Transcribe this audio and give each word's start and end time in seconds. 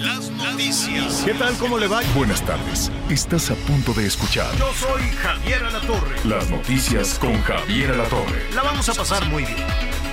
Las 0.00 0.30
noticias. 0.30 1.22
¿Qué 1.24 1.34
tal? 1.34 1.54
¿Cómo 1.58 1.78
le 1.78 1.86
va? 1.88 2.00
Buenas 2.14 2.42
tardes. 2.44 2.90
Estás 3.10 3.50
a 3.50 3.54
punto 3.54 3.92
de 3.94 4.06
escuchar 4.06 4.54
Yo 4.58 4.72
soy 4.74 5.02
Javier 5.22 5.62
Alatorre. 5.64 6.16
las 6.24 6.48
noticias 6.50 7.18
con 7.18 7.40
Javier 7.42 7.92
Alatorre. 7.92 8.46
La 8.54 8.62
vamos 8.62 8.88
a 8.88 8.94
pasar 8.94 9.24
muy 9.26 9.44
bien. 9.44 9.66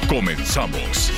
Comenzamos. 0.08 1.12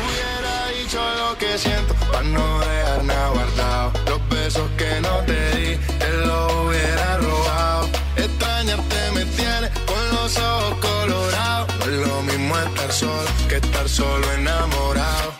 Hubiera 0.00 0.68
dicho 0.78 1.00
lo 1.18 1.38
que 1.38 1.58
siento 1.58 1.94
para 1.94 2.22
no 2.22 2.60
dejar 2.60 3.04
nada 3.04 3.28
guardado. 3.30 3.92
Los 4.08 4.28
besos 4.28 4.70
que 4.76 5.00
no 5.00 5.16
te 5.26 5.56
di, 5.56 5.76
te 5.98 6.26
lo 6.26 6.66
hubiera 6.66 7.18
robado. 7.18 7.88
Extrañarte 8.16 9.10
me 9.14 9.24
tiene 9.26 9.70
con 9.86 10.08
los 10.14 10.36
ojos 10.38 10.78
colorados. 10.80 11.68
No 11.78 11.84
es 11.84 12.06
lo 12.08 12.22
mismo 12.22 12.58
estar 12.58 12.92
solo 12.92 13.30
que 13.48 13.56
estar 13.56 13.88
solo 13.88 14.32
enamorado. 14.32 15.34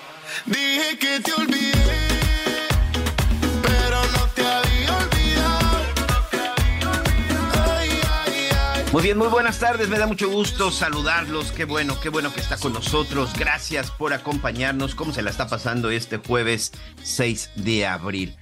Dije 0.47 0.99
que 0.99 1.21
te 1.21 1.33
olvidé, 1.33 1.74
Muy 8.95 9.03
bien, 9.03 9.19
muy 9.19 9.27
buenas 9.27 9.59
tardes. 9.59 9.89
Me 9.89 9.99
da 9.99 10.07
mucho 10.07 10.31
gusto 10.31 10.71
saludarlos. 10.71 11.51
Qué 11.51 11.65
bueno, 11.65 11.99
qué 12.01 12.11
bueno 12.11 12.33
que 12.33 12.39
está 12.39 12.57
con 12.57 12.73
nosotros. 12.73 13.33
Gracias 13.37 13.91
por 13.91 14.13
acompañarnos. 14.13 14.95
¿Cómo 14.95 15.13
se 15.13 15.21
la 15.21 15.31
está 15.31 15.49
pasando 15.49 15.91
este 15.91 16.19
jueves 16.19 16.71
6 17.03 17.51
de 17.57 17.87
abril? 17.89 18.37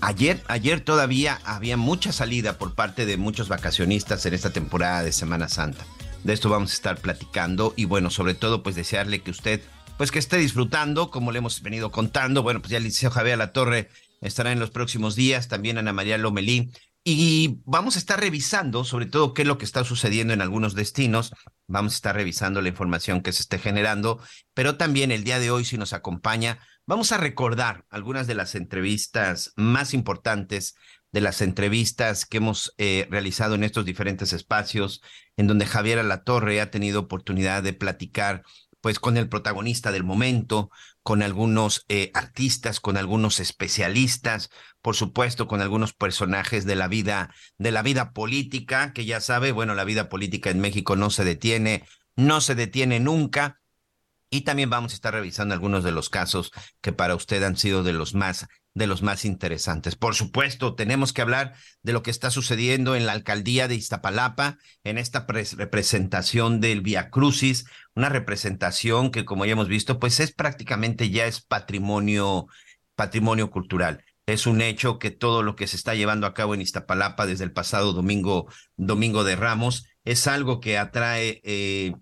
Ayer, 0.00 0.40
ayer 0.46 0.82
todavía 0.82 1.40
había 1.42 1.76
mucha 1.76 2.12
salida 2.12 2.58
por 2.58 2.76
parte 2.76 3.06
de 3.06 3.16
muchos 3.16 3.48
vacacionistas 3.48 4.24
en 4.24 4.34
esta 4.34 4.52
temporada 4.52 5.02
de 5.02 5.10
Semana 5.10 5.48
Santa. 5.48 5.84
De 6.22 6.32
esto 6.32 6.48
vamos 6.48 6.70
a 6.70 6.74
estar 6.74 6.98
platicando 6.98 7.74
y 7.74 7.86
bueno, 7.86 8.08
sobre 8.10 8.34
todo 8.34 8.62
pues 8.62 8.76
desearle 8.76 9.22
que 9.22 9.32
usted 9.32 9.62
pues 9.96 10.12
que 10.12 10.20
esté 10.20 10.36
disfrutando, 10.36 11.10
como 11.10 11.32
le 11.32 11.38
hemos 11.38 11.60
venido 11.60 11.90
contando. 11.90 12.44
Bueno, 12.44 12.60
pues 12.60 12.70
ya 12.70 12.76
el 12.76 12.84
liceo 12.84 13.10
Javier 13.10 13.36
La 13.36 13.52
Torre 13.52 13.88
estará 14.20 14.52
en 14.52 14.60
los 14.60 14.70
próximos 14.70 15.16
días, 15.16 15.48
también 15.48 15.76
Ana 15.76 15.92
María 15.92 16.18
Lomelí. 16.18 16.70
Y 17.10 17.62
vamos 17.64 17.96
a 17.96 18.00
estar 18.00 18.20
revisando 18.20 18.84
sobre 18.84 19.06
todo 19.06 19.32
qué 19.32 19.40
es 19.40 19.48
lo 19.48 19.56
que 19.56 19.64
está 19.64 19.82
sucediendo 19.82 20.34
en 20.34 20.42
algunos 20.42 20.74
destinos. 20.74 21.32
Vamos 21.66 21.94
a 21.94 21.96
estar 21.96 22.14
revisando 22.14 22.60
la 22.60 22.68
información 22.68 23.22
que 23.22 23.32
se 23.32 23.40
esté 23.40 23.58
generando, 23.58 24.20
pero 24.52 24.76
también 24.76 25.10
el 25.10 25.24
día 25.24 25.38
de 25.38 25.50
hoy, 25.50 25.64
si 25.64 25.78
nos 25.78 25.94
acompaña, 25.94 26.58
vamos 26.84 27.10
a 27.12 27.16
recordar 27.16 27.86
algunas 27.88 28.26
de 28.26 28.34
las 28.34 28.54
entrevistas 28.54 29.54
más 29.56 29.94
importantes, 29.94 30.74
de 31.10 31.22
las 31.22 31.40
entrevistas 31.40 32.26
que 32.26 32.36
hemos 32.36 32.74
eh, 32.76 33.08
realizado 33.10 33.54
en 33.54 33.64
estos 33.64 33.86
diferentes 33.86 34.34
espacios, 34.34 35.00
en 35.38 35.46
donde 35.46 35.64
Javier 35.64 36.00
Alatorre 36.00 36.60
ha 36.60 36.70
tenido 36.70 37.00
oportunidad 37.00 37.62
de 37.62 37.72
platicar 37.72 38.42
pues 38.82 39.00
con 39.00 39.16
el 39.16 39.30
protagonista 39.30 39.92
del 39.92 40.04
momento, 40.04 40.70
con 41.08 41.22
algunos 41.22 41.86
eh, 41.88 42.10
artistas, 42.12 42.80
con 42.80 42.98
algunos 42.98 43.40
especialistas, 43.40 44.50
por 44.82 44.94
supuesto, 44.94 45.46
con 45.46 45.62
algunos 45.62 45.94
personajes 45.94 46.66
de 46.66 46.76
la 46.76 46.86
vida, 46.86 47.34
de 47.56 47.72
la 47.72 47.80
vida 47.80 48.12
política, 48.12 48.92
que 48.92 49.06
ya 49.06 49.22
sabe, 49.22 49.52
bueno, 49.52 49.74
la 49.74 49.84
vida 49.84 50.10
política 50.10 50.50
en 50.50 50.60
México 50.60 50.96
no 50.96 51.08
se 51.08 51.24
detiene, 51.24 51.82
no 52.14 52.42
se 52.42 52.54
detiene 52.54 53.00
nunca. 53.00 53.58
Y 54.28 54.42
también 54.42 54.68
vamos 54.68 54.92
a 54.92 54.96
estar 54.96 55.14
revisando 55.14 55.54
algunos 55.54 55.82
de 55.82 55.92
los 55.92 56.10
casos 56.10 56.52
que 56.82 56.92
para 56.92 57.14
usted 57.14 57.42
han 57.42 57.56
sido 57.56 57.82
de 57.82 57.94
los 57.94 58.12
más 58.14 58.46
de 58.78 58.86
los 58.86 59.02
más 59.02 59.24
interesantes. 59.24 59.96
Por 59.96 60.14
supuesto, 60.14 60.74
tenemos 60.74 61.12
que 61.12 61.20
hablar 61.20 61.54
de 61.82 61.92
lo 61.92 62.02
que 62.02 62.10
está 62.10 62.30
sucediendo 62.30 62.96
en 62.96 63.04
la 63.04 63.12
alcaldía 63.12 63.68
de 63.68 63.74
Iztapalapa, 63.74 64.58
en 64.84 64.96
esta 64.96 65.26
representación 65.28 66.60
del 66.60 66.80
Via 66.80 67.10
Crucis, 67.10 67.66
una 67.94 68.08
representación 68.08 69.10
que, 69.10 69.24
como 69.24 69.44
ya 69.44 69.52
hemos 69.52 69.68
visto, 69.68 69.98
pues 69.98 70.20
es 70.20 70.32
prácticamente 70.32 71.10
ya 71.10 71.26
es 71.26 71.40
patrimonio, 71.42 72.46
patrimonio 72.94 73.50
cultural. 73.50 74.04
Es 74.26 74.46
un 74.46 74.60
hecho 74.60 74.98
que 74.98 75.10
todo 75.10 75.42
lo 75.42 75.56
que 75.56 75.66
se 75.66 75.76
está 75.76 75.94
llevando 75.94 76.26
a 76.26 76.34
cabo 76.34 76.54
en 76.54 76.60
Iztapalapa 76.60 77.26
desde 77.26 77.44
el 77.44 77.52
pasado 77.52 77.92
domingo, 77.92 78.46
domingo 78.76 79.24
de 79.24 79.36
Ramos, 79.36 79.86
es 80.04 80.26
algo 80.26 80.60
que 80.60 80.78
atrae, 80.78 81.40
eh, 81.44 81.94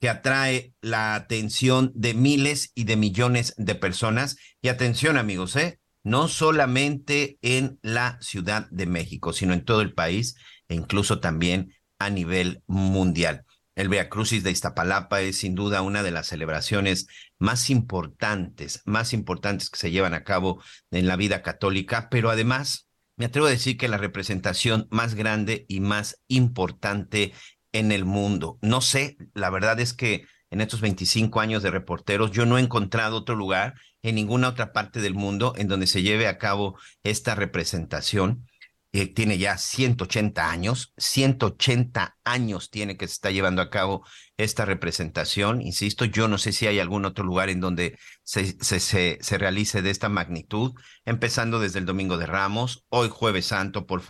que 0.00 0.08
atrae 0.08 0.72
la 0.80 1.14
atención 1.14 1.92
de 1.94 2.14
miles 2.14 2.72
y 2.74 2.84
de 2.84 2.96
millones 2.96 3.54
de 3.58 3.74
personas. 3.74 4.36
Y 4.62 4.68
atención, 4.68 5.18
amigos, 5.18 5.54
¿eh? 5.56 5.79
No 6.02 6.28
solamente 6.28 7.38
en 7.42 7.78
la 7.82 8.18
Ciudad 8.20 8.68
de 8.70 8.86
México, 8.86 9.32
sino 9.32 9.52
en 9.52 9.64
todo 9.64 9.80
el 9.80 9.94
país 9.94 10.36
e 10.68 10.74
incluso 10.74 11.20
también 11.20 11.74
a 11.98 12.10
nivel 12.10 12.62
mundial. 12.66 13.44
El 13.76 13.88
Via 13.88 14.08
Crucis 14.08 14.42
de 14.42 14.50
Iztapalapa 14.50 15.20
es 15.22 15.38
sin 15.38 15.54
duda 15.54 15.82
una 15.82 16.02
de 16.02 16.10
las 16.10 16.26
celebraciones 16.26 17.06
más 17.38 17.70
importantes, 17.70 18.82
más 18.84 19.12
importantes 19.12 19.70
que 19.70 19.78
se 19.78 19.90
llevan 19.90 20.14
a 20.14 20.24
cabo 20.24 20.62
en 20.90 21.06
la 21.06 21.16
vida 21.16 21.42
católica, 21.42 22.08
pero 22.10 22.30
además 22.30 22.88
me 23.16 23.26
atrevo 23.26 23.46
a 23.46 23.50
decir 23.50 23.76
que 23.76 23.88
la 23.88 23.98
representación 23.98 24.86
más 24.90 25.14
grande 25.14 25.66
y 25.68 25.80
más 25.80 26.20
importante 26.26 27.32
en 27.72 27.92
el 27.92 28.04
mundo. 28.04 28.58
No 28.62 28.80
sé, 28.80 29.16
la 29.34 29.50
verdad 29.50 29.78
es 29.80 29.92
que 29.92 30.24
en 30.50 30.60
estos 30.60 30.80
25 30.80 31.40
años 31.40 31.62
de 31.62 31.70
reporteros 31.70 32.30
yo 32.32 32.46
no 32.46 32.58
he 32.58 32.60
encontrado 32.60 33.16
otro 33.16 33.34
lugar 33.34 33.74
en 34.02 34.14
ninguna 34.16 34.48
otra 34.48 34.72
parte 34.72 35.00
del 35.00 35.14
mundo 35.14 35.54
en 35.56 35.68
donde 35.68 35.86
se 35.86 36.02
lleve 36.02 36.26
a 36.26 36.38
cabo 36.38 36.78
esta 37.02 37.34
representación. 37.34 38.46
Eh, 38.92 39.06
tiene 39.06 39.38
ya 39.38 39.56
180 39.56 40.50
años, 40.50 40.92
180 40.96 42.16
años 42.24 42.70
tiene 42.70 42.96
que 42.96 43.06
se 43.06 43.12
está 43.12 43.30
llevando 43.30 43.62
a 43.62 43.70
cabo 43.70 44.04
esta 44.36 44.64
representación. 44.64 45.62
Insisto, 45.62 46.04
yo 46.06 46.26
no 46.26 46.38
sé 46.38 46.50
si 46.52 46.66
hay 46.66 46.80
algún 46.80 47.04
otro 47.04 47.24
lugar 47.24 47.50
en 47.50 47.60
donde 47.60 47.96
se, 48.24 48.56
se, 48.60 48.80
se, 48.80 49.18
se 49.20 49.38
realice 49.38 49.82
de 49.82 49.90
esta 49.90 50.08
magnitud, 50.08 50.72
empezando 51.04 51.60
desde 51.60 51.78
el 51.78 51.86
Domingo 51.86 52.18
de 52.18 52.26
Ramos, 52.26 52.84
hoy 52.88 53.08
Jueves 53.12 53.46
Santo, 53.46 53.86
por, 53.86 54.02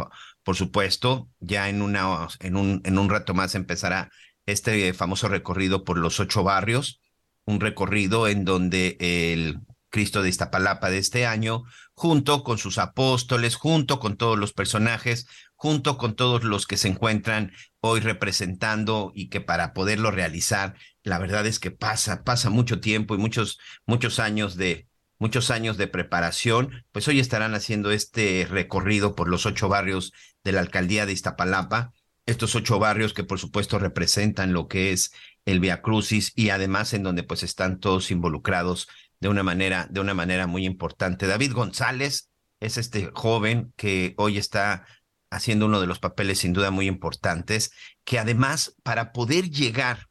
por 0.42 0.56
supuesto, 0.56 1.28
ya 1.40 1.68
en, 1.68 1.82
una, 1.82 2.28
en, 2.38 2.56
un, 2.56 2.80
en 2.84 2.98
un 2.98 3.10
rato 3.10 3.34
más 3.34 3.54
empezará 3.54 4.10
este 4.50 4.92
famoso 4.92 5.28
recorrido 5.28 5.84
por 5.84 5.98
los 5.98 6.20
ocho 6.20 6.42
barrios, 6.42 7.00
un 7.44 7.60
recorrido 7.60 8.28
en 8.28 8.44
donde 8.44 8.96
el 9.00 9.60
Cristo 9.90 10.22
de 10.22 10.28
Iztapalapa 10.28 10.88
de 10.88 10.98
este 10.98 11.26
año, 11.26 11.64
junto 11.94 12.44
con 12.44 12.58
sus 12.58 12.78
apóstoles, 12.78 13.56
junto 13.56 13.98
con 13.98 14.16
todos 14.16 14.38
los 14.38 14.52
personajes, 14.52 15.26
junto 15.54 15.98
con 15.98 16.14
todos 16.14 16.44
los 16.44 16.66
que 16.66 16.76
se 16.76 16.88
encuentran 16.88 17.52
hoy 17.80 18.00
representando 18.00 19.12
y 19.14 19.28
que 19.28 19.40
para 19.40 19.72
poderlo 19.74 20.10
realizar, 20.10 20.76
la 21.02 21.18
verdad 21.18 21.46
es 21.46 21.58
que 21.58 21.70
pasa, 21.70 22.22
pasa 22.22 22.50
mucho 22.50 22.80
tiempo 22.80 23.14
y 23.14 23.18
muchos, 23.18 23.58
muchos 23.84 24.20
años 24.20 24.56
de, 24.56 24.88
muchos 25.18 25.50
años 25.50 25.76
de 25.76 25.88
preparación, 25.88 26.84
pues 26.92 27.06
hoy 27.08 27.20
estarán 27.20 27.54
haciendo 27.54 27.90
este 27.90 28.46
recorrido 28.48 29.14
por 29.14 29.28
los 29.28 29.44
ocho 29.44 29.68
barrios 29.68 30.12
de 30.44 30.52
la 30.52 30.60
alcaldía 30.60 31.04
de 31.04 31.12
Iztapalapa, 31.12 31.92
estos 32.30 32.54
ocho 32.54 32.78
barrios 32.78 33.12
que 33.12 33.24
por 33.24 33.38
supuesto 33.38 33.78
representan 33.78 34.52
lo 34.52 34.68
que 34.68 34.92
es 34.92 35.12
el 35.44 35.60
Via 35.60 35.82
Crucis 35.82 36.32
y 36.34 36.50
además 36.50 36.94
en 36.94 37.02
donde 37.02 37.22
pues 37.22 37.42
están 37.42 37.80
todos 37.80 38.10
involucrados 38.10 38.88
de 39.20 39.28
una 39.28 39.42
manera, 39.42 39.86
de 39.90 40.00
una 40.00 40.14
manera 40.14 40.46
muy 40.46 40.64
importante. 40.64 41.26
David 41.26 41.52
González 41.52 42.30
es 42.60 42.76
este 42.76 43.10
joven 43.14 43.72
que 43.76 44.14
hoy 44.16 44.38
está 44.38 44.86
haciendo 45.30 45.66
uno 45.66 45.80
de 45.80 45.86
los 45.86 45.98
papeles 45.98 46.38
sin 46.38 46.52
duda 46.52 46.70
muy 46.70 46.86
importantes, 46.86 47.72
que 48.04 48.18
además 48.18 48.76
para 48.82 49.12
poder 49.12 49.50
llegar 49.50 50.08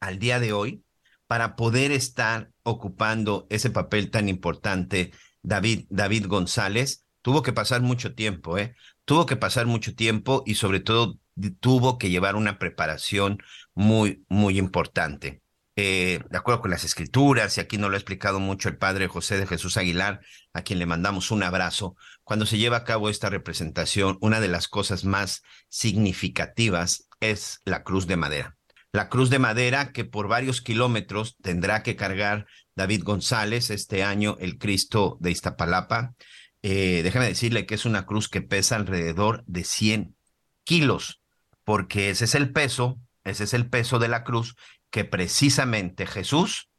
al 0.00 0.18
día 0.18 0.40
de 0.40 0.52
hoy, 0.52 0.84
para 1.26 1.56
poder 1.56 1.90
estar 1.92 2.50
ocupando 2.62 3.46
ese 3.50 3.70
papel 3.70 4.10
tan 4.10 4.28
importante, 4.28 5.12
David, 5.42 5.86
David 5.88 6.26
González, 6.26 7.06
tuvo 7.22 7.42
que 7.42 7.52
pasar 7.52 7.80
mucho 7.82 8.14
tiempo, 8.14 8.58
¿eh? 8.58 8.74
Tuvo 9.08 9.24
que 9.24 9.36
pasar 9.36 9.64
mucho 9.64 9.94
tiempo 9.94 10.42
y 10.44 10.56
sobre 10.56 10.80
todo 10.80 11.18
tuvo 11.60 11.96
que 11.96 12.10
llevar 12.10 12.36
una 12.36 12.58
preparación 12.58 13.38
muy, 13.74 14.22
muy 14.28 14.58
importante. 14.58 15.40
Eh, 15.76 16.20
de 16.28 16.36
acuerdo 16.36 16.60
con 16.60 16.70
las 16.70 16.84
escrituras, 16.84 17.56
y 17.56 17.62
aquí 17.62 17.78
nos 17.78 17.88
lo 17.88 17.96
ha 17.96 17.98
explicado 17.98 18.38
mucho 18.38 18.68
el 18.68 18.76
padre 18.76 19.08
José 19.08 19.38
de 19.38 19.46
Jesús 19.46 19.78
Aguilar, 19.78 20.20
a 20.52 20.60
quien 20.60 20.78
le 20.78 20.84
mandamos 20.84 21.30
un 21.30 21.42
abrazo, 21.42 21.96
cuando 22.22 22.44
se 22.44 22.58
lleva 22.58 22.76
a 22.76 22.84
cabo 22.84 23.08
esta 23.08 23.30
representación, 23.30 24.18
una 24.20 24.40
de 24.40 24.48
las 24.48 24.68
cosas 24.68 25.06
más 25.06 25.40
significativas 25.70 27.08
es 27.20 27.62
la 27.64 27.84
cruz 27.84 28.06
de 28.06 28.18
madera. 28.18 28.58
la 28.92 29.08
cruz 29.08 29.30
de 29.30 29.38
madera 29.38 29.92
que 29.92 30.04
por 30.04 30.28
varios 30.28 30.60
kilómetros 30.60 31.36
tendrá 31.40 31.82
que 31.82 31.96
cargar 31.96 32.46
David 32.74 33.04
González 33.04 33.70
este 33.70 34.02
año, 34.04 34.36
el 34.38 34.58
Cristo 34.58 35.16
de 35.20 35.30
Iztapalapa. 35.30 36.14
Eh, 36.62 37.02
déjame 37.02 37.26
decirle 37.26 37.66
que 37.66 37.74
es 37.74 37.84
una 37.84 38.06
cruz 38.06 38.28
que 38.28 38.42
pesa 38.42 38.76
alrededor 38.76 39.44
de 39.46 39.64
100 39.64 40.16
kilos, 40.64 41.20
porque 41.64 42.10
ese 42.10 42.24
es 42.24 42.34
el 42.34 42.52
peso, 42.52 42.98
ese 43.24 43.44
es 43.44 43.54
el 43.54 43.68
peso 43.68 43.98
de 43.98 44.08
la 44.08 44.24
cruz 44.24 44.56
que 44.90 45.04
precisamente 45.04 46.06
Jesús 46.06 46.70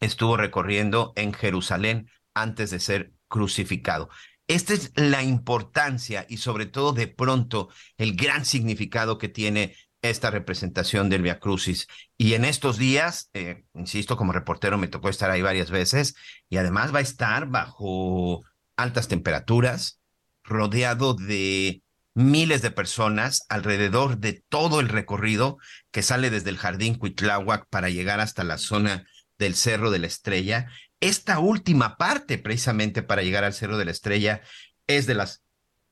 estuvo 0.00 0.36
recorriendo 0.36 1.12
en 1.16 1.32
Jerusalén 1.32 2.10
antes 2.34 2.70
de 2.70 2.80
ser 2.80 3.12
crucificado. 3.28 4.08
Esta 4.48 4.74
es 4.74 4.92
la 4.96 5.22
importancia 5.22 6.26
y 6.28 6.38
sobre 6.38 6.66
todo 6.66 6.92
de 6.92 7.06
pronto 7.06 7.68
el 7.98 8.16
gran 8.16 8.44
significado 8.44 9.18
que 9.18 9.28
tiene 9.28 9.76
esta 10.02 10.30
representación 10.30 11.08
del 11.08 11.22
Via 11.22 11.38
Crucis. 11.38 11.86
Y 12.16 12.34
en 12.34 12.44
estos 12.44 12.78
días, 12.78 13.30
eh, 13.34 13.64
insisto, 13.74 14.16
como 14.16 14.32
reportero 14.32 14.78
me 14.78 14.88
tocó 14.88 15.08
estar 15.08 15.30
ahí 15.30 15.42
varias 15.42 15.70
veces 15.70 16.16
y 16.48 16.56
además 16.56 16.92
va 16.94 16.98
a 16.98 17.02
estar 17.02 17.48
bajo 17.48 18.42
altas 18.82 19.08
temperaturas, 19.08 20.00
rodeado 20.42 21.14
de 21.14 21.82
miles 22.14 22.62
de 22.62 22.70
personas 22.70 23.46
alrededor 23.48 24.18
de 24.18 24.44
todo 24.48 24.80
el 24.80 24.88
recorrido 24.88 25.58
que 25.90 26.02
sale 26.02 26.30
desde 26.30 26.50
el 26.50 26.58
jardín 26.58 26.96
Cuitláhuac 26.96 27.68
para 27.68 27.88
llegar 27.88 28.20
hasta 28.20 28.44
la 28.44 28.58
zona 28.58 29.06
del 29.38 29.54
Cerro 29.54 29.90
de 29.90 30.00
la 30.00 30.06
Estrella. 30.06 30.68
Esta 31.00 31.38
última 31.38 31.96
parte, 31.96 32.38
precisamente 32.38 33.02
para 33.02 33.22
llegar 33.22 33.44
al 33.44 33.54
Cerro 33.54 33.78
de 33.78 33.84
la 33.84 33.90
Estrella, 33.90 34.42
es 34.86 35.06
de 35.06 35.14
las 35.14 35.42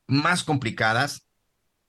más 0.07 0.43
complicadas, 0.43 1.25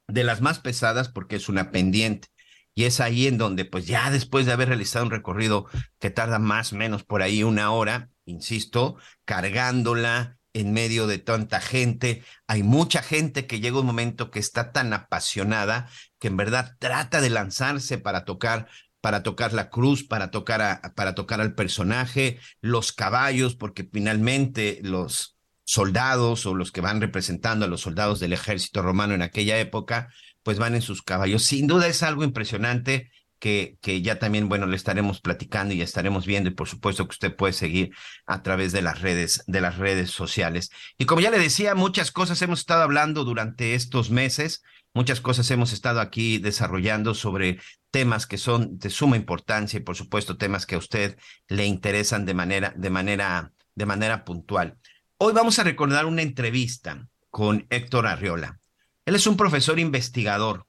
de 0.08 0.24
las 0.24 0.40
más 0.40 0.58
pesadas 0.58 1.08
porque 1.08 1.36
es 1.36 1.48
una 1.48 1.70
pendiente. 1.70 2.28
Y 2.74 2.84
es 2.84 3.00
ahí 3.00 3.26
en 3.26 3.36
donde, 3.36 3.64
pues 3.64 3.86
ya 3.86 4.10
después 4.10 4.46
de 4.46 4.52
haber 4.52 4.68
realizado 4.68 5.04
un 5.04 5.10
recorrido 5.10 5.66
que 5.98 6.10
tarda 6.10 6.38
más 6.38 6.72
o 6.72 6.76
menos 6.76 7.04
por 7.04 7.20
ahí 7.20 7.42
una 7.42 7.72
hora, 7.72 8.10
insisto, 8.24 8.96
cargándola 9.24 10.38
en 10.52 10.72
medio 10.72 11.06
de 11.06 11.18
tanta 11.18 11.60
gente, 11.60 12.24
hay 12.46 12.62
mucha 12.62 13.02
gente 13.02 13.46
que 13.46 13.60
llega 13.60 13.80
un 13.80 13.86
momento 13.86 14.30
que 14.30 14.38
está 14.38 14.72
tan 14.72 14.92
apasionada 14.92 15.88
que 16.18 16.28
en 16.28 16.36
verdad 16.36 16.76
trata 16.78 17.20
de 17.20 17.30
lanzarse 17.30 17.98
para 17.98 18.24
tocar 18.24 18.68
para 19.00 19.22
tocar 19.22 19.54
la 19.54 19.70
cruz, 19.70 20.04
para 20.04 20.30
tocar, 20.30 20.60
a, 20.60 20.92
para 20.94 21.14
tocar 21.14 21.40
al 21.40 21.54
personaje, 21.54 22.38
los 22.60 22.92
caballos, 22.92 23.56
porque 23.56 23.88
finalmente 23.90 24.78
los, 24.82 25.38
soldados 25.70 26.46
o 26.46 26.54
los 26.56 26.72
que 26.72 26.80
van 26.80 27.00
representando 27.00 27.64
a 27.64 27.68
los 27.68 27.82
soldados 27.82 28.18
del 28.18 28.32
ejército 28.32 28.82
romano 28.82 29.14
en 29.14 29.22
aquella 29.22 29.60
época, 29.60 30.12
pues 30.42 30.58
van 30.58 30.74
en 30.74 30.82
sus 30.82 31.00
caballos. 31.00 31.44
Sin 31.44 31.68
duda 31.68 31.86
es 31.86 32.02
algo 32.02 32.24
impresionante 32.24 33.12
que, 33.40 33.78
ya 34.02 34.18
también, 34.18 34.48
bueno, 34.48 34.66
le 34.66 34.76
estaremos 34.76 35.20
platicando 35.20 35.74
y 35.74 35.78
ya 35.78 35.84
estaremos 35.84 36.26
viendo 36.26 36.50
y 36.50 36.54
por 36.54 36.68
supuesto 36.68 37.06
que 37.06 37.12
usted 37.12 37.34
puede 37.34 37.52
seguir 37.52 37.90
a 38.26 38.42
través 38.42 38.70
de 38.72 38.82
las 38.82 39.00
redes, 39.00 39.42
de 39.46 39.60
las 39.60 39.78
redes 39.78 40.10
sociales. 40.10 40.70
Y 40.98 41.06
como 41.06 41.22
ya 41.22 41.30
le 41.30 41.38
decía, 41.38 41.74
muchas 41.74 42.12
cosas 42.12 42.40
hemos 42.42 42.60
estado 42.60 42.82
hablando 42.82 43.24
durante 43.24 43.74
estos 43.74 44.10
meses, 44.10 44.62
muchas 44.94 45.20
cosas 45.20 45.50
hemos 45.50 45.72
estado 45.72 46.00
aquí 46.00 46.38
desarrollando 46.38 47.14
sobre 47.14 47.58
temas 47.90 48.26
que 48.26 48.38
son 48.38 48.78
de 48.78 48.90
suma 48.90 49.16
importancia 49.16 49.78
y 49.78 49.82
por 49.82 49.96
supuesto 49.96 50.36
temas 50.36 50.66
que 50.66 50.76
a 50.76 50.78
usted 50.78 51.18
le 51.48 51.64
interesan 51.66 52.26
de 52.26 52.34
manera, 52.34 52.72
de 52.76 52.90
manera, 52.90 53.52
de 53.74 53.86
manera 53.86 54.24
puntual. 54.24 54.78
Hoy 55.16 55.32
vamos 55.32 55.58
a 55.58 55.64
recordar 55.64 56.06
una 56.06 56.22
entrevista 56.22 57.08
con 57.30 57.66
Héctor 57.70 58.06
Arriola. 58.06 58.60
Él 59.06 59.14
es 59.14 59.26
un 59.26 59.36
profesor 59.36 59.78
investigador 59.78 60.66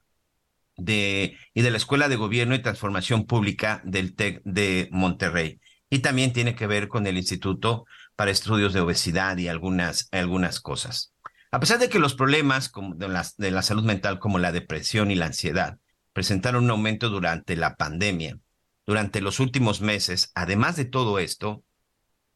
de, 0.84 1.38
y 1.54 1.62
de 1.62 1.72
la 1.72 1.78
Escuela 1.78 2.10
de 2.10 2.16
Gobierno 2.16 2.56
y 2.56 2.62
Transformación 2.62 3.26
Pública 3.26 3.82
del 3.84 4.16
TEC 4.16 4.42
de 4.44 4.90
Monterrey. 4.92 5.60
Y 5.90 6.00
también 6.00 6.34
tiene 6.34 6.56
que 6.56 6.68
ver 6.68 6.88
con 6.88 7.06
el 7.08 7.18
Instituto 7.18 7.86
para 8.16 8.32
Estudios 8.32 8.74
de 8.74 8.82
Obesidad 8.82 9.38
y 9.38 9.48
algunas, 9.48 10.08
algunas 10.12 10.60
cosas. 10.60 11.14
A 11.52 11.60
pesar 11.60 11.80
de 11.80 11.90
que 11.90 12.00
los 12.00 12.16
problemas 12.16 12.72
de, 12.96 13.10
la, 13.10 13.28
de 13.38 13.52
la 13.52 13.62
salud 13.62 13.84
mental 13.84 14.20
como 14.20 14.40
la 14.40 14.52
depresión 14.52 15.12
y 15.12 15.16
la 15.16 15.26
ansiedad 15.26 15.78
presentaron 16.14 16.64
un 16.66 16.72
aumento 16.72 17.10
durante 17.10 17.56
la 17.56 17.76
pandemia, 17.76 18.40
durante 18.86 19.22
los 19.22 19.40
últimos 19.40 19.82
meses, 19.82 20.32
además 20.34 20.76
de 20.76 20.86
todo 20.86 21.20
esto, 21.20 21.64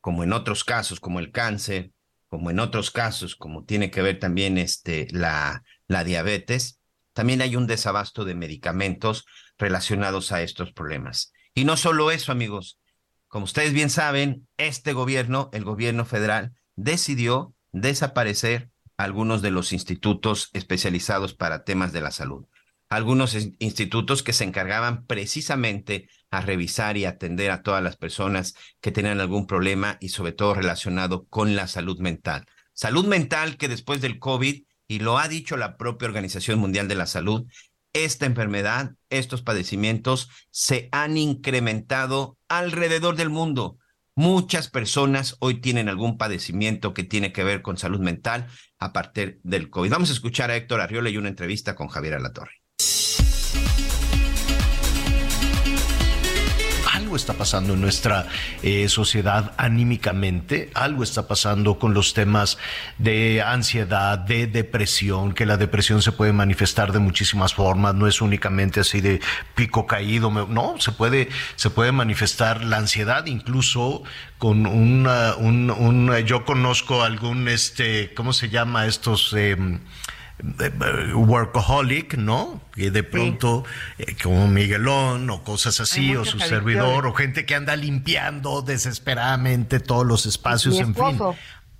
como 0.01 0.23
en 0.23 0.33
otros 0.33 0.63
casos 0.63 0.99
como 0.99 1.19
el 1.19 1.31
cáncer, 1.31 1.91
como 2.27 2.51
en 2.51 2.59
otros 2.59 2.91
casos, 2.91 3.35
como 3.35 3.63
tiene 3.63 3.89
que 3.89 4.01
ver 4.01 4.19
también 4.19 4.57
este, 4.57 5.07
la, 5.11 5.63
la 5.87 6.03
diabetes, 6.03 6.79
también 7.15 7.41
hay 7.41 7.55
un 7.55 7.65
desabasto 7.65 8.25
de 8.25 8.35
medicamentos 8.35 9.25
relacionados 9.57 10.33
a 10.33 10.41
estos 10.41 10.73
problemas. 10.73 11.31
Y 11.53 11.63
no 11.63 11.77
solo 11.77 12.11
eso, 12.11 12.33
amigos. 12.33 12.77
Como 13.29 13.45
ustedes 13.45 13.71
bien 13.71 13.89
saben, 13.89 14.49
este 14.57 14.91
gobierno, 14.91 15.49
el 15.53 15.63
gobierno 15.63 16.03
federal, 16.03 16.51
decidió 16.75 17.55
desaparecer 17.71 18.69
algunos 18.97 19.41
de 19.41 19.51
los 19.51 19.71
institutos 19.71 20.49
especializados 20.51 21.33
para 21.33 21.63
temas 21.63 21.93
de 21.93 22.01
la 22.01 22.11
salud. 22.11 22.47
Algunos 22.89 23.33
institutos 23.59 24.21
que 24.21 24.33
se 24.33 24.43
encargaban 24.43 25.05
precisamente 25.05 26.09
a 26.31 26.41
revisar 26.41 26.97
y 26.97 27.05
atender 27.05 27.49
a 27.49 27.63
todas 27.63 27.81
las 27.81 27.95
personas 27.95 28.55
que 28.81 28.91
tenían 28.91 29.21
algún 29.21 29.47
problema 29.47 29.97
y 30.01 30.09
sobre 30.09 30.33
todo 30.33 30.53
relacionado 30.53 31.27
con 31.27 31.55
la 31.55 31.67
salud 31.67 31.97
mental. 31.99 32.45
Salud 32.73 33.05
mental 33.05 33.55
que 33.55 33.69
después 33.69 34.01
del 34.01 34.19
COVID, 34.19 34.65
y 34.87 34.99
lo 34.99 35.17
ha 35.17 35.27
dicho 35.27 35.57
la 35.57 35.77
propia 35.77 36.07
Organización 36.07 36.59
Mundial 36.59 36.87
de 36.87 36.95
la 36.95 37.07
Salud, 37.07 37.45
esta 37.93 38.25
enfermedad, 38.25 38.91
estos 39.09 39.41
padecimientos 39.41 40.29
se 40.51 40.89
han 40.91 41.17
incrementado 41.17 42.37
alrededor 42.49 43.15
del 43.15 43.29
mundo. 43.29 43.77
Muchas 44.15 44.69
personas 44.69 45.37
hoy 45.39 45.61
tienen 45.61 45.89
algún 45.89 46.17
padecimiento 46.17 46.93
que 46.93 47.03
tiene 47.03 47.31
que 47.31 47.43
ver 47.43 47.61
con 47.61 47.77
salud 47.77 47.99
mental 47.99 48.47
a 48.79 48.91
partir 48.91 49.39
del 49.43 49.69
COVID. 49.69 49.91
Vamos 49.91 50.09
a 50.09 50.13
escuchar 50.13 50.51
a 50.51 50.57
Héctor 50.57 50.81
Arriola 50.81 51.09
y 51.09 51.17
una 51.17 51.29
entrevista 51.29 51.75
con 51.75 51.87
Javier 51.87 52.15
Alatorre. 52.15 52.64
Está 57.15 57.33
pasando 57.33 57.73
en 57.73 57.81
nuestra 57.81 58.27
eh, 58.63 58.87
sociedad 58.89 59.53
anímicamente, 59.57 60.69
algo 60.73 61.03
está 61.03 61.27
pasando 61.27 61.79
con 61.79 61.93
los 61.93 62.13
temas 62.13 62.57
de 62.97 63.41
ansiedad, 63.41 64.17
de 64.17 64.47
depresión, 64.47 65.33
que 65.33 65.45
la 65.45 65.57
depresión 65.57 66.01
se 66.01 66.11
puede 66.11 66.33
manifestar 66.33 66.91
de 66.91 66.99
muchísimas 66.99 67.53
formas, 67.53 67.95
no 67.95 68.07
es 68.07 68.21
únicamente 68.21 68.79
así 68.79 69.01
de 69.01 69.21
pico 69.55 69.85
caído, 69.85 70.29
no, 70.31 70.75
se 70.79 70.91
puede, 70.91 71.29
se 71.55 71.69
puede 71.69 71.91
manifestar 71.91 72.63
la 72.63 72.77
ansiedad 72.77 73.25
incluso 73.25 74.03
con 74.37 74.65
un, 74.67 76.15
yo 76.25 76.45
conozco 76.45 77.03
algún, 77.03 77.47
este, 77.47 78.13
¿cómo 78.13 78.33
se 78.33 78.49
llama 78.49 78.85
estos? 78.85 79.33
Eh, 79.35 79.57
workaholic, 81.13 82.15
¿no? 82.15 82.61
Y 82.75 82.89
de 82.89 83.03
pronto, 83.03 83.63
eh, 83.97 84.15
como 84.21 84.47
Miguelón 84.47 85.29
o 85.29 85.43
cosas 85.43 85.79
así, 85.79 86.15
o 86.15 86.25
su 86.25 86.39
servidor, 86.39 87.07
o 87.07 87.13
gente 87.13 87.45
que 87.45 87.55
anda 87.55 87.75
limpiando 87.75 88.61
desesperadamente 88.61 89.79
todos 89.79 90.05
los 90.05 90.25
espacios, 90.25 90.79
en 90.79 90.93
fin. 90.93 91.19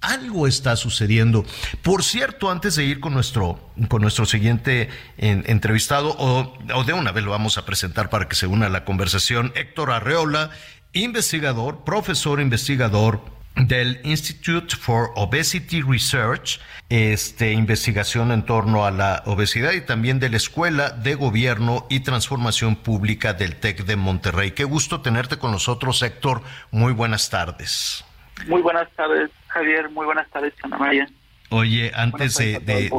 Algo 0.01 0.45
está 0.45 0.75
sucediendo. 0.75 1.45
Por 1.81 2.03
cierto, 2.03 2.51
antes 2.51 2.75
de 2.75 2.85
ir 2.85 2.99
con 2.99 3.13
nuestro, 3.13 3.71
con 3.87 4.03
nuestro 4.03 4.25
siguiente 4.25 4.89
entrevistado, 5.17 6.15
o, 6.19 6.53
o 6.75 6.83
de 6.83 6.93
una 6.93 7.11
vez 7.11 7.23
lo 7.23 7.31
vamos 7.31 7.57
a 7.57 7.65
presentar 7.65 8.09
para 8.09 8.27
que 8.27 8.35
se 8.35 8.45
una 8.45 8.67
a 8.67 8.69
la 8.69 8.85
conversación, 8.85 9.51
Héctor 9.55 9.91
Arreola, 9.91 10.51
investigador, 10.93 11.83
profesor 11.83 12.39
investigador 12.39 13.34
del 13.55 13.99
Institute 14.03 14.75
for 14.75 15.11
Obesity 15.15 15.81
Research, 15.81 16.59
este, 16.89 17.53
investigación 17.53 18.31
en 18.31 18.45
torno 18.45 18.85
a 18.85 18.91
la 18.91 19.23
obesidad 19.25 19.73
y 19.73 19.81
también 19.81 20.19
de 20.19 20.29
la 20.29 20.37
Escuela 20.37 20.89
de 20.91 21.15
Gobierno 21.15 21.87
y 21.89 22.01
Transformación 22.01 22.75
Pública 22.75 23.33
del 23.33 23.55
TEC 23.55 23.85
de 23.85 23.95
Monterrey. 23.95 24.51
Qué 24.51 24.65
gusto 24.65 25.01
tenerte 25.01 25.37
con 25.37 25.51
nosotros, 25.51 26.01
Héctor. 26.03 26.41
Muy 26.71 26.93
buenas 26.93 27.29
tardes. 27.29 28.05
Muy 28.47 28.61
buenas 28.61 28.91
tardes, 28.95 29.31
Javier. 29.47 29.89
Muy 29.89 30.05
buenas 30.05 30.29
tardes, 30.29 30.53
Ana 30.61 30.77
María. 30.77 31.07
Oye, 31.49 31.91
antes 31.95 32.37
de, 32.37 32.89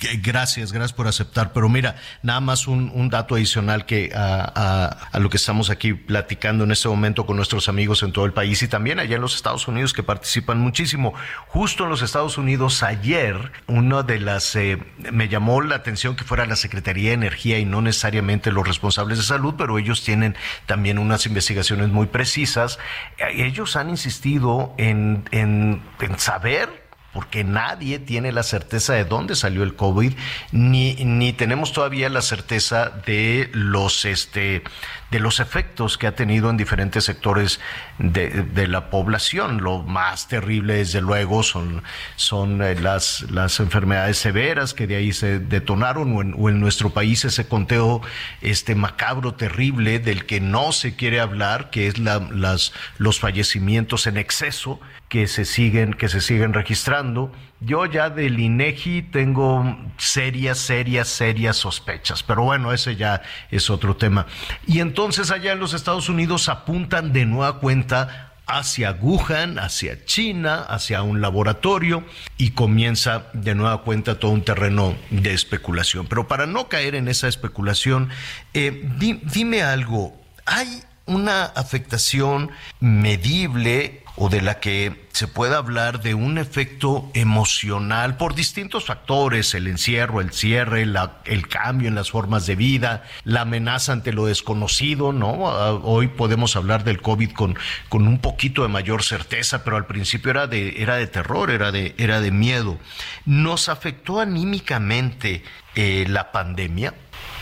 Gracias, 0.00 0.72
gracias 0.72 0.92
por 0.92 1.08
aceptar. 1.08 1.52
Pero 1.52 1.68
mira, 1.68 1.96
nada 2.22 2.40
más 2.40 2.68
un, 2.68 3.08
dato 3.10 3.34
adicional 3.34 3.84
que 3.84 4.12
a, 4.14 5.08
lo 5.18 5.28
que 5.28 5.38
estamos 5.38 5.70
aquí 5.70 5.92
platicando 5.92 6.62
en 6.64 6.70
este 6.70 6.88
momento 6.88 7.26
con 7.26 7.36
nuestros 7.36 7.68
amigos 7.68 8.04
en 8.04 8.12
todo 8.12 8.24
el 8.24 8.32
país 8.32 8.62
y 8.62 8.68
también 8.68 9.00
allá 9.00 9.16
en 9.16 9.22
los 9.22 9.34
Estados 9.34 9.66
Unidos 9.66 9.92
que 9.92 10.04
participan 10.04 10.60
muchísimo. 10.60 11.14
Justo 11.48 11.84
en 11.84 11.90
los 11.90 12.02
Estados 12.02 12.38
Unidos 12.38 12.84
ayer, 12.84 13.50
una 13.66 14.04
de 14.04 14.20
las 14.20 14.54
eh, 14.54 14.78
me 15.10 15.28
llamó 15.28 15.62
la 15.62 15.76
atención 15.76 16.14
que 16.14 16.22
fuera 16.22 16.46
la 16.46 16.56
Secretaría 16.56 17.08
de 17.08 17.14
Energía 17.14 17.58
y 17.58 17.64
no 17.64 17.82
necesariamente 17.82 18.52
los 18.52 18.66
responsables 18.66 19.18
de 19.18 19.24
salud, 19.24 19.54
pero 19.58 19.78
ellos 19.78 20.04
tienen 20.04 20.36
también 20.66 20.98
unas 20.98 21.26
investigaciones 21.26 21.88
muy 21.88 22.06
precisas. 22.06 22.78
Ellos 23.18 23.74
han 23.74 23.90
insistido 23.90 24.74
en, 24.78 25.24
en, 25.32 25.82
en 26.00 26.18
saber 26.20 26.87
porque 27.12 27.42
nadie 27.42 27.98
tiene 27.98 28.32
la 28.32 28.42
certeza 28.42 28.92
de 28.92 29.04
dónde 29.04 29.34
salió 29.34 29.62
el 29.62 29.74
COVID, 29.74 30.12
ni, 30.52 30.94
ni 30.94 31.32
tenemos 31.32 31.72
todavía 31.72 32.08
la 32.10 32.20
certeza 32.20 32.90
de 33.06 33.48
los, 33.52 34.04
este, 34.04 34.62
de 35.10 35.18
los 35.18 35.40
efectos 35.40 35.96
que 35.96 36.06
ha 36.06 36.14
tenido 36.14 36.50
en 36.50 36.58
diferentes 36.58 37.04
sectores 37.04 37.60
de, 37.98 38.68
la 38.68 38.90
población. 38.90 39.62
Lo 39.62 39.82
más 39.82 40.28
terrible, 40.28 40.74
desde 40.74 41.00
luego, 41.00 41.42
son, 41.42 41.82
son 42.16 42.60
eh, 42.60 42.74
las, 42.74 43.22
las 43.30 43.58
enfermedades 43.60 44.18
severas 44.18 44.74
que 44.74 44.86
de 44.86 44.96
ahí 44.96 45.12
se 45.12 45.38
detonaron, 45.38 46.14
o 46.14 46.20
en, 46.20 46.34
o 46.36 46.50
en 46.50 46.60
nuestro 46.60 46.90
país 46.90 47.24
ese 47.24 47.48
conteo 47.48 48.02
este 48.42 48.74
macabro, 48.74 49.34
terrible, 49.34 49.98
del 49.98 50.26
que 50.26 50.40
no 50.40 50.72
se 50.72 50.94
quiere 50.94 51.20
hablar, 51.20 51.70
que 51.70 51.86
es 51.86 51.98
la, 51.98 52.18
las, 52.30 52.72
los 52.98 53.18
fallecimientos 53.18 54.06
en 54.06 54.18
exceso 54.18 54.78
que 55.08 55.26
se 55.26 55.44
siguen, 55.44 55.94
que 55.94 56.08
se 56.08 56.20
siguen 56.20 56.52
registrando. 56.52 57.32
Yo 57.60 57.86
ya 57.86 58.10
del 58.10 58.38
INEGI 58.38 59.02
tengo 59.02 59.76
serias, 59.96 60.58
serias, 60.58 61.08
serias 61.08 61.56
sospechas, 61.56 62.22
pero 62.22 62.42
bueno, 62.42 62.72
ese 62.72 62.96
ya 62.96 63.22
es 63.50 63.70
otro 63.70 63.96
tema. 63.96 64.26
Y 64.66 64.80
entonces 64.80 65.30
allá 65.30 65.52
en 65.52 65.60
los 65.60 65.74
Estados 65.74 66.08
Unidos 66.08 66.48
apuntan 66.48 67.12
de 67.12 67.26
nueva 67.26 67.58
cuenta 67.58 68.32
hacia 68.46 68.92
Wuhan, 68.92 69.58
hacia 69.58 70.04
China, 70.06 70.62
hacia 70.62 71.02
un 71.02 71.20
laboratorio 71.20 72.04
y 72.38 72.52
comienza 72.52 73.26
de 73.34 73.54
nueva 73.54 73.82
cuenta 73.82 74.18
todo 74.18 74.30
un 74.30 74.42
terreno 74.42 74.96
de 75.10 75.34
especulación. 75.34 76.06
Pero 76.06 76.28
para 76.28 76.46
no 76.46 76.68
caer 76.68 76.94
en 76.94 77.08
esa 77.08 77.28
especulación, 77.28 78.08
eh, 78.54 78.88
dime 78.98 79.62
algo, 79.62 80.18
¿hay 80.46 80.82
una 81.04 81.44
afectación 81.44 82.50
medible 82.80 84.02
o 84.20 84.28
de 84.28 84.42
la 84.42 84.58
que 84.58 85.06
se 85.12 85.28
pueda 85.28 85.58
hablar 85.58 86.00
de 86.00 86.14
un 86.14 86.38
efecto 86.38 87.08
emocional 87.14 88.16
por 88.16 88.34
distintos 88.34 88.84
factores, 88.84 89.54
el 89.54 89.68
encierro, 89.68 90.20
el 90.20 90.32
cierre, 90.32 90.82
el 90.82 91.48
cambio 91.48 91.88
en 91.88 91.94
las 91.94 92.10
formas 92.10 92.44
de 92.44 92.56
vida, 92.56 93.04
la 93.22 93.42
amenaza 93.42 93.92
ante 93.92 94.12
lo 94.12 94.26
desconocido, 94.26 95.12
¿no? 95.12 95.48
Ah, 95.48 95.72
hoy 95.72 96.08
podemos 96.08 96.56
hablar 96.56 96.82
del 96.82 97.00
COVID 97.00 97.30
con, 97.30 97.56
con 97.88 98.08
un 98.08 98.18
poquito 98.18 98.62
de 98.62 98.68
mayor 98.68 99.04
certeza, 99.04 99.62
pero 99.62 99.76
al 99.76 99.86
principio 99.86 100.32
era 100.32 100.48
de, 100.48 100.82
era 100.82 100.96
de 100.96 101.06
terror, 101.06 101.50
era 101.52 101.70
de, 101.70 101.94
era 101.96 102.20
de 102.20 102.32
miedo. 102.32 102.78
¿Nos 103.24 103.68
afectó 103.68 104.18
anímicamente 104.18 105.44
eh, 105.76 106.06
la 106.08 106.32
pandemia? 106.32 106.92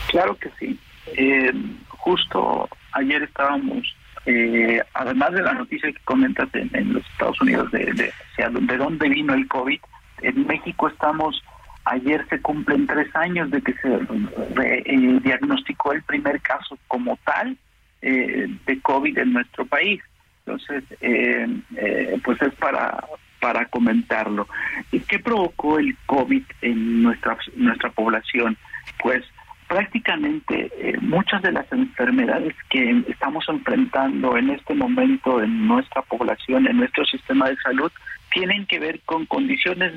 Claro 0.09 0.37
que 0.37 0.51
sí. 0.59 0.79
Eh, 1.07 1.51
justo 1.89 2.69
ayer 2.91 3.23
estábamos 3.23 3.96
eh, 4.29 4.83
además 4.93 5.31
de 5.31 5.41
la 5.41 5.53
noticia 5.53 5.89
que 5.89 5.99
comentas 6.03 6.49
en, 6.53 6.93
los 6.93 7.05
Estados 7.11 7.39
Unidos 7.39 7.71
de, 7.71 7.85
de, 7.93 8.11
de 8.37 8.77
dónde 8.77 9.07
vino 9.07 9.33
el 9.33 9.47
COVID, 9.47 9.79
en 10.21 10.47
México 10.47 10.89
estamos, 10.89 11.41
ayer 11.85 12.27
se 12.29 12.41
cumplen 12.41 12.87
tres 12.87 13.07
años 13.15 13.49
de 13.51 13.61
que 13.61 13.73
se 13.75 13.87
eh, 13.93 15.19
diagnosticó 15.23 15.93
el 15.93 16.03
primer 16.03 16.41
caso 16.41 16.77
como 16.89 17.17
tal 17.23 17.57
eh, 18.01 18.47
de 18.65 18.81
COVID 18.81 19.17
en 19.17 19.31
nuestro 19.31 19.65
país. 19.65 20.01
Entonces, 20.45 20.83
pues 22.23 22.41
es 22.41 22.55
para 22.55 23.03
para 23.39 23.65
comentarlo. 23.65 24.47
¿Y 24.91 24.99
qué 25.01 25.19
provocó 25.19 25.79
el 25.79 25.95
COVID 26.05 26.43
en 26.61 27.03
nuestra 27.03 27.37
nuestra 27.55 27.89
población? 27.91 28.57
Pues 28.99 29.23
prácticamente 29.67 30.71
eh, 30.77 30.97
muchas 31.01 31.41
de 31.41 31.51
las 31.51 31.71
enfermedades 31.71 32.55
que 32.69 33.03
estamos 33.07 33.45
enfrentando 33.49 34.37
en 34.37 34.49
este 34.49 34.73
momento 34.73 35.41
en 35.41 35.67
nuestra 35.67 36.01
población, 36.03 36.67
en 36.67 36.77
nuestro 36.77 37.05
sistema 37.05 37.49
de 37.49 37.57
salud, 37.57 37.91
tienen 38.31 38.65
que 38.65 38.79
ver 38.79 39.01
con 39.01 39.25
condiciones 39.25 39.93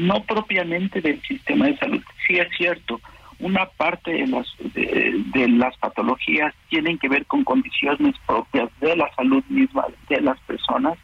no 0.00 0.22
propiamente 0.22 1.00
del 1.00 1.20
sistema 1.22 1.66
de 1.66 1.76
salud. 1.78 2.02
Sí 2.26 2.38
es 2.38 2.48
cierto, 2.56 3.00
una 3.40 3.66
parte 3.66 4.12
de 4.12 4.26
las 4.26 4.46
de, 4.74 5.48
las 5.48 5.76
patologías 5.78 6.54
tienen 6.68 6.98
que 6.98 7.08
ver 7.08 7.26
con 7.26 7.42
condiciones 7.42 8.14
propias 8.26 8.70
de 8.80 8.96
la 8.96 9.12
salud 9.14 9.42
misma 9.48 9.86
de 10.08 10.20
las 10.20 10.38
personas, 10.40 10.98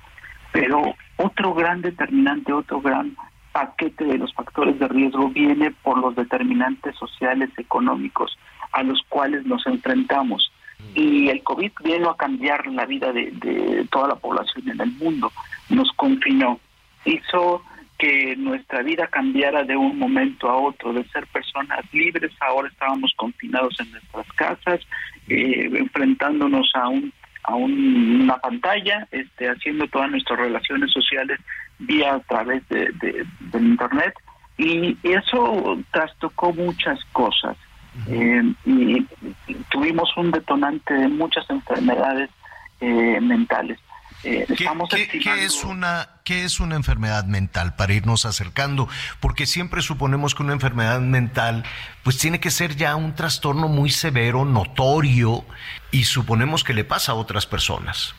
pero 0.53 0.95
otro 1.17 1.55
gran 1.55 1.83
determinante, 1.83 2.53
otro 2.53 2.81
gran 2.81 3.17
paquete 3.57 4.05
de 4.05 4.19
los 4.19 4.35
factores 4.35 4.79
de 4.79 4.87
riesgo 4.87 5.31
viene 5.31 5.71
por 5.83 5.97
los 5.97 6.15
determinantes 6.15 6.95
sociales, 6.97 7.49
económicos 7.57 8.37
a 8.73 8.83
los 8.83 9.01
cuales 9.09 9.47
nos 9.47 9.67
enfrentamos. 9.67 10.53
Y 10.95 11.31
el 11.31 11.43
COVID 11.43 11.73
vino 11.83 12.11
a 12.11 12.19
cambiar 12.19 12.67
la 12.67 12.85
vida 12.85 13.11
de, 13.15 13.87
toda 13.91 14.09
la 14.09 14.17
población 14.17 14.69
en 14.69 14.79
el 14.83 14.93
mundo. 14.93 15.33
Nos 15.71 15.91
confinó, 15.93 16.61
hizo 17.07 17.63
que 17.97 18.37
nuestra 18.37 18.83
vida 18.83 19.07
cambiara 19.07 19.65
de 19.65 19.75
un 19.75 19.99
momento 19.99 20.51
a 20.51 20.57
otro, 20.59 20.93
de 20.93 21.05
ser 21.05 21.27
personas 21.29 21.81
libres, 21.95 22.33
ahora 22.41 22.69
estábamos 22.69 23.15
confinados 23.17 23.81
en 23.81 23.91
nuestras 23.91 24.31
casas, 24.33 24.81
eh, 25.29 25.71
enfrentándonos 25.73 26.71
a 26.75 26.89
un 26.89 27.11
a 27.47 27.55
una 27.55 28.37
pantalla, 28.39 29.07
este, 29.13 29.49
haciendo 29.49 29.87
todas 29.87 30.11
nuestras 30.11 30.39
relaciones 30.39 30.91
sociales 30.91 31.39
vía 31.79 32.15
a 32.15 32.21
través 32.21 32.67
de, 32.69 32.93
del 33.53 33.67
internet 33.67 34.15
y 34.59 34.97
eso 35.03 35.79
trastocó 35.93 36.53
muchas 36.53 36.99
cosas 37.13 37.57
eh, 38.09 38.43
y 38.65 39.07
tuvimos 39.71 40.09
un 40.17 40.31
detonante 40.31 40.95
de 40.95 41.09
muchas 41.09 41.49
enfermedades 41.51 42.31
eh, 42.81 43.21
mentales. 43.21 43.79
Eh, 44.25 44.47
¿Qué, 44.57 45.45
es 45.45 45.63
una, 45.63 46.09
¿Qué 46.25 46.45
es 46.45 46.59
una 46.59 46.75
enfermedad 46.75 47.25
mental 47.27 47.77
para 47.77 47.93
irnos 47.93 48.25
acercando? 48.25 48.89
Porque 49.21 49.47
siempre 49.47 49.83
suponemos 49.83 50.35
que 50.35 50.43
una 50.43 50.53
enfermedad 50.53 51.01
mental 51.01 51.65
pues 52.03 52.19
tiene 52.19 52.41
que 52.41 52.51
ser 52.51 52.77
ya 52.77 52.97
un 52.97 53.15
trastorno 53.15 53.69
muy 53.69 53.91
severo, 53.91 54.45
notorio, 54.45 55.45
y 55.91 56.05
suponemos 56.05 56.65
que 56.65 56.75
le 56.75 56.85
pasa 56.85 57.13
a 57.13 57.15
otras 57.15 57.47
personas. 57.47 58.15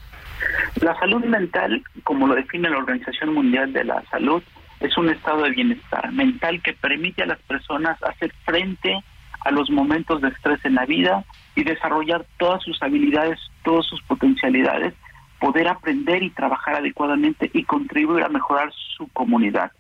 La 0.82 0.98
salud 1.00 1.24
mental, 1.26 1.84
como 2.04 2.28
lo 2.28 2.36
define 2.36 2.70
la 2.70 2.78
Organización 2.78 3.34
Mundial 3.34 3.74
de 3.74 3.84
la 3.84 4.04
Salud, 4.12 4.44
es 4.80 4.98
un 4.98 5.10
estado 5.10 5.44
de 5.44 5.52
bienestar 5.52 6.12
mental 6.12 6.62
que 6.62 6.74
permite 6.74 7.24
a 7.24 7.28
las 7.28 7.40
personas 7.40 8.02
hacer 8.04 8.32
frente 8.46 9.04
a 9.42 9.52
los 9.52 9.70
momentos 9.70 10.22
de 10.22 10.30
estrés 10.30 10.64
en 10.66 10.76
la 10.76 10.86
vida 10.86 11.24
y 11.56 11.64
desarrollar 11.64 12.26
todas 12.38 12.62
sus 12.64 12.82
habilidades, 12.82 13.40
todas 13.64 13.86
sus 13.86 14.02
potencialidades, 14.04 14.94
poder 15.40 15.68
aprender 15.68 16.24
y 16.24 16.30
trabajar 16.30 16.76
adecuadamente 16.76 17.50
y 17.54 17.64
contribuir 17.64 18.24
a 18.24 18.30
mejorar 18.30 18.72
su 18.98 19.08
comunidad. 19.14 19.72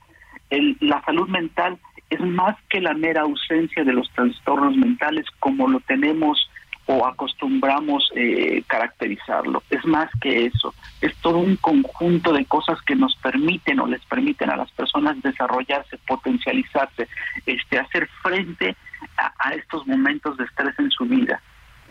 la 0.79 1.03
salud 1.03 1.27
mental 1.27 1.77
es 2.09 2.21
más 2.21 2.55
que 2.69 2.79
la 2.79 2.93
mera 2.93 3.21
ausencia 3.21 3.83
de 3.83 3.93
los 3.93 4.09
trastornos 4.11 4.75
mentales 4.77 5.25
como 5.39 5.67
lo 5.67 5.79
tenemos 5.81 6.49
o 6.87 7.05
acostumbramos 7.05 8.09
eh, 8.15 8.63
caracterizarlo. 8.65 9.61
Es 9.69 9.85
más 9.85 10.09
que 10.21 10.45
eso, 10.45 10.73
es 11.01 11.13
todo 11.17 11.37
un 11.37 11.57
conjunto 11.57 12.31
de 12.31 12.45
cosas 12.45 12.81
que 12.81 12.95
nos 12.95 13.13
permiten 13.17 13.79
o 13.81 13.87
les 13.87 14.03
permiten 14.05 14.49
a 14.49 14.55
las 14.55 14.71
personas 14.71 15.21
desarrollarse, 15.21 15.97
potencializarse, 16.07 17.09
este, 17.45 17.77
hacer 17.77 18.09
frente 18.23 18.75
a, 19.17 19.53
estos 19.53 19.85
momentos 19.85 20.37
de 20.37 20.45
estrés 20.45 20.79
en 20.79 20.89
su 20.89 21.05
vida, 21.05 21.41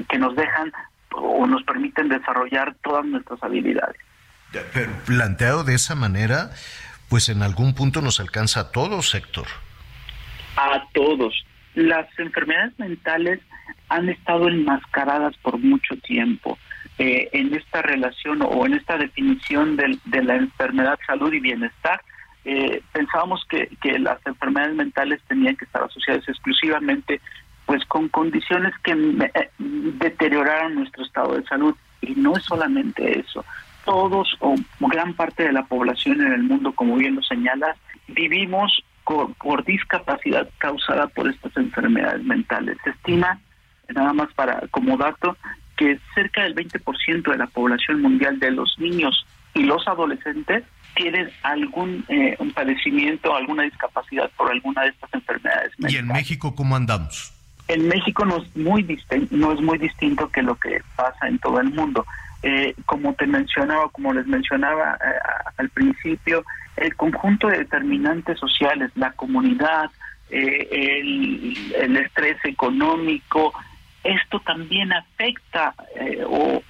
que 0.09 0.19
nos 0.19 0.35
dejan 0.35 0.73
o 1.13 1.47
nos 1.47 1.63
permiten 1.65 2.09
desarrollar 2.09 2.75
todas 2.83 3.05
nuestras 3.05 3.43
habilidades. 3.43 3.97
Pero 4.73 4.93
planteado 5.05 5.63
de 5.65 5.75
esa 5.75 5.95
manera, 5.95 6.51
pues 7.11 7.29
en 7.29 7.43
algún 7.43 7.75
punto 7.75 8.01
nos 8.01 8.19
alcanza 8.19 8.61
a 8.61 8.73
todos, 8.73 9.11
sector. 9.11 9.47
A 10.57 10.83
todos. 10.95 11.45
Las 11.75 12.07
enfermedades 12.19 12.79
mentales 12.79 13.41
han 13.89 14.09
estado 14.09 14.49
enmascaradas 14.49 15.37
por 15.39 15.59
mucho 15.59 15.97
tiempo 15.97 16.59
eh, 16.99 17.29
en 17.33 17.55
esta 17.55 17.83
relación 17.83 18.41
o 18.43 18.67
en 18.67 18.75
esta 18.75 18.97
definición 18.97 19.77
de, 19.77 20.23
la 20.23 20.37
enfermedad, 20.37 20.99
salud 21.07 21.33
y 21.33 21.41
bienestar. 21.41 22.01
Eh, 22.45 22.81
pensábamos 22.93 23.45
que, 23.49 23.69
que 23.83 23.99
las 23.99 24.25
enfermedades 24.27 24.77
mentales 24.77 25.21
tenían 25.29 25.57
que 25.57 25.65
estar 25.65 25.83
asociadas 25.83 26.29
exclusivamente 26.29 27.21
pues 27.67 27.85
con 27.87 28.09
condiciones 28.09 28.73
que 28.83 28.93
eh, 28.93 29.51
deterioraran 29.59 30.77
nuestro 30.77 31.05
estado 31.05 31.37
de 31.37 31.45
salud 31.45 31.75
y 32.01 32.15
no 32.15 32.37
es 32.37 32.45
solamente 32.45 33.19
eso 33.19 33.45
todos 33.85 34.37
o 34.41 34.55
gran 34.81 35.15
parte 35.15 35.45
de 35.45 35.53
la 35.53 35.65
población 35.65 36.21
en 36.21 36.33
el 36.33 36.43
mundo 36.45 36.73
como 36.73 36.97
bien 36.97 37.17
lo 37.17 37.23
señalas 37.23 37.77
vivimos 38.09 38.85
por 39.05 39.65
discapacidad 39.65 40.49
causada 40.59 41.09
por 41.09 41.29
estas 41.29 41.57
enfermedades 41.57 42.25
mentales 42.25 42.77
se 42.85 42.91
estima 42.91 43.41
nada 43.95 44.13
más 44.13 44.33
para 44.35 44.61
como 44.69 44.97
dato, 44.97 45.37
que 45.77 45.99
cerca 46.15 46.43
del 46.43 46.55
20% 46.55 47.31
de 47.31 47.39
la 47.39 47.47
población 47.47 48.03
mundial 48.03 48.39
de 48.39 48.51
los 48.51 48.79
niños 48.79 49.27
y 49.55 49.63
los 49.63 49.87
adolescentes 49.87 50.65
tienen 50.95 51.31
algún 51.43 52.05
eh, 52.09 52.37
un 52.39 52.53
padecimiento, 52.53 53.35
alguna 53.35 53.65
discapacidad 53.65 54.31
por 54.37 54.51
alguna 54.51 54.83
de 54.83 54.89
estas 54.89 55.13
enfermedades. 55.13 55.73
¿Y 55.79 55.97
en 55.97 56.09
México 56.09 56.55
cómo 56.55 56.77
andamos? 56.77 57.33
En 57.69 57.89
México 57.89 58.25
no 58.25 58.39
es 58.39 58.57
muy 58.57 58.83
distinto, 58.83 59.37
no 59.37 59.53
es 59.53 59.61
muy 59.61 59.77
distinto 59.79 60.31
que 60.31 60.43
lo 60.43 60.55
que 60.55 60.81
pasa 60.95 61.29
en 61.29 61.39
todo 61.39 61.61
el 61.61 61.71
mundo. 61.73 62.07
Eh, 62.43 62.75
como 62.87 63.13
te 63.15 63.27
mencionaba, 63.27 63.89
como 63.91 64.13
les 64.13 64.27
mencionaba 64.27 64.95
eh, 64.95 65.19
al 65.57 65.69
principio, 65.71 66.45
el 66.77 66.95
conjunto 66.95 67.49
de 67.49 67.59
determinantes 67.59 68.39
sociales, 68.39 68.91
la 68.95 69.11
comunidad, 69.13 69.91
eh, 70.31 71.01
el, 71.81 71.97
estrés 71.97 72.37
económico, 72.45 73.53
esto 74.15 74.41
también 74.41 74.93
afecta 74.93 75.75
eh, 75.99 76.23
o 76.27 76.63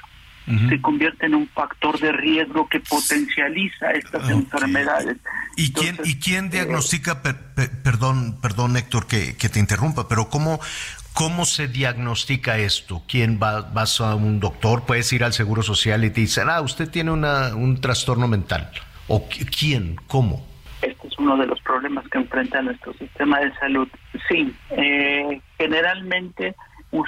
se 0.68 0.80
convierte 0.80 1.26
en 1.26 1.34
un 1.34 1.48
factor 1.48 1.98
de 1.98 2.12
riesgo 2.12 2.68
que 2.68 2.78
potencializa 2.78 3.90
estas 3.90 4.30
enfermedades. 4.30 5.16
¿Y 5.56 5.72
quién, 5.72 5.98
¿y 6.04 6.20
quién 6.20 6.50
diagnostica, 6.50 7.20
perdón, 7.20 8.40
perdón 8.40 8.76
Héctor 8.76 9.08
que, 9.08 9.36
que 9.36 9.48
te 9.48 9.58
interrumpa, 9.58 10.06
pero 10.08 10.28
cómo, 10.28 10.60
¿Cómo 11.16 11.46
se 11.46 11.66
diagnostica 11.66 12.58
esto? 12.58 13.02
¿Quién 13.08 13.40
va, 13.42 13.62
vas 13.62 14.02
a 14.02 14.14
un 14.14 14.38
doctor? 14.38 14.84
Puedes 14.84 15.10
ir 15.14 15.24
al 15.24 15.32
Seguro 15.32 15.62
Social 15.62 16.04
y 16.04 16.10
te 16.10 16.20
dicen, 16.20 16.50
ah, 16.50 16.60
usted 16.60 16.90
tiene 16.90 17.10
una, 17.10 17.56
un 17.56 17.80
trastorno 17.80 18.28
mental. 18.28 18.70
¿O 19.08 19.26
quién? 19.26 19.96
¿Cómo? 20.08 20.46
Este 20.82 21.08
es 21.08 21.18
uno 21.18 21.38
de 21.38 21.46
los 21.46 21.58
problemas 21.62 22.06
que 22.08 22.18
enfrenta 22.18 22.60
nuestro 22.60 22.92
sistema 22.98 23.40
de 23.40 23.50
salud. 23.54 23.88
Sí, 24.28 24.54
eh, 24.72 25.40
generalmente 25.56 26.54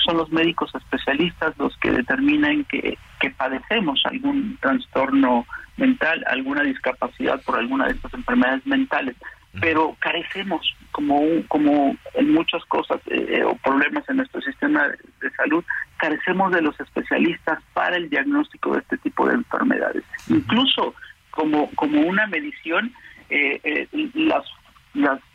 son 0.05 0.17
los 0.17 0.31
médicos 0.31 0.75
especialistas 0.75 1.57
los 1.59 1.77
que 1.79 1.91
determinan 1.91 2.65
que, 2.65 2.99
que 3.21 3.31
padecemos 3.31 4.01
algún 4.05 4.57
trastorno 4.61 5.47
mental, 5.79 6.25
alguna 6.29 6.63
discapacidad 6.63 7.41
por 7.43 7.59
alguna 7.59 7.87
de 7.87 7.93
estas 7.93 8.13
enfermedades 8.15 8.67
mentales. 8.67 9.17
Pero 9.61 9.97
carecemos 9.99 10.77
como 10.93 11.23
como 11.49 11.97
en 12.15 12.33
muchas 12.33 12.65
cosas 12.67 13.01
eh, 13.07 13.43
o 13.45 13.57
problemas 13.57 14.09
en 14.09 14.19
nuestro 14.19 14.41
sistema 14.43 14.89
de, 14.89 15.31
salud 15.37 15.65
carecemos 15.97 16.53
de 16.53 16.63
los 16.63 16.79
especialistas 16.79 17.59
para 17.73 17.97
el 17.97 18.11
diagnóstico 18.11 18.75
de 18.75 18.81
este 18.81 18.99
tipo 18.99 19.27
de 19.27 19.35
enfermedades. 19.35 20.05
Incluso 20.29 20.95
como 21.31 21.71
como 21.77 22.03
una 22.03 22.27
medición 22.27 22.93
eh, 23.31 23.61
eh, 23.65 23.89
las, 24.15 24.45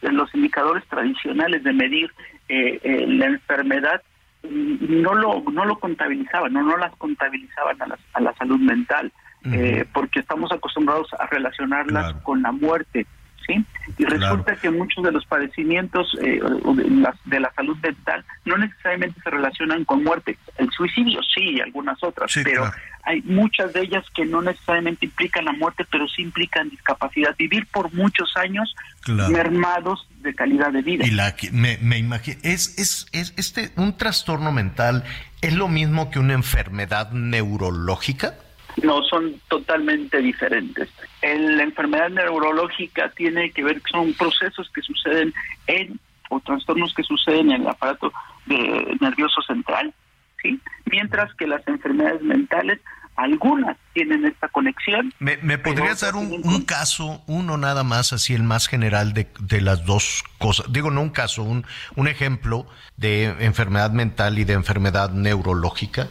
los 0.02 0.36
indicadores 0.36 0.86
tradicionales 0.88 1.64
de 1.64 1.74
medir 1.74 2.12
la 2.50 3.26
enfermedad 3.26 4.02
no 4.44 5.14
lo 5.14 5.44
no 5.52 5.66
lo 5.66 5.80
contabilizaban 5.80 6.54
no 6.54 6.64
no 6.64 6.78
las 6.78 6.96
contabilizaban 6.98 7.82
a 7.82 7.88
la, 7.88 8.00
a 8.14 8.22
la 8.22 8.34
salud 8.36 8.60
mental 8.60 9.12
porque 9.94 10.22
estamos 10.22 10.52
acostumbrados 10.54 11.10
a 11.20 11.28
relacionarlas 11.28 12.14
con 12.24 12.42
la 12.42 12.54
muerte 12.54 13.06
¿sí? 13.46 13.64
Y 13.98 14.06
resulta 14.06 14.56
que 14.56 14.70
muchos 14.70 15.04
de 15.04 15.12
los 15.12 15.26
padecimientos 15.26 16.16
eh, 16.22 16.42
de, 17.26 17.40
la, 17.40 17.54
salud 17.54 17.78
mental 17.82 18.24
no 18.46 18.58
necesariamente 18.58 19.20
se 19.22 19.30
relacionan 19.30 19.86
con 19.86 20.04
muerte. 20.04 20.38
El 20.58 20.70
suicidio 20.72 21.20
sí, 21.24 21.56
y 21.56 21.62
algunas 21.62 22.02
otras, 22.04 22.32
pero 22.44 22.72
hay 23.04 23.22
muchas 23.24 23.74
de 23.74 23.82
ellas 23.82 24.06
que 24.16 24.26
no 24.26 24.42
necesariamente 24.42 25.06
implican 25.06 25.46
la 25.46 25.54
muerte, 25.54 25.86
pero 25.92 26.08
sí 26.08 26.22
implican 26.22 26.70
discapacidad. 26.70 27.36
Vivir 27.38 27.68
por 27.68 27.94
muchos 27.94 28.36
años 28.38 28.74
mermados 29.08 30.08
de 30.22 30.34
calidad 30.34 30.72
de 30.72 30.82
vida. 30.82 31.06
Y 31.06 31.12
la 31.12 31.36
me, 31.52 31.78
me 31.82 31.98
imagino, 31.98 32.38
es, 32.44 32.78
es, 32.78 33.08
es 33.12 33.34
este, 33.38 33.72
un 33.76 33.98
trastorno 33.98 34.52
mental 34.52 35.04
es 35.44 35.54
lo 35.54 35.68
mismo 35.68 36.10
que 36.10 36.20
una 36.20 36.34
enfermedad 36.34 37.12
neurológica. 37.12 38.36
No, 38.82 39.04
son 39.04 39.40
totalmente 39.48 40.20
diferentes. 40.20 40.90
la 41.22 41.64
enfermedad 41.64 42.10
neurológica 42.10 43.12
tiene 43.16 43.52
que 43.52 43.64
ver, 43.64 43.82
son 43.92 44.14
procesos 44.14 44.70
que 44.74 44.82
suceden 44.82 45.34
en, 45.68 46.00
o 46.30 46.40
trastornos 46.40 46.94
que 46.94 47.04
suceden 47.04 47.52
en 47.52 47.62
el 47.62 47.68
aparato 47.68 48.12
nervioso 48.48 49.42
central, 49.44 49.94
¿sí? 50.42 50.60
Mientras 50.86 51.34
que 51.36 51.48
las 51.48 51.66
enfermedades 51.68 52.22
mentales, 52.22 52.80
algunas 53.16 53.78
tienen 53.94 54.26
esta 54.26 54.48
conexión. 54.48 55.14
¿Me, 55.20 55.38
podrías 55.60 56.02
dar 56.02 56.16
un, 56.16 56.66
caso, 56.66 57.22
uno 57.28 57.58
nada 57.58 57.84
más, 57.84 58.12
así 58.12 58.34
el 58.34 58.44
más 58.44 58.68
general 58.68 59.14
de, 59.14 59.28
de 59.40 59.62
las 59.62 59.86
dos 59.86 60.24
cosas? 60.40 60.72
Digo, 60.74 60.90
no 60.90 61.02
un 61.02 61.12
caso, 61.12 61.44
un, 61.44 61.66
un 61.96 62.08
ejemplo 62.08 62.66
de 62.98 63.26
enfermedad 63.46 63.92
mental 63.92 64.40
y 64.40 64.46
de 64.46 64.54
enfermedad 64.54 65.12
neurológica. 65.12 66.08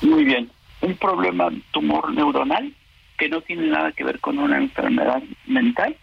Muy 0.00 0.24
bien 0.24 0.53
un 0.84 0.96
problema 0.96 1.50
tumor 1.70 2.12
neuronal 2.12 2.72
que 3.16 3.28
no 3.28 3.40
tiene 3.40 3.68
nada 3.68 3.92
que 3.92 4.04
ver 4.04 4.20
con 4.20 4.38
una 4.38 4.58
enfermedad 4.58 5.22
mental, 5.46 5.96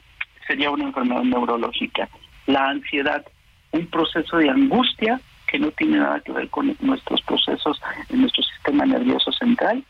sería 0.48 0.72
una 0.72 0.86
enfermedad 0.86 1.24
neurológica. 1.24 2.10
La 2.48 2.70
ansiedad, 2.70 3.24
un 3.72 3.86
proceso 3.88 4.38
de 4.38 4.50
angustia 4.50 5.22
que 5.48 5.60
no 5.60 5.72
tiene 5.72 6.00
nada 6.00 6.20
que 6.22 6.32
ver 6.32 6.50
con 6.50 6.76
nuestros 6.80 7.22
procesos 7.22 7.80
en 8.10 8.22
nuestro 8.22 8.44
sistema 8.44 8.86
nervioso 8.86 9.32
central 9.34 9.84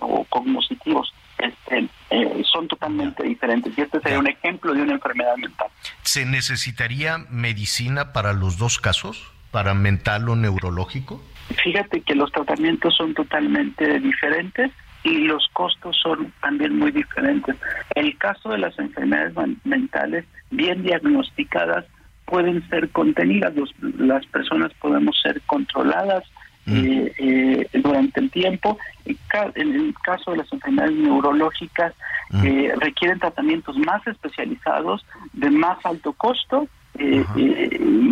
o 0.00 0.24
cognitivos. 0.24 1.12
Este, 1.38 1.88
eh, 2.10 2.42
son 2.50 2.68
totalmente 2.68 3.22
diferentes 3.24 3.76
y 3.76 3.80
este 3.80 4.00
sería 4.00 4.18
un 4.18 4.28
ejemplo 4.28 4.74
de 4.74 4.82
una 4.82 4.92
enfermedad 4.92 5.36
mental. 5.38 5.68
¿Se 6.02 6.24
necesitaría 6.24 7.18
medicina 7.30 8.12
para 8.12 8.32
los 8.32 8.58
dos 8.58 8.78
casos, 8.78 9.32
para 9.50 9.74
mental 9.74 10.28
o 10.28 10.36
neurológico? 10.36 11.20
Fíjate 11.54 12.00
que 12.00 12.14
los 12.14 12.30
tratamientos 12.32 12.94
son 12.96 13.14
totalmente 13.14 13.98
diferentes 14.00 14.70
y 15.04 15.18
los 15.26 15.46
costos 15.52 15.96
son 16.02 16.32
también 16.40 16.78
muy 16.78 16.92
diferentes. 16.92 17.56
En 17.94 18.06
el 18.06 18.18
caso 18.18 18.50
de 18.50 18.58
las 18.58 18.78
enfermedades 18.78 19.34
mentales 19.64 20.24
bien 20.50 20.82
diagnosticadas 20.82 21.86
pueden 22.24 22.66
ser 22.68 22.88
contenidas, 22.90 23.52
las 23.98 24.24
personas 24.26 24.72
podemos 24.74 25.20
ser 25.20 25.40
controladas 25.42 26.24
mm. 26.66 26.76
eh, 26.76 27.12
eh, 27.18 27.68
durante 27.80 28.20
el 28.20 28.30
tiempo. 28.30 28.78
En 29.04 29.74
el 29.74 29.94
caso 30.02 30.30
de 30.30 30.38
las 30.38 30.52
enfermedades 30.52 30.96
neurológicas 30.96 31.92
mm. 32.30 32.46
eh, 32.46 32.72
requieren 32.80 33.18
tratamientos 33.18 33.76
más 33.78 34.06
especializados 34.06 35.04
de 35.32 35.50
más 35.50 35.84
alto 35.84 36.12
costo 36.12 36.68
eh, 36.98 37.24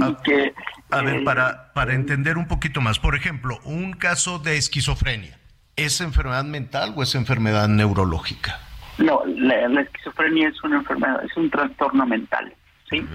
a, 0.02 0.22
que, 0.22 0.52
a 0.90 1.02
ver, 1.02 1.24
para, 1.24 1.72
para 1.72 1.94
entender 1.94 2.36
un 2.38 2.46
poquito 2.46 2.80
más, 2.80 2.98
por 2.98 3.14
ejemplo, 3.14 3.58
un 3.64 3.92
caso 3.92 4.38
de 4.38 4.56
esquizofrenia, 4.56 5.38
¿es 5.76 6.00
enfermedad 6.00 6.44
mental 6.44 6.92
o 6.96 7.02
es 7.02 7.14
enfermedad 7.14 7.68
neurológica? 7.68 8.60
No, 8.98 9.22
la, 9.26 9.80
esquizofrenia 9.80 10.48
es 10.48 10.62
una 10.62 10.76
enfermedad, 10.78 11.24
es 11.24 11.36
un 11.36 11.50
trastorno 11.50 12.06
mental. 12.06 12.52
¿sí? 12.88 13.06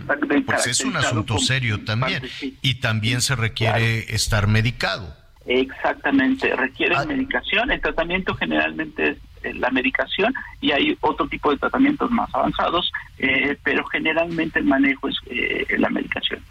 Pues 0.45 0.67
es 0.67 0.83
un 0.83 0.95
asunto 0.95 1.38
serio 1.38 1.83
también 1.83 2.23
y 2.61 2.75
también 2.75 3.21
se 3.21 3.35
requiere 3.35 4.13
estar 4.13 4.47
medicado. 4.47 5.15
Exactamente, 5.45 6.55
requiere 6.55 6.95
ah. 6.95 7.05
medicación. 7.05 7.69
El 7.71 7.81
tratamiento 7.81 8.33
generalmente 8.35 9.11
es 9.11 9.17
eh, 9.17 9.21
la 9.53 9.69
medicación 9.69 10.34
y 10.62 10.71
hay 10.71 10.97
otro 11.01 11.27
tipo 11.27 11.51
de 11.51 11.58
tratamientos 11.58 12.10
más 12.12 12.34
avanzados, 12.34 12.91
eh, 13.17 13.58
pero 13.63 13.86
generalmente 13.86 14.60
el 14.60 14.65
manejo 14.65 15.08
es 15.08 15.15
eh, 15.27 15.65
la 15.77 15.89
medicación. 15.89 16.41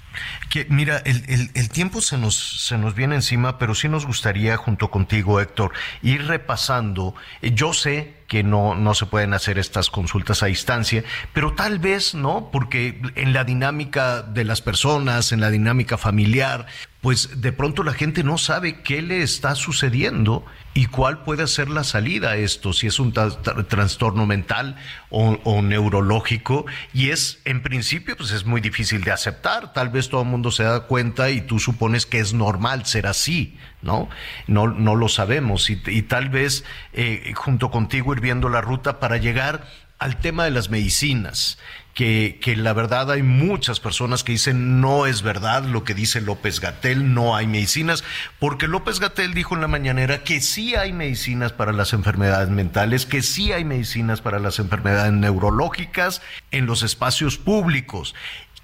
Que, 0.48 0.66
mira, 0.68 0.98
el, 0.98 1.24
el, 1.28 1.50
el, 1.54 1.68
tiempo 1.70 2.00
se 2.00 2.16
nos, 2.16 2.36
se 2.36 2.78
nos 2.78 2.94
viene 2.94 3.16
encima, 3.16 3.58
pero 3.58 3.74
sí 3.74 3.88
nos 3.88 4.06
gustaría, 4.06 4.56
junto 4.56 4.90
contigo, 4.90 5.40
Héctor, 5.40 5.72
ir 6.02 6.26
repasando. 6.26 7.14
Yo 7.42 7.72
sé 7.72 8.14
que 8.28 8.42
no, 8.42 8.74
no 8.74 8.94
se 8.94 9.06
pueden 9.06 9.34
hacer 9.34 9.58
estas 9.58 9.90
consultas 9.90 10.42
a 10.42 10.46
distancia, 10.46 11.04
pero 11.32 11.54
tal 11.54 11.78
vez, 11.78 12.14
¿no? 12.14 12.50
Porque 12.52 13.00
en 13.16 13.32
la 13.32 13.44
dinámica 13.44 14.22
de 14.22 14.44
las 14.44 14.62
personas, 14.62 15.32
en 15.32 15.40
la 15.40 15.50
dinámica 15.50 15.98
familiar, 15.98 16.66
pues 17.04 17.42
de 17.42 17.52
pronto 17.52 17.82
la 17.82 17.92
gente 17.92 18.24
no 18.24 18.38
sabe 18.38 18.80
qué 18.80 19.02
le 19.02 19.22
está 19.22 19.56
sucediendo 19.56 20.42
y 20.72 20.86
cuál 20.86 21.22
puede 21.22 21.46
ser 21.48 21.68
la 21.68 21.84
salida 21.84 22.30
a 22.30 22.36
esto, 22.36 22.72
si 22.72 22.86
es 22.86 22.98
un 22.98 23.12
trastorno 23.12 24.24
mental 24.24 24.76
o, 25.10 25.60
neurológico, 25.60 26.64
y 26.94 27.10
es, 27.10 27.42
en 27.44 27.62
principio, 27.62 28.16
pues 28.16 28.30
es 28.30 28.46
muy 28.46 28.62
difícil 28.62 29.04
de 29.04 29.12
aceptar, 29.12 29.74
tal 29.74 29.90
vez 29.90 30.08
todo 30.08 30.22
el 30.22 30.28
mundo 30.28 30.50
se 30.50 30.62
da 30.62 30.86
cuenta 30.86 31.28
y 31.28 31.42
tú 31.42 31.58
supones 31.58 32.06
que 32.06 32.20
es 32.20 32.32
normal 32.32 32.86
ser 32.86 33.06
así, 33.06 33.58
¿no? 33.82 34.08
No, 34.46 34.66
lo 34.66 35.08
sabemos. 35.10 35.68
Y, 35.68 36.02
tal 36.04 36.30
vez 36.30 36.64
eh, 36.94 37.34
junto 37.36 37.70
contigo 37.70 38.14
ir 38.14 38.20
viendo 38.20 38.48
la 38.48 38.62
ruta 38.62 38.98
para 38.98 39.18
llegar 39.18 39.68
al 39.98 40.18
tema 40.18 40.44
de 40.44 40.50
las 40.50 40.70
medicinas, 40.70 41.58
que, 41.94 42.40
que, 42.42 42.56
la 42.56 42.72
verdad 42.72 43.10
hay 43.12 43.22
muchas 43.22 43.78
personas 43.78 44.24
que 44.24 44.32
dicen 44.32 44.80
no 44.80 45.06
es 45.06 45.22
verdad 45.22 45.62
lo 45.62 45.84
que 45.84 45.94
dice 45.94 46.20
López 46.20 46.58
Gatel, 46.60 47.14
no 47.14 47.36
hay 47.36 47.46
medicinas, 47.46 48.02
porque 48.40 48.66
López 48.66 48.98
Gatel 48.98 49.32
dijo 49.32 49.54
en 49.54 49.60
la 49.60 49.68
mañanera 49.68 50.24
que 50.24 50.40
sí 50.40 50.74
hay 50.74 50.92
medicinas 50.92 51.52
para 51.52 51.72
las 51.72 51.92
enfermedades 51.92 52.48
mentales, 52.48 53.06
que 53.06 53.22
sí 53.22 53.52
hay 53.52 53.64
medicinas 53.64 54.20
para 54.20 54.40
las 54.40 54.58
enfermedades 54.58 55.12
neurológicas 55.12 56.20
en 56.50 56.66
los 56.66 56.82
espacios 56.82 57.38
públicos 57.38 58.14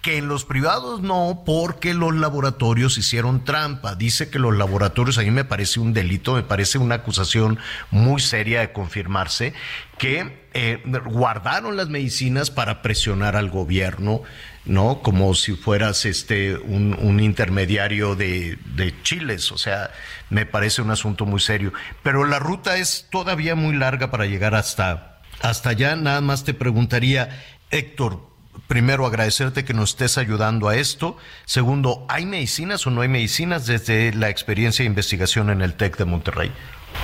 que 0.03 0.17
en 0.17 0.29
los 0.29 0.47
privados 0.47 1.03
no, 1.03 1.43
porque 1.45 1.93
los 1.93 2.15
laboratorios 2.15 2.97
hicieron 2.97 3.45
trampa. 3.45 3.95
Dice 3.97 4.31
que 4.31 4.39
los 4.39 4.57
laboratorios, 4.57 5.19
a 5.19 5.23
mí 5.23 5.31
me 5.31 5.45
parece 5.45 5.79
un 5.79 5.93
delito, 5.93 6.35
me 6.35 6.43
parece 6.43 6.79
una 6.79 6.97
acusación 6.97 7.59
muy 7.91 8.21
seria 8.21 8.61
de 8.61 8.73
confirmarse, 8.73 9.53
que 9.99 10.47
eh, 10.55 10.83
guardaron 11.05 11.77
las 11.77 11.91
medicinas 11.91 12.51
para 12.51 12.81
presionar 12.81 13.37
al 13.37 13.51
gobierno, 13.51 14.23
¿no? 14.65 15.03
Como 15.03 15.35
si 15.35 15.53
fueras 15.53 16.07
este 16.07 16.57
un, 16.57 16.97
un 16.99 17.21
intermediario 17.21 18.17
de, 18.17 18.59
de 18.75 19.03
chiles, 19.03 19.53
o 19.53 19.59
sea, 19.59 19.91
me 20.31 20.47
parece 20.47 20.81
un 20.81 20.91
asunto 20.91 21.27
muy 21.27 21.41
serio. 21.41 21.75
Pero 22.03 22.25
la 22.25 22.39
ruta 22.39 22.79
es 22.79 23.07
todavía 23.11 23.55
muy 23.55 23.77
larga 23.77 24.11
para 24.11 24.25
llegar 24.25 24.55
hasta 24.55 25.21
Hasta 25.43 25.71
allá 25.71 25.95
nada 25.95 26.23
más 26.23 26.45
te 26.45 26.55
preguntaría, 26.55 27.29
Héctor, 27.71 28.30
primero 28.67 29.07
agradecerte 29.07 29.65
que 29.65 29.75
nos 29.75 29.91
estés 29.91 30.19
ayudando 30.19 30.69
a 30.69 30.77
esto. 30.77 31.17
Segundo, 31.45 32.07
¿hay 32.09 32.27
medicinas 32.27 32.87
o 32.87 32.91
no 32.91 33.01
hay 33.01 33.09
medicinas 33.09 33.67
desde 33.67 34.13
la 34.13 34.29
experiencia 34.29 34.83
de 34.83 34.89
investigación 34.89 35.51
en 35.51 35.61
el 35.63 35.75
TEC 35.75 35.97
de 35.97 36.05
Monterrey? 36.05 36.53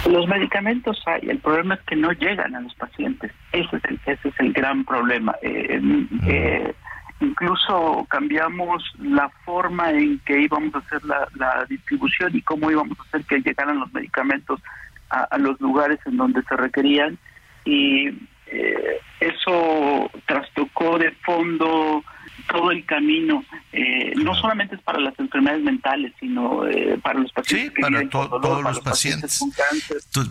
Los 0.08 0.28
medicamentos 0.28 1.02
hay, 1.06 1.28
el 1.28 1.38
problema 1.38 1.74
es 1.74 1.80
que 1.82 1.96
no 1.96 2.12
llegan 2.12 2.54
a 2.54 2.60
los 2.60 2.74
pacientes. 2.74 3.32
Ese 3.52 3.76
es 3.76 3.84
el, 3.84 4.00
ese 4.06 4.28
es 4.28 4.34
el 4.40 4.52
gran 4.52 4.84
problema. 4.84 5.34
Eh, 5.42 5.80
eh, 6.28 6.74
incluso 7.20 8.06
cambiamos 8.08 8.84
la 9.00 9.28
forma 9.44 9.90
en 9.90 10.18
que 10.20 10.40
íbamos 10.40 10.74
a 10.74 10.78
hacer 10.78 11.02
la, 11.04 11.64
distribución 11.68 12.36
y 12.36 12.42
cómo 12.42 12.70
íbamos 12.70 12.98
a 13.00 13.02
hacer 13.04 13.24
que 13.24 13.40
llegaran 13.40 13.80
los 13.80 13.92
medicamentos 13.92 14.60
a, 15.10 15.38
los 15.38 15.60
lugares 15.60 15.98
en 16.06 16.16
donde 16.16 16.42
se 16.42 16.56
requerían. 16.56 17.18
Y 17.64 18.10
eh, 18.46 19.00
eso 19.20 20.10
trastocó 20.26 20.98
de 20.98 21.10
fondo 21.24 22.04
todo 22.48 22.70
el 22.70 22.84
camino, 22.84 23.44
eh, 23.72 24.12
no 24.16 24.34
solamente 24.34 24.76
es 24.76 24.82
para 24.82 25.00
las 25.00 25.18
enfermedades 25.18 25.64
mentales, 25.64 26.12
sino 26.20 26.66
eh, 26.66 26.98
para 27.02 27.18
los 27.18 27.32
pacientes. 27.32 27.72
Sí, 27.74 27.80
para 27.80 28.08
todos 28.08 28.62
los, 28.62 28.80
pacientes. 28.80 29.40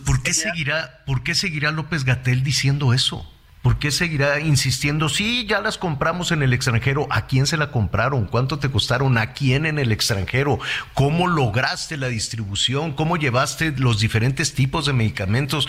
¿Por 0.06 0.23
qué 0.23 0.34
seguirá, 0.34 1.04
por 1.06 1.23
qué 1.23 1.36
seguirá 1.36 1.71
López 1.71 2.06
Gatel 2.06 2.43
diciendo 2.43 2.93
eso? 2.93 3.30
¿Por 3.62 3.80
qué 3.80 3.89
seguirá 3.89 4.39
insistiendo? 4.39 5.10
Sí, 5.10 5.47
ya 5.47 5.60
las 5.60 5.80
compramos 5.80 6.32
en 6.32 6.43
el 6.43 6.54
extranjero. 6.54 7.08
¿A 7.10 7.25
quién 7.25 7.47
se 7.47 7.58
la 7.58 7.71
compraron? 7.71 8.28
¿Cuánto 8.28 8.60
te 8.60 8.69
costaron? 8.69 9.17
¿A 9.17 9.34
quién 9.34 9.65
en 9.65 9.80
el 9.80 9.91
extranjero? 9.91 10.60
¿Cómo 10.93 11.28
lograste 11.28 11.97
la 11.97 12.08
distribución? 12.08 12.93
¿Cómo 12.93 13.17
llevaste 13.17 13.73
los 13.75 13.99
diferentes 13.99 14.54
tipos 14.54 14.86
de 14.86 14.93
medicamentos? 14.93 15.67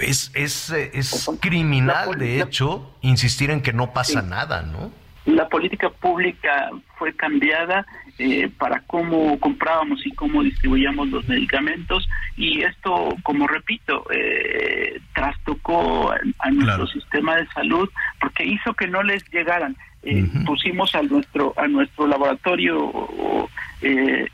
Es, 0.00 0.30
es, 0.34 0.70
es 0.70 1.30
criminal, 1.40 2.18
de 2.18 2.40
hecho, 2.40 2.94
insistir 3.00 3.50
en 3.50 3.60
que 3.62 3.72
no 3.72 3.92
pasa 3.92 4.22
nada, 4.22 4.62
¿no? 4.62 4.90
La 5.26 5.48
política 5.48 5.88
pública 5.88 6.70
fue 6.98 7.14
cambiada 7.14 7.86
eh, 8.18 8.50
para 8.58 8.80
cómo 8.80 9.40
comprábamos 9.40 10.06
y 10.06 10.12
cómo 10.12 10.42
distribuíamos 10.42 11.08
los 11.08 11.26
medicamentos 11.26 12.06
y 12.36 12.62
esto, 12.62 13.16
como 13.22 13.46
repito, 13.46 14.04
eh, 14.10 15.00
trastocó 15.14 16.12
a, 16.12 16.50
nuestro 16.50 16.86
sistema 16.86 17.36
de 17.36 17.46
salud 17.48 17.88
porque 18.20 18.44
hizo 18.44 18.74
que 18.74 18.86
no 18.86 19.02
les 19.02 19.24
llegaran. 19.32 19.76
Eh, 20.06 20.28
pusimos 20.44 20.94
a 20.94 21.02
nuestro 21.02 21.54
a 21.56 21.66
nuestro 21.66 22.06
laboratorio 22.06 22.92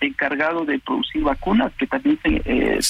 encargado 0.00 0.64
de 0.64 0.78
producir 0.78 1.22
vacunas 1.22 1.72
que 1.78 1.86
también 1.86 2.18
se, 2.22 2.30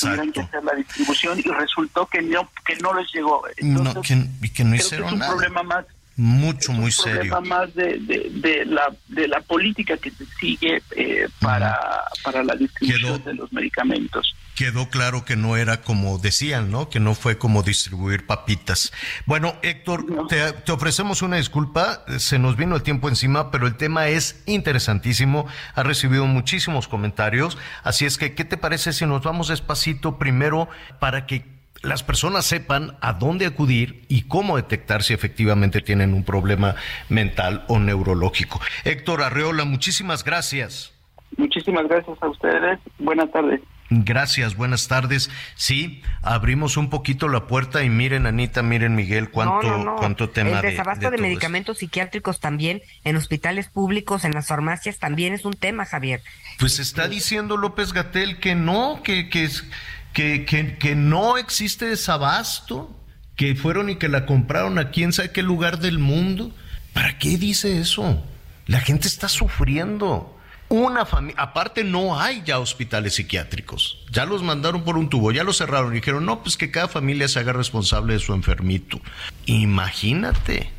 tuvieron 0.00 0.32
que 0.32 0.40
hacer 0.40 0.62
la 0.64 0.74
distribución 0.74 1.38
y 1.38 1.48
resultó 1.50 2.06
que 2.06 2.20
no 2.22 2.48
que 2.66 2.76
no 2.76 2.92
les 2.94 3.10
llegó 3.12 3.42
Entonces, 3.56 4.26
y 4.42 4.48
que 4.50 4.64
no 4.64 4.74
hicieron 4.74 5.06
es 5.06 5.12
un 5.14 5.18
nada. 5.20 5.32
problema 5.32 5.62
más 5.62 5.86
mucho, 6.20 6.72
muy 6.72 6.92
serio. 6.92 7.40
más 7.40 7.74
de, 7.74 7.98
de, 7.98 8.64
la, 8.66 8.94
de 9.08 9.26
la 9.26 9.40
política 9.40 9.96
que 9.96 10.10
se 10.10 10.26
sigue 10.38 10.82
eh, 10.94 11.26
para, 11.40 11.78
para 12.22 12.44
la 12.44 12.54
distribución 12.56 13.24
de 13.24 13.34
los 13.34 13.50
medicamentos. 13.52 14.36
Quedó 14.60 14.90
claro 14.90 15.24
que 15.24 15.36
no 15.36 15.56
era 15.56 15.80
como 15.80 16.18
decían, 16.18 16.70
¿no? 16.70 16.90
Que 16.90 17.00
no 17.00 17.14
fue 17.14 17.38
como 17.38 17.62
distribuir 17.62 18.26
papitas. 18.26 18.92
Bueno, 19.24 19.54
Héctor, 19.62 20.28
te, 20.28 20.52
te, 20.52 20.70
ofrecemos 20.70 21.22
una 21.22 21.36
disculpa, 21.36 22.04
se 22.18 22.38
nos 22.38 22.58
vino 22.58 22.76
el 22.76 22.82
tiempo 22.82 23.08
encima, 23.08 23.50
pero 23.50 23.66
el 23.66 23.78
tema 23.78 24.08
es 24.08 24.42
interesantísimo, 24.44 25.46
ha 25.74 25.82
recibido 25.82 26.26
muchísimos 26.26 26.88
comentarios, 26.88 27.56
así 27.84 28.04
es 28.04 28.18
que, 28.18 28.34
¿qué 28.34 28.44
te 28.44 28.58
parece 28.58 28.92
si 28.92 29.06
nos 29.06 29.22
vamos 29.22 29.48
despacito 29.48 30.18
primero 30.18 30.68
para 30.98 31.24
que 31.24 31.46
las 31.80 32.02
personas 32.02 32.44
sepan 32.44 32.98
a 33.00 33.14
dónde 33.14 33.46
acudir 33.46 34.04
y 34.08 34.28
cómo 34.28 34.58
detectar 34.58 35.02
si 35.02 35.14
efectivamente 35.14 35.80
tienen 35.80 36.12
un 36.12 36.22
problema 36.22 36.74
mental 37.08 37.64
o 37.68 37.78
neurológico. 37.78 38.60
Héctor 38.84 39.22
Arreola, 39.22 39.64
muchísimas 39.64 40.22
gracias. 40.22 40.92
Muchísimas 41.38 41.88
gracias 41.88 42.22
a 42.22 42.28
ustedes. 42.28 42.78
Buenas 42.98 43.30
tardes. 43.32 43.62
Gracias, 43.92 44.54
buenas 44.54 44.86
tardes. 44.86 45.30
Sí, 45.56 46.02
abrimos 46.22 46.76
un 46.76 46.90
poquito 46.90 47.26
la 47.26 47.48
puerta 47.48 47.82
y 47.82 47.90
miren, 47.90 48.24
Anita, 48.24 48.62
miren, 48.62 48.94
Miguel, 48.94 49.30
cuánto, 49.30 49.96
cuánto 49.98 50.30
tema 50.30 50.60
El 50.60 50.62
desabasto 50.62 51.10
de, 51.10 51.18
medicamentos 51.18 51.78
psiquiátricos 51.78 52.38
también, 52.38 52.82
en 53.02 53.16
hospitales 53.16 53.66
públicos, 53.66 54.24
en 54.24 54.32
las 54.32 54.46
farmacias, 54.46 55.00
también 55.00 55.34
es 55.34 55.44
un 55.44 55.54
tema, 55.54 55.86
Javier. 55.86 56.22
Pues 56.60 56.78
está 56.78 57.08
diciendo 57.08 57.56
López 57.56 57.92
Gatel 57.92 58.38
que 58.38 58.54
no, 58.54 59.02
que, 59.02 59.28
que 59.28 59.42
es 59.42 59.64
que, 60.12 60.44
que, 60.44 60.76
que 60.78 60.94
no 60.94 61.36
existe 61.36 61.86
desabasto, 61.86 62.96
que 63.34 63.56
fueron 63.56 63.90
y 63.90 63.96
que 63.96 64.08
la 64.08 64.24
compraron 64.24 64.78
a 64.78 64.90
quién 64.90 65.12
sabe 65.12 65.32
qué 65.32 65.42
lugar 65.42 65.80
del 65.80 65.98
mundo. 65.98 66.54
¿Para 66.92 67.18
qué 67.18 67.38
dice 67.38 67.80
eso? 67.80 68.24
La 68.66 68.80
gente 68.80 69.08
está 69.08 69.28
sufriendo. 69.28 70.39
Una 70.70 71.04
familia, 71.04 71.42
aparte 71.42 71.82
no 71.82 72.20
hay 72.20 72.44
ya 72.46 72.60
hospitales 72.60 73.16
psiquiátricos. 73.16 73.98
Ya 74.08 74.24
los 74.24 74.44
mandaron 74.44 74.84
por 74.84 74.96
un 74.96 75.08
tubo, 75.08 75.32
ya 75.32 75.42
los 75.42 75.58
cerraron 75.58 75.90
y 75.90 75.96
dijeron, 75.96 76.24
no, 76.24 76.44
pues 76.44 76.56
que 76.56 76.70
cada 76.70 76.86
familia 76.86 77.26
se 77.26 77.40
haga 77.40 77.52
responsable 77.52 78.12
de 78.12 78.20
su 78.20 78.34
enfermito. 78.34 79.00
Imagínate, 79.46 80.70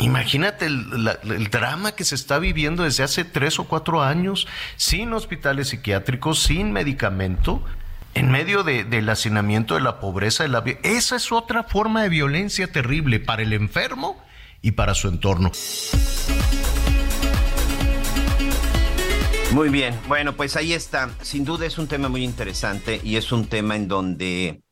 imagínate 0.00 0.66
el, 0.66 1.48
drama 1.48 1.92
que 1.92 2.02
se 2.02 2.16
está 2.16 2.40
viviendo 2.40 2.82
desde 2.82 3.04
hace 3.04 3.24
tres 3.24 3.60
o 3.60 3.68
cuatro 3.68 4.02
años, 4.02 4.48
sin 4.74 5.12
hospitales 5.12 5.68
psiquiátricos, 5.68 6.40
sin 6.40 6.72
medicamento, 6.72 7.64
en 8.14 8.32
medio 8.32 8.64
del 8.64 9.08
hacinamiento, 9.08 9.76
de 9.76 9.80
la 9.80 10.00
pobreza, 10.00 10.42
de 10.42 10.48
la 10.48 10.64
esa 10.82 11.14
es 11.14 11.30
otra 11.30 11.62
forma 11.62 12.02
de 12.02 12.08
violencia 12.08 12.72
terrible 12.72 13.20
para 13.20 13.42
el 13.42 13.52
enfermo 13.52 14.20
y 14.60 14.72
para 14.72 14.94
su 14.94 15.06
entorno. 15.06 15.52
Muy 19.52 19.70
bien, 19.70 19.98
bueno, 20.08 20.36
pues 20.36 20.56
ahí 20.56 20.72
está. 20.72 21.10
Sin 21.22 21.44
duda 21.44 21.66
es 21.66 21.78
un 21.78 21.86
tema 21.86 22.08
muy 22.08 22.24
interesante 22.24 23.00
y 23.02 23.16
es 23.16 23.32
un 23.32 23.46
tema 23.46 23.76
en 23.76 23.88
donde 23.88 24.62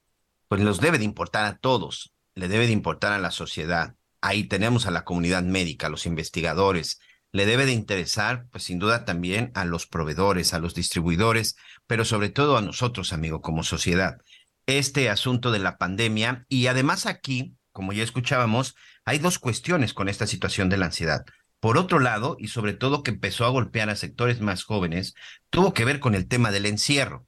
pues 0.49 0.61
nos 0.61 0.81
debe 0.81 0.99
de 0.99 1.05
importar 1.05 1.47
a 1.47 1.57
todos, 1.57 2.13
le 2.35 2.49
debe 2.49 2.67
de 2.67 2.73
importar 2.73 3.13
a 3.13 3.19
la 3.19 3.31
sociedad. 3.31 3.95
Ahí 4.21 4.45
tenemos 4.45 4.87
a 4.87 4.91
la 4.91 5.05
comunidad 5.05 5.43
médica, 5.43 5.87
a 5.87 5.91
los 5.91 6.07
investigadores, 6.07 7.01
le 7.33 7.47
debe 7.47 7.67
de 7.67 7.73
interesar, 7.73 8.47
pues 8.51 8.65
sin 8.65 8.79
duda 8.79 9.05
también 9.05 9.53
a 9.55 9.65
los 9.65 9.87
proveedores, 9.87 10.55
a 10.55 10.59
los 10.59 10.75
distribuidores, 10.75 11.57
pero 11.87 12.05
sobre 12.05 12.29
todo 12.29 12.57
a 12.57 12.63
nosotros, 12.63 13.13
amigo, 13.13 13.41
como 13.41 13.63
sociedad. 13.63 14.19
Este 14.67 15.09
asunto 15.09 15.51
de 15.51 15.61
la 15.61 15.79
pandemia 15.79 16.47
y 16.49 16.67
además 16.67 17.07
aquí, 17.07 17.57
como 17.73 17.93
ya 17.93 18.03
escuchábamos, 18.03 18.75
hay 19.05 19.19
dos 19.19 19.39
cuestiones 19.39 19.95
con 19.95 20.09
esta 20.09 20.27
situación 20.27 20.69
de 20.69 20.77
la 20.77 20.87
ansiedad. 20.87 21.25
Por 21.64 21.79
otro 21.79 21.98
lado, 21.98 22.37
y 22.38 22.48
sobre 22.48 22.74
todo 22.74 23.03
que 23.03 23.11
empezó 23.11 23.46
a 23.46 23.48
golpear 23.48 23.88
a 23.88 23.96
sectores 23.96 24.38
más 24.42 24.64
jóvenes, 24.64 25.14
tuvo 25.48 25.72
que 25.72 25.87
ver 25.87 25.98
con 25.98 26.14
el 26.14 26.29
tema 26.29 26.50
del 26.50 26.66
encierro 26.66 27.27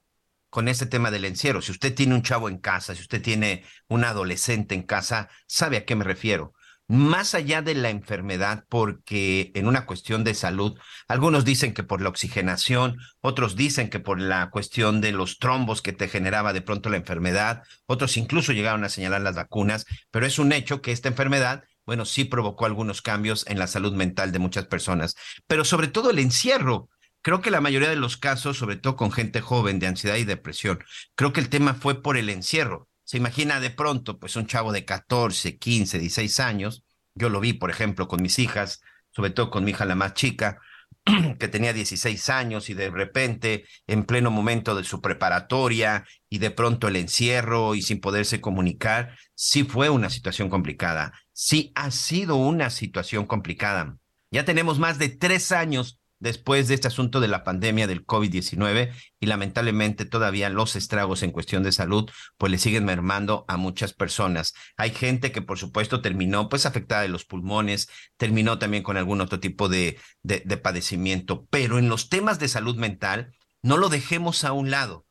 con 0.51 0.67
este 0.67 0.85
tema 0.85 1.09
del 1.09 1.25
encierro. 1.25 1.63
Si 1.63 1.71
usted 1.71 1.95
tiene 1.95 2.13
un 2.13 2.21
chavo 2.21 2.47
en 2.47 2.59
casa, 2.59 2.93
si 2.93 3.01
usted 3.01 3.19
tiene 3.19 3.65
un 3.87 4.03
adolescente 4.03 4.75
en 4.75 4.83
casa, 4.83 5.27
sabe 5.47 5.77
a 5.77 5.85
qué 5.85 5.95
me 5.95 6.03
refiero 6.03 6.53
más 6.87 7.35
allá 7.35 7.61
de 7.61 7.75
la 7.75 7.89
enfermedad, 7.89 8.63
porque 8.69 9.51
en 9.55 9.67
una 9.67 9.85
cuestión 9.85 10.23
de 10.23 10.33
salud, 10.33 10.79
algunos 11.07 11.43
dicen 11.43 11.73
que 11.73 11.83
por 11.83 12.01
la 12.01 12.09
oxigenación, 12.09 12.97
otros 13.19 13.57
dicen 13.57 13.89
que 13.89 13.99
por 13.99 14.21
la 14.21 14.49
cuestión 14.49 15.01
de 15.01 15.11
los 15.11 15.37
trombos 15.37 15.81
que 15.81 15.91
te 15.91 16.07
generaba 16.07 16.53
de 16.53 16.61
pronto 16.61 16.89
la 16.89 16.97
enfermedad, 16.97 17.63
otros 17.87 18.15
incluso 18.15 18.53
llegaron 18.53 18.85
a 18.85 18.89
señalar 18.89 19.21
las 19.21 19.35
vacunas, 19.35 19.85
pero 20.11 20.25
es 20.25 20.39
un 20.39 20.53
hecho 20.53 20.81
que 20.81 20.93
esta 20.93 21.09
enfermedad, 21.09 21.63
bueno, 21.87 22.05
sí 22.05 22.25
provocó 22.25 22.67
algunos 22.67 23.01
cambios 23.01 23.47
en 23.47 23.57
la 23.57 23.65
salud 23.65 23.93
mental 23.93 24.31
de 24.31 24.39
muchas 24.39 24.67
personas, 24.67 25.15
pero 25.47 25.65
sobre 25.65 25.87
todo 25.87 26.11
el 26.11 26.19
encierro. 26.19 26.89
Creo 27.23 27.41
que 27.41 27.49
la 27.49 27.61
mayoría 27.61 27.89
de 27.89 27.95
los 27.95 28.15
casos, 28.15 28.57
sobre 28.57 28.75
todo 28.75 28.95
con 28.95 29.11
gente 29.11 29.41
joven 29.41 29.79
de 29.79 29.87
ansiedad 29.87 30.17
y 30.17 30.23
depresión, 30.23 30.83
creo 31.15 31.33
que 31.33 31.41
el 31.41 31.49
tema 31.49 31.73
fue 31.73 32.01
por 32.01 32.15
el 32.15 32.29
encierro 32.29 32.87
se 33.07 33.15
imagina 33.15 33.61
de 33.61 33.69
pronto, 33.69 34.19
pues 34.19 34.35
un 34.35 34.47
chavo 34.47 34.73
de 34.73 34.83
14, 34.83 35.57
15, 35.57 35.97
16 35.97 36.41
años, 36.41 36.83
yo 37.15 37.29
lo 37.29 37.39
vi, 37.39 37.53
por 37.53 37.69
ejemplo, 37.69 38.09
con 38.09 38.21
mis 38.21 38.37
hijas, 38.37 38.81
sobre 39.11 39.29
todo 39.29 39.49
con 39.49 39.63
mi 39.63 39.71
hija 39.71 39.85
la 39.85 39.95
más 39.95 40.13
chica, 40.13 40.59
que 41.39 41.47
tenía 41.47 41.73
16 41.73 42.29
años 42.29 42.69
y 42.69 42.73
de 42.73 42.89
repente, 42.89 43.65
en 43.87 44.03
pleno 44.03 44.31
momento 44.31 44.75
de 44.75 44.83
su 44.83 45.01
preparatoria 45.01 46.05
y 46.29 46.39
de 46.39 46.51
pronto 46.51 46.87
el 46.87 46.95
encierro 46.95 47.75
y 47.75 47.81
sin 47.81 47.99
poderse 47.99 48.41
comunicar, 48.41 49.17
sí 49.33 49.63
fue 49.63 49.89
una 49.89 50.09
situación 50.09 50.49
complicada, 50.49 51.13
sí 51.31 51.71
ha 51.75 51.91
sido 51.91 52.35
una 52.35 52.69
situación 52.69 53.25
complicada. 53.25 53.97
Ya 54.31 54.43
tenemos 54.45 54.79
más 54.79 54.97
de 54.97 55.09
tres 55.09 55.51
años 55.51 55.99
después 56.19 56.67
de 56.67 56.75
este 56.75 56.87
asunto 56.87 57.19
de 57.19 57.27
la 57.27 57.43
pandemia 57.43 57.87
del 57.87 58.05
COVID-19 58.05 58.93
y 59.19 59.25
lamentablemente 59.25 60.05
todavía 60.05 60.49
los 60.49 60.75
estragos 60.75 61.23
en 61.23 61.31
cuestión 61.31 61.63
de 61.63 61.71
salud 61.71 62.09
pues 62.37 62.51
le 62.51 62.57
siguen 62.57 62.85
mermando 62.85 63.45
a 63.47 63.57
muchas 63.57 63.93
personas. 63.93 64.53
Hay 64.77 64.91
gente 64.91 65.31
que 65.31 65.41
por 65.41 65.57
supuesto 65.57 66.01
terminó 66.01 66.49
pues 66.49 66.65
afectada 66.65 67.01
de 67.01 67.09
los 67.09 67.25
pulmones, 67.25 67.89
terminó 68.17 68.59
también 68.59 68.83
con 68.83 68.97
algún 68.97 69.21
otro 69.21 69.39
tipo 69.39 69.69
de, 69.69 69.99
de, 70.23 70.57
padecimiento, 70.57 71.45
pero 71.49 71.77
en 71.77 71.89
los 71.89 72.09
temas 72.09 72.39
de 72.39 72.47
salud 72.47 72.75
mental 72.77 73.35
no 73.61 73.77
lo 73.77 73.89
dejemos 73.89 74.43
a 74.43 74.53
un 74.53 74.71
lado. 74.71 75.05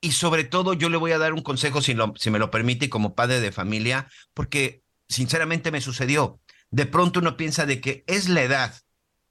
Y 0.00 0.12
sobre 0.12 0.44
todo 0.44 0.74
yo 0.74 0.88
le 0.88 0.96
voy 0.96 1.12
a 1.12 1.18
dar 1.18 1.32
un 1.32 1.42
consejo 1.42 1.82
si, 1.82 1.94
me 1.94 2.38
lo 2.38 2.50
permite 2.50 2.88
como 2.88 3.14
padre 3.14 3.40
de 3.40 3.50
familia, 3.50 4.08
porque 4.32 4.82
sinceramente 5.08 5.72
me 5.72 5.80
sucedió. 5.80 6.40
De 6.70 6.86
pronto 6.86 7.20
uno 7.20 7.36
piensa 7.36 7.66
de 7.66 7.80
que 7.80 8.04
es 8.06 8.28
la 8.28 8.42
edad, 8.42 8.74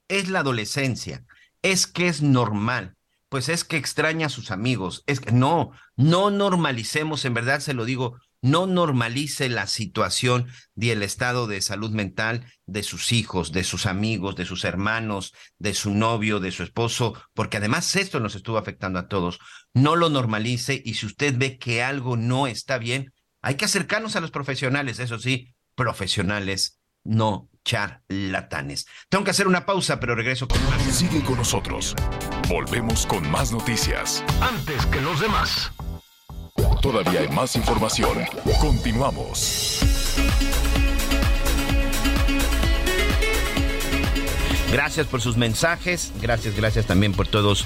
es 0.08 0.28
la 0.28 0.40
adolescencia, 0.40 1.24
es 1.62 1.86
que 1.86 2.08
es 2.08 2.22
normal, 2.22 2.96
pues 3.28 3.48
es 3.48 3.64
que 3.64 3.76
extraña 3.76 4.26
a 4.26 4.30
sus 4.30 4.50
amigos, 4.50 5.02
es 5.06 5.20
que 5.20 5.32
no, 5.32 5.72
no 5.96 6.30
normalicemos, 6.30 7.24
en 7.24 7.34
verdad 7.34 7.60
se 7.60 7.74
lo 7.74 7.84
digo, 7.84 8.18
no 8.40 8.66
normalice 8.66 9.48
la 9.48 9.66
situación 9.66 10.46
y 10.76 10.90
el 10.90 11.02
estado 11.02 11.46
de 11.46 11.60
salud 11.60 11.90
mental 11.90 12.46
de 12.66 12.82
sus 12.82 13.12
hijos, 13.12 13.52
de 13.52 13.64
sus 13.64 13.86
amigos, 13.86 14.36
de 14.36 14.44
sus 14.44 14.64
hermanos, 14.64 15.34
de 15.58 15.74
su 15.74 15.92
novio, 15.92 16.38
de 16.38 16.52
su 16.52 16.62
esposo, 16.62 17.20
porque 17.34 17.56
además 17.56 17.96
esto 17.96 18.20
nos 18.20 18.36
estuvo 18.36 18.58
afectando 18.58 19.00
a 19.00 19.08
todos. 19.08 19.40
No 19.74 19.96
lo 19.96 20.08
normalice 20.08 20.80
y 20.84 20.94
si 20.94 21.06
usted 21.06 21.36
ve 21.36 21.58
que 21.58 21.82
algo 21.82 22.16
no 22.16 22.46
está 22.46 22.78
bien, 22.78 23.12
hay 23.42 23.56
que 23.56 23.64
acercarnos 23.64 24.14
a 24.14 24.20
los 24.20 24.30
profesionales, 24.30 25.00
eso 25.00 25.18
sí, 25.18 25.54
profesionales, 25.74 26.78
no 27.04 27.48
charlatanes. 27.68 28.86
Tengo 29.10 29.24
que 29.24 29.30
hacer 29.30 29.46
una 29.46 29.66
pausa, 29.66 30.00
pero 30.00 30.14
regreso 30.14 30.48
con 30.48 30.62
más. 30.64 30.82
Sigue 30.82 31.22
con 31.22 31.36
nosotros. 31.36 31.94
Volvemos 32.48 33.06
con 33.06 33.30
más 33.30 33.52
noticias. 33.52 34.24
Antes 34.40 34.86
que 34.86 35.00
los 35.02 35.20
demás. 35.20 35.70
Todavía 36.80 37.20
hay 37.20 37.28
más 37.28 37.56
información. 37.56 38.24
Continuamos. 38.60 39.80
Gracias 44.72 45.06
por 45.06 45.22
sus 45.22 45.38
mensajes, 45.38 46.12
gracias, 46.20 46.54
gracias 46.54 46.84
también 46.84 47.12
por 47.12 47.26
todos, 47.26 47.64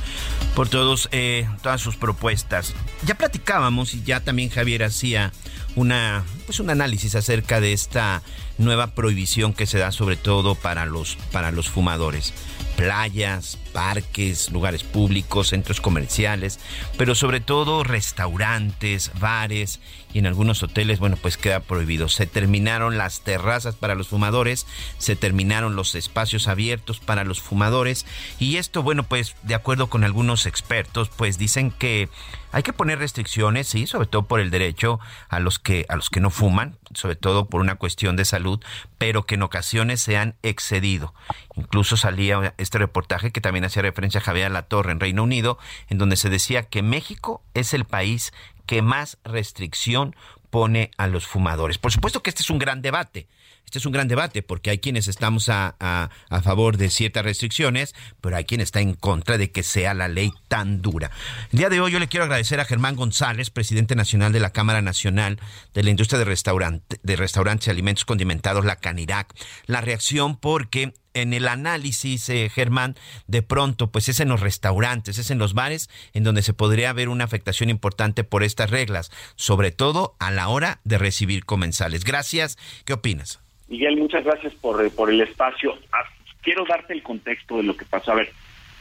por 0.55 0.69
todos, 0.69 1.09
eh, 1.11 1.49
todas 1.61 1.81
sus 1.81 1.97
propuestas. 1.97 2.75
Ya 3.05 3.17
platicábamos 3.17 3.95
y 3.95 4.05
ya 4.05 4.21
también 4.21 4.51
Javier 4.51 4.85
hacía 4.85 5.33
una, 5.77 6.25
pues 6.47 6.61
un 6.61 6.71
análisis 6.71 7.15
acerca 7.15 7.61
de 7.61 7.73
esta 7.73 8.23
nueva 8.59 8.89
prohibición 8.89 9.55
que 9.55 9.67
se 9.67 9.79
da 9.79 9.93
sobre 9.93 10.17
todo 10.17 10.55
para 10.55 10.87
los, 10.87 11.17
para 11.33 11.51
los 11.51 11.69
fumadores 11.69 12.33
playas, 12.83 13.59
parques, 13.73 14.51
lugares 14.51 14.83
públicos, 14.83 15.51
centros 15.51 15.81
comerciales, 15.81 16.59
pero 16.99 17.15
sobre 17.15 17.39
todo 17.39 17.85
restaurantes, 17.85 19.13
bares 19.21 19.79
y 20.13 20.19
en 20.19 20.27
algunos 20.27 20.65
hoteles, 20.65 20.99
bueno, 20.99 21.17
pues 21.17 21.37
queda 21.37 21.61
prohibido. 21.61 22.09
Se 22.09 22.27
terminaron 22.27 22.99
las 22.99 23.21
terrazas 23.21 23.77
para 23.77 23.95
los 23.95 24.09
fumadores, 24.09 24.67
se 24.99 25.15
terminaron 25.15 25.77
los 25.77 25.95
espacios 25.95 26.49
abiertos 26.49 26.99
para 26.99 27.23
los 27.23 27.41
fumadores 27.41 28.05
y 28.41 28.57
esto, 28.57 28.83
bueno, 28.83 29.05
pues 29.05 29.37
de 29.45 29.55
acuerdo 29.55 29.89
con 29.89 30.03
algunos 30.03 30.47
expertos, 30.47 31.09
pues 31.09 31.39
dicen 31.39 31.71
que 31.71 32.09
hay 32.51 32.65
que 32.65 32.73
poner 32.73 32.99
restricciones, 32.99 33.69
sí, 33.69 33.87
sobre 33.87 34.09
todo 34.09 34.25
por 34.25 34.41
el 34.41 34.51
derecho 34.51 34.99
a 35.29 35.39
los 35.39 35.61
que 35.61 35.87
a 35.89 35.95
los 35.95 36.11
que 36.11 36.21
no 36.21 36.31
fuman, 36.31 36.79
sobre 36.95 37.17
todo 37.17 37.47
por 37.47 37.61
una 37.61 37.77
cuestión 37.77 38.17
de 38.17 38.25
salud, 38.25 38.61
pero 38.99 39.25
que 39.25 39.37
en 39.37 39.43
ocasiones 39.43 40.01
se 40.01 40.17
han 40.17 40.37
excedido. 40.43 41.15
Incluso 41.55 41.97
salía 41.97 42.55
este 42.59 42.79
reportaje 42.79 43.33
que 43.33 43.41
también 43.41 43.65
hacía 43.65 43.83
referencia 43.83 44.21
a 44.21 44.25
Javier 44.25 44.51
La 44.51 44.63
Torre 44.63 44.93
en 44.93 45.01
Reino 45.01 45.23
Unido, 45.23 45.59
en 45.89 45.99
donde 45.99 46.17
se 46.17 46.31
decía 46.31 46.65
que 46.65 46.83
México 46.83 47.43
es 47.55 47.75
el 47.75 47.85
país 47.85 48.33
que 48.67 48.83
más 48.83 49.19
restricción 49.25 50.15
pone 50.51 50.91
a 50.99 51.07
los 51.07 51.27
fumadores. 51.27 51.79
Por 51.79 51.93
supuesto 51.93 52.23
que 52.23 52.31
este 52.31 52.43
es 52.43 52.51
un 52.51 52.59
gran 52.59 52.83
debate. 52.83 53.27
Este 53.65 53.79
es 53.79 53.87
un 53.87 53.93
gran 53.93 54.07
debate 54.07 54.43
porque 54.43 54.69
hay 54.69 54.79
quienes 54.79 55.09
estamos 55.09 55.49
a, 55.49 56.11
favor 56.43 56.77
de 56.77 56.91
ciertas 56.91 57.25
restricciones, 57.25 57.95
pero 58.21 58.37
hay 58.37 58.45
quien 58.45 58.61
está 58.61 58.81
en 58.81 58.93
contra 58.93 59.39
de 59.39 59.51
que 59.51 59.63
sea 59.63 59.95
la 59.95 60.09
ley 60.09 60.31
tan 60.49 60.83
dura. 60.83 61.11
El 61.53 61.59
día 61.59 61.71
de 61.71 61.81
hoy 61.81 61.91
yo 61.91 61.99
le 61.99 62.09
quiero 62.09 62.25
agradecer 62.25 62.61
a 62.61 62.67
Germán 62.67 62.97
González, 62.97 63.49
presidente 63.49 63.97
nacional 63.97 64.33
de 64.33 64.41
la 64.41 64.51
Cámara 64.51 64.83
Nacional 64.83 65.41
de 65.73 65.83
la 65.83 65.91
Industria 65.91 66.19
de, 66.19 66.27
Restaurante, 66.27 67.01
de 67.03 67.17
Restaurantes 67.17 67.67
y 67.67 67.71
Alimentos 67.71 68.05
Condimentados, 68.05 68.67
la 68.67 68.77
CANIRAC, 68.77 69.33
la 69.67 69.81
reacción 69.81 70.37
porque 70.37 70.93
en 71.15 71.33
el 71.33 71.49
análisis, 71.49 72.29
eh, 72.29 72.51
Germán, 72.53 72.97
de 73.27 73.43
pronto, 73.43 73.91
pues 73.91 74.09
es 74.09 74.21
en 74.21 74.29
los 74.29 74.41
restaurantes, 74.41 75.19
es 75.19 75.31
en 75.31 75.39
los 75.39 75.55
bares, 75.55 75.89
en 76.13 76.25
donde 76.25 76.43
se 76.43 76.55
podría 76.55 76.93
ver 76.93 77.09
una 77.09 77.25
afectación 77.25 77.71
importante 77.71 78.25
por 78.25 78.43
estas 78.43 78.71
reglas, 78.71 79.11
sobre 79.37 79.71
todo 79.71 80.17
a 80.19 80.31
la 80.31 80.49
hora 80.49 80.81
de 80.85 80.99
recibir 80.99 81.45
comensales. 81.45 82.05
Gracias. 82.05 82.59
¿Qué 82.85 82.93
opinas? 82.93 83.41
Miguel, 83.73 83.97
muchas 83.97 84.23
gracias 84.23 84.53
por, 84.57 84.85
eh, 84.85 84.91
por 84.91 85.09
el 85.09 85.23
espacio. 85.23 85.79
Ah, 85.95 86.05
quiero 86.43 86.67
darte 86.67 86.93
el 86.93 87.03
contexto 87.03 87.57
de 87.57 87.63
lo 87.63 87.75
que 87.75 87.87
pasó. 87.87 88.13
A 88.13 88.17
ver, 88.17 88.31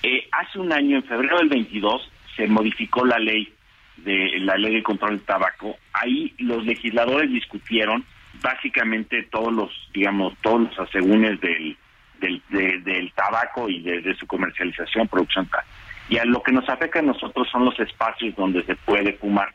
eh, 0.04 0.28
hace 0.34 0.60
un 0.60 0.74
año, 0.74 0.98
en 0.98 1.04
febrero 1.06 1.38
del 1.38 1.48
22, 1.48 2.12
se 2.36 2.46
modificó 2.48 3.06
la 3.06 3.18
ley 3.18 3.54
de 3.96 4.38
la 4.40 4.58
ley 4.58 4.76
de 4.76 4.84
control 4.84 5.12
del 5.12 5.22
tabaco. 5.22 5.78
Ahí 5.94 6.34
los 6.40 6.66
legisladores 6.66 7.32
discutieron 7.32 8.04
básicamente 8.42 9.24
todos 9.32 9.54
los, 9.54 9.72
digamos, 9.94 10.34
todos 10.42 10.64
los 10.64 10.80
asegúnes 10.80 11.40
del, 11.40 11.78
del, 12.20 12.84
del 12.84 13.14
tabaco 13.14 13.70
y 13.70 13.82
de, 13.82 14.14
su 14.16 14.28
comercialización, 14.28 15.08
producción 15.08 15.48
tal. 15.48 15.64
Y 16.10 16.18
a 16.18 16.26
lo 16.26 16.44
que 16.44 16.52
nos 16.52 16.68
afecta 16.68 17.00
a 17.00 17.04
nosotros 17.04 17.48
son 17.50 17.64
los 17.64 17.80
espacios 17.80 18.36
donde 18.36 18.62
se 18.64 18.76
puede 18.76 19.14
fumar. 19.14 19.54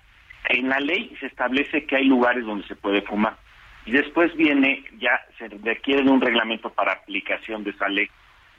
En 0.48 0.70
la 0.70 0.80
ley 0.80 1.14
se 1.20 1.26
establece 1.26 1.84
que 1.84 1.96
hay 1.96 2.04
lugares 2.04 2.46
donde 2.46 2.66
se 2.66 2.74
puede 2.74 3.02
fumar. 3.02 3.36
Y 3.86 3.92
después 3.92 4.34
viene, 4.36 4.84
ya 4.98 5.20
se 5.38 5.48
requiere 5.48 6.02
de 6.02 6.10
un 6.10 6.20
reglamento 6.20 6.70
para 6.70 6.92
aplicación 6.92 7.64
de 7.64 7.70
esa 7.70 7.88
ley. 7.88 8.08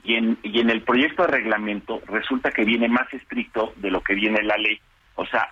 Y 0.03 0.15
en, 0.15 0.37
y 0.41 0.59
en 0.59 0.69
el 0.69 0.81
proyecto 0.81 1.23
de 1.23 1.33
reglamento 1.33 2.01
resulta 2.07 2.51
que 2.51 2.63
viene 2.63 2.87
más 2.87 3.13
estricto 3.13 3.73
de 3.75 3.91
lo 3.91 4.01
que 4.01 4.15
viene 4.15 4.41
la 4.41 4.57
ley. 4.57 4.79
O 5.15 5.25
sea, 5.25 5.49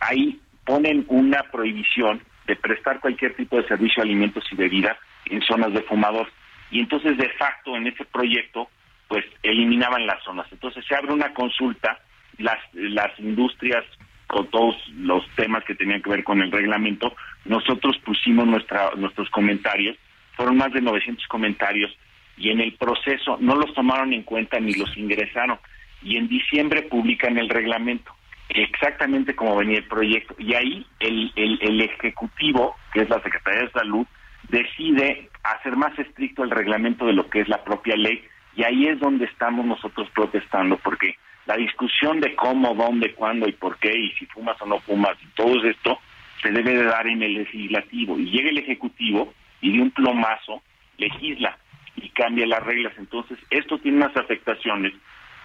ahí 0.00 0.40
ponen 0.64 1.04
una 1.08 1.44
prohibición 1.44 2.20
de 2.46 2.56
prestar 2.56 3.00
cualquier 3.00 3.34
tipo 3.34 3.56
de 3.56 3.68
servicio, 3.68 4.02
alimentos 4.02 4.44
y 4.50 4.56
bebidas 4.56 4.96
en 5.26 5.40
zonas 5.42 5.72
de 5.72 5.82
fumador 5.82 6.28
y 6.70 6.80
entonces 6.80 7.16
de 7.16 7.28
facto 7.30 7.76
en 7.76 7.86
ese 7.86 8.04
proyecto 8.04 8.68
pues 9.08 9.24
eliminaban 9.42 10.06
las 10.06 10.22
zonas. 10.24 10.46
Entonces 10.50 10.84
se 10.86 10.94
abre 10.96 11.12
una 11.12 11.32
consulta, 11.32 12.00
las, 12.38 12.58
las 12.72 13.18
industrias 13.20 13.84
con 14.26 14.48
todos 14.48 14.76
los 14.96 15.24
temas 15.36 15.64
que 15.64 15.74
tenían 15.74 16.02
que 16.02 16.10
ver 16.10 16.24
con 16.24 16.40
el 16.42 16.50
reglamento, 16.50 17.14
nosotros 17.44 17.96
pusimos 18.04 18.46
nuestra, 18.46 18.90
nuestros 18.96 19.30
comentarios, 19.30 19.96
fueron 20.36 20.56
más 20.56 20.72
de 20.72 20.80
900 20.80 21.26
comentarios 21.28 21.96
y 22.36 22.50
en 22.50 22.60
el 22.60 22.74
proceso 22.74 23.38
no 23.40 23.56
los 23.56 23.72
tomaron 23.74 24.12
en 24.12 24.22
cuenta 24.22 24.60
ni 24.60 24.74
los 24.74 24.96
ingresaron. 24.96 25.58
Y 26.02 26.16
en 26.16 26.28
diciembre 26.28 26.82
publican 26.82 27.38
el 27.38 27.48
reglamento 27.48 28.12
exactamente 28.48 29.34
como 29.34 29.56
venía 29.56 29.78
el 29.78 29.84
proyecto. 29.84 30.34
Y 30.38 30.54
ahí 30.54 30.86
el, 31.00 31.32
el, 31.36 31.58
el 31.62 31.80
ejecutivo 31.80 32.76
que 32.92 33.02
es 33.02 33.08
la 33.08 33.20
Secretaría 33.22 33.62
de 33.62 33.70
Salud 33.70 34.06
decide 34.48 35.30
hacer 35.42 35.76
más 35.76 35.98
estricto 35.98 36.44
el 36.44 36.50
reglamento 36.50 37.06
de 37.06 37.12
lo 37.12 37.28
que 37.28 37.40
es 37.40 37.48
la 37.48 37.64
propia 37.64 37.96
ley. 37.96 38.22
Y 38.54 38.64
ahí 38.64 38.86
es 38.86 38.98
donde 39.00 39.26
estamos 39.26 39.66
nosotros 39.66 40.08
protestando 40.14 40.76
porque 40.78 41.16
la 41.46 41.56
discusión 41.56 42.20
de 42.20 42.34
cómo, 42.34 42.74
dónde, 42.74 43.14
cuándo 43.14 43.48
y 43.48 43.52
por 43.52 43.78
qué 43.78 43.96
y 43.96 44.10
si 44.12 44.26
fumas 44.26 44.60
o 44.60 44.66
no 44.66 44.80
fumas 44.80 45.16
y 45.22 45.26
todo 45.34 45.64
esto 45.64 45.98
se 46.42 46.50
debe 46.50 46.76
de 46.76 46.84
dar 46.84 47.06
en 47.06 47.22
el 47.22 47.34
legislativo 47.34 48.18
y 48.18 48.30
llega 48.30 48.50
el 48.50 48.58
ejecutivo 48.58 49.32
y 49.60 49.76
de 49.76 49.82
un 49.82 49.90
plomazo 49.90 50.62
legisla 50.98 51.56
y 51.96 52.08
cambia 52.10 52.46
las 52.46 52.62
reglas. 52.62 52.92
Entonces, 52.98 53.38
esto 53.50 53.78
tiene 53.78 53.98
unas 53.98 54.16
afectaciones 54.16 54.92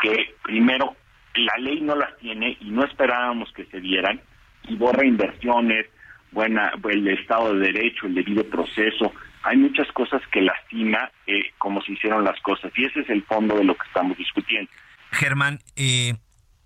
que 0.01 0.35
primero 0.43 0.95
la 1.35 1.57
ley 1.59 1.81
no 1.81 1.95
las 1.95 2.17
tiene 2.17 2.57
y 2.59 2.69
no 2.71 2.83
esperábamos 2.83 3.51
que 3.53 3.65
se 3.65 3.79
dieran 3.79 4.19
y 4.67 4.75
borra 4.75 5.05
inversiones, 5.05 5.87
buena, 6.31 6.73
el 6.89 7.07
Estado 7.07 7.53
de 7.53 7.71
Derecho, 7.71 8.07
el 8.07 8.15
debido 8.15 8.43
proceso. 8.43 9.13
Hay 9.43 9.57
muchas 9.57 9.91
cosas 9.91 10.21
que 10.31 10.41
lastima 10.41 11.09
eh, 11.25 11.51
como 11.57 11.81
se 11.81 11.93
hicieron 11.93 12.23
las 12.23 12.39
cosas 12.41 12.71
y 12.75 12.85
ese 12.85 13.01
es 13.01 13.09
el 13.09 13.23
fondo 13.23 13.55
de 13.55 13.63
lo 13.63 13.75
que 13.75 13.87
estamos 13.87 14.17
discutiendo. 14.17 14.69
Germán, 15.12 15.62
eh, 15.76 16.15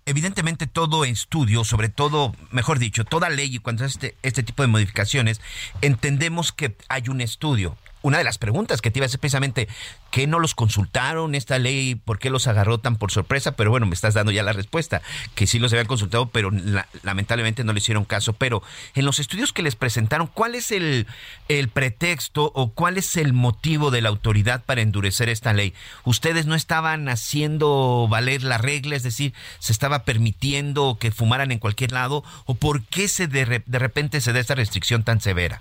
evidentemente 0.06 0.66
todo 0.66 1.04
estudio, 1.04 1.64
sobre 1.64 1.88
todo, 1.88 2.34
mejor 2.50 2.78
dicho, 2.78 3.04
toda 3.04 3.28
ley 3.28 3.56
y 3.56 3.58
cuando 3.58 3.84
este, 3.84 4.16
este 4.22 4.42
tipo 4.42 4.62
de 4.62 4.68
modificaciones, 4.68 5.40
entendemos 5.82 6.52
que 6.52 6.76
hay 6.88 7.08
un 7.08 7.20
estudio 7.20 7.76
una 8.06 8.18
de 8.18 8.24
las 8.24 8.38
preguntas 8.38 8.80
que 8.80 8.92
te 8.92 9.00
iba 9.00 9.04
a 9.04 9.08
hacer 9.08 9.18
precisamente, 9.18 9.66
¿qué 10.12 10.28
no 10.28 10.38
los 10.38 10.54
consultaron 10.54 11.34
esta 11.34 11.58
ley? 11.58 11.96
¿Por 11.96 12.20
qué 12.20 12.30
los 12.30 12.46
agarró 12.46 12.78
tan 12.78 12.96
por 12.96 13.10
sorpresa? 13.10 13.56
Pero 13.56 13.70
bueno, 13.70 13.86
me 13.86 13.94
estás 13.94 14.14
dando 14.14 14.30
ya 14.30 14.44
la 14.44 14.52
respuesta, 14.52 15.02
que 15.34 15.48
sí 15.48 15.58
los 15.58 15.72
habían 15.72 15.88
consultado, 15.88 16.26
pero 16.28 16.52
lamentablemente 17.02 17.64
no 17.64 17.72
le 17.72 17.78
hicieron 17.78 18.04
caso. 18.04 18.32
Pero 18.32 18.62
en 18.94 19.04
los 19.04 19.18
estudios 19.18 19.52
que 19.52 19.64
les 19.64 19.74
presentaron, 19.74 20.28
¿cuál 20.28 20.54
es 20.54 20.70
el, 20.70 21.08
el 21.48 21.68
pretexto 21.68 22.52
o 22.54 22.70
cuál 22.70 22.96
es 22.96 23.16
el 23.16 23.32
motivo 23.32 23.90
de 23.90 24.02
la 24.02 24.08
autoridad 24.08 24.62
para 24.64 24.82
endurecer 24.82 25.28
esta 25.28 25.52
ley? 25.52 25.74
¿Ustedes 26.04 26.46
no 26.46 26.54
estaban 26.54 27.08
haciendo 27.08 28.06
valer 28.08 28.44
la 28.44 28.58
regla, 28.58 28.94
es 28.94 29.02
decir, 29.02 29.34
se 29.58 29.72
estaba 29.72 30.04
permitiendo 30.04 30.96
que 31.00 31.10
fumaran 31.10 31.50
en 31.50 31.58
cualquier 31.58 31.90
lado? 31.90 32.22
¿O 32.44 32.54
por 32.54 32.84
qué 32.84 33.08
se 33.08 33.26
de, 33.26 33.64
de 33.66 33.78
repente 33.80 34.20
se 34.20 34.32
da 34.32 34.38
esta 34.38 34.54
restricción 34.54 35.02
tan 35.02 35.20
severa? 35.20 35.60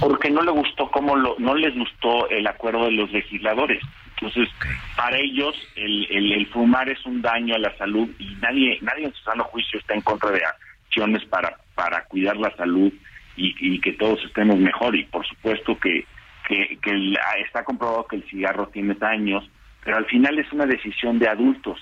Porque 0.00 0.30
no 0.30 0.42
le 0.42 0.50
gustó 0.50 0.90
cómo 0.90 1.16
lo, 1.16 1.36
no 1.38 1.54
les 1.54 1.74
gustó 1.74 2.28
el 2.28 2.46
acuerdo 2.46 2.86
de 2.86 2.92
los 2.92 3.10
legisladores. 3.12 3.82
Entonces, 4.16 4.48
para 4.96 5.18
ellos 5.18 5.54
el, 5.76 6.32
el, 6.32 6.46
fumar 6.46 6.88
es 6.88 7.04
un 7.04 7.20
daño 7.20 7.54
a 7.54 7.58
la 7.58 7.76
salud 7.76 8.08
y 8.18 8.36
nadie 8.36 8.78
nadie 8.80 9.06
en 9.06 9.12
su 9.12 9.22
sano 9.24 9.44
juicio 9.44 9.78
está 9.80 9.94
en 9.94 10.02
contra 10.02 10.30
de 10.30 10.42
acciones 10.44 11.24
para 11.26 11.56
para 11.74 12.04
cuidar 12.04 12.36
la 12.36 12.54
salud 12.56 12.92
y, 13.36 13.54
y 13.58 13.80
que 13.80 13.92
todos 13.94 14.22
estemos 14.24 14.56
mejor 14.56 14.94
y 14.94 15.04
por 15.04 15.26
supuesto 15.26 15.76
que 15.78 16.06
que, 16.46 16.78
que 16.80 17.14
está 17.44 17.64
comprobado 17.64 18.06
que 18.06 18.16
el 18.16 18.24
cigarro 18.24 18.68
tiene 18.68 18.94
daños, 18.94 19.48
pero 19.82 19.96
al 19.96 20.06
final 20.06 20.38
es 20.38 20.50
una 20.52 20.66
decisión 20.66 21.18
de 21.18 21.28
adultos. 21.28 21.80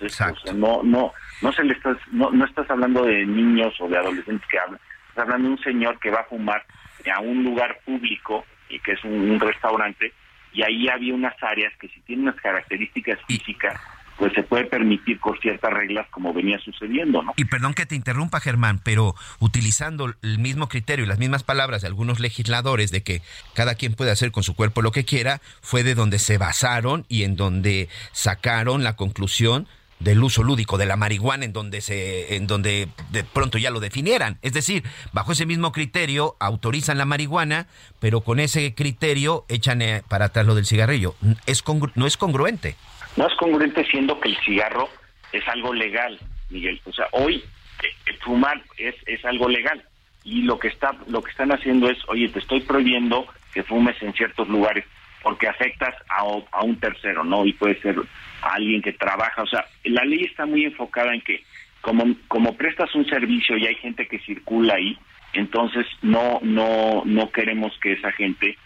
no, 0.55 0.83
no, 0.83 1.13
no 1.41 1.53
se 1.53 1.65
le 1.65 1.75
estás, 1.75 1.97
no, 2.11 2.31
no 2.31 2.45
estás 2.45 2.69
hablando 2.71 3.05
de 3.05 3.27
niños 3.27 3.75
o 3.81 3.89
de 3.89 3.99
adolescentes 3.99 4.49
que 4.49 4.59
hablan, 4.59 4.81
estás 5.09 5.25
hablando 5.25 5.49
de 5.49 5.55
un 5.55 5.63
señor 5.63 5.99
que 5.99 6.11
va 6.11 6.21
a 6.21 6.25
fumar 6.25 6.65
a 7.11 7.21
un 7.21 7.43
lugar 7.43 7.81
público 7.85 8.45
y 8.69 8.79
que 8.81 8.93
es 8.93 9.05
un 9.05 9.41
restaurante 9.41 10.13
y 10.53 10.63
ahí 10.63 10.89
había 10.89 11.15
unas 11.15 11.35
áreas 11.43 11.73
que 11.79 11.89
si 11.89 12.01
tienen 12.01 12.29
unas 12.29 12.41
características 12.41 13.19
físicas 13.27 13.81
pues 14.19 14.33
se 14.35 14.43
puede 14.43 14.67
permitir 14.67 15.19
con 15.19 15.37
ciertas 15.39 15.73
reglas 15.73 16.07
como 16.11 16.33
venía 16.33 16.59
sucediendo, 16.61 17.23
¿no? 17.23 17.33
Y 17.37 17.45
perdón 17.47 17.75
que 17.75 17.87
te 17.87 17.97
interrumpa, 17.97 18.41
Germán, 18.41 18.81
pero 18.85 19.15
utilizando 19.41 20.15
el 20.23 20.39
mismo 20.39 20.69
criterio 20.69 21.05
y 21.05 21.09
las 21.09 21.19
mismas 21.19 21.43
palabras 21.43 21.83
de 21.83 21.89
algunos 21.89 22.21
legisladores 22.21 22.93
de 22.93 23.03
que 23.03 23.23
cada 23.55 23.75
quien 23.75 23.95
puede 23.95 24.11
hacer 24.11 24.31
con 24.31 24.43
su 24.43 24.55
cuerpo 24.55 24.83
lo 24.83 24.93
que 24.93 25.05
quiera, 25.05 25.41
fue 25.61 25.83
de 25.83 25.95
donde 25.95 26.19
se 26.19 26.39
basaron 26.39 27.05
y 27.09 27.25
en 27.25 27.37
donde 27.37 27.89
sacaron 28.13 28.85
la 28.85 28.97
conclusión 28.97 29.67
del 30.03 30.23
uso 30.23 30.43
lúdico 30.43 30.79
de 30.79 30.87
la 30.87 30.97
marihuana 30.97 31.45
en 31.45 31.53
donde 31.53 31.81
se 31.81 32.37
en 32.37 32.47
donde 32.47 32.89
de 33.11 33.25
pronto 33.25 33.59
ya 33.59 33.71
lo 33.71 33.81
definieran, 33.81 34.39
es 34.43 34.53
decir, 34.53 34.83
bajo 35.13 35.33
ese 35.33 35.47
mismo 35.47 35.73
criterio 35.73 36.37
autorizan 36.41 36.99
la 36.99 37.05
marihuana, 37.05 37.67
pero 38.01 38.21
con 38.23 38.41
ese 38.41 38.75
criterio 38.75 39.45
echan 39.49 39.83
eh, 39.83 40.03
para 40.09 40.27
atrás 40.27 40.47
lo 40.47 40.55
del 40.55 40.67
cigarrillo. 40.67 41.15
Es 41.47 41.63
no 41.95 42.07
es 42.07 42.17
congruente. 42.17 42.77
No 43.17 43.27
es 43.27 43.35
congruente 43.37 43.85
siendo 43.87 44.19
que 44.21 44.31
el 44.31 44.37
cigarro 44.39 44.89
es 45.33 45.47
algo 45.49 45.73
legal, 45.73 46.19
Miguel. 46.51 46.81
O 46.85 46.93
sea, 46.93 47.07
hoy 47.13 47.45
eh, 47.83 48.17
fumar 48.21 48.63
es, 48.77 48.95
es 49.07 49.25
algo 49.25 49.49
legal 49.49 49.83
y 50.25 50.43
lo 50.43 50.59
que 50.59 50.69
está 50.69 50.97
lo 51.07 51.23
que 51.23 51.31
están 51.31 51.53
haciendo 51.53 51.89
es, 51.89 51.99
oye, 52.09 52.29
te 52.29 52.39
estoy 52.39 52.61
prohibiendo 52.61 53.27
que 53.53 53.63
fumes 53.63 54.01
en 54.03 54.13
ciertos 54.15 54.49
lugares 54.49 54.85
porque 55.23 55.49
afectas 55.49 55.95
a, 56.09 56.23
a 56.51 56.65
un 56.65 56.81
tercero, 56.81 57.23
¿no? 57.23 57.47
Y 57.47 57.53
puede 57.53 57.81
ser 57.81 57.97
alguien 58.43 58.83
que 58.83 58.93
trabaja, 58.93 59.43
o 59.43 59.47
sea, 59.47 59.65
la 59.85 60.05
ley 60.05 60.23
está 60.25 60.47
muy 60.47 60.65
enfocada 60.65 61.15
en 61.15 61.21
que 61.21 61.43
como 61.81 62.05
como 62.29 62.57
prestas 62.57 62.95
un 62.95 63.07
servicio 63.07 63.57
y 63.57 63.67
hay 63.67 63.75
gente 63.77 64.07
que 64.07 64.19
circula 64.21 64.75
ahí, 64.75 64.99
entonces 65.33 65.87
no 66.03 66.41
no 66.43 67.03
no 67.05 67.31
queremos 67.31 67.73
que 67.81 67.93
esa 67.93 68.13
gente 68.13 68.57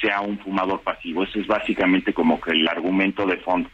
sea 0.00 0.20
un 0.20 0.38
fumador 0.38 0.82
pasivo. 0.82 1.24
Ese 1.24 1.40
es 1.40 1.46
básicamente 1.46 2.12
como 2.12 2.40
que 2.40 2.50
el 2.50 2.66
argumento 2.66 3.26
de 3.26 3.36
fondo 3.38 3.70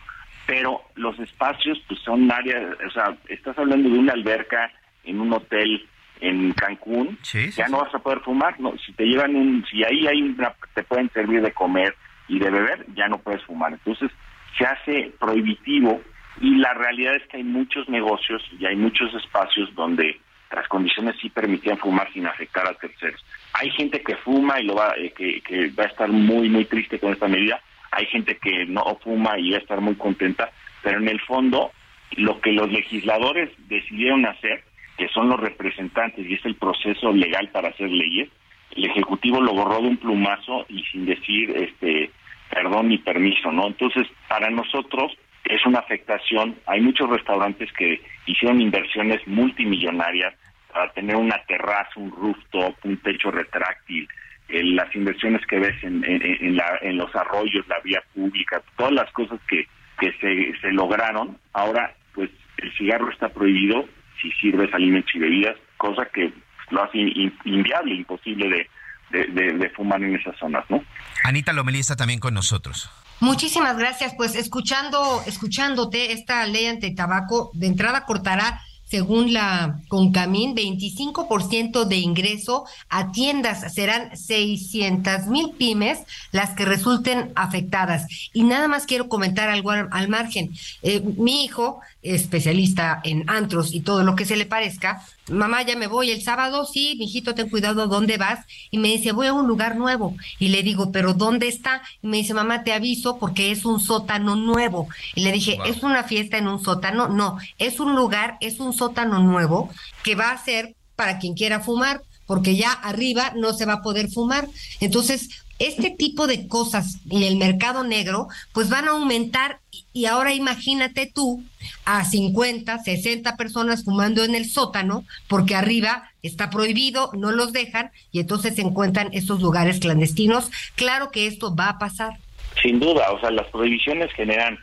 pero 0.50 0.82
los 0.96 1.16
espacios 1.20 1.80
pues 1.86 2.00
son 2.00 2.28
áreas, 2.32 2.74
o 2.84 2.90
sea, 2.90 3.16
estás 3.28 3.56
hablando 3.56 3.88
de 3.88 3.96
una 3.96 4.14
alberca 4.14 4.68
en 5.04 5.20
un 5.20 5.32
hotel 5.32 5.86
en 6.20 6.52
Cancún, 6.54 7.16
ya 7.56 7.68
no 7.68 7.78
vas 7.78 7.94
a 7.94 8.00
poder 8.00 8.18
fumar, 8.18 8.58
no, 8.58 8.74
si 8.84 8.92
te 8.94 9.04
llevan 9.04 9.36
un, 9.36 9.64
si 9.70 9.84
ahí 9.84 10.08
hay 10.08 10.22
una, 10.22 10.52
te 10.74 10.82
pueden 10.82 11.08
servir 11.10 11.40
de 11.40 11.52
comer 11.52 11.94
y 12.26 12.40
de 12.40 12.50
beber, 12.50 12.84
ya 12.96 13.06
no 13.06 13.18
puedes 13.18 13.44
fumar. 13.44 13.72
Entonces 13.72 14.10
se 14.56 14.64
hace 14.64 15.12
prohibitivo 15.18 16.00
y 16.40 16.56
la 16.56 16.74
realidad 16.74 17.16
es 17.16 17.26
que 17.28 17.38
hay 17.38 17.44
muchos 17.44 17.88
negocios 17.88 18.42
y 18.58 18.64
hay 18.66 18.76
muchos 18.76 19.12
espacios 19.14 19.74
donde 19.74 20.20
las 20.50 20.66
condiciones 20.68 21.16
sí 21.20 21.28
permitían 21.30 21.78
fumar 21.78 22.12
sin 22.12 22.26
afectar 22.26 22.66
a 22.66 22.74
terceros. 22.74 23.24
Hay 23.54 23.70
gente 23.70 24.02
que 24.02 24.16
fuma 24.16 24.60
y 24.60 24.64
lo 24.64 24.74
va, 24.74 24.94
eh, 24.96 25.12
que, 25.12 25.40
que 25.42 25.70
va 25.70 25.84
a 25.84 25.88
estar 25.88 26.08
muy 26.08 26.48
muy 26.48 26.64
triste 26.64 26.98
con 26.98 27.12
esta 27.12 27.28
medida, 27.28 27.60
hay 27.92 28.06
gente 28.06 28.36
que 28.38 28.66
no 28.66 28.98
fuma 29.02 29.38
y 29.38 29.50
va 29.50 29.58
a 29.58 29.60
estar 29.60 29.80
muy 29.80 29.94
contenta, 29.94 30.50
pero 30.82 30.98
en 30.98 31.08
el 31.08 31.20
fondo 31.20 31.72
lo 32.16 32.40
que 32.40 32.52
los 32.52 32.70
legisladores 32.70 33.50
decidieron 33.68 34.26
hacer, 34.26 34.64
que 34.96 35.08
son 35.08 35.28
los 35.28 35.40
representantes 35.40 36.26
y 36.26 36.34
es 36.34 36.44
el 36.44 36.56
proceso 36.56 37.12
legal 37.12 37.48
para 37.50 37.68
hacer 37.68 37.90
leyes, 37.90 38.28
el 38.72 38.84
ejecutivo 38.84 39.40
lo 39.40 39.52
borró 39.52 39.80
de 39.80 39.88
un 39.88 39.96
plumazo 39.96 40.66
y 40.68 40.82
sin 40.84 41.06
decir 41.06 41.50
este 41.56 42.10
perdón 42.50 42.88
ni 42.88 42.98
permiso, 42.98 43.52
¿no? 43.52 43.68
Entonces, 43.68 44.06
para 44.28 44.50
nosotros 44.50 45.16
es 45.44 45.64
una 45.64 45.78
afectación. 45.78 46.56
Hay 46.66 46.80
muchos 46.80 47.08
restaurantes 47.08 47.72
que 47.72 48.00
hicieron 48.26 48.60
inversiones 48.60 49.26
multimillonarias 49.26 50.34
para 50.72 50.92
tener 50.92 51.16
una 51.16 51.38
terraza, 51.46 51.90
un 51.96 52.10
rooftop, 52.10 52.76
un 52.84 52.96
techo 52.98 53.30
retráctil, 53.30 54.08
las 54.48 54.94
inversiones 54.94 55.44
que 55.46 55.58
ves 55.58 55.82
en, 55.82 56.04
en, 56.04 56.96
los 56.96 57.14
arroyos, 57.14 57.66
la 57.68 57.80
vía 57.80 58.02
pública, 58.14 58.60
todas 58.76 58.92
las 58.92 59.10
cosas 59.12 59.40
que, 59.48 59.66
que 59.98 60.12
se, 60.20 60.60
se 60.60 60.72
lograron, 60.72 61.38
ahora 61.52 61.94
pues 62.14 62.30
el 62.58 62.72
cigarro 62.76 63.10
está 63.10 63.28
prohibido 63.28 63.88
si 64.20 64.30
sirves 64.32 64.72
alimentos 64.74 65.14
y 65.14 65.18
bebidas, 65.18 65.56
cosa 65.76 66.04
que 66.12 66.32
lo 66.70 66.82
hace 66.82 66.98
inviable, 67.44 67.94
imposible 67.94 68.48
de, 68.48 68.68
de, 69.10 69.70
fumar 69.76 70.02
en 70.02 70.16
esas 70.16 70.36
zonas, 70.38 70.64
¿no? 70.68 70.82
Anita 71.24 71.52
Lomelí 71.52 71.78
está 71.78 71.96
también 71.96 72.20
con 72.20 72.34
nosotros. 72.34 72.90
Muchísimas 73.20 73.76
gracias. 73.76 74.14
Pues 74.16 74.34
escuchando, 74.34 75.22
escuchándote, 75.26 76.12
esta 76.12 76.46
ley 76.46 76.66
ante 76.66 76.90
tabaco 76.90 77.50
de 77.54 77.66
entrada 77.66 78.04
cortará 78.06 78.62
según 78.90 79.32
la 79.32 79.78
Concamín, 79.86 80.56
25% 80.56 81.84
de 81.84 81.96
ingreso 81.96 82.64
a 82.88 83.12
tiendas. 83.12 83.72
Serán 83.72 84.16
600 84.16 85.28
mil 85.28 85.52
pymes 85.52 86.00
las 86.32 86.50
que 86.50 86.64
resulten 86.64 87.30
afectadas. 87.36 88.06
Y 88.32 88.42
nada 88.42 88.66
más 88.66 88.86
quiero 88.86 89.08
comentar 89.08 89.48
algo 89.48 89.70
al, 89.70 90.08
margen. 90.08 90.50
Eh, 90.82 91.00
mi 91.18 91.44
hijo, 91.44 91.80
especialista 92.02 93.00
en 93.04 93.28
antros 93.28 93.74
y 93.74 93.80
todo 93.80 94.02
lo 94.04 94.16
que 94.16 94.24
se 94.24 94.36
le 94.36 94.46
parezca, 94.46 95.04
mamá, 95.28 95.62
ya 95.62 95.76
me 95.76 95.86
voy 95.86 96.10
el 96.10 96.22
sábado, 96.22 96.64
sí, 96.64 96.96
mijito, 96.98 97.34
ten 97.34 97.48
cuidado, 97.48 97.86
¿dónde 97.86 98.16
vas? 98.16 98.46
Y 98.70 98.78
me 98.78 98.88
dice, 98.88 99.12
voy 99.12 99.26
a 99.26 99.32
un 99.32 99.46
lugar 99.46 99.76
nuevo. 99.76 100.16
Y 100.38 100.48
le 100.48 100.62
digo, 100.62 100.92
¿pero 100.92 101.14
dónde 101.14 101.48
está? 101.48 101.82
Y 102.02 102.08
me 102.08 102.18
dice, 102.18 102.34
mamá, 102.34 102.64
te 102.64 102.72
aviso 102.72 103.18
porque 103.18 103.50
es 103.50 103.64
un 103.64 103.80
sótano 103.80 104.36
nuevo. 104.36 104.88
Y 105.14 105.22
le 105.22 105.32
dije, 105.32 105.58
¿es 105.66 105.82
una 105.82 106.04
fiesta 106.04 106.38
en 106.38 106.48
un 106.48 106.62
sótano? 106.62 107.08
No, 107.08 107.38
es 107.58 107.80
un 107.80 107.94
lugar, 107.94 108.36
es 108.40 108.60
un 108.60 108.72
sótano 108.72 109.20
nuevo 109.20 109.70
que 110.02 110.14
va 110.14 110.30
a 110.30 110.44
ser 110.44 110.74
para 110.96 111.18
quien 111.18 111.34
quiera 111.34 111.60
fumar, 111.60 112.02
porque 112.26 112.56
ya 112.56 112.72
arriba 112.72 113.32
no 113.36 113.52
se 113.54 113.66
va 113.66 113.74
a 113.74 113.82
poder 113.82 114.10
fumar. 114.10 114.48
Entonces, 114.80 115.28
este 115.60 115.90
tipo 115.90 116.26
de 116.26 116.48
cosas 116.48 117.00
en 117.10 117.22
el 117.22 117.36
mercado 117.36 117.84
negro, 117.84 118.28
pues 118.52 118.70
van 118.70 118.88
a 118.88 118.92
aumentar 118.92 119.60
y 119.92 120.06
ahora 120.06 120.32
imagínate 120.32 121.10
tú 121.14 121.44
a 121.84 122.04
50, 122.04 122.78
60 122.78 123.36
personas 123.36 123.84
fumando 123.84 124.24
en 124.24 124.34
el 124.34 124.46
sótano, 124.46 125.04
porque 125.28 125.54
arriba 125.54 126.10
está 126.22 126.48
prohibido, 126.50 127.10
no 127.12 127.30
los 127.30 127.52
dejan 127.52 127.90
y 128.10 128.20
entonces 128.20 128.56
se 128.56 128.62
encuentran 128.62 129.10
estos 129.12 129.42
lugares 129.42 129.80
clandestinos. 129.80 130.50
Claro 130.76 131.10
que 131.10 131.26
esto 131.26 131.54
va 131.54 131.68
a 131.68 131.78
pasar. 131.78 132.14
Sin 132.62 132.80
duda, 132.80 133.12
o 133.12 133.20
sea, 133.20 133.30
las 133.30 133.46
prohibiciones 133.48 134.10
generan 134.14 134.58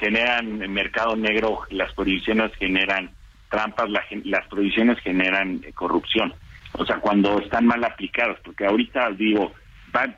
generan 0.00 0.58
mercado 0.72 1.14
negro, 1.14 1.60
las 1.70 1.92
prohibiciones 1.92 2.52
generan 2.56 3.10
trampas, 3.50 3.88
las 4.24 4.46
prohibiciones 4.48 4.98
generan 5.00 5.62
corrupción. 5.74 6.32
O 6.72 6.86
sea, 6.86 7.00
cuando 7.00 7.38
están 7.38 7.66
mal 7.66 7.84
aplicadas, 7.84 8.38
porque 8.42 8.64
ahorita 8.64 9.10
digo, 9.10 9.52
van, 9.92 10.16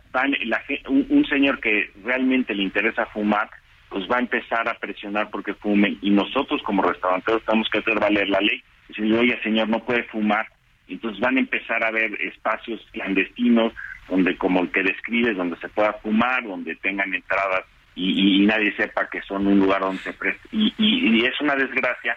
un, 0.88 1.24
señor 1.26 1.60
que 1.60 1.90
realmente 2.04 2.54
le 2.54 2.62
interesa 2.62 3.06
fumar, 3.06 3.50
pues 3.88 4.10
va 4.10 4.16
a 4.16 4.20
empezar 4.20 4.68
a 4.68 4.78
presionar 4.78 5.30
porque 5.30 5.54
fumen 5.54 5.98
y 6.00 6.10
nosotros 6.10 6.62
como 6.62 6.82
restauranteros 6.82 7.44
tenemos 7.44 7.68
que 7.70 7.78
hacer 7.78 8.00
valer 8.00 8.28
la 8.28 8.40
ley. 8.40 8.62
Si 8.94 9.02
le 9.02 9.18
oye, 9.18 9.40
señor, 9.42 9.68
no 9.68 9.80
puede 9.80 10.04
fumar, 10.04 10.46
entonces 10.88 11.20
van 11.20 11.36
a 11.36 11.40
empezar 11.40 11.84
a 11.84 11.90
ver 11.90 12.12
espacios 12.20 12.80
clandestinos 12.92 13.72
donde 14.08 14.36
como 14.36 14.60
el 14.60 14.70
que 14.70 14.82
describes, 14.82 15.36
donde 15.36 15.56
se 15.58 15.68
pueda 15.68 15.92
fumar, 15.94 16.42
donde 16.44 16.74
tengan 16.76 17.12
entradas 17.14 17.64
y, 17.94 18.46
nadie 18.46 18.74
sepa 18.76 19.08
que 19.08 19.20
son 19.22 19.46
un 19.46 19.58
lugar 19.58 19.80
donde 19.80 20.02
se 20.02 20.12
presta. 20.12 20.48
Y, 20.50 21.24
es 21.24 21.40
una 21.40 21.54
desgracia 21.54 22.16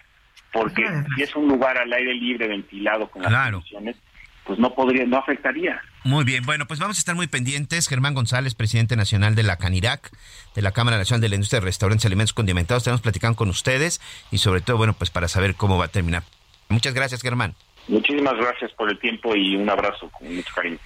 porque 0.52 0.86
si 1.14 1.22
es 1.22 1.36
un 1.36 1.48
lugar 1.48 1.76
al 1.76 1.92
aire 1.92 2.14
libre, 2.14 2.48
ventilado, 2.48 3.08
con 3.08 3.22
las 3.22 3.50
condiciones, 3.50 3.96
pues 4.44 4.58
no 4.58 4.74
podría, 4.74 5.04
no 5.04 5.18
afectaría. 5.18 5.82
Muy 6.06 6.22
bien, 6.24 6.44
bueno, 6.46 6.66
pues 6.66 6.78
vamos 6.78 6.98
a 6.98 7.00
estar 7.00 7.16
muy 7.16 7.26
pendientes. 7.26 7.88
Germán 7.88 8.14
González, 8.14 8.54
presidente 8.54 8.94
nacional 8.94 9.34
de 9.34 9.42
la 9.42 9.56
CANIRAC, 9.56 10.08
de 10.54 10.62
la 10.62 10.70
Cámara 10.70 10.98
Nacional 10.98 11.20
de 11.20 11.28
la 11.28 11.34
Industria 11.34 11.58
de 11.58 11.66
Restaurantes 11.66 12.04
y 12.04 12.06
Alimentos 12.06 12.32
Condimentados. 12.32 12.84
Estamos 12.84 13.00
platicando 13.00 13.34
con 13.34 13.48
ustedes 13.48 14.00
y 14.30 14.38
sobre 14.38 14.60
todo, 14.60 14.76
bueno, 14.76 14.92
pues 14.92 15.10
para 15.10 15.26
saber 15.26 15.56
cómo 15.56 15.78
va 15.78 15.86
a 15.86 15.88
terminar. 15.88 16.22
Muchas 16.68 16.94
gracias, 16.94 17.22
Germán. 17.22 17.56
Muchísimas 17.88 18.34
gracias 18.34 18.70
por 18.74 18.88
el 18.88 19.00
tiempo 19.00 19.34
y 19.34 19.56
un 19.56 19.68
abrazo 19.68 20.08
con 20.10 20.32
mucho 20.32 20.54
cariño. 20.54 20.78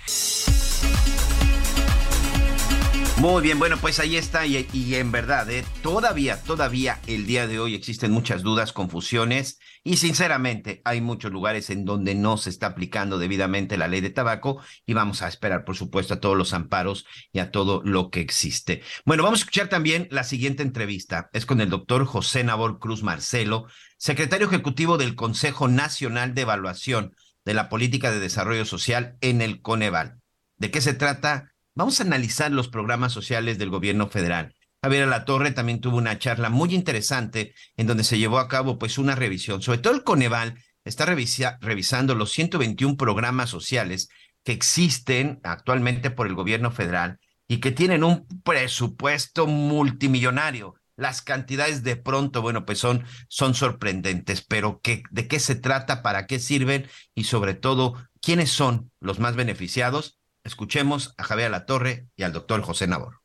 Muy 3.21 3.43
bien, 3.43 3.59
bueno, 3.59 3.77
pues 3.77 4.01
ahí 4.01 4.17
está 4.17 4.47
y, 4.47 4.67
en 4.95 5.13
verdad, 5.13 5.51
¿eh? 5.51 5.63
todavía, 5.83 6.43
todavía 6.43 7.01
el 7.07 7.27
día 7.27 7.47
de 7.47 7.61
hoy 7.61 7.75
existen 7.75 8.13
muchas 8.13 8.43
dudas, 8.43 8.73
confusiones 8.73 9.59
y 9.85 9.99
sinceramente 9.99 10.81
hay 10.87 11.03
muchos 11.03 11.31
lugares 11.31 11.69
en 11.69 11.85
donde 11.85 12.15
no 12.15 12.39
se 12.39 12.49
está 12.49 12.69
aplicando 12.69 13.19
debidamente 13.19 13.77
la 13.77 13.89
ley 13.89 14.01
de 14.01 14.09
tabaco 14.09 14.63
y 14.87 14.95
vamos 14.95 15.21
a 15.21 15.29
esperar, 15.29 15.67
por 15.67 15.77
supuesto, 15.77 16.15
a 16.15 16.21
todos 16.21 16.35
los 16.35 16.55
amparos 16.55 17.05
y 17.31 17.41
a 17.41 17.51
todo 17.51 17.83
lo 17.85 18.09
que 18.09 18.23
existe. 18.23 18.81
Bueno, 19.05 19.23
vamos 19.23 19.41
a 19.41 19.43
escuchar 19.43 19.69
también 19.69 20.09
la 20.11 20.25
siguiente 20.25 20.63
entrevista. 20.63 21.29
Es 21.35 21.45
con 21.45 21.61
el 21.61 21.69
doctor 21.69 22.07
José 22.07 22.43
Nabor 22.43 22.79
Cruz 22.79 23.03
Marcelo, 23.03 23.67
secretario 23.99 24.47
ejecutivo 24.47 24.97
del 24.97 25.15
Consejo 25.15 25.69
Nacional 25.69 26.33
de 26.33 26.41
Evaluación 26.41 27.15
de 27.45 27.53
la 27.53 27.69
Política 27.69 28.13
de 28.13 28.19
Desarrollo 28.19 28.65
Social 28.65 29.19
en 29.21 29.43
el 29.43 29.61
Coneval. 29.61 30.23
¿De 30.57 30.71
qué 30.71 30.81
se 30.81 30.95
trata? 30.95 31.50
Vamos 31.75 32.01
a 32.01 32.05
analizar 32.05 32.51
los 32.51 32.69
programas 32.69 33.13
sociales 33.13 33.59
del 33.59 33.71
gobierno 33.71 34.09
federal. 34.09 34.55
Javier 34.83 35.09
La 35.09 35.25
Torre 35.25 35.53
también 35.53 35.81
tuvo 35.81 35.99
una 35.99 36.19
charla 36.19 36.49
muy 36.49 36.75
interesante 36.75 37.55
en 37.77 37.87
donde 37.87 38.05
se 38.05 38.19
llevó 38.19 38.39
a 38.39 38.49
cabo 38.49 38.79
pues 38.79 38.97
una 38.97 39.15
revisión. 39.15 39.61
Sobre 39.61 39.79
todo 39.79 39.95
el 39.95 40.05
Coneval 40.05 40.59
está 40.85 41.05
revisando 41.05 42.15
los 42.15 42.33
121 42.33 42.97
programas 42.97 43.51
sociales 43.51 44.09
que 44.43 44.53
existen 44.53 45.41
actualmente 45.43 46.11
por 46.11 46.27
el 46.27 46.35
gobierno 46.35 46.71
federal 46.71 47.19
y 47.47 47.59
que 47.59 47.73
tienen 47.73 48.05
un 48.05 48.27
presupuesto 48.43 49.47
multimillonario. 49.47 50.77
Las 50.97 51.21
cantidades 51.21 51.83
de 51.83 51.97
pronto, 51.97 52.43
bueno, 52.43 52.65
pues 52.65 52.79
son, 52.79 53.05
son 53.29 53.55
sorprendentes, 53.55 54.43
pero 54.43 54.81
¿qué, 54.83 55.03
¿de 55.11 55.29
qué 55.29 55.41
se 55.41 55.57
trata? 55.57 56.03
¿Para 56.03 56.27
qué 56.27 56.39
sirven? 56.39 56.87
Y 57.15 57.25
sobre 57.25 57.55
todo, 57.55 57.95
¿quiénes 58.23 58.51
son 58.51 58.93
los 59.01 59.19
más 59.19 59.35
beneficiados? 59.35 60.20
Escuchemos 60.45 61.15
a 61.19 61.25
Javier 61.25 61.51
La 61.51 61.67
Torre 61.67 62.07
y 62.17 62.23
al 62.23 62.33
doctor 62.33 62.63
José 62.63 62.87
Nabor. 62.87 63.21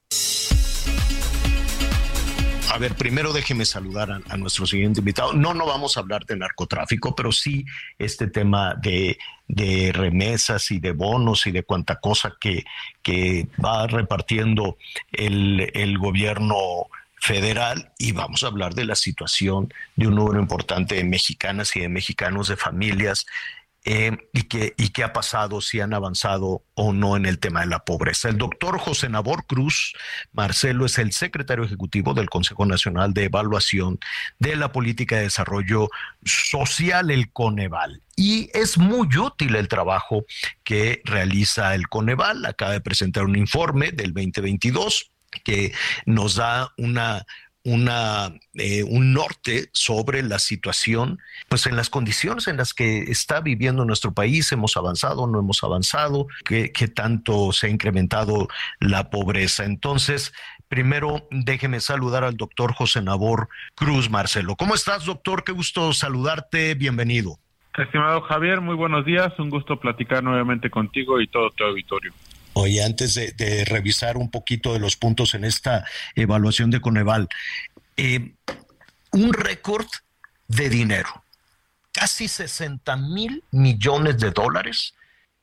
A 2.72 2.78
ver, 2.78 2.96
primero 2.96 3.32
déjeme 3.32 3.64
saludar 3.64 4.22
a, 4.28 4.38
nuestro 4.38 4.68
siguiente 4.68 5.00
invitado. 5.00 5.32
No, 5.32 5.54
no 5.54 5.66
vamos 5.66 5.96
a 5.96 6.02
hablar 6.02 6.26
de 6.26 6.36
narcotráfico, 6.36 7.16
pero 7.16 7.32
sí 7.32 7.64
este 7.98 8.28
tema 8.28 8.76
de, 8.76 9.18
remesas 9.94 10.72
y 10.72 10.80
de 10.80 10.92
bonos 10.92 11.48
y 11.48 11.52
de 11.52 11.64
cuanta 11.64 12.02
cosa 12.02 12.36
que, 12.40 12.66
va 13.64 13.88
repartiendo 13.88 14.78
el 15.14 15.98
gobierno 15.98 16.88
federal 17.26 17.92
y 17.98 18.12
vamos 18.12 18.44
a 18.44 18.48
hablar 18.48 18.76
de 18.76 18.86
la 18.86 18.96
situación 18.96 19.74
de 19.96 20.08
un 20.08 20.16
número 20.16 20.40
importante 20.40 20.96
de 20.96 21.04
mexicanas 21.04 21.76
y 21.76 21.80
de 21.80 21.90
mexicanos 21.90 22.50
de 22.50 22.56
familias 22.56 23.26
eh, 23.88 24.18
y, 24.34 24.44
qué, 24.44 24.74
y 24.78 24.90
qué 24.90 25.04
ha 25.04 25.14
pasado, 25.14 25.62
si 25.62 25.80
han 25.80 25.94
avanzado 25.94 26.64
o 26.74 26.92
no 26.92 27.16
en 27.16 27.28
el 27.28 27.38
tema 27.38 27.62
de 27.62 27.68
la 27.68 27.86
pobreza. 27.86 28.30
El 28.30 28.40
doctor 28.40 28.80
José 28.80 29.10
Nabor 29.10 29.46
Cruz 29.46 29.94
Marcelo 30.34 30.88
es 30.88 30.98
el 30.98 31.12
secretario 31.12 31.64
ejecutivo 31.64 32.16
del 32.16 32.28
Consejo 32.30 32.66
Nacional 32.66 33.14
de 33.14 33.26
Evaluación 33.26 34.00
de 34.40 34.56
la 34.56 34.72
Política 34.72 35.18
de 35.18 35.24
Desarrollo 35.24 35.90
Social, 36.24 37.12
el 37.12 37.32
Coneval. 37.32 38.02
Y 38.16 38.50
es 38.54 38.80
muy 38.80 39.08
útil 39.18 39.56
el 39.56 39.68
trabajo 39.68 40.26
que 40.64 41.02
realiza 41.06 41.76
el 41.76 41.88
Coneval. 41.88 42.44
Acaba 42.46 42.72
de 42.72 42.82
presentar 42.82 43.26
un 43.26 43.36
informe 43.36 43.92
del 43.92 44.14
2022 44.14 45.12
que 45.44 45.74
nos 46.06 46.36
da 46.36 46.74
una 46.78 47.26
una, 47.66 48.32
eh, 48.54 48.84
un 48.84 49.12
norte 49.12 49.70
sobre 49.74 50.22
la 50.22 50.38
situación, 50.38 51.20
pues 51.50 51.66
en 51.66 51.76
las 51.76 51.90
condiciones 51.90 52.48
en 52.48 52.58
las 52.58 52.74
que 52.74 53.00
está 53.00 53.42
viviendo 53.42 53.84
nuestro 53.86 54.14
país, 54.14 54.52
hemos 54.52 54.78
avanzado, 54.78 55.26
no 55.28 55.40
hemos 55.40 55.64
avanzado, 55.64 56.28
qué, 56.46 56.70
tanto 56.88 57.52
se 57.52 57.68
ha 57.68 57.70
incrementado 57.72 58.48
la 58.80 59.10
pobreza. 59.10 59.66
Entonces, 59.66 60.32
primero 60.68 61.28
déjeme 61.32 61.80
saludar 61.80 62.24
al 62.24 62.38
doctor 62.38 62.74
José 62.74 63.02
Nabor 63.02 63.50
Cruz 63.74 64.12
Marcelo. 64.12 64.56
¿Cómo 64.56 64.76
estás, 64.76 65.06
doctor? 65.06 65.44
Qué 65.44 65.52
gusto 65.52 65.92
saludarte, 65.92 66.76
bienvenido. 66.76 67.40
Estimado 67.76 68.22
Javier, 68.22 68.62
muy 68.62 68.76
buenos 68.76 69.06
días, 69.06 69.38
un 69.40 69.50
gusto 69.50 69.78
platicar 69.80 70.24
nuevamente 70.24 70.70
contigo 70.70 71.20
y 71.20 71.28
todo 71.28 71.50
tu 71.50 71.64
auditorio. 71.64 72.14
Oye, 72.58 72.82
antes 72.82 73.16
de, 73.16 73.66
revisar 73.66 74.16
un 74.16 74.32
poquito 74.32 74.72
de 74.72 74.80
los 74.80 74.96
puntos 74.96 75.34
en 75.34 75.44
esta 75.44 75.86
evaluación 76.16 76.72
de 76.72 76.80
Coneval, 76.80 77.28
eh, 77.98 78.32
un 79.12 79.34
récord 79.34 79.88
de 80.48 80.70
dinero, 80.70 81.26
casi 81.92 82.30
60 82.30 82.96
mil 82.96 83.44
millones 83.52 84.20
de 84.20 84.32
dólares, 84.32 84.94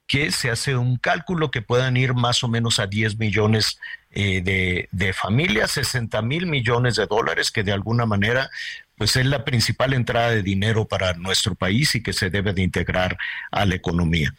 que 0.07 0.33
se 0.33 0.51
hace 0.51 0.75
un 0.75 0.97
cálculo 0.97 1.51
que 1.51 1.61
puedan 1.61 1.99
ir 1.99 2.15
más 2.15 2.43
o 2.45 2.49
menos 2.49 2.79
a 2.79 2.87
10 2.87 3.19
millones 3.19 3.79
eh, 4.11 4.41
de, 4.41 4.89
de 4.91 5.13
familias, 5.13 5.73
60 5.73 6.23
mil 6.23 6.47
millones 6.47 6.97
de 6.97 7.07
dólares, 7.07 7.51
que 7.51 7.63
de 7.63 7.73
alguna 7.73 8.07
manera 8.07 8.49
pues 8.97 9.17
es 9.17 9.27
la 9.27 9.45
principal 9.45 9.93
entrada 9.93 10.31
de 10.31 10.43
dinero 10.43 10.89
para 10.89 11.13
nuestro 11.13 11.55
país 11.55 11.95
y 11.95 12.03
que 12.03 12.15
se 12.15 12.31
debe 12.31 12.55
de 12.55 12.63
integrar 12.63 13.19
a 13.51 13.67
la 13.67 13.75
economía 13.75 14.35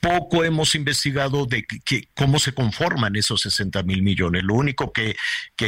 poco 0.00 0.44
hemos 0.44 0.74
investigado 0.74 1.46
de 1.46 1.64
que, 1.64 2.08
cómo 2.14 2.38
se 2.38 2.52
conforman 2.52 3.16
esos 3.16 3.42
60 3.42 3.82
mil 3.82 4.02
millones. 4.02 4.42
Lo 4.44 4.54
único 4.54 4.92
que, 4.92 5.16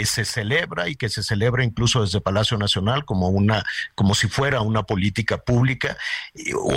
se 0.05 0.24
celebra 0.24 0.89
y 0.89 0.97
que 0.97 1.09
se 1.09 1.22
celebra 1.22 1.64
incluso 1.64 2.03
desde 2.03 2.20
Palacio 2.20 2.57
Nacional 2.57 3.05
como 3.05 3.28
una, 3.28 3.64
como 3.95 4.14
si 4.14 4.28
fuera 4.28 4.61
una 4.61 4.85
política 4.85 5.39
pública, 5.39 5.97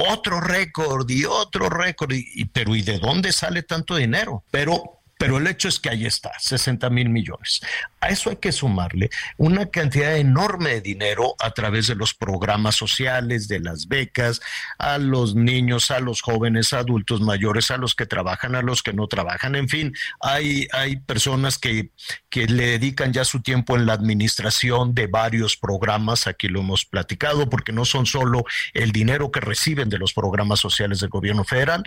otro 0.09 0.41
récord 0.41 1.09
y 1.09 1.25
otro 1.25 1.69
récord, 1.69 2.11
y, 2.13 2.45
pero 2.45 2.75
¿y 2.75 2.81
de 2.81 2.99
dónde 2.99 3.31
sale 3.31 3.63
tanto 3.63 3.95
dinero? 3.95 4.43
Pero 4.51 5.02
pero 5.23 5.37
el 5.37 5.47
hecho 5.47 5.69
es 5.69 5.79
que 5.79 5.89
ahí 5.89 6.05
está, 6.05 6.33
60 6.37 6.89
mil 6.89 7.07
millones. 7.07 7.61
A 8.01 8.09
eso 8.09 8.29
hay 8.29 8.35
que 8.35 8.51
sumarle 8.51 9.09
una 9.37 9.67
cantidad 9.67 10.17
enorme 10.17 10.71
de 10.71 10.81
dinero 10.81 11.35
a 11.39 11.51
través 11.51 11.87
de 11.87 11.95
los 11.95 12.13
programas 12.13 12.75
sociales, 12.75 13.47
de 13.47 13.61
las 13.61 13.87
becas, 13.87 14.41
a 14.77 14.97
los 14.97 15.33
niños, 15.33 15.91
a 15.91 16.01
los 16.01 16.21
jóvenes, 16.21 16.73
adultos 16.73 17.21
mayores, 17.21 17.71
a 17.71 17.77
los 17.77 17.95
que 17.95 18.05
trabajan, 18.05 18.53
a 18.55 18.61
los 18.61 18.83
que 18.83 18.91
no 18.91 19.07
trabajan. 19.07 19.55
En 19.55 19.69
fin, 19.69 19.93
hay, 20.19 20.67
hay 20.73 20.97
personas 20.97 21.57
que, 21.57 21.91
que 22.29 22.45
le 22.45 22.71
dedican 22.71 23.13
ya 23.13 23.23
su 23.23 23.41
tiempo 23.41 23.77
en 23.77 23.85
la 23.85 23.93
administración 23.93 24.93
de 24.93 25.07
varios 25.07 25.55
programas. 25.55 26.27
Aquí 26.27 26.49
lo 26.49 26.59
hemos 26.59 26.83
platicado, 26.83 27.49
porque 27.49 27.71
no 27.71 27.85
son 27.85 28.05
solo 28.05 28.43
el 28.73 28.91
dinero 28.91 29.31
que 29.31 29.39
reciben 29.39 29.87
de 29.87 29.99
los 29.99 30.11
programas 30.11 30.59
sociales 30.59 30.99
del 30.99 31.09
gobierno 31.09 31.45
federal. 31.45 31.85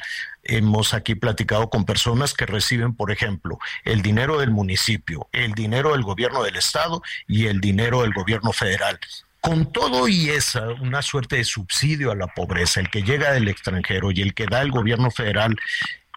Hemos 0.49 0.95
aquí 0.95 1.15
platicado 1.15 1.71
con 1.71 1.85
personas 1.85 2.35
que 2.35 2.47
reciben, 2.47 2.95
por 2.95 3.11
ejemplo, 3.11 3.59
el 3.85 4.03
dinero 4.03 4.39
del 4.39 4.51
municipio, 4.51 5.29
el 5.33 5.53
dinero 5.53 5.93
del 5.93 6.03
gobierno 6.03 6.43
del 6.43 6.57
estado 6.57 7.03
y 7.27 7.47
el 7.47 7.61
dinero 7.61 8.03
del 8.03 8.13
gobierno 8.13 8.53
federal. 8.53 8.99
Con 9.41 9.73
todo 9.73 10.09
y 10.09 10.31
esa, 10.31 10.69
una 10.69 11.03
suerte 11.03 11.37
de 11.37 11.45
subsidio 11.45 12.11
a 12.11 12.17
la 12.17 12.27
pobreza, 12.27 12.81
el 12.81 12.91
que 12.91 13.03
llega 13.03 13.33
del 13.33 13.49
extranjero 13.49 14.11
y 14.11 14.21
el 14.21 14.35
que 14.35 14.47
da 14.47 14.63
el 14.63 14.71
gobierno 14.71 15.11
federal, 15.11 15.57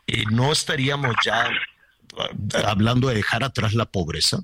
eh, 0.08 0.24
¿no 0.32 0.52
estaríamos 0.52 1.16
ya 1.24 1.48
ah, 2.18 2.62
hablando 2.66 3.08
de 3.10 3.16
dejar 3.16 3.44
atrás 3.44 3.74
la 3.74 3.86
pobreza? 3.86 4.40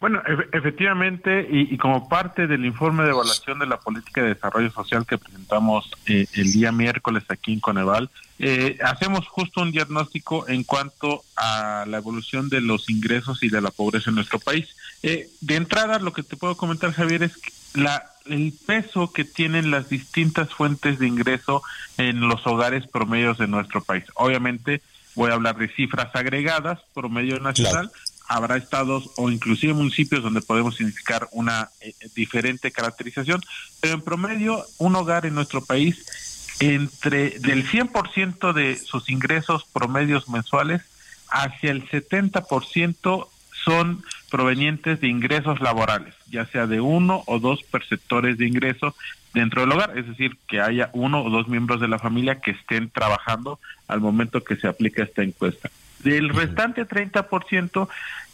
Bueno, 0.00 0.22
efectivamente, 0.52 1.46
y, 1.50 1.78
como 1.78 2.08
parte 2.08 2.46
del 2.46 2.66
informe 2.66 3.04
de 3.04 3.10
evaluación 3.10 3.58
de 3.58 3.66
la 3.66 3.78
política 3.78 4.22
de 4.22 4.34
desarrollo 4.34 4.70
social 4.70 5.06
que 5.06 5.16
presentamos 5.16 5.90
eh, 6.06 6.26
el 6.34 6.52
día 6.52 6.72
miércoles 6.72 7.24
aquí 7.28 7.54
en 7.54 7.60
Coneval, 7.60 8.10
eh, 8.38 8.76
hacemos 8.84 9.26
justo 9.28 9.62
un 9.62 9.70
diagnóstico 9.70 10.46
en 10.48 10.64
cuanto 10.64 11.22
a 11.36 11.84
la 11.86 11.98
evolución 11.98 12.48
de 12.48 12.60
los 12.60 12.90
ingresos 12.90 13.42
y 13.42 13.48
de 13.48 13.60
la 13.60 13.70
pobreza 13.70 14.10
en 14.10 14.16
nuestro 14.16 14.40
país. 14.40 14.76
Eh, 15.02 15.28
de 15.40 15.56
entrada, 15.56 15.98
lo 16.00 16.12
que 16.12 16.22
te 16.22 16.36
puedo 16.36 16.56
comentar, 16.56 16.92
Javier, 16.92 17.22
es 17.22 17.40
la, 17.74 18.04
el 18.26 18.52
peso 18.66 19.12
que 19.12 19.24
tienen 19.24 19.70
las 19.70 19.88
distintas 19.88 20.52
fuentes 20.52 20.98
de 20.98 21.06
ingreso 21.06 21.62
en 21.96 22.20
los 22.20 22.46
hogares 22.46 22.86
promedios 22.88 23.38
de 23.38 23.46
nuestro 23.46 23.82
país. 23.82 24.04
Obviamente, 24.16 24.82
voy 25.14 25.30
a 25.30 25.34
hablar 25.34 25.56
de 25.56 25.68
cifras 25.68 26.14
agregadas, 26.14 26.80
promedio 26.92 27.38
nacional 27.38 27.90
habrá 28.26 28.56
estados 28.56 29.10
o 29.16 29.30
inclusive 29.30 29.74
municipios 29.74 30.22
donde 30.22 30.40
podemos 30.40 30.76
significar 30.76 31.28
una 31.32 31.70
eh, 31.80 31.94
diferente 32.14 32.70
caracterización, 32.70 33.40
pero 33.80 33.94
en 33.94 34.02
promedio 34.02 34.64
un 34.78 34.96
hogar 34.96 35.26
en 35.26 35.34
nuestro 35.34 35.64
país 35.64 36.54
entre 36.60 37.38
del 37.40 37.66
100% 37.68 38.52
de 38.52 38.76
sus 38.76 39.10
ingresos 39.10 39.64
promedios 39.72 40.28
mensuales 40.28 40.82
hacia 41.28 41.70
el 41.70 41.88
70% 41.88 43.28
son 43.64 44.02
provenientes 44.30 45.00
de 45.00 45.08
ingresos 45.08 45.60
laborales, 45.60 46.14
ya 46.30 46.46
sea 46.46 46.66
de 46.66 46.80
uno 46.80 47.22
o 47.26 47.38
dos 47.38 47.62
perceptores 47.62 48.36
de 48.36 48.46
ingreso 48.46 48.94
dentro 49.32 49.62
del 49.62 49.72
hogar, 49.72 49.98
es 49.98 50.06
decir, 50.06 50.36
que 50.46 50.60
haya 50.60 50.90
uno 50.92 51.22
o 51.22 51.30
dos 51.30 51.48
miembros 51.48 51.80
de 51.80 51.88
la 51.88 51.98
familia 51.98 52.40
que 52.40 52.52
estén 52.52 52.88
trabajando 52.90 53.58
al 53.88 54.00
momento 54.00 54.44
que 54.44 54.56
se 54.56 54.68
aplica 54.68 55.02
esta 55.02 55.22
encuesta. 55.22 55.70
Del 56.04 56.28
restante 56.28 56.86
30% 56.86 57.88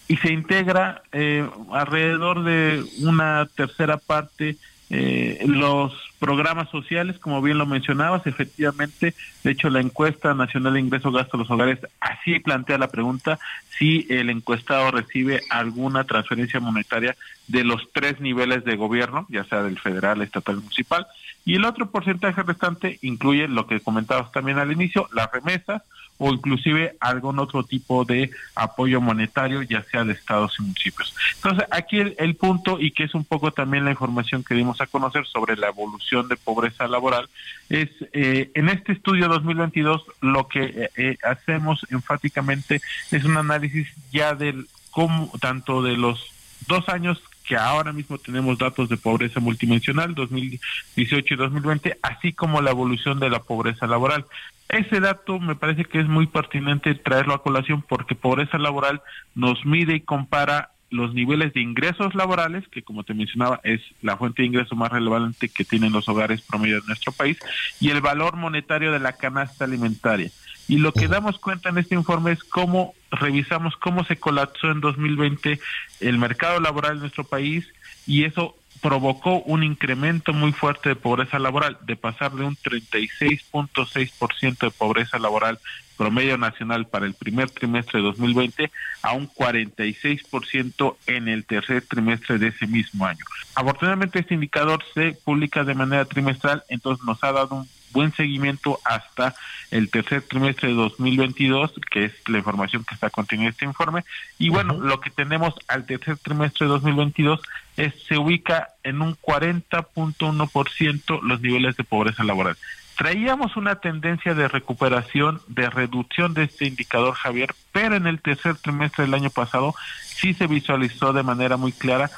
y 0.08 0.16
se 0.16 0.32
integra 0.32 1.02
eh, 1.12 1.48
alrededor 1.72 2.44
de 2.44 2.84
una 3.00 3.48
tercera 3.54 3.96
parte 3.96 4.56
eh, 4.92 5.38
los 5.46 5.92
programas 6.18 6.68
sociales, 6.68 7.16
como 7.20 7.40
bien 7.40 7.58
lo 7.58 7.64
mencionabas, 7.64 8.26
efectivamente, 8.26 9.14
de 9.44 9.50
hecho 9.52 9.70
la 9.70 9.80
encuesta 9.80 10.34
nacional 10.34 10.74
de 10.74 10.80
ingreso 10.80 11.12
gasto 11.12 11.36
de 11.36 11.44
los 11.44 11.50
hogares 11.52 11.78
así 12.00 12.40
plantea 12.40 12.76
la 12.76 12.90
pregunta 12.90 13.38
si 13.78 14.04
el 14.10 14.30
encuestado 14.30 14.90
recibe 14.90 15.42
alguna 15.48 16.02
transferencia 16.04 16.58
monetaria 16.58 17.16
de 17.46 17.62
los 17.62 17.88
tres 17.92 18.20
niveles 18.20 18.64
de 18.64 18.74
gobierno, 18.74 19.26
ya 19.30 19.44
sea 19.44 19.62
del 19.62 19.78
federal, 19.78 20.22
estatal, 20.22 20.56
municipal, 20.56 21.06
y 21.44 21.54
el 21.54 21.64
otro 21.64 21.88
porcentaje 21.88 22.42
restante 22.42 22.98
incluye 23.00 23.46
lo 23.46 23.68
que 23.68 23.80
comentabas 23.80 24.32
también 24.32 24.58
al 24.58 24.72
inicio, 24.72 25.08
las 25.12 25.30
remesas, 25.30 25.82
o 26.20 26.34
inclusive 26.34 26.96
algún 27.00 27.38
otro 27.38 27.64
tipo 27.64 28.04
de 28.04 28.30
apoyo 28.54 29.00
monetario, 29.00 29.62
ya 29.62 29.82
sea 29.84 30.04
de 30.04 30.12
estados 30.12 30.54
y 30.58 30.62
municipios. 30.62 31.14
Entonces, 31.36 31.64
aquí 31.70 31.98
el, 31.98 32.36
punto, 32.36 32.78
y 32.78 32.90
que 32.90 33.04
es 33.04 33.14
un 33.14 33.24
poco 33.24 33.52
también 33.52 33.86
la 33.86 33.90
información 33.90 34.44
que 34.44 34.54
dimos 34.54 34.82
a 34.82 34.86
conocer 34.86 35.26
sobre 35.26 35.56
la 35.56 35.68
evolución 35.68 36.28
de 36.28 36.36
pobreza 36.36 36.86
laboral, 36.86 37.26
es 37.70 37.88
eh, 38.12 38.50
en 38.54 38.68
este 38.68 38.92
estudio 38.92 39.28
2022 39.28 40.04
lo 40.20 40.46
que 40.46 40.64
eh, 40.64 40.90
eh, 40.96 41.16
hacemos 41.24 41.86
enfáticamente 41.90 42.82
es 43.10 43.24
un 43.24 43.38
análisis 43.38 43.88
ya 44.12 44.34
del 44.34 44.68
cómo, 44.90 45.32
tanto 45.40 45.82
de 45.82 45.96
los 45.96 46.22
dos 46.68 46.86
años 46.90 47.22
que 47.46 47.56
ahora 47.56 47.92
mismo 47.92 48.18
tenemos 48.18 48.58
datos 48.58 48.90
de 48.90 48.98
pobreza 48.98 49.40
multidimensional 49.40 50.14
2018 50.14 51.34
y 51.34 51.36
2020, 51.36 51.98
así 52.02 52.34
como 52.34 52.60
la 52.60 52.72
evolución 52.72 53.18
de 53.18 53.30
la 53.30 53.42
pobreza 53.42 53.86
laboral. 53.86 54.26
Ese 54.70 55.00
dato 55.00 55.40
me 55.40 55.56
parece 55.56 55.84
que 55.84 55.98
es 55.98 56.06
muy 56.06 56.28
pertinente 56.28 56.94
traerlo 56.94 57.34
a 57.34 57.42
colación 57.42 57.82
porque 57.82 58.14
pobreza 58.14 58.56
laboral 58.56 59.02
nos 59.34 59.66
mide 59.66 59.96
y 59.96 60.00
compara 60.00 60.70
los 60.90 61.12
niveles 61.12 61.52
de 61.54 61.60
ingresos 61.60 62.14
laborales, 62.14 62.66
que 62.68 62.82
como 62.82 63.04
te 63.04 63.14
mencionaba 63.14 63.60
es 63.64 63.80
la 64.02 64.16
fuente 64.16 64.42
de 64.42 64.46
ingreso 64.46 64.76
más 64.76 64.92
relevante 64.92 65.48
que 65.48 65.64
tienen 65.64 65.92
los 65.92 66.08
hogares 66.08 66.42
promedio 66.42 66.80
de 66.80 66.86
nuestro 66.86 67.12
país, 67.12 67.38
y 67.80 67.90
el 67.90 68.00
valor 68.00 68.36
monetario 68.36 68.92
de 68.92 69.00
la 69.00 69.14
canasta 69.14 69.64
alimentaria. 69.64 70.30
Y 70.68 70.78
lo 70.78 70.92
que 70.92 71.08
damos 71.08 71.38
cuenta 71.38 71.70
en 71.70 71.78
este 71.78 71.96
informe 71.96 72.32
es 72.32 72.44
cómo 72.44 72.94
revisamos 73.10 73.76
cómo 73.76 74.04
se 74.04 74.18
colapsó 74.18 74.70
en 74.70 74.80
2020 74.80 75.58
el 75.98 76.18
mercado 76.18 76.60
laboral 76.60 76.94
en 76.94 77.00
nuestro 77.00 77.24
país 77.24 77.66
y 78.06 78.24
eso 78.24 78.56
provocó 78.80 79.40
un 79.40 79.62
incremento 79.62 80.32
muy 80.32 80.52
fuerte 80.52 80.90
de 80.90 80.96
pobreza 80.96 81.38
laboral, 81.38 81.78
de 81.82 81.96
pasar 81.96 82.32
de 82.32 82.44
un 82.44 82.56
36.6% 82.56 84.58
de 84.58 84.70
pobreza 84.70 85.18
laboral 85.18 85.58
promedio 86.00 86.38
nacional 86.38 86.86
para 86.86 87.04
el 87.04 87.12
primer 87.12 87.50
trimestre 87.50 87.98
de 87.98 88.06
2020 88.06 88.70
a 89.02 89.12
un 89.12 89.28
46% 89.28 90.96
en 91.06 91.28
el 91.28 91.44
tercer 91.44 91.82
trimestre 91.82 92.38
de 92.38 92.48
ese 92.48 92.66
mismo 92.66 93.04
año. 93.04 93.22
Afortunadamente 93.54 94.20
este 94.20 94.32
indicador 94.32 94.82
se 94.94 95.12
publica 95.12 95.62
de 95.62 95.74
manera 95.74 96.06
trimestral, 96.06 96.64
entonces 96.70 97.04
nos 97.04 97.22
ha 97.22 97.32
dado 97.32 97.56
un 97.56 97.68
buen 97.92 98.12
seguimiento 98.12 98.78
hasta 98.84 99.34
el 99.70 99.90
tercer 99.90 100.22
trimestre 100.22 100.68
de 100.68 100.74
2022, 100.74 101.72
que 101.90 102.04
es 102.04 102.12
la 102.28 102.38
información 102.38 102.84
que 102.84 102.94
está 102.94 103.10
contenida 103.10 103.46
en 103.46 103.52
este 103.52 103.64
informe. 103.64 104.04
Y 104.38 104.48
bueno, 104.48 104.74
lo 104.74 105.00
que 105.00 105.10
tenemos 105.10 105.54
al 105.68 105.86
tercer 105.86 106.18
trimestre 106.18 106.66
de 106.66 106.72
2022 106.72 107.40
es 107.76 107.94
se 108.08 108.18
ubica 108.18 108.68
en 108.82 109.02
un 109.02 109.16
40.1% 109.16 111.22
los 111.22 111.40
niveles 111.40 111.76
de 111.76 111.84
pobreza 111.84 112.24
laboral. 112.24 112.56
Traíamos 112.96 113.56
una 113.56 113.76
tendencia 113.76 114.34
de 114.34 114.46
recuperación, 114.46 115.40
de 115.46 115.70
reducción 115.70 116.34
de 116.34 116.42
este 116.42 116.66
indicador, 116.66 117.14
Javier, 117.14 117.54
pero 117.72 117.96
en 117.96 118.06
el 118.06 118.20
tercer 118.20 118.56
trimestre 118.56 119.04
del 119.04 119.14
año 119.14 119.30
pasado 119.30 119.74
sí 120.02 120.34
se 120.34 120.46
visualizó 120.46 121.14
de 121.14 121.22
manera 121.22 121.56
muy 121.56 121.72
clara 121.72 122.10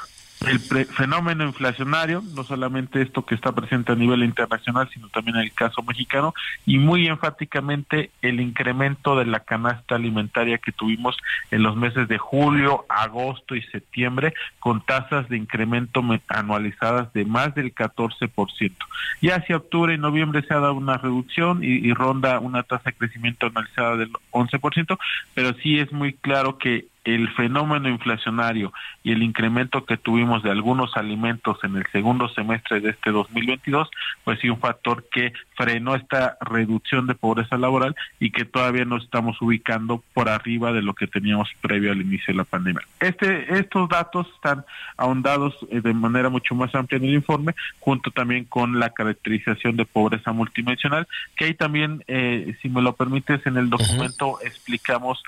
el 0.48 0.86
fenómeno 0.86 1.44
inflacionario, 1.44 2.22
no 2.34 2.44
solamente 2.44 3.02
esto 3.02 3.24
que 3.24 3.34
está 3.34 3.52
presente 3.52 3.92
a 3.92 3.96
nivel 3.96 4.24
internacional, 4.24 4.88
sino 4.92 5.08
también 5.08 5.36
en 5.36 5.42
el 5.42 5.52
caso 5.52 5.82
mexicano, 5.82 6.34
y 6.66 6.78
muy 6.78 7.06
enfáticamente 7.06 8.10
el 8.22 8.40
incremento 8.40 9.16
de 9.16 9.26
la 9.26 9.40
canasta 9.40 9.94
alimentaria 9.94 10.58
que 10.58 10.72
tuvimos 10.72 11.16
en 11.50 11.62
los 11.62 11.76
meses 11.76 12.08
de 12.08 12.18
julio, 12.18 12.84
agosto 12.88 13.54
y 13.54 13.62
septiembre, 13.62 14.34
con 14.58 14.84
tasas 14.84 15.28
de 15.28 15.36
incremento 15.36 16.02
anualizadas 16.28 17.12
de 17.12 17.24
más 17.24 17.54
del 17.54 17.74
14%. 17.74 18.72
Ya 19.20 19.36
hacia 19.36 19.56
octubre 19.56 19.94
y 19.94 19.98
noviembre 19.98 20.42
se 20.42 20.54
ha 20.54 20.60
dado 20.60 20.74
una 20.74 20.98
reducción 20.98 21.62
y, 21.62 21.86
y 21.86 21.92
ronda 21.92 22.38
una 22.40 22.62
tasa 22.62 22.90
de 22.90 22.94
crecimiento 22.94 23.46
anualizada 23.46 23.96
del 23.96 24.10
11%, 24.30 24.98
pero 25.34 25.54
sí 25.62 25.78
es 25.78 25.92
muy 25.92 26.14
claro 26.14 26.58
que 26.58 26.91
el 27.04 27.28
fenómeno 27.34 27.88
inflacionario 27.88 28.72
y 29.02 29.12
el 29.12 29.22
incremento 29.22 29.84
que 29.84 29.96
tuvimos 29.96 30.42
de 30.42 30.50
algunos 30.50 30.96
alimentos 30.96 31.58
en 31.64 31.76
el 31.76 31.86
segundo 31.90 32.28
semestre 32.28 32.80
de 32.80 32.90
este 32.90 33.10
2022, 33.10 33.88
pues 34.24 34.38
sí 34.40 34.48
un 34.48 34.60
factor 34.60 35.04
que 35.10 35.32
frenó 35.56 35.94
esta 35.94 36.36
reducción 36.40 37.06
de 37.06 37.14
pobreza 37.14 37.56
laboral 37.58 37.96
y 38.20 38.30
que 38.30 38.44
todavía 38.44 38.84
nos 38.84 39.04
estamos 39.04 39.40
ubicando 39.42 40.02
por 40.14 40.28
arriba 40.28 40.72
de 40.72 40.82
lo 40.82 40.94
que 40.94 41.06
teníamos 41.06 41.48
previo 41.60 41.92
al 41.92 42.00
inicio 42.00 42.32
de 42.32 42.38
la 42.38 42.44
pandemia. 42.44 42.82
Este, 43.00 43.58
estos 43.58 43.88
datos 43.88 44.26
están 44.34 44.64
ahondados 44.96 45.54
eh, 45.70 45.80
de 45.80 45.94
manera 45.94 46.28
mucho 46.28 46.54
más 46.54 46.74
amplia 46.74 46.98
en 46.98 47.04
el 47.04 47.14
informe, 47.14 47.54
junto 47.80 48.10
también 48.10 48.44
con 48.44 48.78
la 48.78 48.90
caracterización 48.90 49.76
de 49.76 49.84
pobreza 49.84 50.32
multidimensional, 50.32 51.08
que 51.36 51.46
ahí 51.46 51.54
también, 51.54 52.04
eh, 52.06 52.56
si 52.62 52.68
me 52.68 52.82
lo 52.82 52.94
permites, 52.94 53.44
en 53.46 53.56
el 53.56 53.70
documento 53.70 54.38
explicamos 54.42 55.22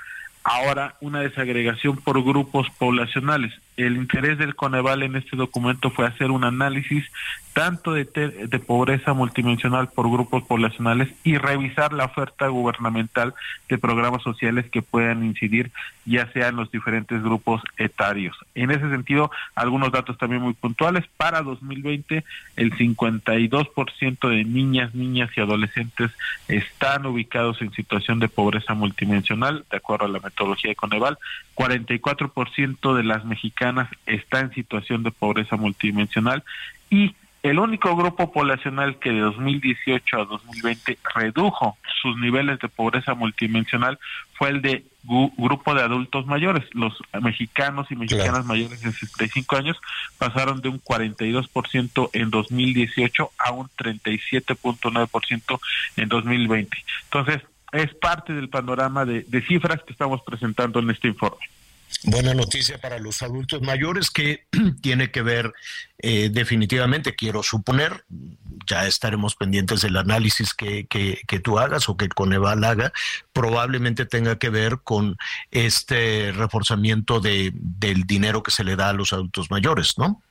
ahora 0.45 0.95
una 1.01 1.19
desagregación 1.19 1.97
por 1.97 2.23
grupos 2.23 2.67
poblacionales. 2.77 3.51
El 3.77 3.97
interés 3.97 4.37
del 4.37 4.55
Coneval 4.55 5.03
en 5.03 5.15
este 5.15 5.35
documento 5.35 5.89
fue 5.89 6.05
hacer 6.05 6.31
un 6.31 6.43
análisis 6.43 7.05
tanto 7.53 7.93
de, 7.93 8.03
de, 8.03 8.59
pobreza 8.59 9.13
multidimensional 9.13 9.87
por 9.87 10.11
grupos 10.11 10.43
poblacionales 10.43 11.09
y 11.23 11.37
revisar 11.37 11.93
la 11.93 12.03
oferta 12.03 12.49
gubernamental 12.49 13.33
de 13.69 13.77
programas 13.77 14.23
sociales 14.23 14.65
que 14.69 14.81
puedan 14.81 15.23
incidir 15.23 15.71
ya 16.05 16.31
sea 16.33 16.49
en 16.49 16.57
los 16.57 16.69
diferentes 16.69 17.23
grupos 17.23 17.61
etarios. 17.77 18.37
En 18.55 18.71
ese 18.71 18.89
sentido, 18.89 19.31
algunos 19.55 19.91
datos 19.91 20.17
también 20.17 20.41
muy 20.41 20.53
puntuales. 20.53 21.05
Para 21.15 21.41
2020, 21.41 22.25
el 22.57 22.73
52% 22.73 24.29
de 24.29 24.43
niñas, 24.43 24.93
niñas 24.93 25.29
y 25.35 25.41
adolescentes 25.41 26.11
están 26.49 27.05
ubicados 27.05 27.61
en 27.61 27.71
situación 27.71 28.19
de 28.19 28.27
pobreza 28.27 28.73
multidimensional, 28.73 29.63
de 29.71 29.77
acuerdo 29.77 30.05
a 30.05 30.09
la 30.09 30.19
metodología 30.19 30.71
de 30.71 30.75
Coneval. 30.75 31.17
44% 31.55 32.95
de 32.95 33.03
las 33.03 33.23
mexicanas 33.23 33.64
está 34.05 34.39
en 34.39 34.53
situación 34.53 35.03
de 35.03 35.11
pobreza 35.11 35.55
multidimensional 35.55 36.43
y 36.89 37.15
el 37.45 37.59
único 37.59 37.95
grupo 37.95 38.31
poblacional 38.31 38.97
que 38.97 39.11
de 39.11 39.19
2018 39.19 40.19
a 40.19 40.25
2020 40.25 40.97
redujo 41.13 41.77
sus 42.01 42.17
niveles 42.17 42.57
de 42.57 42.69
pobreza 42.69 43.13
multidimensional 43.13 43.99
fue 44.33 44.49
el 44.49 44.63
de 44.63 44.83
grupo 45.03 45.75
de 45.75 45.83
adultos 45.83 46.25
mayores. 46.25 46.63
Los 46.73 46.97
mexicanos 47.21 47.85
y 47.91 47.95
mexicanas 47.95 48.45
mayores 48.45 48.81
de 48.81 48.91
65 48.91 49.57
años 49.57 49.77
pasaron 50.17 50.59
de 50.61 50.69
un 50.69 50.81
42% 50.81 52.09
en 52.13 52.31
2018 52.31 53.31
a 53.37 53.51
un 53.51 53.69
37.9% 53.77 55.59
en 55.97 56.09
2020. 56.09 56.77
Entonces, 57.03 57.43
es 57.71 57.93
parte 57.93 58.33
del 58.33 58.49
panorama 58.49 59.05
de 59.05 59.45
cifras 59.47 59.83
que 59.83 59.91
estamos 59.91 60.21
presentando 60.23 60.79
en 60.79 60.89
este 60.89 61.09
informe. 61.09 61.45
Buena 62.03 62.35
noticia 62.35 62.77
para 62.77 62.99
los 62.99 63.23
adultos 63.23 63.61
mayores 63.61 64.11
que 64.11 64.45
tiene 64.81 65.09
que 65.09 65.23
ver 65.23 65.53
eh, 65.97 66.29
definitivamente, 66.31 67.15
quiero 67.15 67.41
suponer, 67.41 68.03
ya 68.67 68.85
estaremos 68.85 69.35
pendientes 69.35 69.81
del 69.81 69.97
análisis 69.97 70.53
que, 70.53 70.85
que, 70.87 71.39
tú 71.39 71.57
hagas 71.57 71.89
o 71.89 71.97
que 71.97 72.09
Coneval 72.09 72.63
haga, 72.63 72.91
probablemente 73.33 74.05
tenga 74.05 74.37
que 74.37 74.49
ver 74.49 74.79
con 74.83 75.17
este 75.49 76.31
reforzamiento 76.31 77.19
de, 77.19 77.51
del 77.53 78.03
dinero 78.03 78.43
que 78.43 78.51
se 78.51 78.63
le 78.63 78.75
da 78.75 78.89
a 78.89 78.93
los 78.93 79.13
adultos 79.13 79.49
mayores, 79.49 79.97
¿no? 79.97 80.21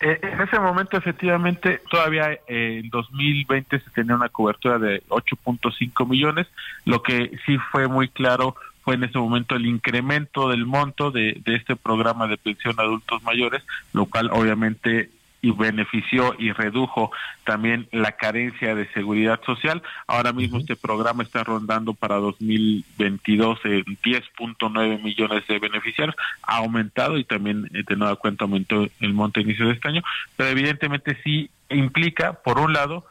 Eh, 0.00 0.18
en 0.22 0.40
ese 0.40 0.58
momento, 0.58 0.96
efectivamente, 0.96 1.80
todavía 1.90 2.32
eh, 2.32 2.80
en 2.82 2.90
2020 2.90 3.80
se 3.80 3.90
tenía 3.90 4.16
una 4.16 4.30
cobertura 4.30 4.78
de 4.78 5.02
8.5 5.08 6.08
millones, 6.08 6.48
lo 6.84 7.02
que 7.02 7.38
sí 7.46 7.56
fue 7.70 7.86
muy 7.86 8.08
claro 8.08 8.56
fue 8.82 8.94
en 8.94 9.04
ese 9.04 9.18
momento 9.18 9.56
el 9.56 9.66
incremento 9.66 10.48
del 10.48 10.66
monto 10.66 11.10
de, 11.10 11.40
de 11.44 11.56
este 11.56 11.76
programa 11.76 12.26
de 12.26 12.36
pensión 12.36 12.74
a 12.78 12.82
adultos 12.82 13.22
mayores, 13.22 13.62
lo 13.92 14.06
cual 14.06 14.30
obviamente 14.32 15.10
y 15.42 15.50
benefició 15.50 16.34
y 16.38 16.52
redujo 16.52 17.10
también 17.44 17.88
la 17.90 18.12
carencia 18.12 18.76
de 18.76 18.88
seguridad 18.92 19.40
social. 19.44 19.82
Ahora 20.06 20.32
mismo 20.32 20.58
este 20.58 20.76
programa 20.76 21.24
está 21.24 21.42
rondando 21.42 21.94
para 21.94 22.16
2022 22.16 23.58
en 23.64 23.84
10.9 23.84 25.02
millones 25.02 25.46
de 25.48 25.58
beneficiarios, 25.58 26.16
ha 26.42 26.58
aumentado 26.58 27.18
y 27.18 27.24
también 27.24 27.68
eh, 27.74 27.82
de 27.86 27.96
nueva 27.96 28.16
cuenta 28.16 28.44
aumentó 28.44 28.86
el 29.00 29.12
monto 29.12 29.40
inicio 29.40 29.66
de 29.66 29.72
este 29.72 29.88
año, 29.88 30.02
pero 30.36 30.48
evidentemente 30.48 31.18
sí 31.24 31.50
implica, 31.68 32.34
por 32.34 32.60
un 32.60 32.72
lado, 32.72 33.04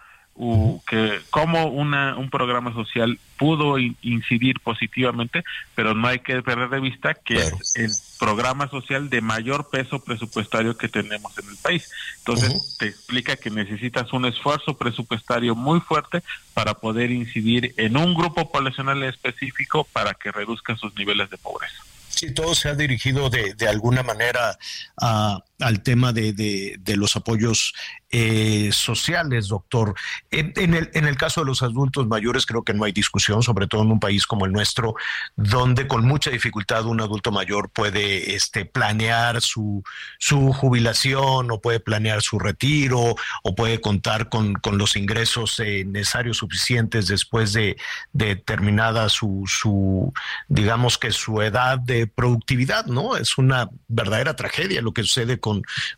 que 0.88 1.20
cómo 1.30 1.68
una, 1.68 2.18
un 2.18 2.30
programa 2.30 2.74
social 2.74 3.20
pudo 3.38 3.78
incidir 3.78 4.60
positivamente, 4.60 5.44
pero 5.76 5.94
no 5.94 6.08
hay 6.08 6.20
que 6.20 6.42
perder 6.42 6.70
de 6.70 6.80
vista 6.80 7.14
que 7.14 7.36
es 7.36 7.76
el 7.76 7.92
programa 8.20 8.70
social 8.70 9.10
de 9.10 9.22
mayor 9.22 9.70
peso 9.70 10.00
presupuestario 10.04 10.78
que 10.78 10.88
tenemos 10.88 11.38
en 11.38 11.50
el 11.50 11.58
país. 11.58 11.92
Entonces, 12.20 12.78
te 12.78 12.88
explica 12.88 13.36
que 13.36 13.50
necesitas 13.50 14.14
un 14.14 14.26
esfuerzo 14.26 14.78
presupuestario 14.78 15.56
muy 15.56 15.80
fuerte 15.80 16.24
para 16.54 16.76
poder 16.76 17.12
incidir 17.12 17.74
en 17.78 17.98
un 17.98 18.14
grupo 18.14 18.52
poblacional 18.52 19.04
específico 19.04 19.88
para 19.92 20.14
que 20.14 20.32
reduzca 20.32 20.76
sus 20.76 20.96
niveles 20.96 21.30
de 21.30 21.38
pobreza. 21.38 21.84
Sí, 22.10 22.34
todo 22.34 22.54
se 22.54 22.70
ha 22.70 22.76
dirigido 22.76 23.30
de, 23.30 23.54
de 23.56 23.68
alguna 23.68 24.04
manera 24.04 24.58
a 24.98 25.44
al 25.62 25.84
tema 25.84 26.14
de, 26.14 26.34
de, 26.34 26.96
los 26.98 27.16
apoyos 27.16 27.74
eh, 28.12 28.70
sociales, 28.74 29.48
doctor. 29.48 29.96
En, 30.30 30.74
el, 30.74 30.90
en 30.94 31.08
el 31.08 31.16
caso 31.16 31.42
de 31.42 31.48
los 31.48 31.62
adultos 31.62 32.08
mayores 32.08 32.46
creo 32.46 32.64
que 32.64 32.74
no 32.74 32.84
hay 32.84 32.92
discusión, 32.92 33.42
sobre 33.42 33.68
todo 33.68 33.84
en 33.84 33.92
un 33.92 34.00
país 34.00 34.26
como 34.26 34.46
el 34.46 34.52
nuestro, 34.52 34.96
donde 35.36 35.88
con 35.88 36.06
mucha 36.06 36.30
dificultad 36.30 36.86
un 36.86 37.02
adulto 37.02 37.32
mayor 37.32 37.70
puede 37.70 38.36
este, 38.36 38.66
planear 38.66 39.42
su, 39.42 39.84
su 40.20 40.52
jubilación 40.52 41.52
o 41.52 41.62
puede 41.62 41.80
planear 41.80 42.22
su 42.22 42.40
retiro 42.40 43.16
o 43.44 43.56
puede 43.56 43.80
contar 43.82 44.30
con, 44.30 44.54
con 44.54 44.78
los 44.78 44.96
ingresos 44.96 45.60
eh, 45.60 45.86
necesarios 45.86 46.38
suficientes 46.38 47.08
después 47.08 47.54
de, 47.54 47.78
de 48.14 48.36
terminada 48.36 49.10
su, 49.10 49.44
su, 49.48 50.14
digamos 50.48 50.98
que 50.98 51.12
su 51.12 51.42
edad 51.42 51.80
de 51.80 52.08
productividad, 52.08 52.86
¿no? 52.86 53.16
Es 53.18 53.38
una 53.38 53.70
verdadera 53.88 54.36
tragedia 54.36 54.82
lo 54.82 54.94
que 54.94 55.04
sucede 55.04 55.40
con, 55.40 55.51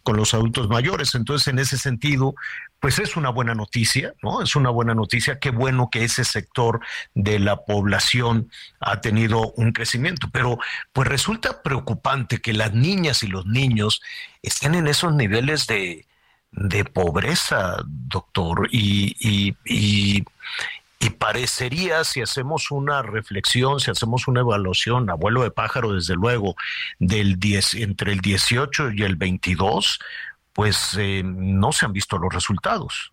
con 0.03 0.17
los 0.17 0.33
adultos 0.33 0.69
mayores. 0.69 1.15
Entonces, 1.15 1.47
en 1.47 1.59
ese 1.59 1.77
sentido, 1.77 2.35
pues 2.79 2.99
es 2.99 3.15
una 3.15 3.29
buena 3.29 3.55
noticia, 3.55 4.13
¿no? 4.21 4.41
Es 4.41 4.55
una 4.55 4.69
buena 4.69 4.93
noticia. 4.93 5.39
Qué 5.39 5.51
bueno 5.51 5.89
que 5.91 6.03
ese 6.03 6.23
sector 6.25 6.81
de 7.13 7.39
la 7.39 7.63
población 7.63 8.49
ha 8.79 8.99
tenido 9.01 9.51
un 9.55 9.71
crecimiento, 9.71 10.27
pero 10.31 10.59
pues 10.91 11.07
resulta 11.07 11.61
preocupante 11.61 12.41
que 12.41 12.53
las 12.53 12.73
niñas 12.73 13.23
y 13.23 13.27
los 13.27 13.45
niños 13.45 14.01
estén 14.41 14.75
en 14.75 14.87
esos 14.87 15.13
niveles 15.13 15.67
de, 15.67 16.05
de 16.51 16.85
pobreza, 16.85 17.77
doctor, 17.85 18.67
y, 18.71 19.15
y, 19.19 19.55
y, 19.65 20.23
y 21.03 21.09
parecería, 21.09 22.03
si 22.05 22.21
hacemos 22.21 22.71
una 22.71 23.01
reflexión, 23.01 23.81
si 23.81 23.91
hacemos 23.91 24.27
una 24.29 24.39
evaluación, 24.39 25.09
abuelo 25.09 25.43
de 25.43 25.51
pájaro, 25.51 25.93
desde 25.93 26.15
luego, 26.15 26.55
del 26.97 27.39
10, 27.39 27.75
entre 27.75 28.13
el 28.13 28.19
18 28.21 28.91
y 28.91 29.03
el 29.03 29.17
22, 29.17 29.99
pues 30.53 30.95
eh, 30.97 31.21
no 31.25 31.73
se 31.73 31.85
han 31.85 31.91
visto 31.91 32.17
los 32.17 32.33
resultados. 32.33 33.11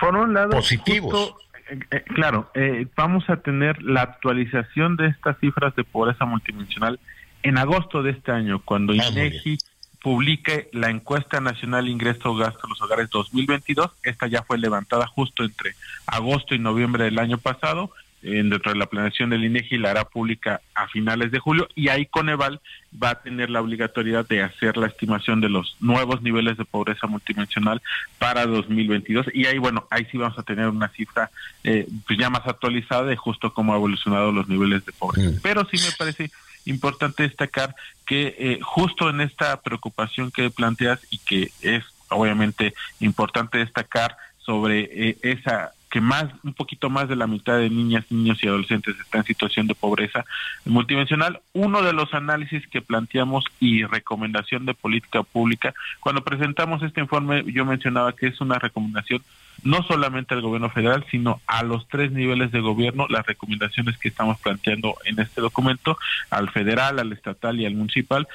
Por 0.00 0.16
un 0.16 0.34
lado, 0.34 0.50
positivos. 0.50 1.34
Eh, 1.70 1.78
eh, 1.92 2.04
claro, 2.14 2.50
vamos 2.96 3.28
a 3.30 3.36
tener 3.36 3.80
la 3.82 4.02
actualización 4.02 4.96
de 4.96 5.06
estas 5.06 5.38
cifras 5.38 5.76
de 5.76 5.84
pobreza 5.84 6.24
multidimensional 6.24 6.98
en 7.44 7.56
agosto 7.56 8.02
de 8.02 8.10
este 8.10 8.32
año, 8.32 8.60
cuando 8.64 8.94
ah, 8.94 8.96
INEGI 8.96 9.58
publique 10.02 10.68
la 10.72 10.90
encuesta 10.90 11.40
nacional 11.40 11.88
ingreso 11.88 12.34
gasto 12.34 12.60
de 12.62 12.68
los 12.70 12.82
hogares 12.82 13.10
2022. 13.10 13.90
Esta 14.02 14.26
ya 14.26 14.42
fue 14.42 14.58
levantada 14.58 15.06
justo 15.06 15.44
entre 15.44 15.74
agosto 16.06 16.54
y 16.54 16.58
noviembre 16.58 17.04
del 17.04 17.18
año 17.18 17.38
pasado. 17.38 17.90
dentro 18.20 18.72
de 18.72 18.78
la 18.78 18.86
planeación 18.86 19.30
del 19.30 19.44
INEGI 19.44 19.78
la 19.78 19.90
hará 19.90 20.04
pública 20.04 20.60
a 20.74 20.88
finales 20.88 21.30
de 21.30 21.38
julio 21.38 21.68
y 21.76 21.88
ahí 21.88 22.06
Coneval 22.06 22.60
va 23.00 23.10
a 23.10 23.22
tener 23.22 23.48
la 23.48 23.60
obligatoriedad 23.60 24.26
de 24.26 24.42
hacer 24.42 24.76
la 24.76 24.88
estimación 24.88 25.40
de 25.40 25.48
los 25.48 25.76
nuevos 25.78 26.20
niveles 26.20 26.56
de 26.56 26.64
pobreza 26.64 27.06
multidimensional 27.06 27.80
para 28.18 28.44
2022 28.44 29.26
y 29.32 29.46
ahí 29.46 29.58
bueno 29.58 29.86
ahí 29.90 30.04
sí 30.10 30.18
vamos 30.18 30.36
a 30.36 30.42
tener 30.42 30.66
una 30.66 30.88
cifra 30.88 31.30
eh, 31.62 31.86
pues 32.08 32.18
ya 32.18 32.28
más 32.28 32.44
actualizada 32.44 33.04
de 33.04 33.14
justo 33.14 33.54
cómo 33.54 33.72
ha 33.72 33.76
evolucionado 33.76 34.32
los 34.32 34.48
niveles 34.48 34.84
de 34.84 34.92
pobreza 34.92 35.30
mm. 35.30 35.40
pero 35.40 35.64
sí 35.70 35.76
me 35.76 35.92
parece 35.96 36.28
importante 36.68 37.22
destacar 37.24 37.74
que 38.06 38.34
eh, 38.38 38.58
justo 38.62 39.10
en 39.10 39.20
esta 39.20 39.60
preocupación 39.60 40.30
que 40.30 40.50
planteas 40.50 41.00
y 41.10 41.18
que 41.18 41.50
es 41.62 41.84
obviamente 42.10 42.74
importante 43.00 43.58
destacar 43.58 44.16
sobre 44.38 44.88
eh, 44.90 45.16
esa 45.22 45.72
que 45.90 46.00
más 46.00 46.26
un 46.44 46.52
poquito 46.52 46.90
más 46.90 47.08
de 47.08 47.16
la 47.16 47.26
mitad 47.26 47.56
de 47.56 47.70
niñas, 47.70 48.04
niños 48.10 48.42
y 48.42 48.48
adolescentes 48.48 48.94
está 49.00 49.18
en 49.18 49.24
situación 49.24 49.66
de 49.66 49.74
pobreza 49.74 50.24
multidimensional. 50.66 51.40
Uno 51.54 51.82
de 51.82 51.94
los 51.94 52.12
análisis 52.12 52.66
que 52.68 52.82
planteamos 52.82 53.44
y 53.58 53.84
recomendación 53.84 54.66
de 54.66 54.74
política 54.74 55.22
pública, 55.22 55.74
cuando 56.00 56.22
presentamos 56.22 56.82
este 56.82 57.00
informe 57.00 57.42
yo 57.46 57.64
mencionaba 57.64 58.12
que 58.12 58.26
es 58.26 58.40
una 58.40 58.58
recomendación 58.58 59.22
no 59.64 59.82
solamente 59.82 60.34
al 60.34 60.42
gobierno 60.42 60.70
federal, 60.70 61.04
sino 61.10 61.40
a 61.46 61.62
los 61.62 61.88
tres 61.88 62.12
niveles 62.12 62.52
de 62.52 62.60
gobierno, 62.60 63.06
las 63.08 63.26
recomendaciones 63.26 63.98
que 63.98 64.08
estamos 64.08 64.38
planteando 64.38 64.96
en 65.04 65.18
este 65.18 65.40
documento, 65.40 65.98
al 66.30 66.50
federal, 66.50 66.98
al 66.98 67.12
estatal 67.12 67.60
y 67.60 67.66
al 67.66 67.74
municipal, 67.74 68.28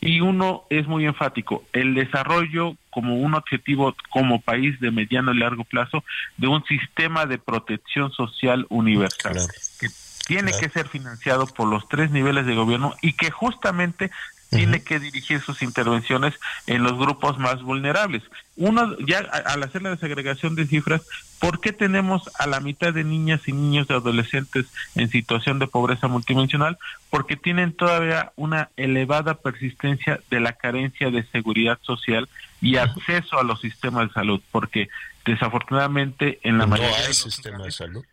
y 0.00 0.20
uno 0.20 0.64
es 0.70 0.86
muy 0.86 1.04
enfático, 1.04 1.64
el 1.72 1.94
desarrollo 1.94 2.76
como 2.88 3.16
un 3.16 3.34
objetivo 3.34 3.94
como 4.08 4.40
país 4.40 4.80
de 4.80 4.90
mediano 4.90 5.32
y 5.32 5.38
largo 5.38 5.64
plazo 5.64 6.02
de 6.38 6.48
un 6.48 6.64
sistema 6.64 7.26
de 7.26 7.38
protección 7.38 8.10
social 8.12 8.66
universal, 8.70 9.36
que 9.78 9.88
tiene 10.26 10.52
que 10.58 10.70
ser 10.70 10.88
financiado 10.88 11.46
por 11.46 11.68
los 11.68 11.88
tres 11.88 12.10
niveles 12.10 12.46
de 12.46 12.54
gobierno 12.54 12.94
y 13.02 13.12
que 13.12 13.30
justamente 13.30 14.10
tiene 14.50 14.82
que 14.82 14.98
dirigir 14.98 15.40
sus 15.40 15.62
intervenciones 15.62 16.34
en 16.66 16.82
los 16.82 16.98
grupos 16.98 17.38
más 17.38 17.62
vulnerables. 17.62 18.22
Uno, 18.56 18.96
ya 18.98 19.18
al 19.18 19.62
hacer 19.62 19.82
la 19.82 19.90
desagregación 19.90 20.56
de 20.56 20.66
cifras, 20.66 21.02
¿por 21.38 21.60
qué 21.60 21.72
tenemos 21.72 22.28
a 22.38 22.46
la 22.46 22.60
mitad 22.60 22.92
de 22.92 23.04
niñas 23.04 23.46
y 23.46 23.52
niños 23.52 23.86
de 23.86 23.94
adolescentes 23.94 24.66
en 24.96 25.08
situación 25.08 25.58
de 25.60 25.68
pobreza 25.68 26.08
multidimensional? 26.08 26.78
Porque 27.10 27.36
tienen 27.36 27.72
todavía 27.72 28.32
una 28.36 28.70
elevada 28.76 29.34
persistencia 29.34 30.20
de 30.30 30.40
la 30.40 30.52
carencia 30.52 31.10
de 31.10 31.22
seguridad 31.30 31.78
social 31.82 32.28
y 32.60 32.76
acceso 32.76 33.38
a 33.38 33.44
los 33.44 33.60
sistemas 33.60 34.08
de 34.08 34.14
salud, 34.14 34.40
porque 34.50 34.88
desafortunadamente 35.24 36.40
en 36.42 36.58
la 36.58 36.66
mayoría 36.66 37.00
de 37.00 37.08
los 37.08 37.16
sistemas 37.16 37.62
de 37.62 37.70
salud 37.70 38.04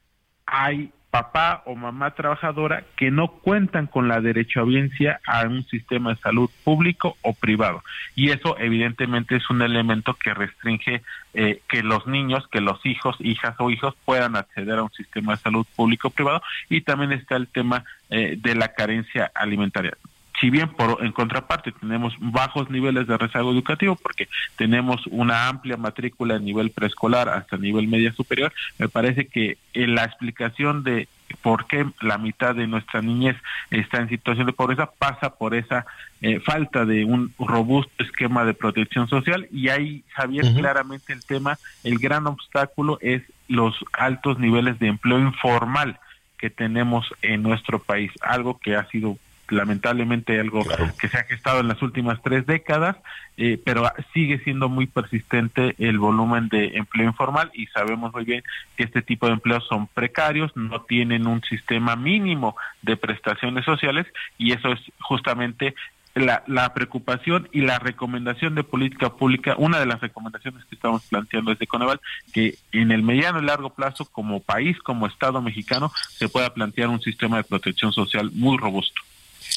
hay 0.46 0.92
papá 1.18 1.64
o 1.66 1.76
mamá 1.76 2.12
trabajadora 2.12 2.84
que 2.96 3.10
no 3.10 3.28
cuentan 3.28 3.88
con 3.88 4.08
la 4.08 4.22
derechohabiencia 4.22 5.20
a 5.26 5.48
un 5.48 5.66
sistema 5.66 6.12
de 6.12 6.22
salud 6.22 6.48
público 6.64 7.18
o 7.24 7.34
privado. 7.34 7.84
Y 8.16 8.30
eso 8.30 8.56
evidentemente 8.60 9.36
es 9.36 9.50
un 9.50 9.64
elemento 9.64 10.14
que 10.14 10.36
restringe 10.36 11.02
eh, 11.34 11.62
que 11.68 11.82
los 11.82 12.06
niños, 12.06 12.48
que 12.52 12.62
los 12.62 12.86
hijos, 12.86 13.16
hijas 13.20 13.56
o 13.58 13.72
hijos 13.72 13.96
puedan 14.06 14.36
acceder 14.36 14.78
a 14.78 14.84
un 14.84 14.92
sistema 14.92 15.34
de 15.34 15.40
salud 15.40 15.66
público 15.76 16.10
o 16.10 16.12
privado. 16.12 16.44
Y 16.70 16.82
también 16.82 17.12
está 17.12 17.36
el 17.36 17.48
tema 17.48 17.84
eh, 18.12 18.38
de 18.38 18.54
la 18.54 18.74
carencia 18.74 19.32
alimentaria 19.34 19.94
si 20.40 20.50
bien 20.50 20.70
por 20.70 21.04
en 21.04 21.12
contraparte 21.12 21.72
tenemos 21.72 22.14
bajos 22.20 22.70
niveles 22.70 23.08
de 23.08 23.18
rezago 23.18 23.52
educativo 23.52 23.96
porque 23.96 24.28
tenemos 24.56 25.06
una 25.08 25.48
amplia 25.48 25.78
matrícula 25.78 26.36
a 26.36 26.40
nivel 26.40 26.72
preescolar 26.72 27.30
hasta 27.30 27.58
nivel 27.58 27.88
media 27.88 28.14
superior, 28.14 28.54
me 28.78 28.90
parece 28.90 29.28
que 29.28 29.58
en 29.74 29.96
la 29.96 30.04
explicación 30.04 30.84
de 30.84 31.08
por 31.42 31.68
qué 31.68 31.86
la 32.02 32.18
mitad 32.18 32.56
de 32.56 32.68
nuestra 32.68 33.02
niñez 33.02 33.36
está 33.70 33.98
en 33.98 34.10
situación 34.10 34.48
de 34.48 34.54
pobreza 34.54 34.90
pasa 34.98 35.36
por 35.36 35.56
esa 35.56 35.86
eh, 36.22 36.40
falta 36.40 36.86
de 36.86 37.04
un 37.06 37.34
robusto 37.38 38.04
esquema 38.04 38.46
de 38.46 38.54
protección 38.54 39.08
social. 39.08 39.48
Y 39.52 39.70
ahí 39.70 40.04
Javier 40.14 40.46
claramente 40.56 41.14
el 41.14 41.26
tema 41.26 41.58
el 41.84 42.00
gran 42.00 42.28
obstáculo 42.28 42.98
es 43.02 43.24
los 43.48 43.76
altos 43.94 44.40
niveles 44.40 44.80
de 44.80 44.88
empleo 44.88 45.20
informal 45.20 46.00
que 46.38 46.50
tenemos 46.50 47.08
en 47.22 47.44
nuestro 47.44 47.80
país 47.80 48.12
algo 48.22 48.60
que 48.60 48.76
ha 48.76 48.88
sido 48.90 49.18
lamentablemente 49.50 50.40
algo 50.40 50.64
que 51.00 51.08
se 51.08 51.18
ha 51.18 51.24
gestado 51.24 51.60
en 51.60 51.68
las 51.68 51.82
últimas 51.82 52.22
tres 52.22 52.46
décadas, 52.46 52.98
eh, 53.38 53.60
pero 53.64 53.90
sigue 54.14 54.40
siendo 54.40 54.70
muy 54.70 54.88
persistente 54.88 55.76
el 55.78 56.00
volumen 56.00 56.50
de 56.50 56.78
empleo 56.78 57.08
informal 57.08 57.52
y 57.54 57.68
sabemos 57.68 58.14
muy 58.14 58.26
bien 58.26 58.44
que 58.76 58.84
este 58.84 59.02
tipo 59.02 59.28
de 59.28 59.34
empleos 59.34 59.66
son 59.68 59.88
precarios, 59.88 60.56
no 60.56 60.82
tienen 60.82 61.28
un 61.28 61.42
sistema 61.44 61.96
mínimo 61.96 62.56
de 62.82 62.98
prestaciones 62.98 63.66
sociales 63.66 64.08
y 64.38 64.54
eso 64.54 64.72
es 64.72 64.80
justamente 65.00 65.76
la, 66.16 66.44
la, 66.48 66.74
preocupación 66.74 67.48
y 67.52 67.62
la 67.62 67.80
recomendación 67.80 68.56
de 68.56 68.64
política 68.64 69.10
pública, 69.14 69.56
una 69.58 69.80
de 69.80 69.86
las 69.86 70.02
recomendaciones 70.02 70.66
que 70.66 70.76
estamos 70.76 71.04
planteando 71.04 71.52
desde 71.52 71.68
Coneval, 71.68 72.02
que 72.34 72.56
en 72.72 72.92
el 72.92 73.04
mediano 73.04 73.40
y 73.40 73.46
largo 73.46 73.70
plazo, 73.70 74.06
como 74.06 74.40
país, 74.40 74.80
como 74.80 75.08
Estado 75.08 75.42
mexicano, 75.42 75.92
se 76.10 76.30
pueda 76.30 76.54
plantear 76.54 76.90
un 76.90 77.02
sistema 77.02 77.38
de 77.38 77.44
protección 77.44 77.94
social 77.94 78.32
muy 78.34 78.58
robusto. 78.58 79.02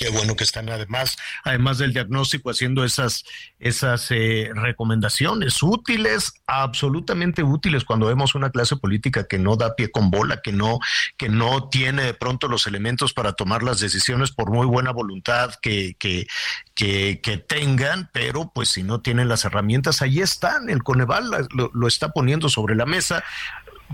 Qué 0.00 0.08
bueno 0.08 0.34
que 0.34 0.44
están 0.44 0.66
además, 0.70 1.18
además 1.44 1.76
del 1.76 1.92
diagnóstico, 1.92 2.48
haciendo 2.48 2.84
esas, 2.84 3.22
esas 3.58 4.10
eh, 4.10 4.50
recomendaciones 4.54 5.62
útiles, 5.62 6.32
absolutamente 6.46 7.42
útiles 7.42 7.84
cuando 7.84 8.06
vemos 8.06 8.34
una 8.34 8.48
clase 8.48 8.76
política 8.76 9.26
que 9.28 9.38
no 9.38 9.56
da 9.56 9.76
pie 9.76 9.90
con 9.90 10.10
bola, 10.10 10.40
que 10.42 10.52
no, 10.52 10.78
que 11.18 11.28
no 11.28 11.68
tiene 11.68 12.02
de 12.02 12.14
pronto 12.14 12.48
los 12.48 12.66
elementos 12.66 13.12
para 13.12 13.34
tomar 13.34 13.62
las 13.62 13.78
decisiones 13.78 14.30
por 14.30 14.50
muy 14.50 14.66
buena 14.66 14.90
voluntad 14.90 15.50
que, 15.60 15.96
que, 15.98 16.26
que, 16.74 17.36
tengan, 17.46 18.08
pero 18.10 18.50
pues 18.54 18.70
si 18.70 18.82
no 18.82 19.02
tienen 19.02 19.28
las 19.28 19.44
herramientas, 19.44 20.00
ahí 20.00 20.20
están, 20.20 20.70
el 20.70 20.82
Coneval 20.82 21.46
lo, 21.52 21.86
está 21.86 22.08
poniendo 22.08 22.48
sobre 22.48 22.74
la 22.74 22.86
mesa. 22.86 23.22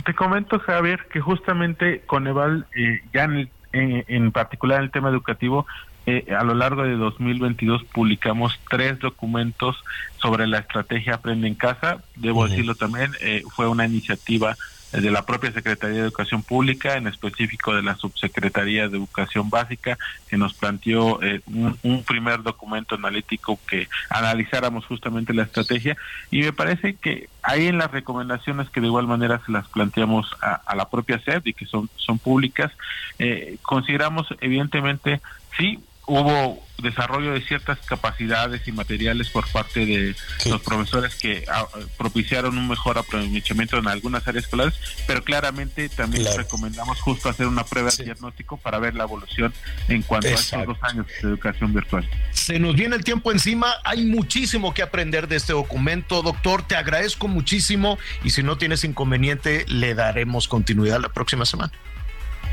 Te 0.05 0.15
comento, 0.15 0.61
Javier, 0.61 1.09
que 1.13 1.21
justamente 1.21 2.03
Coneval 2.07 2.69
eh, 2.77 3.01
ya 3.13 3.25
en 3.25 3.33
el 3.33 3.51
en, 3.77 4.33
particular 4.33 4.79
en 4.79 4.85
el 4.85 4.91
tema 4.91 5.09
educativo, 5.09 5.67
eh, 6.07 6.25
a 6.39 6.45
lo 6.45 6.55
largo 6.55 6.85
de 6.85 6.95
2022 6.97 7.85
publicamos 7.85 8.59
tres 8.71 8.99
documentos 9.01 9.77
sobre 10.19 10.47
la 10.47 10.59
estrategia 10.59 11.15
Aprende 11.15 11.49
en 11.49 11.55
Casa. 11.55 11.99
Debo 12.15 12.47
decirlo 12.47 12.75
también, 12.75 13.13
eh, 13.21 13.43
fue 13.55 13.67
una 13.67 13.87
iniciativa 13.87 14.57
de 14.93 15.11
la 15.11 15.27
propia 15.27 15.53
Secretaría 15.53 15.97
de 15.97 16.03
Educación 16.05 16.43
Pública, 16.43 16.97
en 16.97 17.07
específico 17.07 17.75
de 17.75 17.83
la 17.83 17.97
Subsecretaría 17.97 18.89
de 18.89 18.97
Educación 18.97 19.51
Básica, 19.51 19.99
que 20.29 20.37
nos 20.37 20.55
planteó 20.55 21.23
eh, 21.23 21.41
un, 21.83 22.05
primer 22.05 22.43
documento 22.43 22.95
analítico 22.95 23.59
que 23.67 23.89
analizáramos 24.11 24.87
justamente 24.87 25.35
la 25.35 25.43
estrategia. 25.43 25.97
Y 26.31 26.43
me 26.43 26.53
parece 26.53 26.95
que 26.95 27.29
hay 27.43 27.67
en 27.67 27.79
las 27.79 27.91
recomendaciones 27.91 28.71
que 28.71 28.81
de 28.81 28.87
igual 28.87 29.07
manera 29.07 29.43
se 29.45 29.53
las 29.53 29.67
planteamos 29.69 30.35
a, 30.41 30.75
la 30.77 30.89
propia 30.89 31.19
SED 31.19 31.43
y 31.45 31.53
que 31.53 31.67
son, 31.67 31.91
son 31.97 32.19
públicas, 32.19 32.73
eh, 33.19 33.57
consideramos 33.63 34.29
evidentemente, 34.41 35.21
sí, 35.59 35.81
hubo 36.07 36.65
desarrollo 36.79 37.33
de 37.33 37.41
ciertas 37.41 37.79
capacidades 37.81 38.67
y 38.69 38.73
materiales 38.73 39.31
por 39.31 39.49
parte 39.49 39.87
de 39.87 40.15
los 40.47 40.61
profesores 40.61 41.15
que 41.15 41.45
ah, 41.51 41.67
propiciaron 41.97 42.57
un 42.59 42.69
mejor 42.69 42.99
aprovechamiento 42.99 43.79
en 43.79 43.89
algunas 43.89 44.27
áreas 44.29 44.45
escolares, 44.45 44.75
pero 45.07 45.25
claramente 45.25 45.89
también 45.89 46.27
recomendamos 46.37 47.01
justo 47.01 47.29
hacer 47.29 47.47
una 47.47 47.65
prueba 47.65 47.91
de 47.97 48.05
diagnóstico 48.05 48.57
para 48.59 48.79
ver 48.79 48.95
la 48.95 49.05
evolución 49.05 49.53
en 49.89 50.03
cuanto 50.03 50.29
a 50.29 50.33
estos 50.33 50.67
dos 50.67 50.79
años 50.83 51.07
de 51.23 51.29
educación 51.29 51.73
virtual. 51.73 52.09
Se 52.33 52.59
nos 52.59 52.75
viene 52.75 52.97
el 52.97 53.05
tiempo 53.05 53.33
encima, 53.33 53.75
hay 53.85 54.05
muchísimo 54.05 54.75
que 54.75 54.83
aprender 54.83 55.29
de 55.29 55.37
este 55.37 55.55
documento, 55.55 56.23
doctor, 56.23 56.63
te 56.63 56.77
agradezco 56.77 57.27
muchísimo 57.27 57.99
y 58.23 58.31
si 58.31 58.43
no 58.43 58.59
tienes 58.59 58.85
inconveniente 58.85 59.65
le 59.69 59.95
daremos 59.95 60.47
continuidad 60.47 61.01
la 61.01 61.09
próxima 61.09 61.47
semana. 61.47 61.73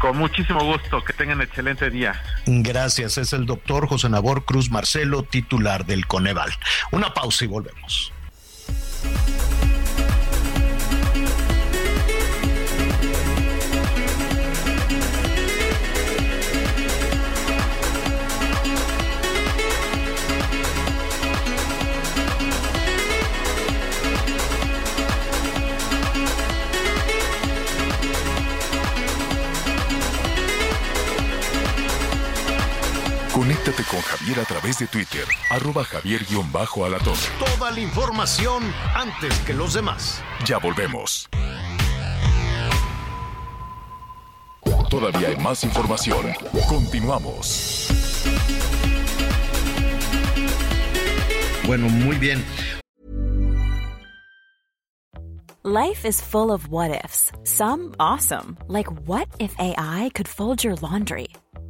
Con 0.04 0.18
muchísimo 0.18 0.62
gusto, 0.66 1.02
que 1.02 1.14
tengan 1.14 1.40
excelente 1.40 1.90
día. 1.90 2.22
Gracias, 2.46 3.18
es 3.18 3.32
el 3.32 3.46
doctor 3.46 3.88
José 3.88 4.10
Nabor 4.10 4.44
Cruz 4.44 4.70
Marcelo, 4.70 5.24
titular 5.24 5.86
del 5.86 6.08
Coneval. 6.08 6.52
Una 6.92 7.14
pausa 7.14 7.46
y 7.46 7.48
volvemos. 7.48 8.12
Conéctate 33.64 33.90
con 33.90 34.02
Javier 34.02 34.40
a 34.42 34.44
través 34.44 34.78
de 34.80 34.88
Twitter, 34.88 35.24
arroba 35.50 35.86
javier-alatón. 35.86 37.16
Toda 37.40 37.72
la 37.72 37.80
información 37.80 38.62
antes 38.94 39.40
que 39.46 39.54
los 39.54 39.74
demás. 39.74 40.22
Ya 40.46 40.58
volvemos. 40.58 41.30
Todavía 44.90 45.30
hay 45.30 45.38
más 45.38 45.64
información. 45.64 46.34
Continuamos. 46.68 47.88
Bueno, 51.66 51.88
muy 51.88 52.18
bien. 52.18 52.44
Life 55.64 56.06
is 56.06 56.20
full 56.20 56.52
of 56.52 56.68
what 56.68 56.92
ifs. 56.92 57.32
Some 57.46 57.96
awesome, 57.98 58.58
like 58.68 58.90
what 59.08 59.30
if 59.40 59.58
AI 59.58 60.12
could 60.14 60.28
fold 60.28 60.66
your 60.66 60.76
laundry? 60.82 61.30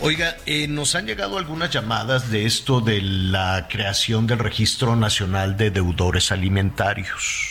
Oiga, 0.00 0.36
eh, 0.44 0.68
nos 0.68 0.94
han 0.94 1.06
llegado 1.06 1.38
algunas 1.38 1.70
llamadas 1.70 2.30
de 2.30 2.44
esto 2.44 2.80
de 2.82 3.00
la 3.00 3.66
creación 3.68 4.26
del 4.26 4.38
Registro 4.38 4.94
Nacional 4.94 5.56
de 5.56 5.70
Deudores 5.70 6.30
Alimentarios. 6.30 7.50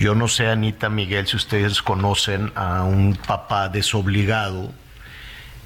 Yo 0.00 0.14
no 0.14 0.28
sé, 0.28 0.46
Anita 0.48 0.88
Miguel, 0.88 1.26
si 1.26 1.36
ustedes 1.36 1.82
conocen 1.82 2.52
a 2.54 2.84
un 2.84 3.16
papá 3.16 3.68
desobligado 3.68 4.72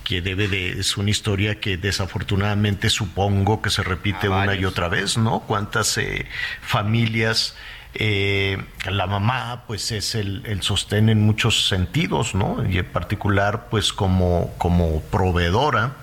que 0.02 0.20
debe 0.20 0.48
de, 0.48 0.80
es 0.80 0.96
una 0.96 1.10
historia 1.10 1.60
que 1.60 1.76
desafortunadamente 1.76 2.90
supongo 2.90 3.62
que 3.62 3.70
se 3.70 3.84
repite 3.84 4.26
ah, 4.26 4.42
una 4.42 4.54
y 4.56 4.64
otra 4.64 4.88
vez, 4.88 5.16
¿no? 5.16 5.40
Cuántas 5.40 5.96
eh, 5.98 6.26
familias 6.60 7.54
eh, 7.94 8.62
la 8.90 9.06
mamá 9.06 9.64
pues 9.66 9.92
es 9.92 10.14
el, 10.14 10.58
sostén 10.62 11.08
en 11.08 11.20
muchos 11.22 11.68
sentidos, 11.68 12.34
¿no? 12.34 12.64
Y 12.68 12.78
en 12.78 12.86
particular 12.86 13.68
pues 13.70 13.92
como, 13.92 14.52
como 14.58 15.00
proveedora. 15.02 15.96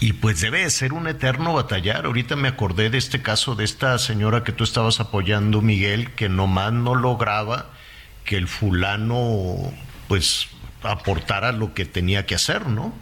Y 0.00 0.14
pues 0.14 0.40
debe 0.40 0.68
ser 0.70 0.92
un 0.92 1.06
eterno 1.06 1.54
batallar. 1.54 2.04
Ahorita 2.04 2.36
me 2.36 2.48
acordé 2.48 2.90
de 2.90 2.98
este 2.98 3.22
caso 3.22 3.54
de 3.54 3.64
esta 3.64 3.96
señora 3.98 4.44
que 4.44 4.52
tú 4.52 4.64
estabas 4.64 5.00
apoyando, 5.00 5.62
Miguel, 5.62 6.10
que 6.12 6.28
nomás 6.28 6.72
no 6.72 6.94
lograba 6.94 7.70
que 8.24 8.36
el 8.36 8.48
fulano 8.48 9.72
pues 10.08 10.48
aportara 10.82 11.52
lo 11.52 11.74
que 11.74 11.84
tenía 11.84 12.26
que 12.26 12.34
hacer, 12.34 12.66
¿no? 12.66 12.92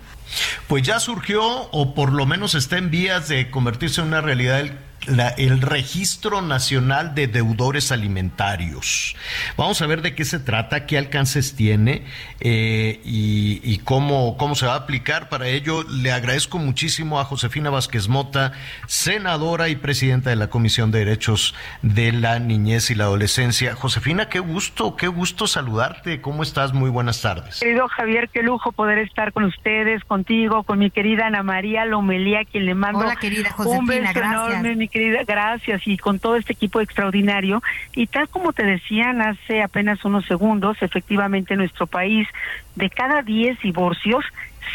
Pues 0.69 0.83
ya 0.83 1.01
surgió, 1.01 1.43
o 1.45 1.95
por 1.95 2.13
lo 2.13 2.27
menos 2.27 2.55
está 2.55 2.79
en 2.79 2.91
vías 2.91 3.29
de 3.29 3.51
convertirse 3.51 4.01
en 4.01 4.09
una 4.09 4.21
realidad 4.21 4.61
el 4.61 4.79
el 5.07 5.61
Registro 5.61 6.43
Nacional 6.43 7.15
de 7.15 7.27
Deudores 7.27 7.93
Alimentarios. 7.93 9.17
Vamos 9.57 9.83
a 9.83 9.87
ver 9.87 10.03
de 10.03 10.15
qué 10.15 10.25
se 10.25 10.39
trata, 10.39 10.87
qué 10.87 10.99
alcances 10.99 11.57
tiene 11.57 12.05
eh, 12.41 13.01
y, 13.05 13.79
cómo, 13.79 14.37
cómo 14.37 14.55
se 14.55 14.67
va 14.67 14.75
a 14.75 14.79
aplicar. 14.79 15.29
Para 15.29 15.49
ello, 15.49 15.83
le 15.85 16.13
agradezco 16.13 16.59
muchísimo 16.59 17.19
a 17.21 17.25
Josefina 17.25 17.71
Vázquez 17.71 18.09
Mota, 18.09 18.53
senadora 18.87 19.69
y 19.69 19.77
presidenta 19.77 20.31
de 20.31 20.37
la 20.37 20.49
Comisión 20.49 20.91
de 20.91 21.01
Derechos 21.01 21.55
de 21.83 22.13
la 22.13 22.39
Niñez 22.39 22.91
y 22.91 22.95
la 22.95 23.05
Adolescencia. 23.05 23.75
Josefina, 23.75 24.29
qué 24.29 24.39
gusto, 24.39 24.97
qué 24.97 25.09
gusto 25.09 25.47
saludarte. 25.47 26.21
¿Cómo 26.21 26.43
estás? 26.43 26.73
Muy 26.73 26.91
buenas 26.91 27.21
tardes. 27.23 27.61
Querido 27.61 27.89
Javier, 27.89 28.29
qué 28.29 28.43
lujo 28.43 28.73
poder 28.73 28.99
estar 28.99 29.33
con 29.33 29.45
ustedes, 29.45 30.05
contigo, 30.05 30.63
con 30.63 30.79
mi 30.79 30.91
querida 30.91 31.27
Ana 31.27 31.43
María 31.43 31.85
Lomelía, 31.85 32.45
quien 32.45 32.67
le 32.67 32.75
mando 32.75 33.01
Hola, 33.01 33.17
querida 33.17 33.51
Josefina, 33.51 33.79
un 33.81 33.87
beso 33.87 34.03
gracias. 34.15 34.33
enorme, 34.33 34.77
mi 34.77 34.89
querida, 34.93 35.25
gracias 35.25 35.83
y 35.87 35.97
con 35.97 36.19
todo 36.19 36.37
este 36.37 36.53
equipo 36.53 36.81
extraordinario. 36.81 37.63
Y 37.95 38.07
tal 38.07 38.29
como 38.29 38.53
te 38.53 38.65
decían 38.65 39.21
hace 39.21 39.63
apenas 39.63 40.05
unos 40.05 40.27
segundos, 40.27 40.77
efectivamente 40.83 41.55
en 41.55 41.61
nuestro 41.61 41.87
país, 41.87 42.29
de 42.75 42.91
cada 42.91 43.23
10 43.23 43.61
divorcios, 43.61 44.25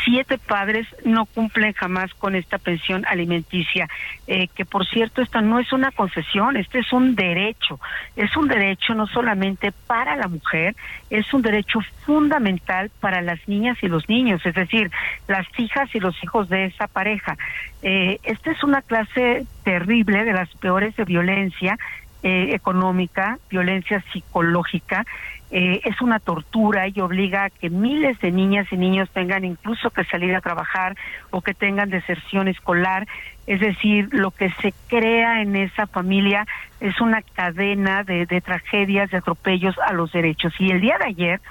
siete 0.03 0.37
padres 0.37 0.87
no 1.05 1.25
cumplen 1.25 1.73
jamás 1.73 2.13
con 2.13 2.35
esta 2.35 2.57
pensión 2.57 3.05
alimenticia, 3.07 3.87
eh, 4.27 4.47
que 4.49 4.65
por 4.65 4.85
cierto 4.85 5.21
esta 5.21 5.41
no 5.41 5.59
es 5.59 5.71
una 5.73 5.91
concesión, 5.91 6.57
este 6.57 6.79
es 6.79 6.91
un 6.93 7.15
derecho, 7.15 7.79
es 8.15 8.35
un 8.37 8.47
derecho 8.47 8.93
no 8.93 9.07
solamente 9.07 9.71
para 9.71 10.15
la 10.15 10.27
mujer, 10.27 10.75
es 11.09 11.33
un 11.33 11.41
derecho 11.41 11.79
fundamental 12.05 12.91
para 12.99 13.21
las 13.21 13.45
niñas 13.47 13.77
y 13.81 13.87
los 13.87 14.07
niños, 14.09 14.45
es 14.45 14.55
decir, 14.55 14.91
las 15.27 15.47
hijas 15.57 15.93
y 15.93 15.99
los 15.99 16.21
hijos 16.23 16.49
de 16.49 16.65
esa 16.65 16.87
pareja. 16.87 17.37
Eh, 17.81 18.19
esta 18.23 18.51
es 18.51 18.63
una 18.63 18.81
clase 18.81 19.45
terrible 19.63 20.25
de 20.25 20.33
las 20.33 20.49
peores 20.55 20.95
de 20.95 21.05
violencia 21.05 21.77
eh, 22.23 22.49
económica, 22.53 23.37
violencia 23.49 24.03
psicológica, 24.11 25.05
eh, 25.49 25.81
es 25.85 26.01
una 26.01 26.19
tortura 26.19 26.87
y 26.87 26.99
obliga 26.99 27.45
a 27.45 27.49
que 27.49 27.69
miles 27.69 28.19
de 28.19 28.31
niñas 28.31 28.67
y 28.71 28.77
niños 28.77 29.09
tengan 29.11 29.45
incluso 29.45 29.89
que 29.91 30.03
salir 30.03 30.35
a 30.35 30.41
trabajar 30.41 30.95
o 31.29 31.41
que 31.41 31.53
tengan 31.53 31.89
deserción 31.89 32.47
escolar. 32.47 33.07
Es 33.45 33.61
decir, 33.61 34.09
lo 34.11 34.31
que 34.31 34.49
se 34.61 34.73
crea 34.87 35.41
en 35.41 35.55
esa 35.55 35.87
familia 35.87 36.45
es 36.81 36.99
una 36.99 37.21
cadena 37.21 38.03
de, 38.03 38.25
de 38.25 38.41
tragedias, 38.41 39.09
de 39.09 39.17
atropellos 39.17 39.75
a 39.79 39.93
los 39.93 40.11
derechos. 40.11 40.53
Y 40.59 40.71
el 40.71 40.81
día 40.81 40.97
de 40.97 41.05
ayer 41.05 41.41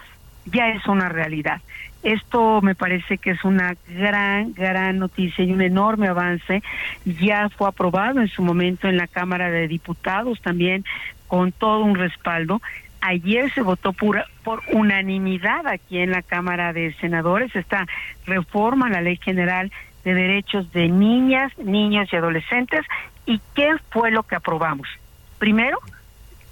ya 0.44 0.68
es 0.68 0.86
una 0.86 1.08
realidad. 1.08 1.60
Esto 2.02 2.60
me 2.62 2.74
parece 2.74 3.18
que 3.18 3.30
es 3.30 3.44
una 3.44 3.74
gran, 3.88 4.52
gran 4.52 4.98
noticia 4.98 5.44
y 5.44 5.52
un 5.52 5.62
enorme 5.62 6.06
avance. 6.06 6.62
Ya 7.04 7.48
fue 7.48 7.68
aprobado 7.68 8.20
en 8.20 8.28
su 8.28 8.42
momento 8.42 8.88
en 8.88 8.96
la 8.96 9.08
Cámara 9.08 9.50
de 9.50 9.66
Diputados 9.66 10.40
también 10.40 10.84
con 11.26 11.50
todo 11.50 11.80
un 11.80 11.96
respaldo. 11.96 12.60
Ayer 13.00 13.52
se 13.52 13.62
votó 13.62 13.92
por, 13.92 14.24
por 14.42 14.62
unanimidad 14.72 15.66
aquí 15.66 15.98
en 15.98 16.10
la 16.10 16.22
Cámara 16.22 16.72
de 16.72 16.94
Senadores 16.94 17.54
esta 17.54 17.86
reforma 18.26 18.86
a 18.86 18.90
la 18.90 19.00
Ley 19.00 19.16
General 19.16 19.70
de 20.04 20.14
Derechos 20.14 20.72
de 20.72 20.88
Niñas, 20.88 21.56
Niños 21.58 22.08
y 22.12 22.16
Adolescentes. 22.16 22.84
¿Y 23.26 23.40
qué 23.54 23.74
fue 23.90 24.10
lo 24.10 24.22
que 24.22 24.36
aprobamos? 24.36 24.88
Primero, 25.38 25.78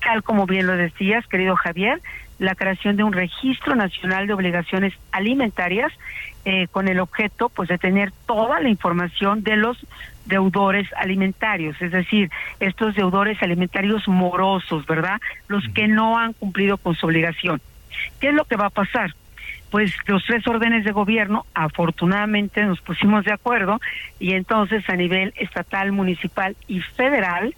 tal 0.04 0.22
como 0.22 0.46
bien 0.46 0.66
lo 0.66 0.76
decías, 0.76 1.26
querido 1.26 1.56
Javier, 1.56 2.00
la 2.38 2.54
creación 2.54 2.96
de 2.96 3.04
un 3.04 3.12
registro 3.12 3.74
nacional 3.74 4.26
de 4.26 4.34
obligaciones 4.34 4.92
alimentarias 5.12 5.92
eh, 6.44 6.66
con 6.68 6.88
el 6.88 7.00
objeto 7.00 7.48
pues 7.48 7.68
de 7.68 7.78
tener 7.78 8.12
toda 8.26 8.60
la 8.60 8.68
información 8.68 9.42
de 9.42 9.56
los 9.56 9.78
deudores 10.26 10.88
alimentarios, 10.96 11.80
es 11.80 11.92
decir, 11.92 12.30
estos 12.60 12.94
deudores 12.94 13.42
alimentarios 13.42 14.08
morosos, 14.08 14.86
¿verdad? 14.86 15.20
Los 15.48 15.64
que 15.74 15.86
no 15.86 16.18
han 16.18 16.32
cumplido 16.32 16.78
con 16.78 16.94
su 16.94 17.06
obligación. 17.06 17.60
¿Qué 18.20 18.28
es 18.28 18.34
lo 18.34 18.44
que 18.44 18.56
va 18.56 18.66
a 18.66 18.70
pasar? 18.70 19.14
Pues 19.70 19.92
los 20.06 20.24
tres 20.24 20.46
órdenes 20.46 20.84
de 20.84 20.92
gobierno, 20.92 21.46
afortunadamente 21.54 22.64
nos 22.64 22.80
pusimos 22.80 23.24
de 23.24 23.32
acuerdo 23.32 23.80
y 24.18 24.32
entonces 24.32 24.88
a 24.88 24.96
nivel 24.96 25.34
estatal, 25.36 25.92
municipal 25.92 26.56
y 26.68 26.80
federal 26.80 27.54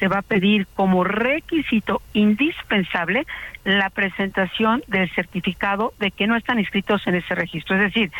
se 0.00 0.08
va 0.08 0.18
a 0.18 0.22
pedir 0.22 0.66
como 0.74 1.04
requisito 1.04 2.02
indispensable 2.14 3.26
la 3.64 3.90
presentación 3.90 4.82
del 4.88 5.08
certificado 5.10 5.92
de 6.00 6.10
que 6.10 6.26
no 6.26 6.34
están 6.34 6.58
inscritos 6.58 7.06
en 7.06 7.14
ese 7.14 7.34
registro. 7.34 7.76
Es 7.76 7.82
decir, 7.82 8.10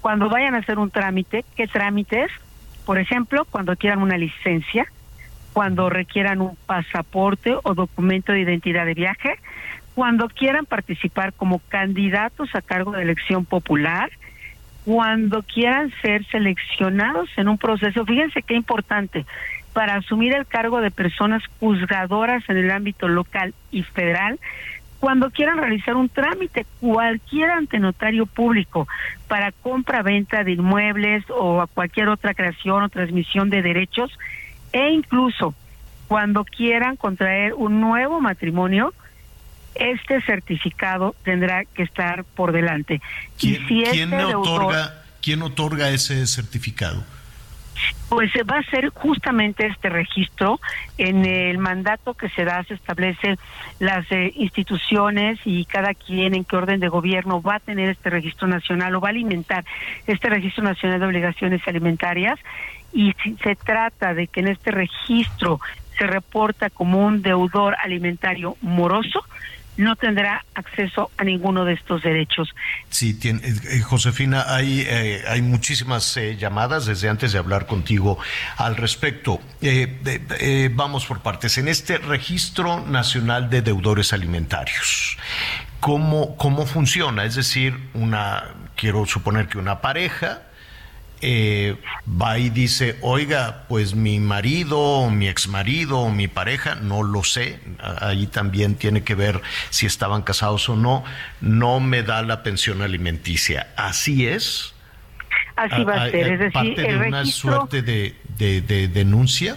cuando 0.00 0.28
vayan 0.28 0.54
a 0.54 0.58
hacer 0.58 0.78
un 0.78 0.90
trámite, 0.90 1.44
¿qué 1.56 1.66
trámite 1.66 2.24
es? 2.24 2.30
Por 2.84 2.98
ejemplo, 2.98 3.46
cuando 3.50 3.74
quieran 3.74 4.02
una 4.02 4.18
licencia, 4.18 4.86
cuando 5.54 5.88
requieran 5.90 6.42
un 6.42 6.56
pasaporte 6.66 7.54
o 7.62 7.74
documento 7.74 8.32
de 8.32 8.40
identidad 8.40 8.84
de 8.84 8.94
viaje, 8.94 9.38
cuando 9.94 10.28
quieran 10.28 10.66
participar 10.66 11.32
como 11.32 11.58
candidatos 11.58 12.54
a 12.54 12.62
cargo 12.62 12.92
de 12.92 13.02
elección 13.02 13.44
popular, 13.46 14.10
cuando 14.84 15.42
quieran 15.42 15.92
ser 16.02 16.24
seleccionados 16.26 17.28
en 17.36 17.48
un 17.48 17.58
proceso. 17.58 18.04
Fíjense 18.04 18.42
qué 18.42 18.54
importante, 18.54 19.26
para 19.72 19.96
asumir 19.96 20.34
el 20.34 20.46
cargo 20.46 20.80
de 20.80 20.90
personas 20.90 21.42
juzgadoras 21.58 22.42
en 22.48 22.56
el 22.56 22.70
ámbito 22.70 23.08
local 23.08 23.54
y 23.70 23.82
federal, 23.82 24.38
cuando 25.00 25.30
quieran 25.30 25.58
realizar 25.58 25.96
un 25.96 26.10
trámite, 26.10 26.66
cualquier 26.78 27.50
ante 27.50 27.78
notario 27.78 28.26
público 28.26 28.86
para 29.28 29.50
compra, 29.50 30.02
venta 30.02 30.44
de 30.44 30.52
inmuebles 30.52 31.24
o 31.30 31.62
a 31.62 31.66
cualquier 31.66 32.08
otra 32.08 32.34
creación 32.34 32.82
o 32.82 32.88
transmisión 32.90 33.48
de 33.48 33.62
derechos, 33.62 34.10
e 34.72 34.90
incluso 34.90 35.54
cuando 36.06 36.44
quieran 36.44 36.96
contraer 36.96 37.54
un 37.54 37.80
nuevo 37.80 38.20
matrimonio, 38.20 38.92
este 39.74 40.20
certificado 40.22 41.14
tendrá 41.24 41.64
que 41.64 41.82
estar 41.82 42.24
por 42.24 42.52
delante. 42.52 43.00
¿Quién, 43.38 43.64
¿quién 43.66 44.12
este 44.12 44.34
otorga, 44.34 45.02
¿quién 45.22 45.42
otorga 45.42 45.90
ese 45.90 46.26
certificado? 46.26 47.02
Pues 48.08 48.30
va 48.50 48.58
a 48.58 48.70
ser 48.70 48.88
justamente 48.90 49.66
este 49.66 49.88
registro. 49.88 50.60
En 50.98 51.24
el 51.24 51.58
mandato 51.58 52.14
que 52.14 52.28
se 52.30 52.44
da 52.44 52.64
se 52.64 52.74
establece 52.74 53.38
las 53.78 54.10
eh, 54.10 54.32
instituciones 54.36 55.38
y 55.44 55.64
cada 55.64 55.94
quien 55.94 56.34
en 56.34 56.44
qué 56.44 56.56
orden 56.56 56.80
de 56.80 56.88
gobierno 56.88 57.40
va 57.40 57.56
a 57.56 57.60
tener 57.60 57.88
este 57.90 58.10
registro 58.10 58.48
nacional 58.48 58.94
o 58.94 59.00
va 59.00 59.08
a 59.08 59.10
alimentar 59.10 59.64
este 60.06 60.28
registro 60.28 60.64
nacional 60.64 61.00
de 61.00 61.06
obligaciones 61.06 61.66
alimentarias. 61.66 62.38
Y 62.92 63.14
si 63.22 63.36
se 63.36 63.54
trata 63.54 64.14
de 64.14 64.26
que 64.26 64.40
en 64.40 64.48
este 64.48 64.72
registro 64.72 65.60
se 65.96 66.06
reporta 66.06 66.70
como 66.70 67.06
un 67.06 67.22
deudor 67.22 67.76
alimentario 67.82 68.56
moroso, 68.62 69.22
no 69.80 69.96
tendrá 69.96 70.44
acceso 70.54 71.10
a 71.16 71.24
ninguno 71.24 71.64
de 71.64 71.72
estos 71.72 72.02
derechos. 72.02 72.48
Sí, 72.90 73.14
tiene, 73.14 73.40
eh, 73.42 73.54
eh, 73.70 73.80
Josefina, 73.80 74.44
hay, 74.46 74.84
eh, 74.86 75.22
hay 75.26 75.40
muchísimas 75.40 76.18
llamadas 76.38 76.86
desde 76.86 77.08
antes 77.08 77.32
de 77.32 77.38
hablar 77.38 77.66
contigo 77.66 78.18
al 78.56 78.76
respecto. 78.76 79.40
vamos 80.72 81.06
por 81.06 81.20
partes. 81.20 81.58
En 81.58 81.68
este 81.68 81.98
registro 81.98 82.86
nacional 82.86 83.48
de 83.48 83.62
deudores 83.62 84.12
alimentarios, 84.12 85.16
¿cómo, 85.80 86.36
cómo 86.36 86.66
funciona? 86.66 87.24
Es 87.24 87.34
decir, 87.34 87.78
una, 87.94 88.54
quiero 88.76 89.06
suponer 89.06 89.48
que 89.48 89.58
una 89.58 89.80
pareja 89.80 90.42
eh, 91.22 91.76
va 92.20 92.38
y 92.38 92.50
dice, 92.50 92.96
oiga, 93.02 93.64
pues 93.68 93.94
mi 93.94 94.18
marido, 94.20 94.78
o 94.78 95.10
mi 95.10 95.28
exmarido, 95.28 96.00
o 96.00 96.10
mi 96.10 96.28
pareja, 96.28 96.76
no 96.76 97.02
lo 97.02 97.24
sé, 97.24 97.60
ahí 97.78 98.26
también 98.26 98.74
tiene 98.74 99.02
que 99.02 99.14
ver 99.14 99.40
si 99.70 99.86
estaban 99.86 100.22
casados 100.22 100.68
o 100.68 100.76
no, 100.76 101.04
no 101.40 101.80
me 101.80 102.02
da 102.02 102.22
la 102.22 102.42
pensión 102.42 102.82
alimenticia. 102.82 103.68
¿Así 103.76 104.26
es? 104.26 104.74
Así 105.56 105.84
va 105.84 106.04
a, 106.04 106.10
ser, 106.10 106.32
es 106.32 106.38
decir, 106.38 106.52
parte 106.52 106.82
de 106.82 106.96
una 106.96 107.24
suerte 107.26 107.82
de, 107.82 108.14
de 108.38 108.88
denuncia. 108.88 109.56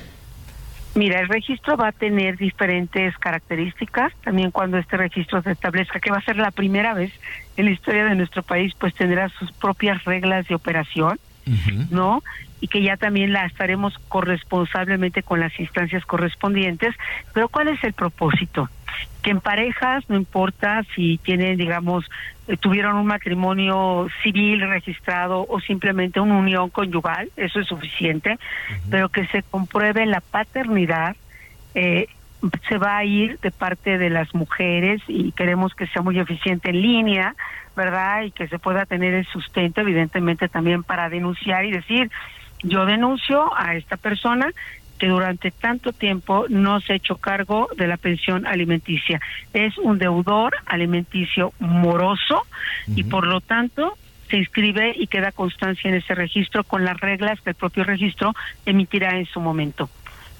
Mira, 0.96 1.20
el 1.22 1.28
registro 1.28 1.76
va 1.76 1.88
a 1.88 1.92
tener 1.92 2.38
diferentes 2.38 3.18
características. 3.18 4.14
También 4.24 4.52
cuando 4.52 4.78
este 4.78 4.96
registro 4.96 5.42
se 5.42 5.52
establezca, 5.52 6.00
que 6.00 6.12
va 6.12 6.18
a 6.18 6.22
ser 6.22 6.36
la 6.36 6.52
primera 6.52 6.94
vez 6.94 7.12
en 7.58 7.66
la 7.66 7.72
historia 7.72 8.06
de 8.06 8.16
nuestro 8.16 8.44
país, 8.44 8.74
pues 8.78 8.94
tendrá 8.94 9.30
sus 9.30 9.52
propias 9.54 10.04
reglas 10.04 10.48
de 10.48 10.56
operación 10.56 11.20
¿no? 11.90 12.24
Y 12.62 12.68
que 12.68 12.82
ya 12.82 12.98
también 12.98 13.34
la 13.34 13.46
estaremos 13.46 13.98
corresponsablemente 14.08 15.24
con 15.24 15.40
las 15.40 15.58
instancias 15.60 16.06
correspondientes. 16.06 16.96
Pero 17.34 17.50
¿cuál 17.50 17.68
es 17.68 17.84
el 17.84 17.94
propósito? 17.94 18.70
Que 19.22 19.32
en 19.32 19.42
parejas, 19.42 20.10
no 20.10 20.16
importa 20.16 20.84
si 20.96 21.18
tienen, 21.18 21.58
digamos, 21.58 22.06
eh, 22.48 22.58
tuvieron 22.58 22.98
un 22.98 23.06
matrimonio 23.06 24.08
civil 24.22 24.62
registrado 24.62 25.46
o 25.48 25.60
simplemente 25.62 26.20
una 26.20 26.38
unión 26.38 26.70
conyugal, 26.70 27.30
eso 27.38 27.60
es 27.60 27.68
suficiente, 27.68 28.38
pero 28.90 29.10
que 29.10 29.26
se 29.28 29.44
compruebe 29.44 30.06
la 30.06 30.20
paternidad, 30.20 31.16
eh, 31.74 32.08
se 32.68 32.78
va 32.78 32.98
a 32.98 33.06
ir 33.06 33.40
de 33.40 33.52
parte 33.52 33.98
de 33.98 34.10
las 34.10 34.34
mujeres 34.34 35.02
y 35.08 35.32
queremos 35.32 35.74
que 35.74 35.88
sea 35.88 36.02
muy 36.02 36.20
eficiente 36.20 36.70
en 36.70 36.82
línea, 36.82 37.36
¿verdad? 37.76 38.24
Y 38.24 38.32
que 38.32 38.48
se 38.48 38.60
pueda 38.60 38.86
tener 38.86 39.14
el 39.14 39.26
sustento, 39.26 39.82
evidentemente, 39.82 40.50
también 40.50 40.84
para 40.84 41.10
denunciar 41.10 41.66
y 41.66 41.72
decir, 41.72 42.12
yo 42.62 42.86
denuncio 42.86 43.50
a 43.58 43.76
esta 43.76 43.98
persona 43.98 44.48
que 45.00 45.08
durante 45.08 45.52
tanto 45.52 45.92
tiempo 45.92 46.46
no 46.50 46.80
se 46.80 46.94
ha 46.94 46.96
hecho 46.96 47.18
cargo 47.18 47.68
de 47.76 47.88
la 47.88 47.98
pensión 47.98 48.46
alimenticia. 48.46 49.20
Es 49.54 49.78
un 49.78 49.98
deudor 49.98 50.54
alimenticio 50.66 51.54
moroso 51.60 52.44
y 52.96 53.04
por 53.04 53.28
lo 53.28 53.42
tanto 53.42 53.98
se 54.30 54.38
inscribe 54.38 54.96
y 54.98 55.08
queda 55.08 55.32
constancia 55.32 55.90
en 55.90 55.98
ese 55.98 56.16
registro 56.16 56.64
con 56.64 56.86
las 56.86 57.00
reglas 57.00 57.42
que 57.42 57.52
el 57.52 57.56
propio 57.56 57.84
registro 57.84 58.34
emitirá 58.66 59.18
en 59.18 59.26
su 59.26 59.40
momento. 59.42 59.90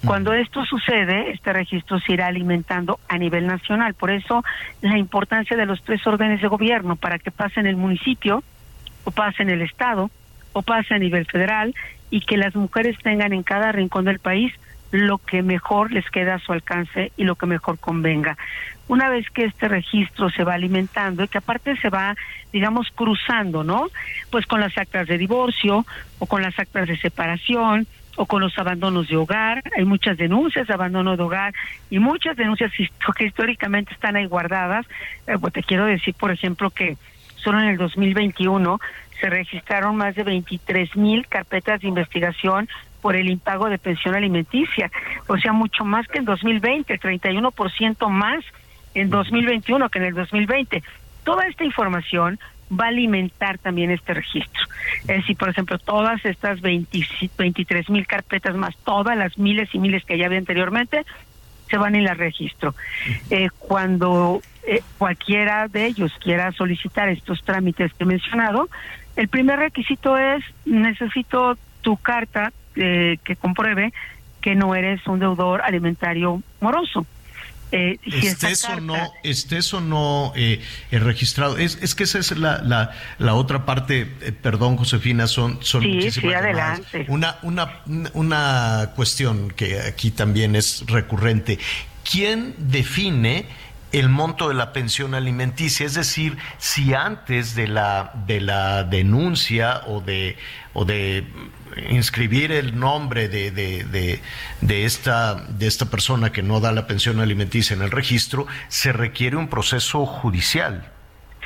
Cuando 0.06 0.34
esto 0.34 0.66
sucede, 0.66 1.32
este 1.32 1.54
registro 1.54 2.00
se 2.00 2.14
irá 2.14 2.28
alimentando 2.28 3.00
a 3.08 3.18
nivel 3.18 3.48
nacional. 3.48 3.94
Por 3.94 4.12
eso 4.12 4.44
la 4.82 4.98
importancia 4.98 5.56
de 5.56 5.66
los 5.66 5.82
tres 5.84 6.06
órdenes 6.06 6.42
de 6.42 6.48
gobierno 6.50 6.98
para 6.98 7.20
que 7.20 7.32
pase 7.32 7.62
en 7.62 7.68
el 7.68 7.78
municipio, 7.78 8.44
o 9.06 9.12
pase 9.12 9.44
en 9.44 9.50
el 9.50 9.62
estado, 9.62 10.12
o 10.52 10.62
pase 10.62 10.94
a 10.94 11.00
nivel 11.00 11.26
federal, 11.26 11.74
y 12.10 12.22
que 12.22 12.38
las 12.38 12.54
mujeres 12.54 12.98
tengan 13.02 13.32
en 13.32 13.44
cada 13.44 13.72
rincón 13.72 14.06
del 14.06 14.20
país 14.20 14.54
lo 14.92 15.18
que 15.18 15.42
mejor 15.42 15.92
les 15.92 16.08
queda 16.10 16.36
a 16.36 16.40
su 16.40 16.52
alcance 16.52 17.12
y 17.18 17.24
lo 17.24 17.36
que 17.36 17.48
mejor 17.48 17.80
convenga. 17.80 18.38
Una 18.88 19.10
vez 19.10 19.28
que 19.30 19.46
este 19.46 19.70
registro 19.70 20.30
se 20.30 20.44
va 20.44 20.54
alimentando 20.54 21.24
y 21.24 21.28
que 21.30 21.38
aparte 21.38 21.78
se 21.78 21.90
va, 21.90 22.16
digamos, 22.52 22.92
cruzando, 22.94 23.64
¿no? 23.64 23.88
Pues 24.30 24.46
con 24.46 24.60
las 24.60 24.78
actas 24.78 25.08
de 25.08 25.18
divorcio 25.18 25.86
o 26.20 26.26
con 26.26 26.42
las 26.42 26.60
actas 26.60 26.88
de 26.88 26.98
separación 26.98 27.88
o 28.16 28.26
con 28.26 28.42
los 28.42 28.58
abandonos 28.58 29.08
de 29.08 29.16
hogar. 29.16 29.64
Hay 29.78 29.86
muchas 29.86 30.18
denuncias 30.18 30.68
de 30.68 30.74
abandono 30.74 31.16
de 31.18 31.24
hogar 31.24 31.54
y 31.90 32.00
muchas 32.00 32.36
denuncias 32.36 32.72
que 33.16 33.26
históricamente 33.26 33.94
están 33.94 34.16
ahí 34.16 34.26
guardadas. 34.26 34.86
Eh, 35.28 35.38
pues 35.40 35.54
te 35.54 35.64
quiero 35.64 35.86
decir, 35.86 36.14
por 36.14 36.32
ejemplo, 36.32 36.70
que 36.70 36.98
solo 37.36 37.60
en 37.60 37.68
el 37.70 37.78
2021 37.78 38.80
se 39.20 39.30
registraron 39.30 39.96
más 39.96 40.16
de 40.16 40.24
23 40.24 40.96
mil 40.96 41.28
carpetas 41.28 41.82
de 41.82 41.88
investigación 41.88 42.68
por 43.02 43.16
el 43.16 43.30
impago 43.30 43.70
de 43.70 43.78
pensión 43.78 44.16
alimenticia, 44.16 44.90
o 45.28 45.38
sea, 45.38 45.52
mucho 45.52 45.84
más 45.84 46.08
que 46.08 46.20
en 46.20 46.26
2020, 46.26 47.00
31% 47.00 48.10
más 48.10 48.46
en 48.94 49.10
2021 49.10 49.90
que 49.90 50.00
en 50.00 50.06
el 50.06 50.14
2020. 50.14 50.84
Toda 51.26 51.46
esta 51.48 51.66
información 51.66 52.40
va 52.80 52.86
a 52.86 52.90
alimentar 52.90 53.58
también 53.58 53.92
este 53.92 54.14
registro. 54.14 54.64
Es 55.02 55.18
decir, 55.18 55.38
por 55.38 55.50
ejemplo, 55.50 55.78
todas 55.78 56.24
estas 56.26 56.62
23 56.62 57.90
mil 57.90 58.08
carpetas 58.08 58.56
más 58.56 58.76
todas 58.78 59.18
las 59.18 59.38
miles 59.38 59.70
y 59.74 59.80
miles 59.80 60.04
que 60.06 60.18
ya 60.18 60.26
había 60.26 60.40
anteriormente 60.40 61.06
se 61.70 61.78
van 61.78 61.96
en 61.96 62.08
el 62.08 62.18
registro. 62.18 62.76
Eh, 63.30 63.50
cuando 63.58 64.42
eh, 64.68 64.82
cualquiera 64.98 65.68
de 65.68 65.88
ellos 65.88 66.12
quiera 66.22 66.52
solicitar 66.52 67.10
estos 67.10 67.44
trámites 67.44 67.94
que 67.94 68.04
he 68.04 68.08
mencionado, 68.08 68.70
el 69.16 69.28
primer 69.28 69.60
requisito 69.60 70.18
es 70.18 70.44
necesito 70.66 71.58
tu 71.82 71.98
carta 71.98 72.52
eh, 72.76 73.18
que 73.24 73.36
compruebe 73.36 73.94
que 74.42 74.56
no 74.56 74.76
eres 74.76 75.06
un 75.08 75.20
deudor 75.20 75.62
alimentario 75.62 76.42
moroso. 76.60 77.06
Eh, 77.76 78.00
estés, 78.06 78.64
o 78.66 78.80
no, 78.80 78.96
estés 79.24 79.74
o 79.74 79.82
no 79.82 80.32
eh, 80.36 80.62
registrado. 80.92 81.58
Es, 81.58 81.80
es 81.82 81.96
que 81.96 82.04
esa 82.04 82.20
es 82.20 82.38
la, 82.38 82.62
la, 82.62 82.92
la 83.18 83.34
otra 83.34 83.66
parte, 83.66 84.02
eh, 84.22 84.32
perdón 84.32 84.78
Josefina, 84.78 85.28
son, 85.28 85.58
son 85.62 85.82
sí, 85.82 86.12
sí, 86.12 86.34
adelante. 86.34 87.06
Una, 87.10 87.38
una, 87.42 87.82
una 88.14 88.92
cuestión 88.96 89.50
que 89.50 89.82
aquí 89.82 90.12
también 90.12 90.56
es 90.56 90.86
recurrente. 90.88 91.60
¿quién 92.04 92.54
define 92.58 93.46
el 93.92 94.10
monto 94.10 94.50
de 94.50 94.56
la 94.56 94.74
pensión 94.74 95.14
alimenticia? 95.16 95.86
Es 95.86 95.94
decir, 95.94 96.38
si 96.58 96.94
antes 96.94 97.56
de 97.56 97.68
la, 97.68 98.12
de 98.28 98.42
la 98.42 98.84
denuncia 98.84 99.82
o 99.88 100.02
de, 100.02 100.38
o 100.74 100.86
de 100.86 101.26
inscribir 101.90 102.52
el 102.52 102.80
nombre 102.80 103.28
de, 103.28 103.52
de, 103.52 104.20
de, 104.62 104.86
esta, 104.86 105.36
de 105.36 105.68
esta 105.68 105.90
persona 105.90 106.32
que 106.32 106.42
no 106.42 106.60
da 106.60 106.72
la 106.72 106.88
pensión 106.88 107.20
alimenticia 107.20 107.76
en 107.76 107.82
el 107.82 107.92
registro, 107.92 108.48
se 108.68 108.94
requiere 108.94 109.36
un 109.36 109.48
proceso 109.48 110.06
judicial. 110.06 110.86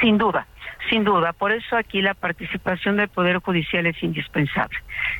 Sin 0.01 0.17
duda, 0.17 0.47
sin 0.89 1.03
duda. 1.03 1.34
Por 1.34 1.51
eso 1.51 1.75
aquí 1.75 2.01
la 2.01 2.13
participación 2.13 2.97
del 2.97 3.09
Poder 3.09 3.38
Judicial 3.39 3.86
es 3.88 4.01
indispensable. 4.03 4.78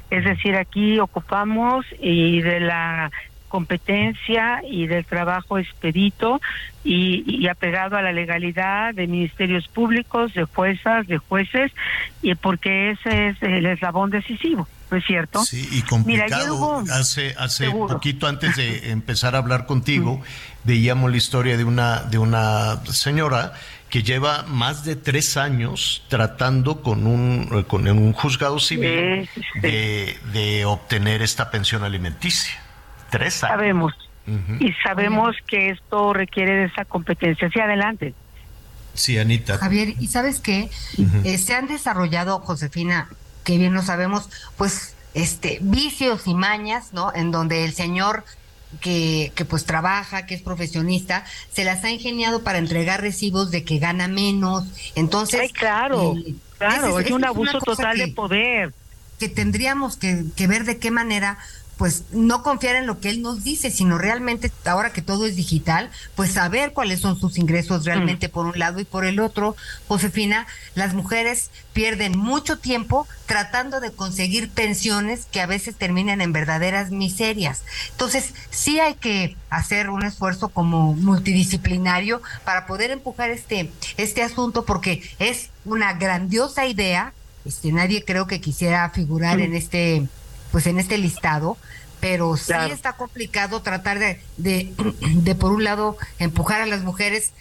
Es 0.10 0.24
decir, 0.24 0.56
aquí 0.56 1.00
ocupamos 1.00 1.86
y 2.00 2.42
de 2.42 2.60
la 2.60 3.12
competencia 3.48 4.62
y 4.68 4.88
del 4.88 5.06
trabajo 5.06 5.58
expedito 5.58 6.42
y, 6.84 7.48
apegado 7.48 7.98
a 7.98 8.02
la 8.02 8.12
legalidad 8.12 8.94
de 8.94 9.08
ministerios 9.08 9.68
públicos, 9.68 10.34
de 10.34 10.44
juezas, 10.44 11.08
de 11.08 11.18
jueces, 11.18 11.72
y 12.22 12.36
porque 12.36 12.92
ese 12.92 13.30
es 13.30 13.44
el 13.44 13.66
eslabón 13.66 14.10
decisivo. 14.10 14.68
¿No 14.90 14.98
es 14.98 15.06
cierto? 15.06 15.44
Sí, 15.44 15.68
y 15.72 15.82
complicado. 15.82 16.84
hace 16.92 17.36
hace 17.38 17.70
poquito 17.70 18.28
antes 18.28 18.56
de 18.56 18.92
empezar 18.92 19.36
a 19.36 19.40
hablar 19.40 19.66
contigo, 19.66 20.22
veíamos 20.64 21.12
la 21.12 21.18
historia 21.18 21.58
de 21.58 21.64
una 21.64 22.02
de 22.02 22.18
una 22.18 22.84
señora 22.86 23.54
que 23.90 24.04
lleva 24.04 24.44
más 24.44 24.84
de 24.84 24.96
tres 24.96 25.38
años 25.38 26.04
tratando 26.10 26.82
con 26.82 27.08
un 27.08 27.64
con 27.68 27.88
un 27.88 28.14
juzgado 28.14 28.60
civil 28.60 29.30
de, 29.62 30.18
de 30.34 30.66
obtener 30.66 31.22
esta 31.22 31.52
pensión 31.52 31.84
alimenticia. 31.84 32.62
Tres 33.10 33.36
Sabemos. 33.36 33.94
Y 34.60 34.74
sabemos 34.84 35.38
que 35.48 35.70
esto 35.70 36.12
requiere 36.12 36.54
de 36.54 36.66
esa 36.66 36.84
competencia. 36.84 37.50
Sí, 37.50 37.62
adelante. 37.62 38.14
Sí, 38.94 39.18
Anita. 39.18 39.58
Javier, 39.58 39.94
¿y 40.00 40.08
sabes 40.08 40.42
qué? 40.42 40.70
Eh, 41.24 41.38
se 41.38 41.54
han 41.54 41.68
desarrollado, 41.68 42.40
Josefina, 42.40 43.08
que 43.48 43.58
bien 43.58 43.74
lo 43.74 43.82
sabemos, 43.82 44.28
pues 44.58 44.94
este 45.14 45.60
vicios 45.62 46.28
y 46.28 46.34
mañas, 46.34 46.92
¿no? 46.92 47.16
En 47.16 47.32
donde 47.32 47.64
el 47.64 47.74
señor 47.74 48.26
que, 48.82 49.32
que 49.36 49.46
pues 49.46 49.64
trabaja, 49.64 50.26
que 50.26 50.36
es 50.36 50.42
profesionista, 50.42 51.24
se 51.54 51.64
las 51.64 51.86
ha 51.86 51.90
ingeniado 51.90 52.44
para 52.44 52.58
entregar 52.58 53.00
recibos 53.00 53.50
de 53.50 53.64
que 53.64 53.80
gana 53.80 54.10
menos. 54.10 54.66
Entonces, 54.96 55.40
Ay, 55.40 55.50
claro, 55.52 56.14
eh, 56.18 56.36
claro, 56.58 57.00
es, 57.00 57.10
un 57.10 57.24
abuso 57.24 57.60
total 57.60 57.98
de 57.98 58.10
poder. 58.10 58.74
Que 59.18 59.30
tendríamos 59.30 59.96
que, 59.96 60.26
que 60.36 60.46
ver 60.48 60.66
de 60.66 60.78
qué 60.78 60.92
manera 60.92 61.38
pues 61.78 62.06
no 62.12 62.42
confiar 62.42 62.76
en 62.76 62.88
lo 62.88 63.00
que 63.00 63.10
él 63.10 63.22
nos 63.22 63.44
dice, 63.44 63.70
sino 63.70 63.98
realmente, 63.98 64.52
ahora 64.66 64.92
que 64.92 65.02
todo 65.04 65.26
es 65.26 65.36
digital, 65.36 65.92
pues 66.16 66.32
saber 66.32 66.74
cuáles 66.74 67.00
son 67.00 67.20
sus 67.20 67.38
ingresos 67.38 67.86
realmente 67.86 68.28
mm. 68.28 68.32
por 68.32 68.46
un 68.48 68.58
lado 68.58 68.80
y 68.80 68.86
por 68.86 69.06
el 69.06 69.20
otro. 69.20 69.56
Josefina, 69.88 70.48
las 70.74 70.94
mujeres 70.96 71.52
pierden 71.74 72.18
mucho 72.18 72.58
tiempo 72.58 73.08
tratando 73.28 73.80
de 73.80 73.92
conseguir 73.92 74.50
pensiones 74.50 75.28
que 75.32 75.42
a 75.42 75.46
veces 75.46 75.76
terminan 75.76 76.22
en 76.22 76.34
verdaderas 76.34 76.90
miserias. 76.90 77.62
Entonces, 77.92 78.34
sí 78.50 78.80
hay 78.80 78.96
que 78.96 79.36
hacer 79.52 79.90
un 79.92 80.04
esfuerzo 80.04 80.50
como 80.50 80.94
multidisciplinario 80.94 82.22
para 82.44 82.66
poder 82.66 82.90
empujar 82.90 83.30
este, 83.30 83.72
este 83.98 84.24
asunto 84.24 84.66
porque 84.66 85.04
es 85.20 85.52
una 85.64 85.94
grandiosa 85.94 86.66
idea. 86.66 87.14
Este, 87.46 87.72
nadie 87.72 88.04
creo 88.04 88.26
que 88.26 88.42
quisiera 88.42 88.90
figurar 88.90 89.40
en 89.40 89.54
este 89.56 90.08
pues 90.52 90.68
en 90.68 90.80
este 90.80 90.98
listado, 90.98 91.58
pero 92.00 92.38
sí 92.38 92.54
está 92.72 92.94
complicado 92.94 93.62
tratar 93.62 94.00
de, 94.00 94.22
de, 94.38 95.36
por 95.36 95.52
un 95.52 95.64
lado, 95.64 95.98
empujar 96.20 96.62
a 96.62 96.66
las 96.66 96.84
mujeres 96.84 97.34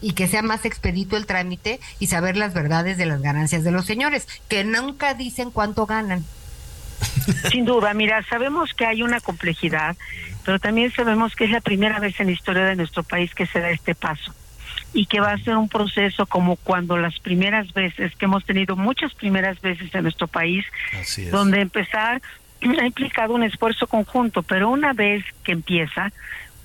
y 0.00 0.12
que 0.12 0.26
sea 0.26 0.42
más 0.42 0.64
expedito 0.64 1.16
el 1.16 1.26
trámite 1.26 1.80
y 2.00 2.08
saber 2.08 2.36
las 2.36 2.54
verdades 2.54 2.98
de 2.98 3.06
las 3.06 3.22
ganancias 3.22 3.62
de 3.62 3.70
los 3.70 3.86
señores, 3.86 4.26
que 4.48 4.64
nunca 4.64 5.14
dicen 5.14 5.50
cuánto 5.50 5.86
ganan. 5.86 6.24
Sin 7.50 7.64
duda, 7.64 7.94
mira, 7.94 8.22
sabemos 8.24 8.74
que 8.74 8.86
hay 8.86 9.02
una 9.02 9.20
complejidad, 9.20 9.96
pero 10.44 10.58
también 10.58 10.92
sabemos 10.92 11.34
que 11.34 11.44
es 11.44 11.50
la 11.50 11.60
primera 11.60 11.98
vez 12.00 12.18
en 12.20 12.26
la 12.26 12.32
historia 12.32 12.64
de 12.64 12.76
nuestro 12.76 13.02
país 13.02 13.34
que 13.34 13.46
se 13.46 13.60
da 13.60 13.70
este 13.70 13.94
paso 13.94 14.34
y 14.94 15.06
que 15.06 15.20
va 15.20 15.32
a 15.32 15.38
ser 15.38 15.56
un 15.56 15.68
proceso 15.68 16.26
como 16.26 16.56
cuando 16.56 16.98
las 16.98 17.18
primeras 17.18 17.72
veces, 17.72 18.14
que 18.16 18.26
hemos 18.26 18.44
tenido 18.44 18.76
muchas 18.76 19.14
primeras 19.14 19.60
veces 19.60 19.94
en 19.94 20.02
nuestro 20.02 20.26
país, 20.26 20.64
donde 21.30 21.60
empezar 21.60 22.20
ha 22.78 22.86
implicado 22.86 23.34
un 23.34 23.42
esfuerzo 23.42 23.86
conjunto, 23.86 24.42
pero 24.42 24.68
una 24.70 24.92
vez 24.92 25.24
que 25.44 25.52
empieza, 25.52 26.12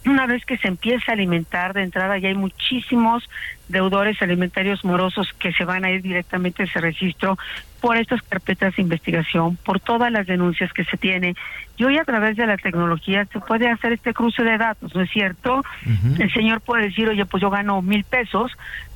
una 0.05 0.25
vez 0.25 0.45
que 0.45 0.57
se 0.57 0.67
empieza 0.67 1.11
a 1.11 1.15
alimentar 1.15 1.73
de 1.73 1.83
entrada, 1.83 2.17
ya 2.17 2.29
hay 2.29 2.35
muchísimos 2.35 3.29
deudores 3.67 4.21
alimentarios 4.21 4.85
morosos 4.85 5.33
que 5.33 5.51
se 5.51 5.65
van 5.65 5.83
a 5.83 5.91
ir 5.91 6.01
directamente 6.01 6.63
a 6.63 6.65
ese 6.65 6.79
registro 6.79 7.37
por 7.81 7.97
estas 7.97 8.21
carpetas 8.21 8.75
de 8.75 8.81
investigación, 8.81 9.57
por 9.57 9.79
todas 9.79 10.11
las 10.11 10.25
denuncias 10.25 10.71
que 10.71 10.85
se 10.85 10.97
tienen. 10.97 11.35
Y 11.75 11.83
hoy 11.83 11.97
a 11.97 12.05
través 12.05 12.37
de 12.37 12.47
la 12.47 12.57
tecnología 12.57 13.25
se 13.25 13.39
puede 13.39 13.69
hacer 13.69 13.93
este 13.93 14.13
cruce 14.13 14.43
de 14.43 14.57
datos, 14.57 14.95
¿no 14.95 15.01
es 15.01 15.11
cierto? 15.11 15.63
El 16.17 16.31
señor 16.33 16.61
puede 16.61 16.85
decir, 16.85 17.07
oye, 17.09 17.25
pues 17.25 17.41
yo 17.41 17.49
gano 17.49 17.81
mil 17.81 18.03
pesos, 18.03 18.51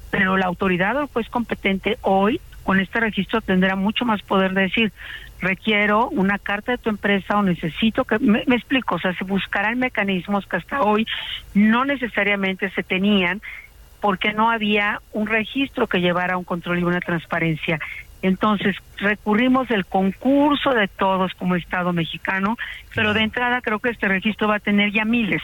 pero 0.09 0.37
la 0.37 0.45
autoridad 0.45 0.95
o 0.97 1.01
el 1.01 1.07
juez 1.07 1.29
competente 1.29 1.97
hoy 2.01 2.39
con 2.63 2.79
este 2.79 2.99
registro 2.99 3.41
tendrá 3.41 3.75
mucho 3.75 4.05
más 4.05 4.21
poder 4.21 4.53
de 4.53 4.61
decir, 4.61 4.93
requiero 5.41 6.09
una 6.09 6.37
carta 6.37 6.73
de 6.73 6.77
tu 6.77 6.89
empresa 6.89 7.37
o 7.37 7.43
necesito 7.43 8.05
que, 8.05 8.19
me, 8.19 8.41
explico, 8.47 8.95
o 8.95 8.99
sea, 8.99 9.13
se 9.15 9.25
buscarán 9.25 9.79
mecanismos 9.79 10.45
que 10.45 10.57
hasta 10.57 10.81
hoy 10.81 11.05
no 11.53 11.83
necesariamente 11.83 12.69
se 12.71 12.83
tenían 12.83 13.41
porque 13.99 14.33
no 14.33 14.49
había 14.49 15.01
un 15.11 15.27
registro 15.27 15.87
que 15.87 16.01
llevara 16.01 16.37
un 16.37 16.43
control 16.43 16.79
y 16.79 16.83
una 16.83 17.01
transparencia. 17.01 17.79
Entonces, 18.23 18.75
recurrimos 18.97 19.67
del 19.67 19.85
concurso 19.85 20.71
de 20.71 20.87
todos 20.87 21.33
como 21.33 21.55
Estado 21.55 21.91
mexicano, 21.91 22.55
pero 22.93 23.13
de 23.13 23.21
entrada 23.21 23.61
creo 23.61 23.79
que 23.79 23.89
este 23.89 24.07
registro 24.07 24.47
va 24.47 24.55
a 24.55 24.59
tener 24.59 24.91
ya 24.91 25.05
miles. 25.05 25.41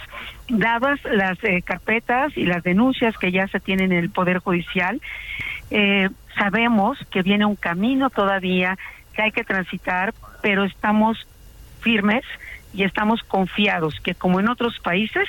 Dadas 0.47 0.99
las 1.05 1.43
eh, 1.43 1.63
carpetas 1.63 2.37
y 2.37 2.45
las 2.45 2.63
denuncias 2.63 3.17
que 3.17 3.31
ya 3.31 3.47
se 3.47 3.59
tienen 3.59 3.91
en 3.91 3.99
el 3.99 4.09
Poder 4.11 4.39
Judicial, 4.39 5.01
eh, 5.71 6.09
sabemos 6.37 6.99
que 7.09 7.23
viene 7.23 7.45
un 7.45 7.55
camino 7.55 8.11
todavía 8.11 8.77
que 9.17 9.23
hay 9.23 9.31
que 9.31 9.43
transitar, 9.43 10.13
pero 10.43 10.63
estamos 10.63 11.27
firmes 11.81 12.23
y 12.71 12.83
estamos 12.83 13.23
confiados 13.23 13.99
que 13.99 14.13
como 14.13 14.39
en 14.39 14.47
otros 14.47 14.79
países, 14.79 15.27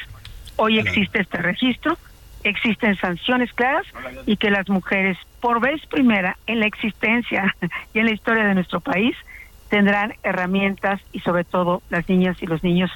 hoy 0.57 0.79
existe 0.79 1.21
este 1.23 1.39
registro, 1.39 1.97
existen 2.45 2.97
sanciones 2.97 3.51
claras 3.55 3.87
y 4.27 4.37
que 4.37 4.51
las 4.51 4.69
mujeres, 4.69 5.17
por 5.41 5.61
vez 5.61 5.81
primera 5.87 6.37
en 6.47 6.61
la 6.61 6.67
existencia 6.67 7.57
y 7.95 8.01
en 8.01 8.05
la 8.05 8.13
historia 8.13 8.45
de 8.45 8.55
nuestro 8.55 8.81
país, 8.81 9.17
tendrán 9.71 10.15
herramientas 10.23 11.01
y 11.13 11.21
sobre 11.21 11.45
todo 11.45 11.83
las 11.89 12.07
niñas 12.11 12.37
y 12.43 12.47
los 12.47 12.63
niños 12.63 12.91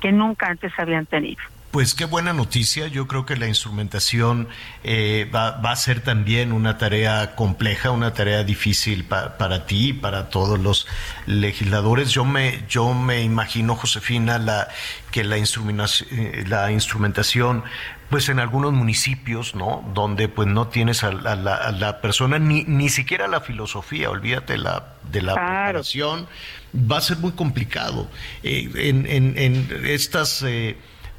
que 0.00 0.12
nunca 0.12 0.48
antes 0.48 0.72
habían 0.78 1.06
tenido. 1.06 1.42
Pues 1.74 1.92
qué 1.96 2.04
buena 2.04 2.32
noticia. 2.32 2.86
Yo 2.86 3.08
creo 3.08 3.26
que 3.26 3.34
la 3.34 3.48
instrumentación 3.48 4.46
eh, 4.84 5.28
va, 5.34 5.48
a 5.58 5.74
ser 5.74 6.02
también 6.02 6.52
una 6.52 6.78
tarea 6.78 7.34
compleja, 7.34 7.90
una 7.90 8.14
tarea 8.14 8.44
difícil 8.44 9.04
para 9.06 9.66
ti 9.66 9.88
y 9.88 9.92
para 9.92 10.28
todos 10.28 10.56
los 10.60 10.86
legisladores. 11.26 12.12
Yo 12.12 12.24
me, 12.24 12.62
yo 12.68 12.94
me 12.94 13.22
imagino, 13.22 13.74
Josefina, 13.74 14.38
la, 14.38 14.68
que 15.10 15.24
la 15.24 15.36
instrumentación, 15.36 16.08
eh, 16.12 16.44
la 16.46 16.70
instrumentación 16.70 17.64
pues 18.08 18.28
en 18.28 18.38
algunos 18.38 18.72
municipios, 18.72 19.56
¿no? 19.56 19.84
Donde 19.94 20.28
pues 20.28 20.46
no 20.46 20.68
tienes 20.68 21.02
a, 21.02 21.10
la, 21.10 22.00
persona, 22.00 22.38
ni, 22.38 22.62
ni 22.62 22.88
siquiera 22.88 23.26
la 23.26 23.40
filosofía, 23.40 24.10
olvídate 24.10 24.58
la, 24.58 24.94
de 25.10 25.22
la 25.22 25.34
preparación, 25.34 26.28
va 26.72 26.98
a 26.98 27.00
ser 27.00 27.16
muy 27.16 27.32
complicado. 27.32 28.08
Eh, 28.44 28.70
en, 28.76 29.06
en, 29.06 29.36
en, 29.36 29.86
estas 29.86 30.44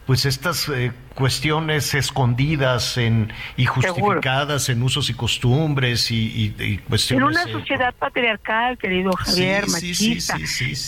pues 0.06 0.26
estas 0.26 0.70
eh, 0.70 0.92
cuestiones 1.16 1.94
escondidas 1.94 2.98
en, 2.98 3.34
y 3.58 3.66
justificadas 3.66 4.70
en 4.70 4.84
usos 4.84 5.10
y 5.10 5.14
costumbres 5.14 6.12
y, 6.12 6.80
cuestiones... 6.88 7.24
En 7.24 7.42
una 7.42 7.50
eh, 7.50 7.52
sociedad 7.52 7.94
patriarcal, 7.96 8.78
querido 8.78 9.12
Javier, 9.14 9.68
machista. 9.68 10.38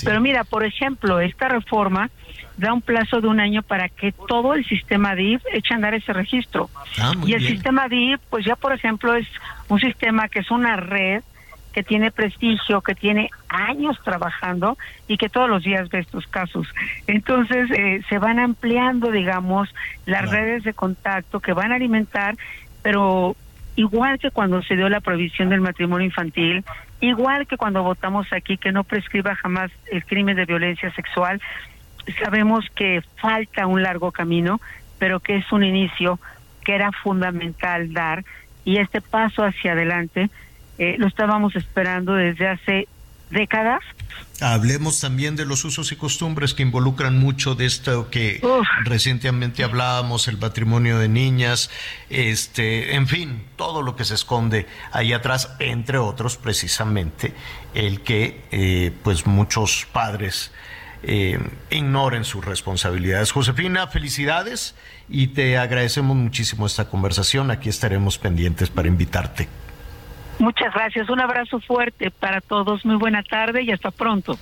Pero 0.04 0.22
mira, 0.22 0.44
por 0.44 0.64
ejemplo, 0.64 1.20
esta 1.20 1.48
reforma 1.48 2.12
da 2.58 2.74
un 2.74 2.82
plazo 2.82 3.22
de 3.22 3.28
un 3.28 3.40
año 3.40 3.64
para 3.64 3.90
que 3.90 4.12
todo 4.12 4.54
el 4.54 4.66
sistema 4.66 5.16
DIF 5.16 5.42
eche 5.52 5.74
a 5.74 5.78
andar 5.78 5.94
ese 5.94 6.14
registro. 6.14 6.70
Ah, 7.00 7.14
y 7.26 7.34
el 7.34 7.46
sistema 7.46 7.88
DIF, 7.88 8.20
pues 8.30 8.46
ya 8.46 8.56
por 8.56 8.74
ejemplo, 8.74 9.16
es 9.16 9.28
un 9.68 9.80
sistema 9.80 10.28
que 10.28 10.40
es 10.40 10.52
una 10.52 10.76
red 10.76 11.24
que 11.78 11.84
tiene 11.84 12.10
prestigio, 12.10 12.82
que 12.82 12.96
tiene 12.96 13.30
años 13.50 14.00
trabajando 14.04 14.80
y 15.08 15.16
que 15.16 15.30
todos 15.30 15.48
los 15.48 15.62
días 15.62 15.90
ve 15.90 16.00
estos 16.00 16.26
casos. 16.26 16.68
Entonces 17.06 17.70
eh, 17.70 18.02
se 18.10 18.18
van 18.18 18.40
ampliando, 18.40 19.12
digamos, 19.12 19.70
las 20.08 20.28
redes 20.32 20.64
de 20.64 20.74
contacto 20.74 21.40
que 21.40 21.54
van 21.54 21.72
a 21.72 21.76
alimentar, 21.76 22.36
pero 22.82 23.36
igual 23.76 24.18
que 24.18 24.32
cuando 24.32 24.64
se 24.64 24.76
dio 24.76 24.90
la 24.90 25.02
prohibición 25.02 25.50
del 25.50 25.62
matrimonio 25.62 26.08
infantil, 26.08 26.66
igual 27.00 27.46
que 27.46 27.58
cuando 27.58 27.84
votamos 27.84 28.26
aquí 28.34 28.58
que 28.58 28.72
no 28.72 28.84
prescriba 28.84 29.36
jamás 29.36 29.70
el 29.92 30.04
crimen 30.04 30.36
de 30.36 30.46
violencia 30.46 30.92
sexual, 30.96 31.40
sabemos 32.24 32.66
que 32.76 33.04
falta 33.18 33.68
un 33.68 33.84
largo 33.84 34.12
camino, 34.12 34.60
pero 34.98 35.20
que 35.20 35.36
es 35.36 35.52
un 35.52 35.64
inicio 35.64 36.20
que 36.66 36.74
era 36.74 36.92
fundamental 36.92 37.94
dar 37.94 38.26
y 38.66 38.80
este 38.80 39.00
paso 39.00 39.44
hacia 39.44 39.74
adelante 39.74 40.32
eh, 40.78 40.96
lo 40.98 41.08
estábamos 41.08 41.56
esperando 41.56 42.14
desde 42.14 42.48
hace 42.48 42.88
décadas. 43.30 43.82
Hablemos 44.40 45.02
también 45.02 45.36
de 45.36 45.46
los 45.46 45.66
usos 45.66 45.92
y 45.92 45.96
costumbres 45.96 46.54
que 46.54 46.62
involucran 46.62 47.18
mucho 47.18 47.56
de 47.56 47.66
esto 47.66 48.10
que 48.12 48.40
recientemente 48.84 49.64
hablábamos, 49.64 50.28
el 50.28 50.38
patrimonio 50.38 51.00
de 51.00 51.10
niñas, 51.10 51.72
este, 52.10 52.96
en 52.96 53.08
fin, 53.08 53.44
todo 53.56 53.82
lo 53.82 53.96
que 53.96 54.06
se 54.06 54.14
esconde 54.14 54.68
ahí 54.92 55.12
atrás, 55.12 55.56
entre 55.60 55.98
otros 55.98 56.38
precisamente 56.38 57.34
el 57.74 58.02
que 58.02 58.44
eh, 58.52 58.92
pues 59.04 59.26
muchos 59.26 59.88
padres 59.92 60.52
eh, 61.02 61.40
ignoren 61.72 62.24
sus 62.24 62.46
responsabilidades. 62.46 63.32
Josefina, 63.32 63.88
felicidades 63.88 64.76
y 65.10 65.28
te 65.28 65.58
agradecemos 65.58 66.16
muchísimo 66.16 66.68
esta 66.68 66.90
conversación. 66.90 67.50
Aquí 67.50 67.70
estaremos 67.70 68.20
pendientes 68.20 68.70
para 68.70 68.88
invitarte. 68.88 69.48
Muchas 70.40 70.74
gracias. 70.74 71.10
Un 71.10 71.20
abrazo 71.20 71.60
fuerte 71.60 72.12
para 72.12 72.42
todos. 72.42 72.86
Muy 72.86 72.96
buena 72.96 73.24
tarde 73.24 73.64
y 73.64 73.72
hasta 73.72 73.92
pronto. 73.92 74.38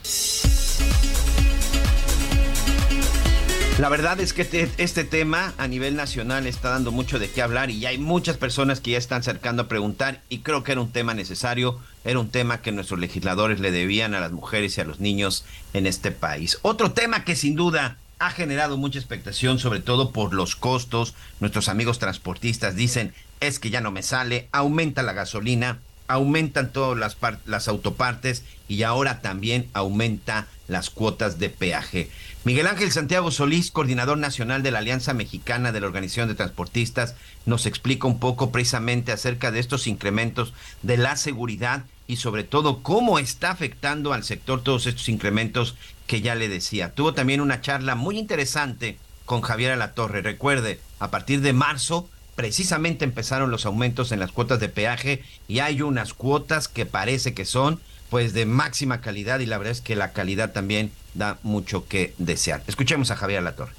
La 3.78 3.90
verdad 3.90 4.22
es 4.22 4.32
que 4.32 4.70
este 4.78 5.04
tema 5.04 5.54
a 5.58 5.68
nivel 5.68 5.98
nacional 5.98 6.48
está 6.48 6.70
dando 6.70 6.94
mucho 6.94 7.20
de 7.20 7.30
qué 7.30 7.42
hablar 7.42 7.70
y 7.70 7.86
hay 7.86 7.98
muchas 7.98 8.38
personas 8.38 8.80
que 8.80 8.92
ya 8.92 8.98
están 8.98 9.20
acercando 9.20 9.64
a 9.64 9.68
preguntar 9.68 10.22
y 10.30 10.40
creo 10.40 10.64
que 10.64 10.72
era 10.72 10.80
un 10.80 10.94
tema 10.94 11.14
necesario, 11.14 11.78
era 12.06 12.20
un 12.20 12.30
tema 12.30 12.62
que 12.62 12.72
nuestros 12.72 13.02
legisladores 13.02 13.60
le 13.60 13.72
debían 13.72 14.16
a 14.16 14.22
las 14.22 14.32
mujeres 14.32 14.78
y 14.78 14.82
a 14.82 14.86
los 14.86 15.02
niños 15.02 15.44
en 15.74 15.88
este 15.88 16.12
país. 16.12 16.58
Otro 16.62 16.94
tema 16.94 17.26
que 17.26 17.36
sin 17.36 17.56
duda 17.56 17.98
ha 18.18 18.30
generado 18.30 18.78
mucha 18.78 18.98
expectación, 18.98 19.60
sobre 19.60 19.82
todo 19.82 20.12
por 20.12 20.34
los 20.34 20.56
costos. 20.56 21.14
Nuestros 21.42 21.68
amigos 21.68 22.00
transportistas 22.00 22.76
dicen, 22.76 23.14
es 23.42 23.60
que 23.60 23.70
ya 23.70 23.82
no 23.82 23.92
me 23.92 24.04
sale, 24.04 24.48
aumenta 24.54 25.04
la 25.04 25.14
gasolina, 25.14 25.80
aumentan 26.08 26.72
todas 26.72 26.98
las, 26.98 27.18
las 27.46 27.68
autopartes 27.68 28.44
y 28.68 28.84
ahora 28.84 29.22
también 29.22 29.68
aumenta 29.74 30.48
las 30.68 30.90
cuotas 30.90 31.40
de 31.40 31.50
peaje. 31.50 32.10
Miguel 32.44 32.68
Ángel 32.68 32.92
Santiago 32.92 33.32
Solís, 33.32 33.72
coordinador 33.72 34.18
nacional 34.18 34.64
de 34.64 34.72
la 34.72 34.80
Alianza 34.80 35.14
Mexicana 35.14 35.72
de 35.72 35.80
la 35.80 35.88
Organización 35.88 36.28
de 36.28 36.36
Transportistas, 36.36 37.16
nos 37.46 37.66
explica 37.66 38.08
un 38.08 38.20
poco 38.20 38.52
precisamente 38.52 39.12
acerca 39.12 39.52
de 39.52 39.60
estos 39.60 39.88
incrementos 39.88 40.54
de 40.82 40.98
la 40.98 41.16
seguridad 41.16 41.86
y 42.08 42.18
sobre 42.18 42.44
todo 42.44 42.84
cómo 42.84 43.18
está 43.20 43.52
afectando 43.52 44.14
al 44.14 44.24
sector 44.24 44.62
todos 44.62 44.86
estos 44.86 45.10
incrementos 45.10 45.76
que 46.08 46.22
ya 46.22 46.36
le 46.36 46.50
decía. 46.50 46.94
Tuvo 46.94 47.14
también 47.14 47.42
una 47.42 47.62
charla 47.62 47.96
muy 47.96 48.20
interesante 48.20 48.98
con 49.26 49.42
Javier 49.42 49.72
Alatorre. 49.72 50.22
Recuerde, 50.22 50.80
a 51.00 51.10
partir 51.10 51.42
de 51.42 51.54
marzo 51.54 52.08
precisamente 52.36 53.06
empezaron 53.06 53.52
los 53.52 53.66
aumentos 53.66 54.12
en 54.12 54.20
las 54.20 54.32
cuotas 54.32 54.60
de 54.60 54.70
peaje 54.70 55.24
y 55.48 55.60
hay 55.60 55.82
unas 55.82 56.14
cuotas 56.14 56.68
que 56.68 56.86
parece 56.86 57.34
que 57.34 57.46
son 57.46 57.80
pues 58.10 58.34
de 58.34 58.46
máxima 58.46 59.02
calidad 59.02 59.40
y 59.40 59.46
la 59.46 59.58
verdad 59.58 59.72
es 59.72 59.82
que 59.82 59.96
la 59.96 60.14
calidad 60.14 60.52
también 60.52 60.92
da 61.16 61.40
mucho 61.44 61.88
que 61.88 62.14
desear. 62.18 62.64
Escuchemos 62.68 63.10
a 63.12 63.16
Javier 63.16 63.40
Alatorre. 63.40 63.74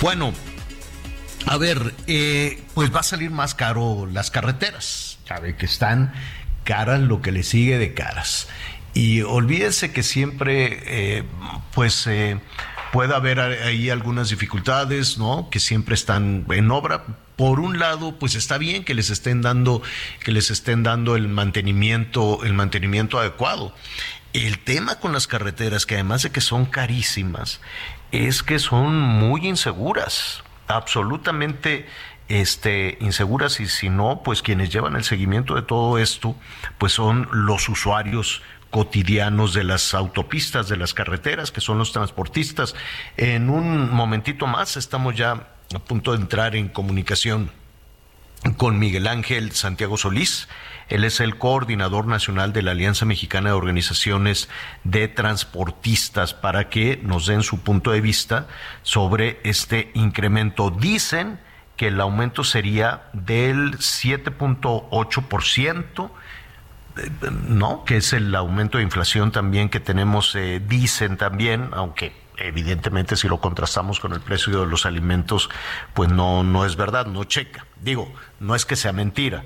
Bueno, 0.00 0.32
a 1.46 1.56
ver, 1.56 1.94
eh, 2.06 2.62
pues 2.74 2.94
va 2.94 3.00
a 3.00 3.02
salir 3.02 3.30
más 3.30 3.54
caro 3.54 4.06
las 4.06 4.30
carreteras. 4.30 5.18
Sabe 5.26 5.56
que 5.56 5.66
están 5.66 6.12
caras 6.64 7.00
lo 7.00 7.22
que 7.22 7.32
le 7.32 7.42
sigue 7.42 7.78
de 7.78 7.94
caras. 7.94 8.48
Y 8.94 9.22
olvídese 9.22 9.92
que 9.92 10.02
siempre, 10.02 10.80
eh, 10.86 11.24
pues, 11.74 12.06
eh, 12.06 12.38
puede 12.96 13.14
haber 13.14 13.40
ahí 13.40 13.90
algunas 13.90 14.30
dificultades, 14.30 15.18
¿no? 15.18 15.50
Que 15.50 15.60
siempre 15.60 15.94
están 15.94 16.46
en 16.48 16.70
obra. 16.70 17.04
Por 17.36 17.60
un 17.60 17.78
lado, 17.78 18.18
pues 18.18 18.34
está 18.36 18.56
bien 18.56 18.86
que 18.86 18.94
les 18.94 19.10
estén 19.10 19.42
dando, 19.42 19.82
que 20.24 20.32
les 20.32 20.50
estén 20.50 20.82
dando 20.82 21.14
el 21.14 21.28
mantenimiento, 21.28 22.42
el 22.42 22.54
mantenimiento 22.54 23.18
adecuado. 23.18 23.74
El 24.32 24.60
tema 24.60 24.98
con 24.98 25.12
las 25.12 25.26
carreteras, 25.26 25.84
que 25.84 25.96
además 25.96 26.22
de 26.22 26.30
que 26.30 26.40
son 26.40 26.64
carísimas, 26.64 27.60
es 28.12 28.42
que 28.42 28.58
son 28.58 28.98
muy 28.98 29.46
inseguras, 29.46 30.42
absolutamente 30.66 31.86
este, 32.28 32.96
inseguras 33.02 33.60
y 33.60 33.66
si 33.66 33.90
no, 33.90 34.22
pues 34.24 34.40
quienes 34.40 34.70
llevan 34.70 34.96
el 34.96 35.04
seguimiento 35.04 35.54
de 35.54 35.60
todo 35.60 35.98
esto, 35.98 36.34
pues 36.78 36.94
son 36.94 37.28
los 37.30 37.68
usuarios 37.68 38.40
cotidianos 38.70 39.54
de 39.54 39.64
las 39.64 39.94
autopistas, 39.94 40.68
de 40.68 40.76
las 40.76 40.94
carreteras, 40.94 41.50
que 41.50 41.60
son 41.60 41.78
los 41.78 41.92
transportistas. 41.92 42.74
En 43.16 43.50
un 43.50 43.90
momentito 43.90 44.46
más 44.46 44.76
estamos 44.76 45.16
ya 45.16 45.48
a 45.74 45.78
punto 45.78 46.12
de 46.12 46.18
entrar 46.18 46.56
en 46.56 46.68
comunicación 46.68 47.50
con 48.56 48.78
Miguel 48.78 49.06
Ángel 49.06 49.52
Santiago 49.52 49.96
Solís. 49.96 50.48
Él 50.88 51.04
es 51.04 51.20
el 51.20 51.36
coordinador 51.36 52.06
nacional 52.06 52.52
de 52.52 52.62
la 52.62 52.72
Alianza 52.72 53.06
Mexicana 53.06 53.50
de 53.50 53.56
Organizaciones 53.56 54.48
de 54.84 55.08
Transportistas 55.08 56.32
para 56.32 56.68
que 56.68 57.00
nos 57.02 57.26
den 57.26 57.42
su 57.42 57.58
punto 57.60 57.90
de 57.90 58.00
vista 58.00 58.46
sobre 58.82 59.40
este 59.42 59.90
incremento. 59.94 60.70
Dicen 60.70 61.40
que 61.76 61.88
el 61.88 62.00
aumento 62.00 62.44
sería 62.44 63.02
del 63.12 63.78
7.8% 63.78 66.10
¿no? 67.48 67.84
Que 67.84 67.98
es 67.98 68.12
el 68.12 68.34
aumento 68.34 68.78
de 68.78 68.84
inflación 68.84 69.32
también 69.32 69.68
que 69.68 69.80
tenemos, 69.80 70.34
eh, 70.34 70.60
dicen 70.66 71.16
también, 71.16 71.70
aunque 71.72 72.12
evidentemente 72.38 73.16
si 73.16 73.28
lo 73.28 73.40
contrastamos 73.40 74.00
con 74.00 74.12
el 74.12 74.20
precio 74.20 74.60
de 74.60 74.66
los 74.66 74.86
alimentos, 74.86 75.48
pues 75.94 76.10
no, 76.10 76.42
no 76.42 76.64
es 76.64 76.76
verdad, 76.76 77.06
no 77.06 77.24
checa. 77.24 77.66
Digo, 77.80 78.12
no 78.40 78.54
es 78.54 78.66
que 78.66 78.76
sea 78.76 78.92
mentira. 78.92 79.44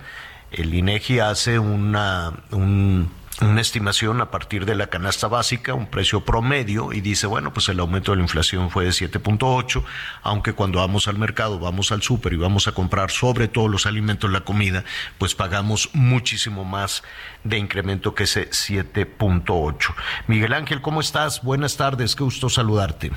El 0.51 0.75
INEGI 0.75 1.21
hace 1.21 1.59
una, 1.59 2.33
un, 2.51 3.11
una 3.41 3.61
estimación 3.61 4.21
a 4.21 4.31
partir 4.31 4.67
de 4.67 4.75
la 4.75 4.89
canasta 4.89 5.27
básica, 5.27 5.73
un 5.73 5.87
precio 5.87 6.25
promedio, 6.25 6.93
y 6.93 7.01
dice, 7.01 7.27
bueno, 7.27 7.53
pues 7.53 7.69
el 7.69 7.81
aumento 7.81 8.13
de 8.13 8.19
la 8.19 8.25
inflación 8.25 8.71
fue 8.71 8.85
de 8.85 8.91
7.8, 8.91 9.83
aunque 10.23 10.53
cuando 10.53 10.81
vamos 10.81 11.09
al 11.09 11.17
mercado, 11.17 11.59
vamos 11.59 11.91
al 11.91 12.03
súper 12.03 12.35
y 12.35 12.37
vamos 12.37 12.69
a 12.69 12.73
comprar 12.73 13.11
sobre 13.11 13.49
todo 13.49 13.69
los 13.69 13.87
alimentos, 13.87 14.31
la 14.31 14.41
comida, 14.41 14.85
pues 15.19 15.35
pagamos 15.35 15.91
muchísimo 15.95 16.65
más 16.65 17.03
de 17.45 17.57
incremento 17.57 18.15
que 18.15 18.25
ese 18.25 18.51
7.8. 18.51 19.95
Miguel 20.27 20.53
Ángel, 20.53 20.83
¿cómo 20.83 21.01
estás? 21.01 21.43
Buenas 21.43 21.77
tardes, 21.77 22.15
qué 22.15 22.25
gusto 22.25 22.51
saludarte. 22.51 23.11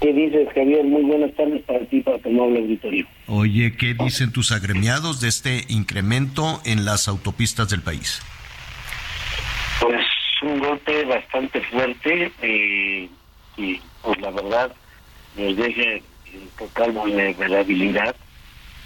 ¿Qué 0.00 0.12
dices, 0.12 0.48
Javier? 0.54 0.84
Muy 0.84 1.02
buenas 1.02 1.34
tardes 1.34 1.62
para 1.62 1.82
ti, 1.86 2.00
para 2.00 2.18
tu 2.18 2.30
noble 2.30 2.58
auditorio. 2.58 3.06
Oye, 3.26 3.74
¿qué 3.74 3.94
dicen 3.94 4.32
tus 4.32 4.52
agremiados 4.52 5.22
de 5.22 5.28
este 5.28 5.64
incremento 5.68 6.60
en 6.66 6.84
las 6.84 7.08
autopistas 7.08 7.70
del 7.70 7.80
país? 7.80 8.20
Pues 9.80 10.04
un 10.42 10.58
golpe 10.58 11.04
bastante 11.04 11.60
fuerte 11.62 12.30
eh, 12.42 13.08
y 13.56 13.80
pues 14.02 14.20
la 14.20 14.30
verdad 14.30 14.74
nos 15.36 15.56
deja 15.56 15.82
en 15.82 16.02
total 16.58 16.92
vulnerabilidad. 16.92 18.14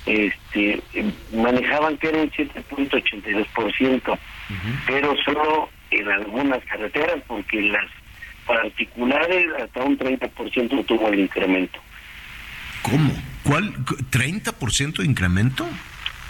Este, 0.06 0.80
manejaban 1.34 1.98
que 1.98 2.08
era 2.08 2.22
un 2.22 2.30
7.82%, 2.30 4.18
pero 4.86 5.14
solo 5.22 5.68
en 5.90 6.08
algunas 6.08 6.64
carreteras, 6.64 7.22
porque 7.26 7.60
las 7.62 7.84
particulares 8.46 9.46
hasta 9.62 9.82
un 9.82 9.98
30% 9.98 10.86
tuvo 10.86 11.08
el 11.08 11.20
incremento. 11.20 11.78
¿Cómo? 12.82 13.12
¿Cuál? 13.42 13.74
¿30% 13.84 14.98
de 14.98 15.04
incremento? 15.04 15.68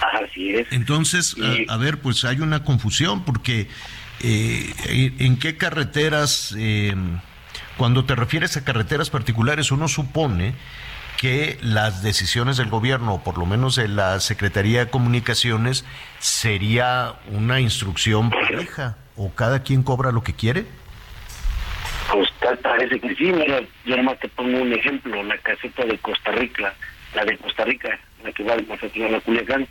Así 0.01 0.55
es. 0.55 0.67
Entonces, 0.73 1.37
a, 1.69 1.77
ver, 1.77 2.01
pues 2.01 2.25
hay 2.25 2.41
una 2.41 2.65
confusión 2.65 3.25
porque 3.25 3.69
eh, 4.23 5.15
¿en 5.19 5.39
qué 5.39 5.57
carreteras, 5.57 6.55
eh, 6.59 6.95
cuando 7.77 8.05
te 8.05 8.15
refieres 8.15 8.57
a 8.57 8.65
carreteras 8.65 9.11
particulares, 9.11 9.71
uno 9.71 9.89
supone 9.89 10.55
que 11.19 11.59
las 11.63 12.03
decisiones 12.03 12.57
del 12.57 12.69
gobierno, 12.69 13.15
o 13.15 13.25
por 13.25 13.39
lo 13.39 13.47
menos 13.47 13.75
de 13.75 13.89
la 13.89 14.21
Secretaría 14.21 14.85
de 14.85 14.91
Comunicaciones, 14.91 15.85
sería 16.21 17.15
una 17.31 17.61
instrucción 17.61 18.31
pareja 18.31 18.97
o 19.17 19.35
cada 19.35 19.63
quien 19.63 19.83
cobra 19.83 20.13
lo 20.13 20.23
que 20.23 20.35
quiere? 20.35 20.65
Pues 22.13 22.29
tal 22.41 22.57
parece 22.59 23.01
que 23.01 23.15
sí, 23.17 23.33
mira, 23.33 23.61
yo 23.85 23.97
nomás 23.97 24.19
te 24.21 24.29
pongo 24.29 24.63
un 24.63 24.73
ejemplo, 24.73 25.23
la 25.25 25.37
caseta 25.39 25.85
de 25.85 25.99
Costa 25.99 26.31
Rica, 26.31 26.73
la 27.15 27.25
de 27.25 27.37
Costa 27.37 27.65
Rica, 27.65 27.99
la 28.25 28.33
que 28.33 28.45
va 28.45 28.55
a 28.55 29.11
la 29.11 29.21
Culiacán, 29.21 29.67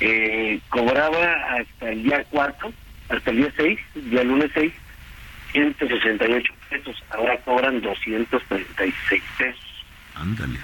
eh, 0.00 0.60
cobraba 0.68 1.56
hasta 1.58 1.90
el 1.90 2.02
día 2.02 2.24
4 2.30 2.72
hasta 3.08 3.30
el 3.30 3.36
día 3.36 3.52
6, 3.56 3.78
día 3.94 4.24
lunes 4.24 4.50
6, 4.54 4.72
168 5.52 6.52
pesos. 6.70 7.04
Ahora 7.10 7.38
cobran 7.38 7.80
236 7.80 9.22
pesos. 9.38 9.84
Ándale. 10.14 10.58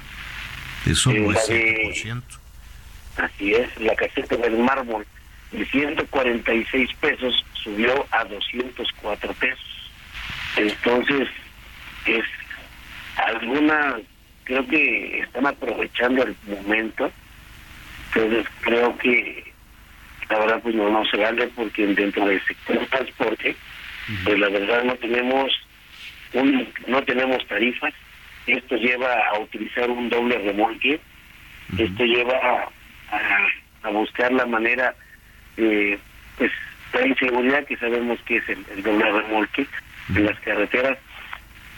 Eso 0.86 1.12
no 1.12 1.32
es 1.32 1.48
100%. 1.48 2.22
Así 3.18 3.54
es, 3.54 3.78
la 3.78 3.94
caseta 3.94 4.36
del 4.36 4.58
mármol 4.58 5.06
de 5.52 5.66
146 5.66 6.90
pesos 6.94 7.44
subió 7.62 8.06
a 8.10 8.24
204 8.24 9.34
pesos. 9.34 9.92
Entonces, 10.56 11.28
es 12.06 12.24
algunas 13.16 14.00
creo 14.44 14.66
que 14.66 15.20
están 15.20 15.46
aprovechando 15.46 16.24
el 16.24 16.36
momento, 16.46 17.10
entonces 18.08 18.46
creo 18.60 18.96
que 18.98 19.51
la 20.32 20.38
verdad 20.38 20.60
pues 20.62 20.74
no, 20.74 20.88
no 20.88 21.04
se 21.04 21.18
vale 21.18 21.46
porque 21.48 21.86
dentro 21.86 22.26
del 22.26 22.42
sector 22.44 22.80
de 22.80 22.86
transporte, 22.86 23.56
pues 24.24 24.38
la 24.38 24.48
verdad 24.48 24.84
no 24.84 24.94
tenemos 24.96 25.52
un, 26.32 26.68
no 26.86 27.02
tenemos 27.02 27.46
tarifas, 27.46 27.92
esto 28.46 28.76
lleva 28.76 29.14
a 29.28 29.38
utilizar 29.38 29.90
un 29.90 30.08
doble 30.08 30.38
remolque, 30.38 31.00
esto 31.76 32.04
lleva 32.04 32.34
a, 32.34 32.68
a, 33.82 33.90
buscar 33.90 34.32
la 34.32 34.46
manera, 34.46 34.94
eh, 35.56 35.98
pues 36.38 36.50
la 36.94 37.06
inseguridad 37.06 37.64
que 37.66 37.76
sabemos 37.76 38.18
que 38.24 38.36
es 38.36 38.48
el, 38.48 38.82
doble 38.82 39.10
remolque 39.10 39.66
en 40.14 40.26
las 40.26 40.38
carreteras. 40.40 40.98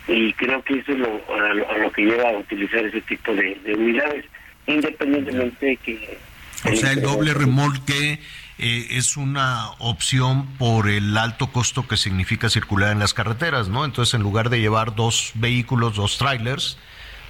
Y 0.07 0.33
creo 0.35 0.63
que 0.63 0.75
eso 0.79 0.93
es 0.93 0.99
lo, 0.99 1.23
a, 1.35 1.79
lo, 1.79 1.91
que 1.91 2.03
lleva 2.03 2.29
a 2.29 2.37
utilizar 2.37 2.85
ese 2.85 3.01
tipo 3.03 3.35
de, 3.35 3.59
unidades, 3.75 4.27
independientemente 4.67 5.67
de 5.67 5.77
que... 5.79 6.19
O 6.65 6.77
sea, 6.77 6.93
el 6.93 7.01
doble 7.01 7.33
remolque 7.33 8.21
eh, 8.59 8.87
es 8.91 9.17
una 9.17 9.71
opción 9.79 10.47
por 10.59 10.89
el 10.89 11.17
alto 11.17 11.49
costo 11.53 11.87
que 11.87 11.97
significa 11.97 12.49
circular 12.49 12.93
en 12.93 12.99
las 12.99 13.15
carreteras, 13.15 13.69
¿no? 13.69 13.85
Entonces, 13.85 14.15
en 14.15 14.23
lugar 14.23 14.51
de 14.51 14.61
llevar 14.61 14.95
dos 14.95 15.33
vehículos, 15.35 15.97
dos 15.97 16.19
trailers, 16.19 16.79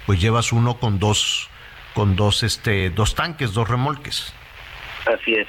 pues 0.05 0.21
llevas 0.21 0.51
uno 0.51 0.77
con 0.77 0.99
dos, 0.99 1.49
con 1.93 2.15
dos, 2.15 2.43
este, 2.43 2.89
dos 2.89 3.15
tanques, 3.15 3.53
dos 3.53 3.67
remolques. 3.67 4.33
Así 5.05 5.33
es 5.33 5.47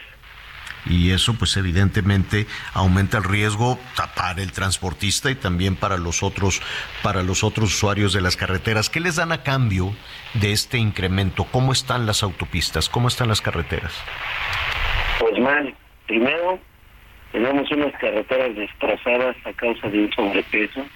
y 0.89 1.11
eso 1.11 1.35
pues 1.35 1.57
evidentemente 1.57 2.47
aumenta 2.73 3.19
el 3.19 3.25
riesgo 3.25 3.79
para 4.15 4.41
el 4.41 4.53
transportista 4.53 5.31
y 5.31 5.35
también 5.35 5.77
para 5.77 5.97
los 5.97 6.23
otros 6.23 6.63
para 7.03 7.23
los 7.23 7.45
otros 7.45 7.75
usuarios 7.75 8.13
de 8.13 8.21
las 8.21 8.37
carreteras. 8.37 8.89
¿Qué 8.89 9.01
les 9.01 9.17
dan 9.17 9.33
a 9.33 9.43
cambio 9.43 9.95
de 10.35 10.53
este 10.53 10.79
incremento? 10.79 11.45
¿Cómo 11.45 11.73
están 11.73 12.07
las 12.07 12.23
autopistas? 12.23 12.89
¿Cómo 12.89 13.09
están 13.09 13.29
las 13.29 13.41
carreteras? 13.41 13.93
Pues 15.19 15.39
mal, 15.39 15.75
primero 16.07 16.61
tenemos 17.33 17.71
unas 17.71 17.93
carreteras 18.01 18.57
destrozadas 18.57 19.37
a 19.45 19.53
causa 19.55 19.89
de 19.89 20.01
un 20.01 20.13
sobrepeso, 20.13 20.87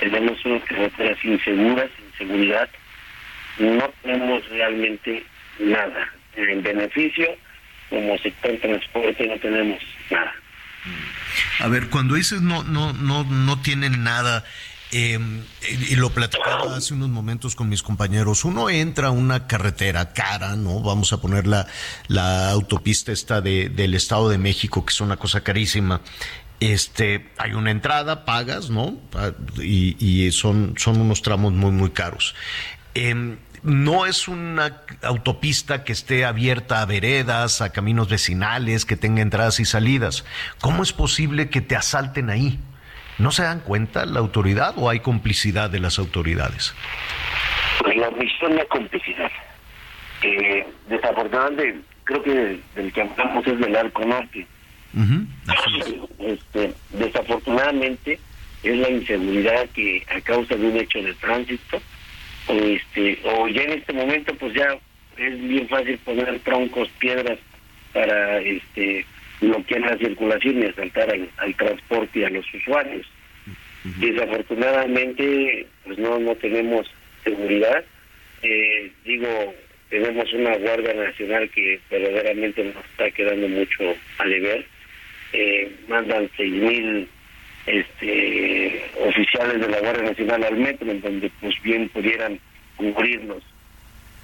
tenemos 0.00 0.44
unas 0.44 0.62
carreteras 0.64 1.24
inseguras, 1.24 1.90
inseguridad, 2.12 2.68
no 3.58 3.88
tenemos 4.02 4.48
realmente 4.48 5.24
nada. 5.58 6.12
En 6.36 6.62
beneficio, 6.62 7.28
como 7.88 8.18
sector 8.18 8.58
transporte, 8.60 9.26
no 9.26 9.38
tenemos 9.38 9.82
nada. 10.10 10.34
A 11.60 11.68
ver, 11.68 11.88
cuando 11.88 12.14
dices 12.14 12.42
no, 12.42 12.62
no, 12.64 12.92
no, 12.92 13.24
no 13.24 13.60
tienen 13.62 14.04
nada, 14.04 14.44
eh, 14.92 15.18
y 15.90 15.96
lo 15.96 16.10
platicaba 16.10 16.76
hace 16.76 16.94
unos 16.94 17.08
momentos 17.08 17.56
con 17.56 17.68
mis 17.68 17.82
compañeros, 17.82 18.44
uno 18.44 18.70
entra 18.70 19.08
a 19.08 19.10
una 19.10 19.46
carretera 19.46 20.12
cara, 20.12 20.56
¿no? 20.56 20.80
Vamos 20.80 21.12
a 21.12 21.20
poner 21.20 21.46
la, 21.46 21.66
autopista 22.50 23.12
esta 23.12 23.40
de, 23.40 23.68
del 23.68 23.94
Estado 23.94 24.28
de 24.28 24.38
México, 24.38 24.84
que 24.84 24.92
es 24.92 25.00
una 25.00 25.16
cosa 25.16 25.40
carísima. 25.40 26.00
Este, 26.60 27.30
hay 27.36 27.52
una 27.52 27.70
entrada, 27.70 28.24
pagas, 28.24 28.70
¿no? 28.70 28.96
Y, 29.60 30.30
son, 30.32 30.74
son 30.78 31.00
unos 31.00 31.20
tramos 31.20 31.52
muy, 31.52 31.72
muy 31.72 31.90
caros. 31.90 32.34
Eh, 32.94 33.36
no 33.62 34.06
es 34.06 34.28
una 34.28 34.82
autopista 35.02 35.82
que 35.82 35.92
esté 35.92 36.24
abierta 36.24 36.80
a 36.80 36.86
veredas, 36.86 37.60
a 37.60 37.70
caminos 37.70 38.08
vecinales, 38.08 38.84
que 38.84 38.96
tenga 38.96 39.22
entradas 39.22 39.58
y 39.58 39.64
salidas. 39.64 40.24
¿Cómo 40.60 40.84
es 40.84 40.92
posible 40.92 41.50
que 41.50 41.60
te 41.60 41.74
asalten 41.74 42.30
ahí? 42.30 42.60
¿No 43.18 43.30
se 43.30 43.42
dan 43.42 43.60
cuenta 43.60 44.04
la 44.04 44.20
autoridad 44.20 44.74
o 44.76 44.90
hay 44.90 45.00
complicidad 45.00 45.70
de 45.70 45.80
las 45.80 45.98
autoridades? 45.98 46.74
Pues 47.80 47.96
la 47.96 48.08
omisión 48.08 48.56
de 48.56 48.66
complicidad. 48.66 49.30
Eh, 50.22 50.66
desafortunadamente, 50.88 51.80
creo 52.04 52.22
que 52.22 52.60
del 52.74 52.92
que 52.92 53.02
hablamos 53.02 53.46
es 53.46 53.58
del 53.58 53.76
arco 53.76 54.04
norte. 54.04 54.46
este, 56.18 56.74
desafortunadamente, 56.90 58.18
es 58.62 58.76
la 58.76 58.90
inseguridad 58.90 59.66
que 59.70 60.04
a 60.14 60.20
causa 60.20 60.54
de 60.54 60.66
un 60.66 60.76
hecho 60.76 61.02
de 61.02 61.14
tránsito, 61.14 61.80
este, 62.48 63.20
o 63.24 63.48
ya 63.48 63.62
en 63.62 63.72
este 63.72 63.92
momento, 63.92 64.34
pues 64.34 64.54
ya 64.54 64.76
es 65.16 65.40
bien 65.40 65.68
fácil 65.68 65.98
poner 65.98 66.38
troncos, 66.40 66.88
piedras 66.98 67.38
para 67.92 68.38
este 68.38 69.06
bloquear 69.40 69.80
la 69.82 69.98
circulación 69.98 70.62
y 70.62 70.66
asaltar 70.66 71.10
al, 71.10 71.54
transporte 71.54 72.20
y 72.20 72.24
a 72.24 72.30
los 72.30 72.54
usuarios. 72.54 73.06
Desafortunadamente, 73.84 75.66
pues 75.84 75.98
no, 75.98 76.18
no 76.18 76.34
tenemos 76.36 76.90
seguridad. 77.22 77.84
Eh, 78.42 78.90
digo, 79.04 79.54
tenemos 79.90 80.32
una 80.32 80.56
Guardia 80.56 80.94
Nacional 80.94 81.48
que 81.50 81.80
verdaderamente 81.90 82.64
nos 82.64 82.84
está 82.84 83.10
quedando 83.10 83.48
mucho 83.48 83.94
a 84.18 84.26
deber. 84.26 84.66
Eh, 85.32 85.70
mandan 85.88 86.28
seis 86.36 86.52
mil 86.52 87.08
este, 87.66 88.84
oficiales 89.00 89.60
de 89.60 89.68
la 89.68 89.80
Guardia 89.80 90.10
Nacional 90.10 90.44
al 90.44 90.56
metro, 90.56 90.90
en 90.90 91.00
donde 91.00 91.30
pues 91.40 91.54
bien 91.62 91.88
pudieran 91.90 92.40
cubrirnos 92.76 93.42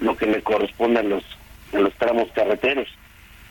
lo 0.00 0.16
que 0.16 0.26
le 0.26 0.42
corresponde 0.42 1.00
a 1.00 1.04
los, 1.04 1.24
a 1.72 1.78
los 1.78 1.94
tramos 1.94 2.30
carreteros 2.32 2.88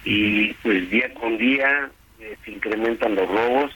y 0.04 0.54
pues 0.56 0.90
día 0.90 1.14
con 1.14 1.38
día 1.38 1.90
eh, 2.20 2.38
se 2.44 2.52
incrementan 2.52 3.16
los 3.16 3.28
robos, 3.28 3.72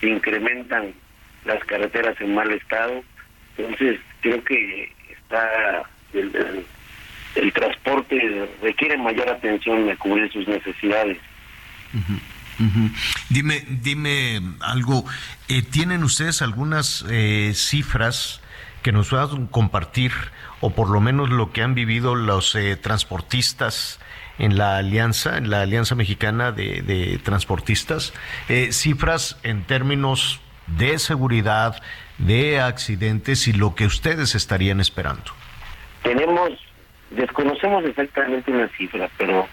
se 0.00 0.08
incrementan 0.08 0.92
las 1.44 1.62
carreteras 1.64 2.18
en 2.20 2.34
mal 2.34 2.50
estado, 2.52 3.02
entonces 3.56 4.00
creo 4.20 4.42
que 4.44 4.92
está 5.10 5.82
el, 6.12 6.64
transporte 7.52 8.48
requiere 8.62 8.96
mayor 8.96 9.28
atención 9.28 9.88
a 9.88 9.96
cubrir 9.96 10.30
sus 10.32 10.46
necesidades. 10.48 11.18
Dime, 13.28 13.64
dime 13.68 14.40
algo, 14.60 15.04
eh, 15.48 15.62
¿tienen 15.62 16.04
ustedes 16.04 16.42
algunas 16.42 17.04
eh, 17.10 17.52
cifras 17.54 18.40
que 18.82 18.92
nos 18.92 19.08
puedan 19.10 19.46
compartir 19.46 20.12
o 20.60 20.70
por 20.70 20.90
lo 20.90 21.00
menos 21.00 21.30
lo 21.30 21.52
que 21.52 21.62
han 21.62 21.74
vivido 21.74 22.14
los 22.14 22.56
transportistas 22.82 23.98
en 24.38 24.58
la 24.58 24.78
alianza, 24.78 25.36
en 25.38 25.50
la 25.50 25.62
Alianza 25.62 25.94
Mexicana 25.94 26.52
de, 26.52 27.20
Transportistas, 27.22 28.12
eh, 28.48 28.72
cifras 28.72 29.38
en 29.42 29.64
términos 29.64 30.40
de 30.66 30.98
seguridad, 30.98 31.82
de 32.18 32.60
accidentes 32.60 33.48
y 33.48 33.52
lo 33.52 33.74
que 33.74 33.86
ustedes 33.86 34.34
estarían 34.34 34.80
esperando. 34.80 35.32
Tenemos, 36.02 36.50
desconocemos 37.10 37.84
exactamente 37.84 38.50
una 38.50 38.68
cifra, 38.68 39.08
pero 39.18 39.48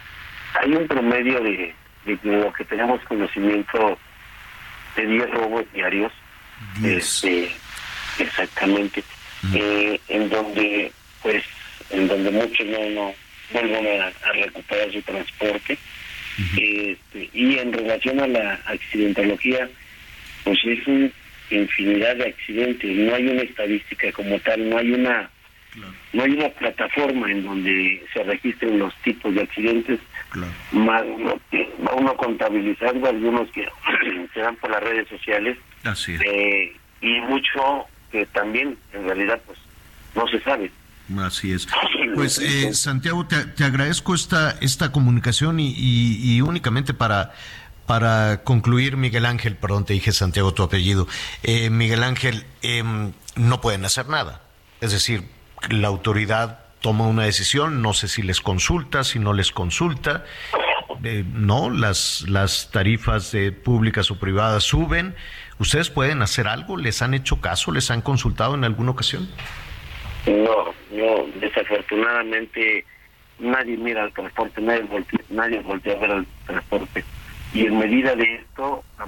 hay 0.61 0.73
un 0.73 0.87
promedio 0.87 1.41
de, 1.41 1.75
lo 2.23 2.51
que 2.53 2.65
tenemos 2.65 3.01
conocimiento 3.03 3.97
de 4.95 5.05
10 5.05 5.31
robos 5.31 5.65
diarios. 5.73 6.11
10. 6.79 6.97
Este, 6.97 7.51
exactamente. 8.19 9.03
Eh, 9.55 9.99
en 10.07 10.29
donde, 10.29 10.91
pues, 11.23 11.43
en 11.89 12.07
donde 12.07 12.29
muchos 12.29 12.65
no, 12.67 12.89
no, 12.91 13.13
vuelvan 13.51 13.85
a, 13.85 14.31
recuperar 14.33 14.91
su 14.91 15.01
transporte. 15.01 15.77
este, 16.57 17.29
y 17.33 17.57
en 17.57 17.73
relación 17.73 18.19
a 18.19 18.27
la 18.27 18.53
accidentología, 18.65 19.69
pues 20.43 20.59
es 20.65 20.87
una 20.87 21.09
infinidad 21.49 22.15
de 22.15 22.27
accidentes, 22.29 22.95
no 22.97 23.15
hay 23.15 23.27
una 23.27 23.41
estadística 23.41 24.11
como 24.11 24.39
tal, 24.39 24.69
no 24.69 24.77
hay 24.77 24.91
una 24.91 25.29
no 26.11 26.23
hay 26.23 26.31
una 26.31 26.49
plataforma 26.49 27.31
en 27.31 27.43
donde 27.45 28.03
se 28.13 28.23
registren 28.23 28.77
los 28.77 28.93
tipos 29.03 29.33
de 29.33 29.41
accidentes, 29.41 29.99
más 30.71 31.03
va 31.03 31.93
uno 31.95 32.15
contabilizando 32.15 33.07
algunos 33.07 33.49
que 33.51 33.67
se 34.33 34.39
dan 34.39 34.55
por 34.57 34.69
las 34.69 34.83
redes 34.83 35.07
sociales 35.07 35.57
eh, 36.07 36.75
y 37.01 37.19
mucho 37.21 37.85
que 38.11 38.25
también 38.27 38.77
en 38.93 39.05
realidad 39.05 39.41
pues 39.45 39.59
no 40.15 40.27
se 40.27 40.41
sabe. 40.41 40.69
Así 41.17 41.53
es. 41.53 41.67
Pues 42.15 42.39
eh, 42.39 42.73
Santiago, 42.73 43.25
te, 43.25 43.63
agradezco 43.63 44.13
esta, 44.13 44.57
esta 44.61 44.91
comunicación 44.91 45.59
y, 45.59 46.41
únicamente 46.41 46.93
para, 46.93 47.33
para 47.85 48.43
concluir, 48.43 48.97
Miguel 48.97 49.25
Ángel, 49.25 49.55
perdón, 49.55 49.85
te 49.85 49.93
dije 49.93 50.11
Santiago 50.11 50.53
tu 50.53 50.63
apellido, 50.63 51.07
eh, 51.43 51.69
Miguel 51.69 52.03
Ángel, 52.03 52.45
em, 52.61 53.13
no 53.35 53.61
pueden 53.61 53.85
hacer 53.85 54.07
nada. 54.09 54.41
Es 54.81 54.91
decir, 54.91 55.23
la 55.69 55.87
autoridad 55.87 56.59
toma 56.81 57.07
una 57.07 57.23
decisión, 57.23 57.81
no 57.81 57.93
sé 57.93 58.07
si 58.07 58.23
les 58.23 58.41
consulta, 58.41 59.03
si 59.03 59.19
no 59.19 59.33
les 59.33 59.51
consulta, 59.51 60.25
eh, 61.03 61.23
no, 61.33 61.69
las, 61.69 62.25
las 62.27 62.71
tarifas 62.71 63.35
públicas 63.63 64.11
o 64.11 64.19
privadas 64.19 64.63
suben. 64.63 65.15
¿Ustedes 65.59 65.91
pueden 65.91 66.23
hacer 66.23 66.47
algo? 66.47 66.77
¿Les 66.77 67.03
han 67.03 67.13
hecho 67.13 67.39
caso? 67.39 67.71
¿Les 67.71 67.91
han 67.91 68.01
consultado 68.01 68.55
en 68.55 68.63
alguna 68.63 68.91
ocasión? 68.91 69.29
No, 70.25 70.73
no, 70.91 71.25
desafortunadamente 71.39 72.85
nadie 73.39 73.77
mira 73.77 74.03
al 74.03 74.13
transporte, 74.13 74.61
nadie 74.61 74.83
voltea, 74.83 75.19
nadie 75.29 75.59
voltea 75.61 75.95
a 75.95 75.99
ver 75.99 76.11
al 76.11 76.27
transporte. 76.45 77.03
Y 77.53 77.65
en 77.65 77.79
medida 77.79 78.15
de 78.15 78.35
esto, 78.35 78.83
a 78.97 79.05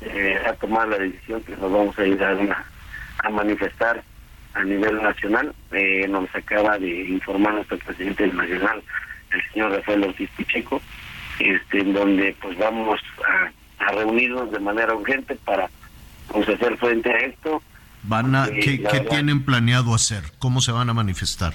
eh, 0.00 0.38
ha 0.46 0.52
tomado 0.54 0.90
la 0.90 0.98
decisión 0.98 1.42
que 1.42 1.52
nos 1.56 1.72
vamos 1.72 1.98
a 1.98 2.06
ir 2.06 2.22
a, 2.22 3.30
manifestar 3.30 4.02
a 4.54 4.64
nivel 4.64 5.02
nacional. 5.02 5.52
Eh, 5.72 6.06
nos 6.08 6.32
acaba 6.34 6.78
de 6.78 6.88
informar 6.88 7.54
nuestro 7.54 7.78
presidente 7.78 8.26
nacional, 8.28 8.82
el 9.32 9.52
señor 9.52 9.72
Rafael 9.72 10.04
Ortiz 10.04 10.30
Picheco, 10.36 10.80
este, 11.40 11.80
en 11.80 11.92
donde 11.92 12.34
pues 12.40 12.56
vamos 12.58 13.00
a, 13.26 13.84
a 13.84 13.92
reunirnos 13.92 14.50
de 14.50 14.60
manera 14.60 14.94
urgente 14.94 15.34
para 15.44 15.68
pues, 16.28 16.48
hacer 16.48 16.76
frente 16.78 17.10
a 17.10 17.18
esto. 17.18 17.62
Van 18.02 18.34
a, 18.34 18.46
¿Qué, 18.46 18.82
¿qué 18.82 19.00
tienen 19.00 19.44
planeado 19.44 19.94
hacer? 19.94 20.22
¿Cómo 20.38 20.60
se 20.60 20.72
van 20.72 20.88
a 20.88 20.94
manifestar? 20.94 21.54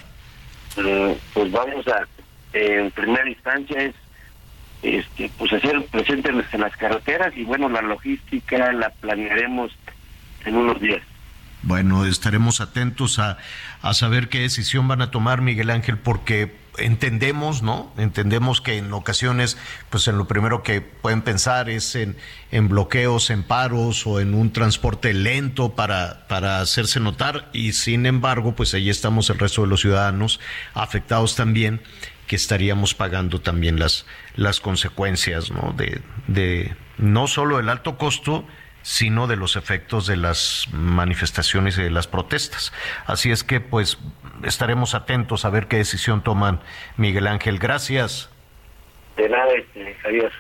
Eh, 0.77 1.17
pues 1.33 1.51
vamos 1.51 1.87
a, 1.87 2.07
en 2.53 2.91
primera 2.91 3.29
instancia 3.29 3.81
es 3.81 3.95
este, 4.83 5.31
pues 5.37 5.53
hacer 5.53 5.85
presente 5.85 6.29
en 6.29 6.61
las 6.61 6.75
carreteras 6.75 7.35
y 7.37 7.45
bueno, 7.45 7.69
la 7.69 7.81
logística 7.81 8.71
la 8.73 8.89
planearemos 8.89 9.71
en 10.45 10.55
unos 10.57 10.79
días. 10.81 11.01
Bueno, 11.61 12.05
estaremos 12.05 12.59
atentos 12.59 13.19
a, 13.19 13.37
a 13.81 13.93
saber 13.93 14.27
qué 14.27 14.41
decisión 14.41 14.89
van 14.89 15.01
a 15.01 15.09
tomar, 15.11 15.41
Miguel 15.41 15.69
Ángel, 15.69 15.97
porque 15.97 16.53
entendemos, 16.77 17.61
¿no? 17.61 17.91
Entendemos 17.97 18.61
que 18.61 18.77
en 18.77 18.91
ocasiones, 18.93 19.57
pues 19.89 20.07
en 20.07 20.17
lo 20.17 20.27
primero 20.27 20.63
que 20.63 20.81
pueden 20.81 21.21
pensar 21.21 21.69
es 21.69 21.95
en, 21.95 22.17
en 22.51 22.69
bloqueos, 22.69 23.29
en 23.29 23.43
paros 23.43 24.07
o 24.07 24.19
en 24.19 24.33
un 24.33 24.51
transporte 24.51 25.13
lento 25.13 25.75
para, 25.75 26.27
para 26.27 26.59
hacerse 26.59 26.99
notar 26.99 27.49
y 27.53 27.73
sin 27.73 28.05
embargo, 28.05 28.55
pues 28.55 28.73
ahí 28.73 28.89
estamos 28.89 29.29
el 29.29 29.39
resto 29.39 29.61
de 29.61 29.67
los 29.67 29.81
ciudadanos 29.81 30.39
afectados 30.73 31.35
también 31.35 31.81
que 32.27 32.35
estaríamos 32.35 32.93
pagando 32.93 33.41
también 33.41 33.79
las, 33.79 34.05
las 34.35 34.59
consecuencias, 34.59 35.51
¿no? 35.51 35.73
De, 35.77 36.01
de 36.27 36.75
no 36.97 37.27
solo 37.27 37.59
el 37.59 37.69
alto 37.69 37.97
costo, 37.97 38.45
sino 38.83 39.27
de 39.27 39.35
los 39.35 39.55
efectos 39.55 40.05
de 40.05 40.17
las 40.17 40.67
manifestaciones 40.71 41.77
y 41.77 41.81
de 41.81 41.89
las 41.89 42.05
protestas. 42.05 42.71
Así 43.07 43.31
es 43.31 43.43
que 43.43 43.59
pues 43.59 43.97
estaremos 44.43 44.93
atentos 44.93 45.45
a 45.45 45.49
ver 45.49 45.67
qué 45.67 45.77
decisión 45.77 46.21
toman 46.21 46.59
Miguel 46.97 47.27
Ángel. 47.27 47.57
Gracias. 47.57 48.29
De 49.17 49.29
nada, 49.29 49.51
este, 49.53 49.97
adiós. 50.05 50.33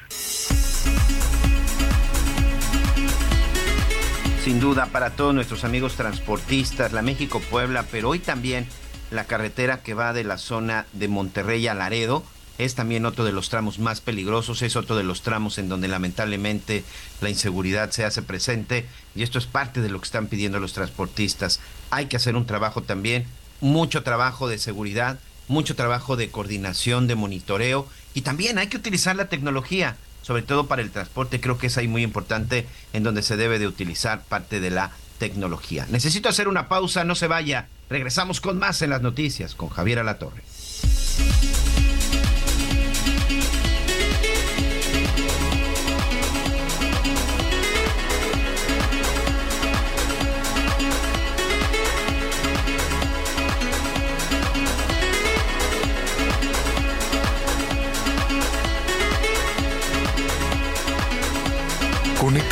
Sin 4.43 4.59
duda, 4.59 4.87
para 4.87 5.11
todos 5.11 5.33
nuestros 5.33 5.63
amigos 5.63 5.95
transportistas, 5.95 6.91
la 6.91 7.01
México-Puebla, 7.01 7.85
pero 7.89 8.09
hoy 8.09 8.19
también 8.19 8.67
la 9.09 9.23
carretera 9.23 9.83
que 9.83 9.93
va 9.93 10.11
de 10.11 10.25
la 10.25 10.37
zona 10.37 10.85
de 10.91 11.07
Monterrey 11.07 11.65
a 11.67 11.73
Laredo, 11.73 12.23
es 12.57 12.75
también 12.75 13.05
otro 13.05 13.25
de 13.25 13.31
los 13.31 13.49
tramos 13.49 13.79
más 13.79 14.01
peligrosos, 14.01 14.61
es 14.61 14.75
otro 14.75 14.95
de 14.95 15.03
los 15.03 15.21
tramos 15.21 15.57
en 15.57 15.69
donde 15.69 15.87
lamentablemente 15.87 16.83
la 17.21 17.29
inseguridad 17.29 17.91
se 17.91 18.05
hace 18.05 18.21
presente 18.21 18.85
y 19.15 19.23
esto 19.23 19.39
es 19.39 19.45
parte 19.45 19.81
de 19.81 19.89
lo 19.89 19.99
que 19.99 20.05
están 20.05 20.27
pidiendo 20.27 20.59
los 20.59 20.73
transportistas. 20.73 21.59
Hay 21.89 22.05
que 22.05 22.17
hacer 22.17 22.35
un 22.35 22.45
trabajo 22.45 22.83
también, 22.83 23.25
mucho 23.61 24.03
trabajo 24.03 24.47
de 24.47 24.57
seguridad, 24.57 25.19
mucho 25.47 25.75
trabajo 25.75 26.15
de 26.15 26.29
coordinación, 26.29 27.07
de 27.07 27.15
monitoreo 27.15 27.87
y 28.13 28.21
también 28.21 28.57
hay 28.57 28.67
que 28.67 28.77
utilizar 28.77 29.15
la 29.15 29.29
tecnología, 29.29 29.97
sobre 30.21 30.43
todo 30.43 30.67
para 30.67 30.81
el 30.81 30.91
transporte, 30.91 31.41
creo 31.41 31.57
que 31.57 31.67
es 31.67 31.77
ahí 31.77 31.87
muy 31.87 32.03
importante 32.03 32.67
en 32.93 33.03
donde 33.03 33.23
se 33.23 33.35
debe 33.35 33.59
de 33.59 33.67
utilizar 33.67 34.23
parte 34.23 34.59
de 34.59 34.69
la 34.69 34.91
tecnología. 35.17 35.87
Necesito 35.89 36.29
hacer 36.29 36.47
una 36.47 36.67
pausa, 36.67 37.03
no 37.03 37.15
se 37.15 37.27
vaya. 37.27 37.67
Regresamos 37.89 38.41
con 38.41 38.59
más 38.59 38.81
en 38.81 38.89
las 38.89 39.01
noticias 39.01 39.55
con 39.55 39.69
Javier 39.69 39.99
Alatorre. 39.99 40.43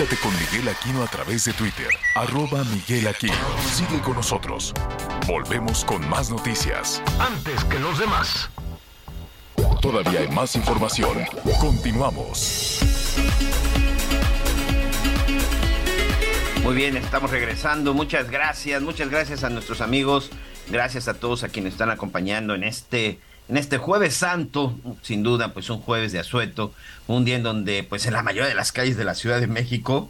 Conéctate 0.02 0.22
con 0.24 0.34
Miguel 0.40 0.68
Aquino 0.68 1.04
a 1.04 1.08
través 1.08 1.46
de 1.46 1.54
Twitter, 1.54 1.90
arroba 2.16 2.64
Miguel 2.64 3.08
Aquino. 3.08 3.36
Sigue 3.72 4.02
con 4.02 4.16
nosotros. 4.16 4.74
Volvemos 5.28 5.86
con 5.86 6.10
más 6.10 6.32
noticias. 6.32 7.04
Antes 7.20 7.64
que 7.66 7.78
los 7.78 8.00
demás. 8.00 8.50
Todavía 9.80 10.22
hay 10.22 10.28
más 10.30 10.56
información. 10.56 11.20
Continuamos. 11.60 12.80
Muy 16.64 16.74
bien, 16.74 16.98
estamos 16.98 17.30
regresando. 17.30 17.94
Muchas 17.94 18.32
gracias, 18.32 18.82
muchas 18.82 19.08
gracias 19.08 19.44
a 19.44 19.52
nuestros 19.52 19.82
amigos. 19.82 20.32
Gracias 20.70 21.10
a 21.10 21.14
todos 21.14 21.44
a 21.44 21.50
quienes 21.50 21.74
están 21.74 21.92
acompañando 21.92 22.56
en 22.56 22.64
este 22.64 23.20
en 23.50 23.58
este 23.58 23.78
jueves 23.78 24.14
santo, 24.16 24.78
sin 25.02 25.24
duda, 25.24 25.54
pues 25.54 25.70
un 25.70 25.80
jueves 25.80 26.12
de 26.12 26.20
asueto, 26.20 26.74
un 27.08 27.26
día 27.26 27.36
en 27.36 27.44
donde, 27.44 27.84
pues 27.84 28.06
en 28.06 28.14
la 28.14 28.24
mayoría 28.24 28.48
de 28.48 28.56
las 28.56 28.72
calles 28.72 28.98
de 28.98 29.04
la 29.04 29.16
Ciudad 29.16 29.40
de 29.40 29.48
México, 29.48 30.10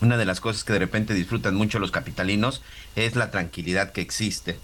una 0.00 0.16
de 0.16 0.24
las 0.24 0.40
cosas 0.40 0.64
que 0.64 0.72
de 0.72 0.80
repente 0.80 1.14
disfrutan 1.14 1.54
mucho 1.54 1.78
los 1.78 1.92
capitalinos 1.92 2.60
es 2.96 3.14
la 3.14 3.30
tranquilidad 3.30 3.92
que 3.92 4.00
existe. 4.00 4.58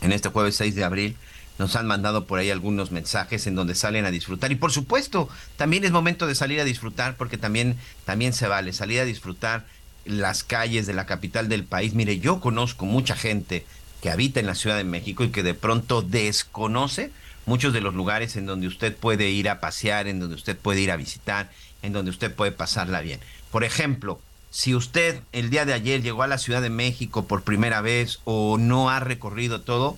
En 0.00 0.12
este 0.12 0.30
jueves 0.30 0.56
6 0.56 0.74
de 0.74 0.84
abril 0.84 1.16
nos 1.58 1.76
han 1.76 1.86
mandado 1.86 2.26
por 2.26 2.38
ahí 2.38 2.50
algunos 2.50 2.90
mensajes 2.90 3.46
en 3.46 3.54
donde 3.54 3.74
salen 3.74 4.06
a 4.06 4.10
disfrutar 4.10 4.50
y 4.50 4.56
por 4.56 4.72
supuesto, 4.72 5.28
también 5.56 5.84
es 5.84 5.90
momento 5.90 6.26
de 6.26 6.34
salir 6.34 6.60
a 6.60 6.64
disfrutar 6.64 7.16
porque 7.16 7.36
también 7.36 7.76
también 8.06 8.32
se 8.32 8.48
vale 8.48 8.72
salir 8.72 9.00
a 9.00 9.04
disfrutar 9.04 9.66
las 10.06 10.42
calles 10.42 10.86
de 10.86 10.94
la 10.94 11.04
capital 11.04 11.48
del 11.48 11.64
país. 11.64 11.94
Mire, 11.94 12.18
yo 12.18 12.40
conozco 12.40 12.86
mucha 12.86 13.14
gente 13.14 13.66
que 14.00 14.10
habita 14.10 14.40
en 14.40 14.46
la 14.46 14.54
Ciudad 14.54 14.76
de 14.76 14.84
México 14.84 15.24
y 15.24 15.30
que 15.30 15.42
de 15.42 15.54
pronto 15.54 16.00
desconoce 16.00 17.10
muchos 17.48 17.72
de 17.72 17.80
los 17.80 17.94
lugares 17.94 18.36
en 18.36 18.46
donde 18.46 18.68
usted 18.68 18.94
puede 18.94 19.30
ir 19.30 19.48
a 19.48 19.58
pasear, 19.58 20.06
en 20.06 20.20
donde 20.20 20.36
usted 20.36 20.56
puede 20.56 20.82
ir 20.82 20.92
a 20.92 20.96
visitar, 20.96 21.50
en 21.82 21.92
donde 21.92 22.10
usted 22.10 22.32
puede 22.32 22.52
pasarla 22.52 23.00
bien. 23.00 23.20
Por 23.50 23.64
ejemplo, 23.64 24.20
si 24.50 24.74
usted 24.74 25.20
el 25.32 25.50
día 25.50 25.64
de 25.64 25.72
ayer 25.72 26.02
llegó 26.02 26.22
a 26.22 26.26
la 26.26 26.38
Ciudad 26.38 26.62
de 26.62 26.70
México 26.70 27.26
por 27.26 27.42
primera 27.42 27.80
vez 27.80 28.20
o 28.24 28.58
no 28.58 28.90
ha 28.90 29.00
recorrido 29.00 29.62
todo, 29.62 29.96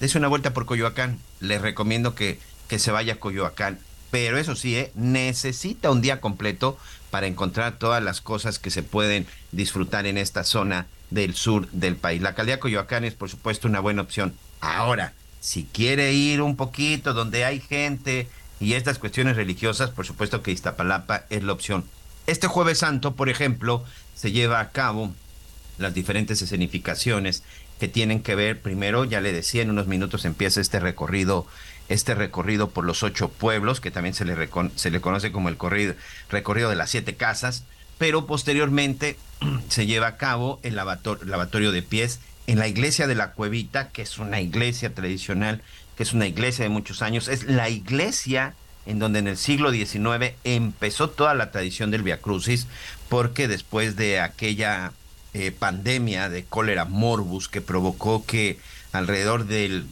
dése 0.00 0.18
una 0.18 0.28
vuelta 0.28 0.52
por 0.52 0.66
Coyoacán. 0.66 1.18
Le 1.40 1.58
recomiendo 1.58 2.14
que, 2.14 2.40
que 2.66 2.78
se 2.78 2.90
vaya 2.90 3.14
a 3.14 3.20
Coyoacán. 3.20 3.78
Pero 4.10 4.38
eso 4.38 4.56
sí, 4.56 4.76
¿eh? 4.76 4.90
necesita 4.94 5.90
un 5.90 6.00
día 6.00 6.20
completo 6.20 6.78
para 7.10 7.26
encontrar 7.26 7.78
todas 7.78 8.02
las 8.02 8.20
cosas 8.20 8.58
que 8.58 8.70
se 8.70 8.82
pueden 8.82 9.26
disfrutar 9.52 10.06
en 10.06 10.18
esta 10.18 10.44
zona 10.44 10.86
del 11.10 11.34
sur 11.34 11.68
del 11.70 11.96
país. 11.96 12.22
La 12.22 12.34
calidad 12.34 12.58
Coyoacán 12.58 13.04
es, 13.04 13.14
por 13.14 13.30
supuesto, 13.30 13.68
una 13.68 13.80
buena 13.80 14.02
opción. 14.02 14.34
Ahora, 14.60 15.12
si 15.40 15.64
quiere 15.64 16.12
ir 16.12 16.42
un 16.42 16.56
poquito 16.56 17.14
donde 17.14 17.44
hay 17.44 17.60
gente 17.60 18.28
y 18.60 18.74
estas 18.74 18.98
cuestiones 18.98 19.36
religiosas, 19.36 19.90
por 19.90 20.06
supuesto 20.06 20.42
que 20.42 20.50
Iztapalapa 20.50 21.24
es 21.30 21.44
la 21.44 21.52
opción. 21.52 21.84
Este 22.26 22.46
jueves 22.46 22.78
santo, 22.78 23.14
por 23.14 23.28
ejemplo, 23.28 23.84
se 24.14 24.32
lleva 24.32 24.60
a 24.60 24.70
cabo 24.70 25.14
las 25.78 25.94
diferentes 25.94 26.42
escenificaciones 26.42 27.42
que 27.78 27.88
tienen 27.88 28.20
que 28.20 28.34
ver, 28.34 28.60
primero, 28.60 29.04
ya 29.04 29.20
le 29.20 29.32
decía, 29.32 29.62
en 29.62 29.70
unos 29.70 29.86
minutos 29.86 30.24
empieza 30.24 30.60
este 30.60 30.80
recorrido, 30.80 31.46
este 31.88 32.14
recorrido 32.14 32.70
por 32.70 32.84
los 32.84 33.04
ocho 33.04 33.28
pueblos, 33.28 33.80
que 33.80 33.92
también 33.92 34.14
se 34.14 34.24
le, 34.24 34.36
se 34.74 34.90
le 34.90 35.00
conoce 35.00 35.30
como 35.30 35.48
el 35.48 35.56
corrido, 35.56 35.94
recorrido 36.28 36.68
de 36.68 36.76
las 36.76 36.90
siete 36.90 37.14
casas, 37.14 37.62
pero 37.96 38.26
posteriormente 38.26 39.16
se 39.68 39.86
lleva 39.86 40.08
a 40.08 40.16
cabo 40.16 40.58
el 40.64 40.74
lavatorio 40.74 41.70
de 41.70 41.82
pies 41.82 42.18
en 42.48 42.58
la 42.58 42.66
iglesia 42.66 43.06
de 43.06 43.14
la 43.14 43.32
Cuevita, 43.32 43.90
que 43.90 44.00
es 44.00 44.18
una 44.18 44.40
iglesia 44.40 44.94
tradicional, 44.94 45.60
que 45.96 46.02
es 46.02 46.14
una 46.14 46.26
iglesia 46.26 46.62
de 46.62 46.70
muchos 46.70 47.02
años, 47.02 47.28
es 47.28 47.44
la 47.44 47.68
iglesia 47.68 48.54
en 48.86 48.98
donde 48.98 49.18
en 49.18 49.28
el 49.28 49.36
siglo 49.36 49.70
XIX 49.70 50.32
empezó 50.44 51.10
toda 51.10 51.34
la 51.34 51.50
tradición 51.50 51.90
del 51.90 52.02
Via 52.02 52.22
Crucis, 52.22 52.66
porque 53.10 53.48
después 53.48 53.96
de 53.96 54.20
aquella 54.20 54.92
eh, 55.34 55.50
pandemia 55.50 56.30
de 56.30 56.44
cólera 56.44 56.86
morbus 56.86 57.50
que 57.50 57.60
provocó 57.60 58.24
que 58.24 58.58
alrededor 58.92 59.44
del 59.44 59.84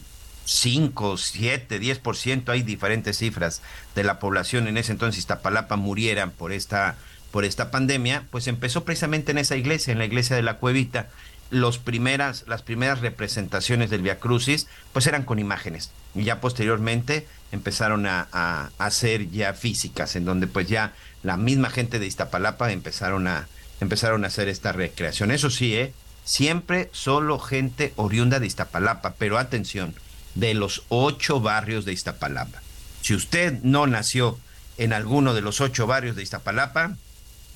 5, 0.45 1.17
7, 1.17 1.79
10%, 1.79 2.49
hay 2.49 2.63
diferentes 2.63 3.19
cifras 3.19 3.61
de 3.93 4.03
la 4.03 4.17
población 4.17 4.67
en 4.67 4.77
ese 4.77 4.93
entonces 4.93 5.19
Iztapalapa 5.19 5.75
murieran 5.75 6.31
por 6.31 6.51
esta 6.51 6.97
por 7.31 7.43
esta 7.43 7.69
pandemia, 7.69 8.23
pues 8.31 8.47
empezó 8.47 8.85
precisamente 8.85 9.31
en 9.31 9.37
esa 9.37 9.57
iglesia, 9.57 9.91
en 9.91 9.99
la 9.99 10.05
iglesia 10.05 10.35
de 10.35 10.41
la 10.41 10.55
Cuevita 10.55 11.09
los 11.49 11.77
primeras, 11.77 12.45
las 12.47 12.61
primeras 12.61 13.01
representaciones 13.01 13.89
del 13.89 14.01
Via 14.01 14.19
Crucis, 14.19 14.67
pues 14.93 15.07
eran 15.07 15.23
con 15.23 15.39
imágenes. 15.39 15.91
Y 16.15 16.23
ya 16.23 16.41
posteriormente 16.41 17.27
empezaron 17.51 18.05
a, 18.05 18.69
hacer 18.77 19.29
ya 19.29 19.53
físicas, 19.53 20.15
en 20.15 20.25
donde 20.25 20.47
pues 20.47 20.67
ya 20.67 20.93
la 21.23 21.37
misma 21.37 21.69
gente 21.69 21.99
de 21.99 22.07
Iztapalapa 22.07 22.71
empezaron 22.71 23.27
a, 23.27 23.47
empezaron 23.79 24.23
a 24.23 24.27
hacer 24.27 24.47
esta 24.49 24.71
recreación. 24.71 25.31
Eso 25.31 25.49
sí, 25.49 25.75
¿eh? 25.75 25.93
siempre 26.25 26.89
solo 26.91 27.39
gente 27.39 27.93
oriunda 27.95 28.39
de 28.39 28.47
Iztapalapa, 28.47 29.15
pero 29.17 29.37
atención, 29.37 29.95
de 30.35 30.53
los 30.53 30.83
ocho 30.89 31.39
barrios 31.39 31.85
de 31.85 31.93
Iztapalapa. 31.93 32.61
Si 33.01 33.15
usted 33.15 33.61
no 33.63 33.87
nació 33.87 34.37
en 34.77 34.93
alguno 34.93 35.33
de 35.33 35.41
los 35.41 35.61
ocho 35.61 35.87
barrios 35.87 36.15
de 36.15 36.23
Iztapalapa, 36.23 36.95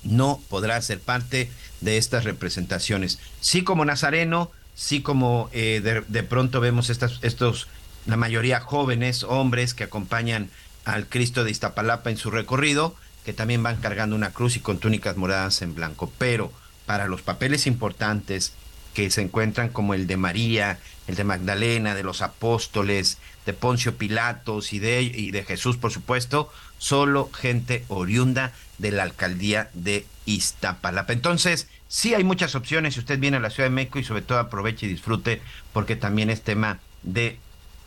no 0.04 0.42
podrá 0.50 0.82
ser 0.82 1.00
parte 1.00 1.52
de 1.82 1.98
estas 1.98 2.24
representaciones. 2.24 3.20
Sí 3.42 3.64
como 3.64 3.86
nazareno, 3.86 4.52
sí 4.76 5.02
como 5.02 5.50
eh, 5.52 6.04
de, 6.08 6.24
pronto 6.24 6.62
vemos 6.62 6.90
estas, 6.90 7.20
estos, 7.22 7.68
la 8.06 8.18
mayoría 8.18 8.60
jóvenes, 8.60 9.24
hombres 9.24 9.74
que 9.74 9.84
acompañan 9.84 10.50
al 10.86 11.08
Cristo 11.08 11.44
de 11.44 11.52
Iztapalapa 11.52 12.10
en 12.10 12.18
su 12.18 12.32
recorrido, 12.32 12.96
que 13.26 13.34
también 13.34 13.62
van 13.62 13.78
cargando 13.78 14.16
una 14.16 14.32
cruz 14.32 14.56
y 14.56 14.60
con 14.60 14.80
túnicas 14.80 15.18
moradas 15.18 15.62
en 15.62 15.76
blanco. 15.76 16.12
Pero 16.18 16.52
para 16.86 17.08
los 17.08 17.22
papeles 17.22 17.68
importantes 17.68 18.54
que 18.94 19.10
se 19.12 19.22
encuentran 19.22 19.70
como 19.70 19.94
el 19.94 20.08
de 20.08 20.18
María, 20.18 20.80
el 21.08 21.16
de 21.16 21.24
Magdalena, 21.24 21.96
de 21.96 22.04
los 22.04 22.22
apóstoles, 22.22 23.18
de 23.46 23.54
Poncio 23.54 23.96
Pilatos 23.96 24.74
y 24.74 24.80
de, 24.80 25.02
y 25.02 25.32
de 25.32 25.44
Jesús, 25.44 25.78
por 25.78 25.92
supuesto, 25.92 26.52
solo 26.82 27.30
gente 27.32 27.86
oriunda 27.90 28.54
de 28.80 28.90
la 28.90 29.04
alcaldía 29.04 29.70
de 29.76 30.08
Iztapalapa. 30.26 31.14
Entonces, 31.14 31.68
sí 31.88 32.16
hay 32.16 32.24
muchas 32.24 32.56
opciones 32.56 32.96
si 32.96 33.02
usted 33.02 33.20
viene 33.20 33.38
a 33.38 33.40
la 33.40 33.52
Ciudad 33.52 33.70
de 33.70 33.76
México 33.76 34.00
y 34.00 34.04
sobre 34.04 34.24
todo 34.24 34.40
aproveche 34.40 34.88
y 34.88 34.90
disfrute 34.90 35.44
porque 35.74 35.96
también 35.96 36.32
es 36.32 36.42
tema 36.42 36.80
de, 37.04 37.38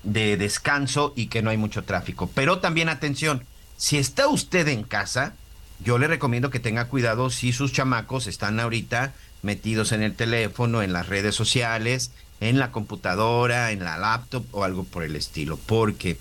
de 0.04 0.36
descanso 0.36 1.12
y 1.16 1.26
que 1.26 1.42
no 1.42 1.50
hay 1.50 1.56
mucho 1.56 1.82
tráfico. 1.82 2.30
Pero 2.32 2.60
también 2.60 2.88
atención, 2.88 3.44
si 3.76 3.98
está 3.98 4.28
usted 4.28 4.68
en 4.68 4.84
casa, 4.84 5.34
yo 5.80 5.98
le 5.98 6.06
recomiendo 6.06 6.50
que 6.50 6.60
tenga 6.60 6.84
cuidado 6.84 7.30
si 7.30 7.52
sus 7.52 7.72
chamacos 7.72 8.28
están 8.28 8.60
ahorita 8.60 9.12
metidos 9.42 9.90
en 9.90 10.04
el 10.04 10.14
teléfono, 10.14 10.82
en 10.82 10.92
las 10.92 11.08
redes 11.08 11.34
sociales, 11.34 12.12
en 12.38 12.60
la 12.60 12.70
computadora, 12.70 13.72
en 13.72 13.82
la 13.82 13.98
laptop 13.98 14.44
o 14.52 14.62
algo 14.62 14.84
por 14.84 15.02
el 15.02 15.16
estilo. 15.16 15.56
Porque 15.56 16.16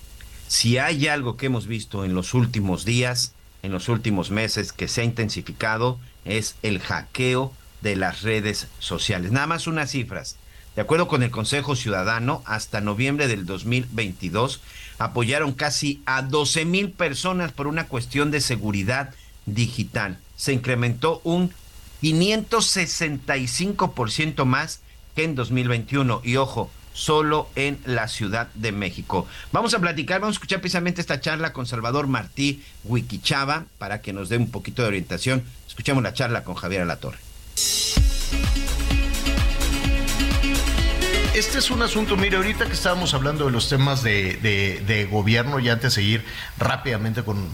si 0.54 0.78
hay 0.78 1.08
algo 1.08 1.36
que 1.36 1.46
hemos 1.46 1.66
visto 1.66 2.04
en 2.04 2.14
los 2.14 2.32
últimos 2.32 2.84
días, 2.84 3.32
en 3.64 3.72
los 3.72 3.88
últimos 3.88 4.30
meses 4.30 4.72
que 4.72 4.86
se 4.86 5.00
ha 5.00 5.04
intensificado, 5.04 5.98
es 6.24 6.54
el 6.62 6.78
hackeo 6.78 7.52
de 7.80 7.96
las 7.96 8.22
redes 8.22 8.68
sociales. 8.78 9.32
Nada 9.32 9.48
más 9.48 9.66
unas 9.66 9.90
cifras. 9.90 10.36
De 10.76 10.82
acuerdo 10.82 11.08
con 11.08 11.24
el 11.24 11.32
Consejo 11.32 11.74
Ciudadano, 11.74 12.44
hasta 12.46 12.80
noviembre 12.80 13.26
del 13.26 13.46
2022 13.46 14.60
apoyaron 14.98 15.54
casi 15.54 16.00
a 16.06 16.22
12 16.22 16.66
mil 16.66 16.92
personas 16.92 17.50
por 17.50 17.66
una 17.66 17.88
cuestión 17.88 18.30
de 18.30 18.40
seguridad 18.40 19.12
digital. 19.46 20.20
Se 20.36 20.52
incrementó 20.52 21.20
un 21.24 21.52
565% 22.00 24.44
más 24.44 24.82
que 25.16 25.24
en 25.24 25.34
2021. 25.34 26.20
Y 26.22 26.36
ojo, 26.36 26.70
solo 26.94 27.50
en 27.56 27.78
la 27.84 28.08
Ciudad 28.08 28.48
de 28.54 28.72
México. 28.72 29.26
Vamos 29.52 29.74
a 29.74 29.80
platicar, 29.80 30.20
vamos 30.20 30.36
a 30.36 30.38
escuchar 30.38 30.60
precisamente 30.60 31.02
esta 31.02 31.20
charla 31.20 31.52
con 31.52 31.66
Salvador 31.66 32.06
Martí 32.06 32.62
Wikichava 32.84 33.66
para 33.76 34.00
que 34.00 34.14
nos 34.14 34.30
dé 34.30 34.38
un 34.38 34.50
poquito 34.50 34.80
de 34.80 34.88
orientación. 34.88 35.44
Escuchemos 35.68 36.02
la 36.02 36.14
charla 36.14 36.44
con 36.44 36.54
Javier 36.54 36.80
Alatorre. 36.82 37.18
Este 41.34 41.58
es 41.58 41.70
un 41.70 41.82
asunto, 41.82 42.16
mire, 42.16 42.36
ahorita 42.36 42.66
que 42.66 42.72
estábamos 42.72 43.12
hablando 43.12 43.44
de 43.46 43.50
los 43.50 43.68
temas 43.68 44.04
de, 44.04 44.36
de 44.86 45.08
gobierno 45.10 45.58
y 45.58 45.68
antes 45.68 45.94
de 45.94 46.02
seguir 46.02 46.24
rápidamente 46.56 47.24
con, 47.24 47.48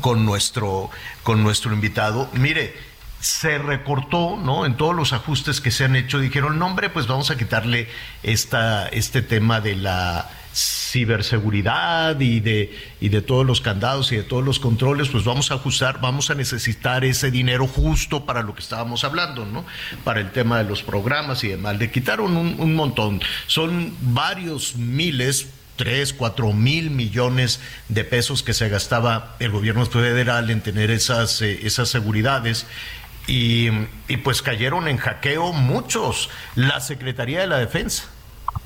con, 0.00 0.24
nuestro, 0.24 0.90
con 1.22 1.42
nuestro 1.42 1.72
invitado, 1.72 2.28
mire, 2.34 2.74
se 3.20 3.58
recortó, 3.58 4.36
¿no? 4.36 4.64
En 4.64 4.76
todos 4.76 4.94
los 4.94 5.12
ajustes 5.12 5.60
que 5.60 5.70
se 5.70 5.84
han 5.84 5.96
hecho, 5.96 6.20
dijeron, 6.20 6.58
no, 6.58 6.66
hombre, 6.66 6.88
pues 6.88 7.06
vamos 7.06 7.30
a 7.30 7.36
quitarle 7.36 7.88
esta, 8.22 8.88
este 8.88 9.22
tema 9.22 9.60
de 9.60 9.76
la 9.76 10.30
ciberseguridad 10.54 12.18
y 12.20 12.40
de, 12.40 12.76
y 13.00 13.08
de 13.10 13.22
todos 13.22 13.46
los 13.46 13.60
candados 13.60 14.12
y 14.12 14.16
de 14.16 14.22
todos 14.22 14.44
los 14.44 14.58
controles, 14.58 15.08
pues 15.08 15.24
vamos 15.24 15.50
a 15.50 15.54
ajustar, 15.54 16.00
vamos 16.00 16.30
a 16.30 16.34
necesitar 16.34 17.04
ese 17.04 17.30
dinero 17.30 17.66
justo 17.66 18.24
para 18.24 18.42
lo 18.42 18.54
que 18.54 18.60
estábamos 18.60 19.04
hablando, 19.04 19.44
¿no? 19.44 19.64
Para 20.04 20.20
el 20.20 20.30
tema 20.30 20.58
de 20.58 20.64
los 20.64 20.82
programas 20.82 21.44
y 21.44 21.48
demás. 21.48 21.76
Le 21.78 21.90
quitaron 21.90 22.36
un, 22.36 22.56
un 22.58 22.74
montón. 22.74 23.20
Son 23.46 23.94
varios 24.00 24.76
miles, 24.76 25.48
tres, 25.76 26.12
cuatro 26.12 26.52
mil 26.52 26.90
millones 26.90 27.60
de 27.88 28.04
pesos 28.04 28.42
que 28.42 28.52
se 28.52 28.68
gastaba 28.68 29.36
el 29.38 29.50
gobierno 29.50 29.86
federal 29.86 30.50
en 30.50 30.60
tener 30.60 30.90
esas, 30.90 31.40
eh, 31.40 31.60
esas 31.62 31.88
seguridades 31.88 32.66
y, 33.28 33.70
pues 34.24 34.42
cayeron 34.42 34.88
en 34.88 34.96
hackeo 34.96 35.52
muchos. 35.52 36.30
La 36.54 36.80
Secretaría 36.80 37.40
de 37.40 37.46
la 37.46 37.58
Defensa, 37.58 38.04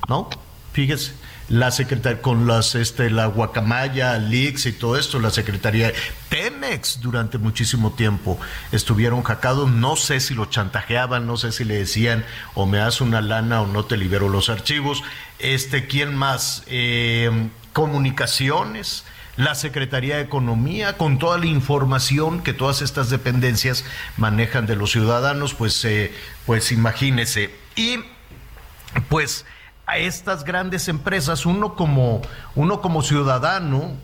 ¿no? 0.07 0.29
Fíjese 0.71 1.13
la 1.49 1.71
secretaría 1.71 2.21
con 2.21 2.47
las 2.47 2.73
este 2.73 3.09
la 3.09 3.25
guacamaya, 3.25 4.17
Lix 4.17 4.65
y 4.65 4.71
todo 4.71 4.97
esto, 4.97 5.19
la 5.19 5.29
secretaría 5.29 5.91
Pemex 6.29 7.01
durante 7.01 7.37
muchísimo 7.37 7.91
tiempo 7.91 8.39
estuvieron 8.71 9.23
hackeados, 9.23 9.69
no 9.69 9.95
sé 9.97 10.19
si 10.21 10.33
lo 10.33 10.45
chantajeaban, 10.45 11.27
no 11.27 11.37
sé 11.37 11.51
si 11.51 11.65
le 11.65 11.75
decían 11.75 12.25
o 12.55 12.65
me 12.65 12.77
das 12.77 13.01
una 13.01 13.21
lana 13.21 13.61
o 13.61 13.67
no 13.67 13.85
te 13.85 13.97
libero 13.97 14.29
los 14.29 14.49
archivos. 14.49 15.03
Este, 15.37 15.85
¿quién 15.85 16.15
más? 16.15 16.63
Eh, 16.67 17.49
comunicaciones, 17.73 19.03
la 19.35 19.55
Secretaría 19.55 20.17
de 20.17 20.23
Economía, 20.23 20.97
con 20.97 21.17
toda 21.17 21.37
la 21.37 21.47
información 21.47 22.43
que 22.43 22.53
todas 22.53 22.81
estas 22.81 23.09
dependencias 23.09 23.83
manejan 24.17 24.65
de 24.65 24.75
los 24.75 24.91
ciudadanos, 24.91 25.53
pues, 25.53 25.83
eh, 25.85 26.13
pues 26.45 26.71
imagínese. 26.71 27.49
Y 27.75 27.99
pues 29.09 29.45
a 29.85 29.97
estas 29.97 30.43
grandes 30.43 30.87
empresas, 30.87 31.45
uno 31.45 31.75
como, 31.75 32.21
uno 32.55 32.81
como 32.81 33.01
ciudadano, 33.01 33.95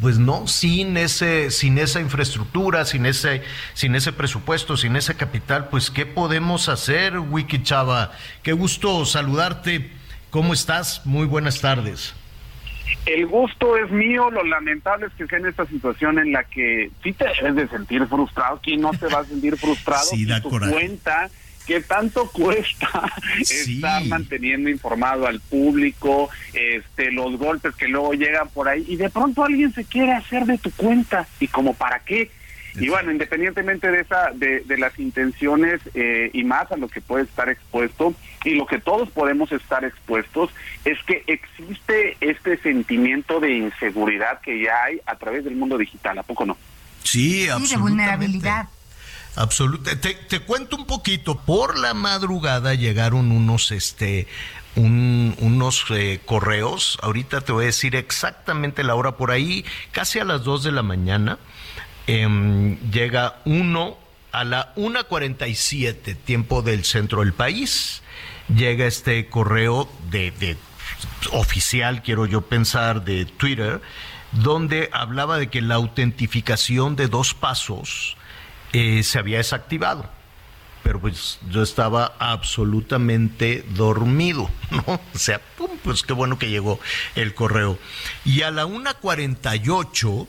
pues 0.00 0.18
no, 0.18 0.48
sin 0.48 0.96
ese, 0.96 1.50
sin 1.50 1.78
esa 1.78 2.00
infraestructura, 2.00 2.84
sin 2.84 3.06
ese, 3.06 3.42
sin 3.74 3.94
ese 3.94 4.12
presupuesto, 4.12 4.76
sin 4.76 4.96
ese 4.96 5.14
capital, 5.14 5.68
pues 5.68 5.90
¿qué 5.90 6.06
podemos 6.06 6.68
hacer, 6.68 7.18
Wiki 7.18 7.62
Chava? 7.62 8.12
Qué 8.42 8.52
gusto 8.52 9.04
saludarte. 9.06 9.92
¿Cómo 10.30 10.54
estás? 10.54 11.02
Muy 11.04 11.26
buenas 11.26 11.60
tardes. 11.60 12.14
El 13.06 13.26
gusto 13.26 13.76
es 13.76 13.90
mío, 13.90 14.30
lo 14.30 14.44
lamentable 14.44 15.06
es 15.06 15.12
que 15.14 15.26
sea 15.26 15.38
en 15.38 15.46
esta 15.46 15.66
situación 15.66 16.18
en 16.18 16.32
la 16.32 16.44
que 16.44 16.90
sí 17.02 17.12
te 17.12 17.26
debes 17.40 17.56
de 17.56 17.68
sentir 17.68 18.06
frustrado, 18.06 18.60
¿quién 18.62 18.80
no 18.80 18.90
te 18.92 19.06
va 19.06 19.20
a 19.20 19.24
sentir 19.24 19.56
frustrado? 19.56 20.04
Sí, 20.04 20.24
da 20.24 20.40
tu 20.40 20.50
cuenta 20.50 21.30
que 21.66 21.80
tanto 21.80 22.28
cuesta 22.32 23.12
estar 23.40 24.04
manteniendo 24.06 24.68
informado 24.68 25.26
al 25.26 25.40
público, 25.40 26.30
este, 26.52 27.10
los 27.12 27.36
golpes 27.38 27.74
que 27.76 27.88
luego 27.88 28.12
llegan 28.14 28.48
por 28.48 28.68
ahí 28.68 28.84
y 28.88 28.96
de 28.96 29.10
pronto 29.10 29.44
alguien 29.44 29.72
se 29.72 29.84
quiere 29.84 30.12
hacer 30.12 30.44
de 30.44 30.58
tu 30.58 30.70
cuenta 30.72 31.26
y 31.40 31.48
como 31.48 31.74
para 31.74 32.00
qué. 32.00 32.30
Y 32.74 32.88
bueno, 32.88 33.12
independientemente 33.12 33.90
de 33.90 34.00
esa, 34.00 34.30
de, 34.34 34.64
las 34.78 34.98
intenciones 34.98 35.80
eh, 35.94 36.30
y 36.32 36.44
más 36.44 36.70
a 36.72 36.76
lo 36.76 36.88
que 36.88 37.00
puede 37.00 37.24
estar 37.24 37.48
expuesto 37.48 38.14
y 38.44 38.54
lo 38.54 38.66
que 38.66 38.78
todos 38.78 39.10
podemos 39.10 39.52
estar 39.52 39.84
expuestos 39.84 40.50
es 40.84 40.98
que 41.04 41.22
existe 41.26 42.16
este 42.20 42.56
sentimiento 42.58 43.40
de 43.40 43.52
inseguridad 43.52 44.40
que 44.40 44.62
ya 44.62 44.84
hay 44.84 45.00
a 45.06 45.16
través 45.16 45.44
del 45.44 45.54
mundo 45.54 45.76
digital, 45.76 46.18
¿a 46.18 46.22
poco 46.22 46.46
no? 46.46 46.56
Sí, 47.02 47.48
absolutamente. 47.48 47.74
de 47.74 47.80
vulnerabilidad. 47.82 48.68
Absolutamente. 49.36 50.14
Te, 50.28 50.40
cuento 50.40 50.76
un 50.76 50.86
poquito. 50.86 51.38
Por 51.38 51.78
la 51.78 51.94
madrugada 51.94 52.74
llegaron 52.74 53.32
unos, 53.32 53.70
este, 53.70 54.26
unos 54.76 55.84
eh, 55.90 56.20
correos. 56.24 56.98
Ahorita 57.02 57.40
te 57.42 57.52
voy 57.52 57.64
a 57.64 57.66
decir 57.66 57.96
exactamente 57.96 58.82
la 58.82 58.94
hora 58.94 59.16
por 59.16 59.30
ahí, 59.30 59.64
casi 59.90 60.18
a 60.18 60.24
las 60.24 60.44
2 60.44 60.64
de 60.64 60.72
la 60.72 60.82
mañana 60.82 61.38
Em, 62.06 62.78
llega 62.90 63.40
uno 63.44 63.96
a 64.32 64.44
la 64.44 64.74
1.47, 64.74 66.16
tiempo 66.16 66.62
del 66.62 66.84
centro 66.84 67.20
del 67.20 67.32
país. 67.32 68.02
Llega 68.54 68.86
este 68.86 69.28
correo 69.28 69.88
de, 70.10 70.56
oficial, 71.32 72.02
quiero 72.02 72.26
yo 72.26 72.42
pensar, 72.42 73.04
de 73.04 73.26
Twitter, 73.26 73.80
donde 74.32 74.88
hablaba 74.92 75.38
de 75.38 75.48
que 75.48 75.60
la 75.60 75.76
autentificación 75.76 76.96
de 76.96 77.08
dos 77.08 77.34
pasos 77.34 78.16
eh, 78.72 79.02
se 79.02 79.18
había 79.18 79.38
desactivado. 79.38 80.10
Pero 80.82 81.00
pues 81.00 81.38
yo 81.48 81.62
estaba 81.62 82.16
absolutamente 82.18 83.64
dormido, 83.70 84.50
¿no? 84.70 85.00
O 85.14 85.18
sea, 85.18 85.40
pues 85.84 86.02
qué 86.02 86.12
bueno 86.12 86.38
que 86.38 86.50
llegó 86.50 86.80
el 87.14 87.34
correo. 87.34 87.78
Y 88.24 88.42
a 88.42 88.50
la 88.50 88.66
1.48 88.66 90.26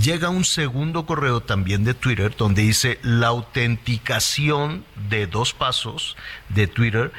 llega 0.00 0.30
un 0.30 0.44
segundo 0.44 1.06
correo 1.06 1.42
también 1.42 1.84
de 1.84 1.94
Twitter 1.94 2.34
donde 2.36 2.62
dice 2.62 2.98
la 3.02 3.28
autenticación 3.28 4.84
de 5.08 5.26
dos 5.26 5.52
pasos 5.52 6.16
de 6.48 6.66
Twitter 6.66 7.12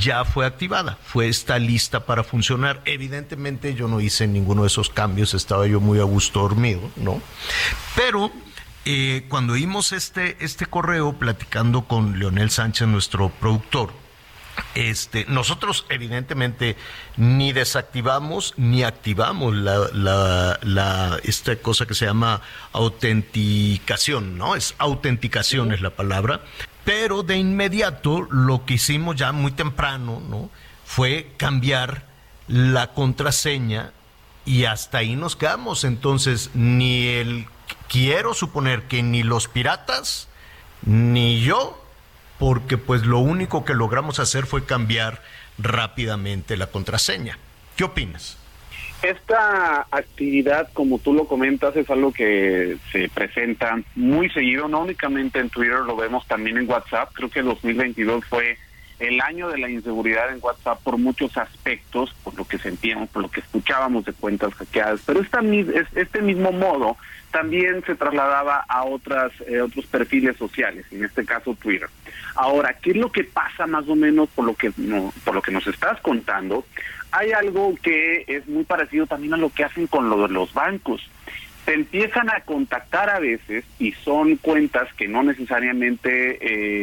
ya 0.00 0.24
fue 0.24 0.46
activada, 0.46 0.98
fue 1.04 1.28
está 1.28 1.58
lista 1.58 2.06
para 2.06 2.24
funcionar. 2.24 2.82
Evidentemente 2.84 3.74
yo 3.74 3.88
no 3.88 4.00
hice 4.00 4.26
ninguno 4.26 4.62
de 4.62 4.68
esos 4.68 4.90
cambios, 4.90 5.34
estaba 5.34 5.66
yo 5.66 5.80
muy 5.80 6.00
a 6.00 6.04
gusto 6.04 6.40
dormido, 6.40 6.80
¿no? 6.96 7.20
Pero 7.94 8.32
eh, 8.84 9.24
cuando 9.28 9.54
vimos 9.54 9.92
este, 9.92 10.36
este 10.40 10.66
correo 10.66 11.12
platicando 11.18 11.82
con 11.82 12.18
Leonel 12.18 12.50
Sánchez, 12.50 12.88
nuestro 12.88 13.28
productor, 13.28 13.92
este, 14.74 15.24
nosotros 15.26 15.86
evidentemente 15.88 16.76
ni 17.16 17.52
desactivamos 17.52 18.54
ni 18.56 18.82
activamos 18.82 19.54
la, 19.54 20.58
la, 20.62 21.20
esta 21.24 21.56
cosa 21.56 21.86
que 21.86 21.94
se 21.94 22.06
llama 22.06 22.42
autenticación, 22.72 24.38
¿no? 24.38 24.54
Es 24.54 24.74
autenticación 24.78 25.72
es 25.72 25.80
la 25.80 25.90
palabra. 25.90 26.42
Pero 26.84 27.22
de 27.22 27.36
inmediato 27.36 28.22
lo 28.30 28.64
que 28.64 28.74
hicimos 28.74 29.16
ya 29.16 29.32
muy 29.32 29.52
temprano, 29.52 30.22
¿no? 30.28 30.50
Fue 30.84 31.32
cambiar 31.36 32.04
la 32.46 32.92
contraseña 32.92 33.92
y 34.44 34.64
hasta 34.64 34.98
ahí 34.98 35.16
nos 35.16 35.34
quedamos. 35.36 35.84
Entonces, 35.84 36.50
ni 36.54 37.08
el 37.08 37.46
quiero 37.88 38.34
suponer 38.34 38.84
que 38.84 39.02
ni 39.02 39.22
los 39.22 39.48
piratas 39.48 40.28
ni 40.84 41.40
yo, 41.40 41.82
porque 42.38 42.78
pues 42.78 43.04
lo 43.04 43.18
único 43.18 43.64
que 43.64 43.74
logramos 43.74 44.18
hacer 44.18 44.46
fue 44.46 44.64
cambiar 44.64 45.22
rápidamente 45.58 46.56
la 46.56 46.66
contraseña. 46.66 47.38
¿Qué 47.76 47.84
opinas? 47.84 48.38
Esta 49.02 49.86
actividad, 49.90 50.70
como 50.72 50.98
tú 50.98 51.12
lo 51.12 51.26
comentas, 51.26 51.76
es 51.76 51.88
algo 51.90 52.12
que 52.12 52.78
se 52.90 53.08
presenta 53.10 53.78
muy 53.94 54.30
seguido, 54.30 54.68
no 54.68 54.80
únicamente 54.80 55.38
en 55.38 55.50
Twitter, 55.50 55.80
lo 55.80 55.96
vemos 55.96 56.26
también 56.26 56.56
en 56.56 56.68
WhatsApp. 56.68 57.10
Creo 57.12 57.28
que 57.28 57.42
2022 57.42 58.24
fue 58.24 58.56
el 58.98 59.20
año 59.20 59.48
de 59.48 59.58
la 59.58 59.68
inseguridad 59.68 60.32
en 60.32 60.38
WhatsApp 60.42 60.80
por 60.82 60.98
muchos 60.98 61.36
aspectos, 61.36 62.14
por 62.24 62.34
lo 62.36 62.44
que 62.46 62.58
sentíamos, 62.58 63.08
por 63.10 63.22
lo 63.22 63.30
que 63.30 63.40
escuchábamos 63.40 64.04
de 64.04 64.12
cuentas 64.12 64.54
hackeadas, 64.54 65.00
pero 65.04 65.20
esta, 65.20 65.40
este 65.94 66.22
mismo 66.22 66.52
modo 66.52 66.96
también 67.30 67.84
se 67.84 67.94
trasladaba 67.94 68.64
a 68.68 68.84
otras 68.84 69.32
eh, 69.46 69.60
otros 69.60 69.84
perfiles 69.86 70.36
sociales, 70.36 70.86
en 70.90 71.04
este 71.04 71.24
caso 71.24 71.54
Twitter. 71.54 71.88
Ahora, 72.34 72.74
¿qué 72.74 72.90
es 72.90 72.96
lo 72.96 73.12
que 73.12 73.24
pasa 73.24 73.66
más 73.66 73.86
o 73.88 73.94
menos 73.94 74.28
por 74.30 74.46
lo 74.46 74.54
que 74.54 74.72
no, 74.76 75.12
por 75.24 75.34
lo 75.34 75.42
que 75.42 75.52
nos 75.52 75.66
estás 75.66 76.00
contando? 76.00 76.64
Hay 77.12 77.32
algo 77.32 77.74
que 77.82 78.24
es 78.26 78.46
muy 78.46 78.64
parecido 78.64 79.06
también 79.06 79.34
a 79.34 79.36
lo 79.36 79.50
que 79.50 79.64
hacen 79.64 79.86
con 79.86 80.08
lo 80.08 80.26
de 80.26 80.32
los 80.32 80.52
bancos 80.54 81.08
te 81.66 81.74
empiezan 81.74 82.30
a 82.30 82.42
contactar 82.42 83.10
a 83.10 83.18
veces 83.18 83.64
y 83.80 83.90
son 83.90 84.36
cuentas 84.36 84.88
que 84.94 85.08
no 85.08 85.24
necesariamente 85.24 86.38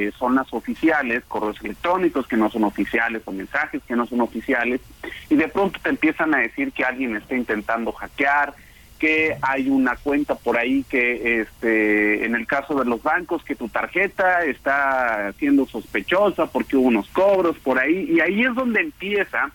eh, 0.08 0.12
son 0.20 0.36
las 0.36 0.52
oficiales, 0.54 1.24
correos 1.26 1.58
electrónicos 1.64 2.28
que 2.28 2.36
no 2.36 2.50
son 2.50 2.66
oficiales 2.66 3.22
o 3.24 3.32
mensajes 3.32 3.82
que 3.88 3.96
no 3.96 4.06
son 4.06 4.20
oficiales 4.20 4.82
y 5.30 5.36
de 5.36 5.48
pronto 5.48 5.80
te 5.82 5.88
empiezan 5.88 6.36
a 6.36 6.40
decir 6.40 6.74
que 6.74 6.84
alguien 6.84 7.16
está 7.16 7.34
intentando 7.34 7.94
hackear, 7.94 8.56
que 9.00 9.38
hay 9.42 9.70
una 9.70 9.96
cuenta 9.96 10.36
por 10.36 10.58
ahí 10.58 10.84
que 10.90 11.40
este 11.40 12.26
en 12.26 12.36
el 12.36 12.46
caso 12.46 12.76
de 12.76 12.84
los 12.84 13.02
bancos 13.02 13.42
que 13.46 13.56
tu 13.56 13.70
tarjeta 13.70 14.44
está 14.44 15.32
siendo 15.40 15.66
sospechosa 15.66 16.48
porque 16.48 16.76
hubo 16.76 16.90
unos 16.90 17.08
cobros 17.08 17.58
por 17.60 17.80
ahí 17.80 18.12
y 18.12 18.20
ahí 18.20 18.44
es 18.44 18.54
donde 18.54 18.82
empieza 18.82 19.50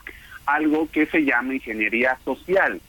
algo 0.47 0.89
que 0.91 1.05
se 1.05 1.23
llama 1.23 1.53
ingeniería 1.53 2.17
social 2.25 2.81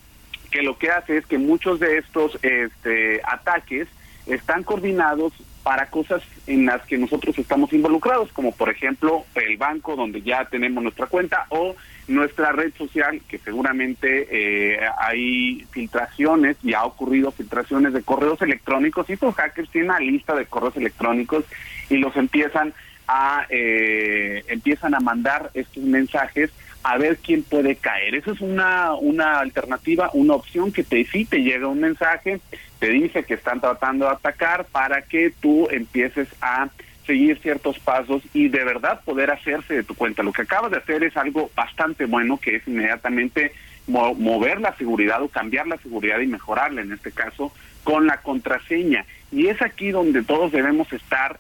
que 0.50 0.62
lo 0.62 0.78
que 0.78 0.90
hace 0.90 1.18
es 1.18 1.26
que 1.26 1.38
muchos 1.38 1.80
de 1.80 1.98
estos 1.98 2.38
este, 2.42 3.22
ataques 3.24 3.88
están 4.26 4.64
coordinados 4.64 5.34
para 5.64 5.88
cosas 5.88 6.24
en 6.48 6.66
las 6.66 6.82
que 6.84 6.98
nosotros 6.98 7.38
estamos 7.38 7.72
involucrados, 7.74 8.32
como 8.32 8.52
por 8.54 8.70
ejemplo 8.70 9.26
el 9.36 9.58
banco 9.58 9.96
donde 9.96 10.22
ya 10.22 10.46
tenemos 10.46 10.82
nuestra 10.82 11.08
cuenta 11.08 11.46
o 11.50 11.76
nuestra 12.08 12.52
red 12.52 12.74
social, 12.76 13.22
que 13.28 13.38
seguramente 13.38 14.28
eh, 14.32 14.80
hay 14.98 15.66
filtraciones 15.72 16.58
y 16.64 16.74
ha 16.74 16.86
ocurrido 16.86 17.32
filtraciones 17.32 17.94
de 17.94 18.02
correos 18.02 18.42
electrónicos. 18.42 19.10
Y 19.10 19.14
estos 19.14 19.36
hackers 19.36 19.70
tienen 19.70 19.92
una 19.92 20.00
lista 20.00 20.34
de 20.34 20.46
correos 20.46 20.76
electrónicos 20.78 21.46
y 21.90 21.98
los 21.98 22.16
empiezan 22.16 22.74
a 23.08 23.46
eh, 23.50 24.44
empiezan 24.48 24.96
a 24.96 25.00
mandar 25.00 25.52
estos 25.54 25.84
mensajes 25.84 26.52
a 26.84 26.98
ver 26.98 27.18
quién 27.18 27.44
puede 27.44 27.76
caer. 27.76 28.16
Esa 28.16 28.32
es 28.32 28.42
una, 28.42 28.94
una 28.94 29.40
alternativa, 29.40 30.10
una 30.14 30.36
opción 30.36 30.72
que 30.72 30.84
te, 30.84 31.06
si 31.06 31.26
te 31.26 31.40
llega 31.40 31.68
un 31.68 31.80
mensaje, 31.80 32.40
te 32.80 32.90
dice 32.90 33.24
que 33.24 33.34
están 33.34 33.60
tratando 33.60 34.06
de 34.06 34.12
atacar 34.12 34.66
para 34.66 35.02
que 35.02 35.32
tú 35.40 35.68
empieces 35.70 36.28
a 36.42 36.70
seguir 37.06 37.40
ciertos 37.40 37.80
pasos 37.80 38.22
y 38.34 38.50
de 38.50 38.64
verdad 38.64 39.02
poder 39.04 39.32
hacerse 39.32 39.74
de 39.74 39.84
tu 39.84 39.96
cuenta. 39.96 40.24
Lo 40.24 40.32
que 40.32 40.44
acabas 40.44 40.72
de 40.72 40.78
hacer 40.78 41.04
es 41.04 41.18
algo 41.18 41.50
bastante 41.56 42.06
bueno, 42.06 42.38
que 42.38 42.58
es 42.58 42.68
inmediatamente 42.68 43.52
mover 43.88 44.62
la 44.62 44.76
seguridad 44.76 45.22
o 45.24 45.28
cambiar 45.30 45.66
la 45.66 45.78
seguridad 45.78 46.20
y 46.20 46.28
mejorarla, 46.28 46.82
en 46.82 46.92
este 46.92 47.12
caso, 47.12 47.52
con 47.84 48.06
la 48.06 48.18
contraseña. 48.18 49.06
Y 49.32 49.48
es 49.48 49.62
aquí 49.62 49.90
donde 49.90 50.22
todos 50.22 50.52
debemos 50.52 50.94
estar 50.94 51.40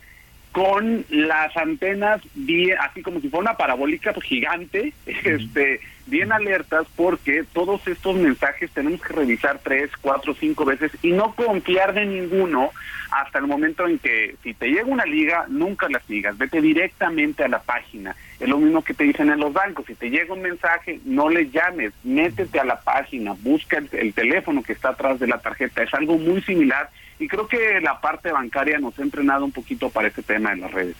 con 0.51 1.05
las 1.09 1.55
antenas 1.55 2.21
bien, 2.33 2.77
así 2.79 3.01
como 3.01 3.19
si 3.19 3.29
fuera 3.29 3.51
una 3.51 3.57
parabólica 3.57 4.13
gigante, 4.21 4.93
este, 5.05 5.79
bien 6.07 6.31
alertas 6.31 6.87
porque 6.95 7.43
todos 7.53 7.87
estos 7.87 8.15
mensajes 8.15 8.71
tenemos 8.71 9.01
que 9.01 9.13
revisar 9.13 9.59
tres, 9.63 9.91
cuatro, 10.01 10.33
cinco 10.33 10.65
veces 10.65 10.91
y 11.03 11.11
no 11.11 11.35
confiar 11.35 11.93
de 11.93 12.05
ninguno 12.05 12.71
hasta 13.11 13.39
el 13.39 13.47
momento 13.47 13.87
en 13.87 13.99
que 13.99 14.35
si 14.43 14.53
te 14.53 14.67
llega 14.67 14.85
una 14.85 15.05
liga, 15.05 15.45
nunca 15.47 15.87
la 15.89 15.99
sigas, 16.01 16.37
vete 16.37 16.61
directamente 16.61 17.43
a 17.43 17.47
la 17.47 17.59
página. 17.59 18.15
Es 18.39 18.47
lo 18.47 18.57
mismo 18.57 18.83
que 18.83 18.93
te 18.93 19.03
dicen 19.03 19.29
en 19.29 19.39
los 19.39 19.51
bancos, 19.51 19.85
si 19.85 19.95
te 19.95 20.09
llega 20.09 20.33
un 20.33 20.41
mensaje, 20.41 20.99
no 21.05 21.29
le 21.29 21.49
llames, 21.49 21.91
métete 22.03 22.59
a 22.59 22.65
la 22.65 22.79
página, 22.81 23.35
busca 23.41 23.81
el 23.91 24.13
teléfono 24.13 24.63
que 24.63 24.73
está 24.73 24.89
atrás 24.89 25.19
de 25.19 25.27
la 25.27 25.39
tarjeta, 25.39 25.83
es 25.83 25.93
algo 25.93 26.17
muy 26.17 26.41
similar 26.41 26.89
y 27.19 27.27
creo 27.27 27.47
que 27.47 27.81
la 27.81 27.99
parte 27.99 28.31
bancaria 28.31 28.79
nos 28.79 28.97
ha 28.97 29.01
entrenado 29.01 29.45
un 29.45 29.51
poquito 29.51 29.89
para 29.89 30.07
este 30.07 30.23
tema 30.23 30.51
de 30.51 30.57
las 30.57 30.71
redes. 30.71 30.95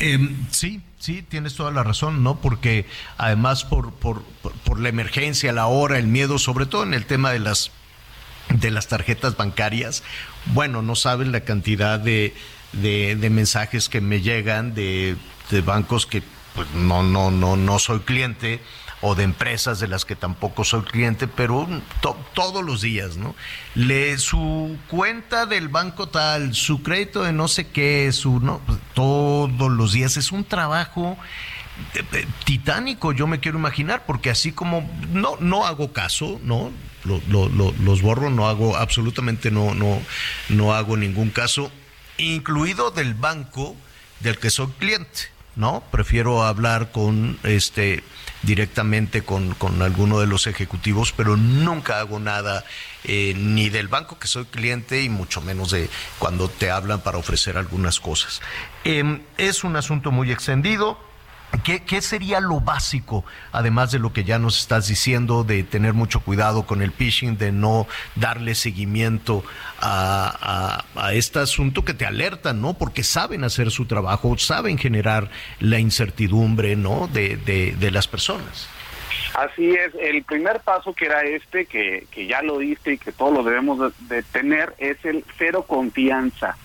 Em, 0.00 0.36
sí, 0.50 0.80
sí, 0.98 1.22
tienes 1.22 1.54
toda 1.54 1.70
la 1.70 1.82
razón, 1.82 2.22
¿no? 2.22 2.40
Porque 2.40 2.86
además 3.18 3.64
por, 3.64 3.92
por, 3.92 4.22
por 4.64 4.80
la 4.80 4.88
emergencia, 4.88 5.52
la 5.52 5.66
hora, 5.66 5.98
el 5.98 6.06
miedo, 6.06 6.38
sobre 6.38 6.66
todo 6.66 6.82
en 6.82 6.94
el 6.94 7.06
tema 7.06 7.30
de 7.30 7.38
las 7.38 7.70
de 8.48 8.70
las 8.70 8.86
tarjetas 8.86 9.36
bancarias, 9.36 10.04
bueno, 10.46 10.80
no 10.80 10.94
saben 10.94 11.32
la 11.32 11.40
cantidad 11.40 11.98
de, 11.98 12.32
de, 12.72 13.16
de 13.16 13.30
mensajes 13.30 13.88
que 13.88 14.00
me 14.00 14.20
llegan 14.20 14.72
de, 14.72 15.16
de 15.50 15.60
bancos 15.62 16.06
que 16.06 16.22
pues 16.54 16.70
no, 16.70 17.02
no, 17.02 17.30
no, 17.30 17.56
no 17.56 17.78
soy 17.78 18.00
cliente 18.00 18.60
o 19.06 19.14
de 19.14 19.22
empresas 19.22 19.78
de 19.78 19.86
las 19.86 20.04
que 20.04 20.16
tampoco 20.16 20.64
soy 20.64 20.82
cliente, 20.82 21.28
pero 21.28 21.68
todos 22.34 22.64
los 22.64 22.82
días, 22.82 23.16
¿no? 23.16 23.36
Le, 23.76 24.18
su 24.18 24.76
cuenta 24.88 25.46
del 25.46 25.68
banco 25.68 26.08
tal, 26.08 26.54
su 26.54 26.82
crédito 26.82 27.22
de 27.22 27.32
no 27.32 27.46
sé 27.46 27.68
qué, 27.68 28.10
su, 28.10 28.40
¿no? 28.40 28.58
Pues, 28.66 28.78
todos 28.94 29.70
los 29.70 29.92
días 29.92 30.16
es 30.16 30.32
un 30.32 30.44
trabajo 30.44 31.16
eh, 31.94 32.02
eh, 32.14 32.26
titánico, 32.44 33.12
yo 33.12 33.28
me 33.28 33.38
quiero 33.38 33.58
imaginar, 33.58 34.02
porque 34.06 34.28
así 34.28 34.50
como 34.50 34.90
no, 35.12 35.36
no 35.38 35.66
hago 35.66 35.92
caso, 35.92 36.40
¿no? 36.42 36.72
los 37.04 38.02
borro, 38.02 38.30
no 38.30 38.48
hago, 38.48 38.76
absolutamente 38.76 39.52
no, 39.52 39.76
no, 39.76 40.02
no 40.48 40.74
hago 40.74 40.96
ningún 40.96 41.30
caso, 41.30 41.70
incluido 42.18 42.90
del 42.90 43.14
banco 43.14 43.76
del 44.18 44.36
que 44.38 44.50
soy 44.50 44.66
cliente. 44.80 45.35
¿No? 45.56 45.82
Prefiero 45.90 46.44
hablar 46.44 46.92
con 46.92 47.38
este 47.42 48.04
directamente 48.42 49.22
con, 49.22 49.54
con 49.54 49.82
alguno 49.82 50.20
de 50.20 50.26
los 50.26 50.46
ejecutivos, 50.46 51.12
pero 51.12 51.36
nunca 51.36 51.98
hago 51.98 52.20
nada 52.20 52.64
eh, 53.04 53.34
ni 53.36 53.68
del 53.70 53.88
banco 53.88 54.18
que 54.18 54.28
soy 54.28 54.44
cliente 54.44 55.02
y 55.02 55.08
mucho 55.08 55.40
menos 55.40 55.70
de 55.70 55.88
cuando 56.18 56.48
te 56.48 56.70
hablan 56.70 57.00
para 57.00 57.18
ofrecer 57.18 57.56
algunas 57.58 57.98
cosas. 57.98 58.40
Em, 58.84 59.22
es 59.36 59.64
un 59.64 59.76
asunto 59.76 60.12
muy 60.12 60.30
extendido 60.30 60.98
¿Qué, 61.62 62.00
sería 62.00 62.40
lo 62.40 62.60
básico, 62.60 63.24
además 63.52 63.92
de 63.92 63.98
lo 63.98 64.12
que 64.12 64.24
ya 64.24 64.38
nos 64.38 64.58
estás 64.60 64.88
diciendo, 64.88 65.44
de 65.44 65.62
tener 65.62 65.92
mucho 65.92 66.20
cuidado 66.20 66.66
con 66.66 66.82
el 66.82 66.92
phishing, 66.92 67.38
de 67.38 67.52
no 67.52 67.86
darle 68.14 68.54
seguimiento 68.54 69.44
a, 69.80 70.84
este 71.12 71.38
asunto 71.38 71.84
que 71.84 71.94
te 71.94 72.06
alertan, 72.06 72.60
¿no? 72.60 72.74
Porque 72.74 73.02
saben 73.02 73.44
hacer 73.44 73.70
su 73.70 73.86
trabajo, 73.86 74.36
saben 74.38 74.78
generar 74.78 75.30
la 75.60 75.78
incertidumbre, 75.78 76.76
¿no? 76.76 77.08
De, 77.12 77.36
de, 77.36 77.90
las 77.90 78.08
personas. 78.08 78.68
Así 79.34 79.70
es, 79.70 79.94
el 80.00 80.24
primer 80.24 80.60
paso 80.60 80.92
que 80.92 81.06
era 81.06 81.22
este, 81.22 81.66
que, 81.66 82.06
que 82.10 82.26
ya 82.26 82.42
lo 82.42 82.58
diste 82.58 82.94
y 82.94 82.98
que 82.98 83.12
todos 83.12 83.32
lo 83.32 83.42
debemos 83.42 83.92
de 84.08 84.22
tener, 84.24 84.74
es 84.78 84.96
el 85.04 85.24
cero 85.38 85.64
confianza 85.66 86.56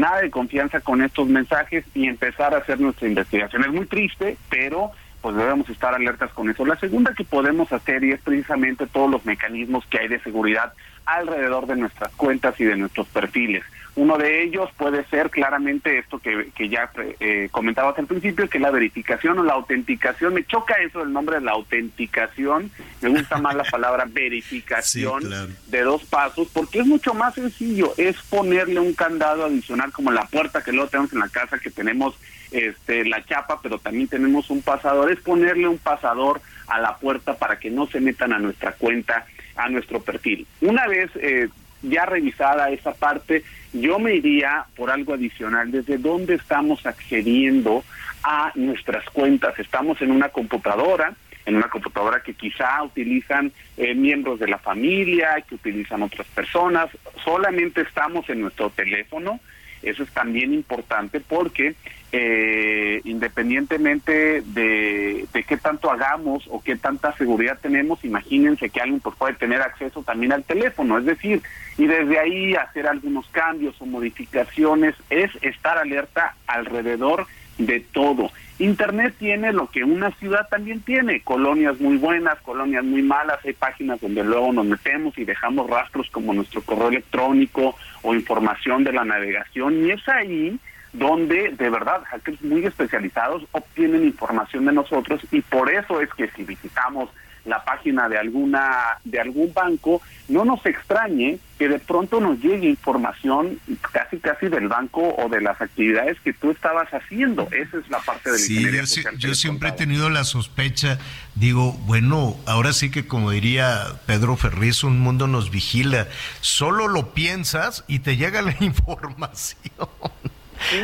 nada 0.00 0.20
de 0.20 0.30
confianza 0.30 0.80
con 0.80 1.02
estos 1.02 1.28
mensajes 1.28 1.84
y 1.94 2.06
empezar 2.06 2.54
a 2.54 2.58
hacer 2.58 2.80
nuestra 2.80 3.08
investigación. 3.08 3.64
Es 3.64 3.72
muy 3.72 3.86
triste, 3.86 4.36
pero 4.50 4.92
pues 5.20 5.36
debemos 5.36 5.68
estar 5.70 5.94
alertas 5.94 6.30
con 6.32 6.50
eso. 6.50 6.66
La 6.66 6.76
segunda 6.76 7.14
que 7.14 7.24
podemos 7.24 7.72
hacer 7.72 8.04
y 8.04 8.12
es 8.12 8.20
precisamente 8.20 8.86
todos 8.86 9.10
los 9.10 9.24
mecanismos 9.24 9.84
que 9.86 9.98
hay 9.98 10.08
de 10.08 10.20
seguridad 10.20 10.74
alrededor 11.06 11.66
de 11.66 11.76
nuestras 11.76 12.12
cuentas 12.14 12.60
y 12.60 12.64
de 12.64 12.76
nuestros 12.76 13.06
perfiles. 13.08 13.64
Uno 13.96 14.18
de 14.18 14.42
ellos 14.42 14.68
puede 14.76 15.04
ser 15.06 15.30
claramente 15.30 15.98
esto 15.98 16.18
que, 16.18 16.50
que 16.56 16.68
ya 16.68 16.90
eh, 17.20 17.48
comentabas 17.52 17.96
al 17.98 18.06
principio, 18.06 18.48
que 18.48 18.58
es 18.58 18.62
la 18.62 18.72
verificación 18.72 19.38
o 19.38 19.44
la 19.44 19.52
autenticación. 19.52 20.34
Me 20.34 20.44
choca 20.44 20.74
eso 20.82 21.02
el 21.02 21.12
nombre 21.12 21.36
de 21.36 21.42
la 21.42 21.52
autenticación. 21.52 22.72
Me 23.00 23.10
gusta 23.10 23.38
más 23.38 23.54
la 23.54 23.62
palabra 23.62 24.04
verificación 24.08 25.22
de 25.66 25.82
dos 25.82 26.04
pasos, 26.04 26.48
porque 26.52 26.80
es 26.80 26.86
mucho 26.86 27.14
más 27.14 27.34
sencillo. 27.34 27.94
Es 27.96 28.16
ponerle 28.22 28.80
un 28.80 28.94
candado 28.94 29.44
adicional 29.44 29.92
como 29.92 30.10
la 30.10 30.26
puerta 30.26 30.64
que 30.64 30.72
luego 30.72 30.88
tenemos 30.88 31.12
en 31.12 31.20
la 31.20 31.28
casa, 31.28 31.58
que 31.58 31.70
tenemos 31.70 32.18
este, 32.50 33.04
la 33.04 33.24
chapa, 33.24 33.60
pero 33.62 33.78
también 33.78 34.08
tenemos 34.08 34.50
un 34.50 34.62
pasador. 34.62 35.12
Es 35.12 35.20
ponerle 35.20 35.68
un 35.68 35.78
pasador 35.78 36.40
a 36.66 36.80
la 36.80 36.96
puerta 36.96 37.36
para 37.36 37.60
que 37.60 37.70
no 37.70 37.86
se 37.86 38.00
metan 38.00 38.32
a 38.32 38.40
nuestra 38.40 38.72
cuenta 38.72 39.26
a 39.56 39.68
nuestro 39.68 40.00
perfil. 40.02 40.46
Una 40.60 40.86
vez 40.88 41.10
eh, 41.14 41.48
ya 41.84 42.06
revisada 42.06 42.70
esa 42.70 42.92
parte, 42.92 43.42
yo 43.72 43.98
me 43.98 44.14
iría 44.14 44.66
por 44.76 44.90
algo 44.90 45.14
adicional, 45.14 45.70
desde 45.70 45.98
dónde 45.98 46.34
estamos 46.34 46.86
accediendo 46.86 47.84
a 48.22 48.52
nuestras 48.54 49.04
cuentas. 49.10 49.58
Estamos 49.58 50.00
en 50.00 50.10
una 50.10 50.28
computadora, 50.30 51.12
en 51.46 51.56
una 51.56 51.68
computadora 51.68 52.22
que 52.22 52.34
quizá 52.34 52.82
utilizan 52.82 53.52
eh, 53.76 53.94
miembros 53.94 54.38
de 54.38 54.48
la 54.48 54.58
familia, 54.58 55.42
que 55.46 55.56
utilizan 55.56 56.02
otras 56.02 56.26
personas, 56.28 56.88
solamente 57.22 57.82
estamos 57.82 58.28
en 58.30 58.40
nuestro 58.40 58.70
teléfono, 58.70 59.40
eso 59.84 60.02
es 60.02 60.10
también 60.10 60.52
importante 60.52 61.20
porque 61.20 61.74
eh, 62.12 63.00
independientemente 63.04 64.42
de, 64.42 65.26
de, 65.32 65.42
qué 65.42 65.56
tanto 65.56 65.90
hagamos 65.90 66.44
o 66.48 66.62
qué 66.62 66.76
tanta 66.76 67.12
seguridad 67.16 67.58
tenemos, 67.60 68.04
imagínense 68.04 68.70
que 68.70 68.80
alguien 68.80 69.00
pues, 69.00 69.16
puede 69.16 69.34
tener 69.34 69.60
acceso 69.60 70.02
también 70.02 70.32
al 70.32 70.44
teléfono, 70.44 70.98
es 70.98 71.06
decir, 71.06 71.42
y 71.76 71.86
desde 71.86 72.18
ahí 72.18 72.54
hacer 72.54 72.86
algunos 72.86 73.26
cambios 73.28 73.74
o 73.80 73.86
modificaciones 73.86 74.94
es 75.10 75.30
estar 75.42 75.76
alerta 75.76 76.36
alrededor 76.46 77.26
de 77.58 77.80
todo. 77.80 78.30
Internet 78.58 79.16
tiene 79.18 79.52
lo 79.52 79.68
que 79.68 79.82
una 79.82 80.12
ciudad 80.12 80.48
también 80.48 80.80
tiene, 80.80 81.20
colonias 81.22 81.80
muy 81.80 81.96
buenas, 81.96 82.38
colonias 82.40 82.84
muy 82.84 83.02
malas, 83.02 83.38
hay 83.44 83.52
páginas 83.52 84.00
donde 84.00 84.22
luego 84.22 84.52
nos 84.52 84.66
metemos 84.66 85.18
y 85.18 85.24
dejamos 85.24 85.68
rastros 85.68 86.08
como 86.10 86.32
nuestro 86.32 86.62
correo 86.62 86.88
electrónico 86.88 87.74
o 88.02 88.14
información 88.14 88.84
de 88.84 88.92
la 88.92 89.04
navegación 89.04 89.84
y 89.84 89.90
es 89.90 90.08
ahí 90.08 90.58
donde 90.92 91.50
de 91.50 91.70
verdad 91.70 92.04
hackers 92.04 92.40
muy 92.42 92.64
especializados 92.64 93.44
obtienen 93.50 94.04
información 94.04 94.66
de 94.66 94.72
nosotros 94.72 95.20
y 95.32 95.40
por 95.40 95.72
eso 95.72 96.00
es 96.00 96.08
que 96.14 96.28
si 96.30 96.44
visitamos 96.44 97.10
la 97.44 97.64
página 97.64 98.08
de 98.08 98.18
alguna 98.18 98.98
de 99.04 99.20
algún 99.20 99.52
banco, 99.52 100.00
no 100.28 100.44
nos 100.44 100.64
extrañe 100.64 101.38
que 101.58 101.68
de 101.68 101.78
pronto 101.78 102.20
nos 102.20 102.40
llegue 102.40 102.68
información 102.68 103.58
casi 103.92 104.18
casi 104.18 104.48
del 104.48 104.68
banco 104.68 105.14
o 105.16 105.28
de 105.28 105.40
las 105.40 105.60
actividades 105.60 106.18
que 106.20 106.32
tú 106.32 106.50
estabas 106.50 106.88
haciendo. 106.92 107.48
Esa 107.52 107.78
es 107.78 107.88
la 107.88 107.98
parte 108.00 108.30
del 108.30 108.38
sí, 108.40 108.64
yo, 108.64 109.10
yo 109.18 109.34
siempre 109.34 109.68
he 109.68 109.72
tenido 109.72 110.10
la 110.10 110.24
sospecha, 110.24 110.98
digo, 111.34 111.72
bueno, 111.86 112.36
ahora 112.46 112.72
sí 112.72 112.90
que 112.90 113.06
como 113.06 113.30
diría 113.30 113.84
Pedro 114.06 114.36
Ferriz, 114.36 114.82
un 114.82 114.98
mundo 115.00 115.26
nos 115.26 115.50
vigila. 115.50 116.08
Solo 116.40 116.88
lo 116.88 117.14
piensas 117.14 117.84
y 117.86 118.00
te 118.00 118.16
llega 118.16 118.42
la 118.42 118.56
información. 118.60 119.88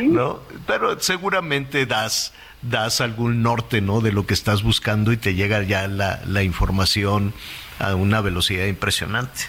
¿No? 0.03 0.41
Pero 0.67 0.99
seguramente 0.99 1.85
das 1.85 2.33
das 2.61 3.01
algún 3.01 3.41
norte, 3.41 3.81
¿no? 3.81 4.01
De 4.01 4.11
lo 4.11 4.25
que 4.25 4.33
estás 4.33 4.63
buscando 4.63 5.11
y 5.11 5.17
te 5.17 5.33
llega 5.33 5.61
ya 5.63 5.87
la, 5.87 6.19
la 6.25 6.43
información 6.43 7.33
a 7.79 7.95
una 7.95 8.21
velocidad 8.21 8.65
impresionante. 8.65 9.41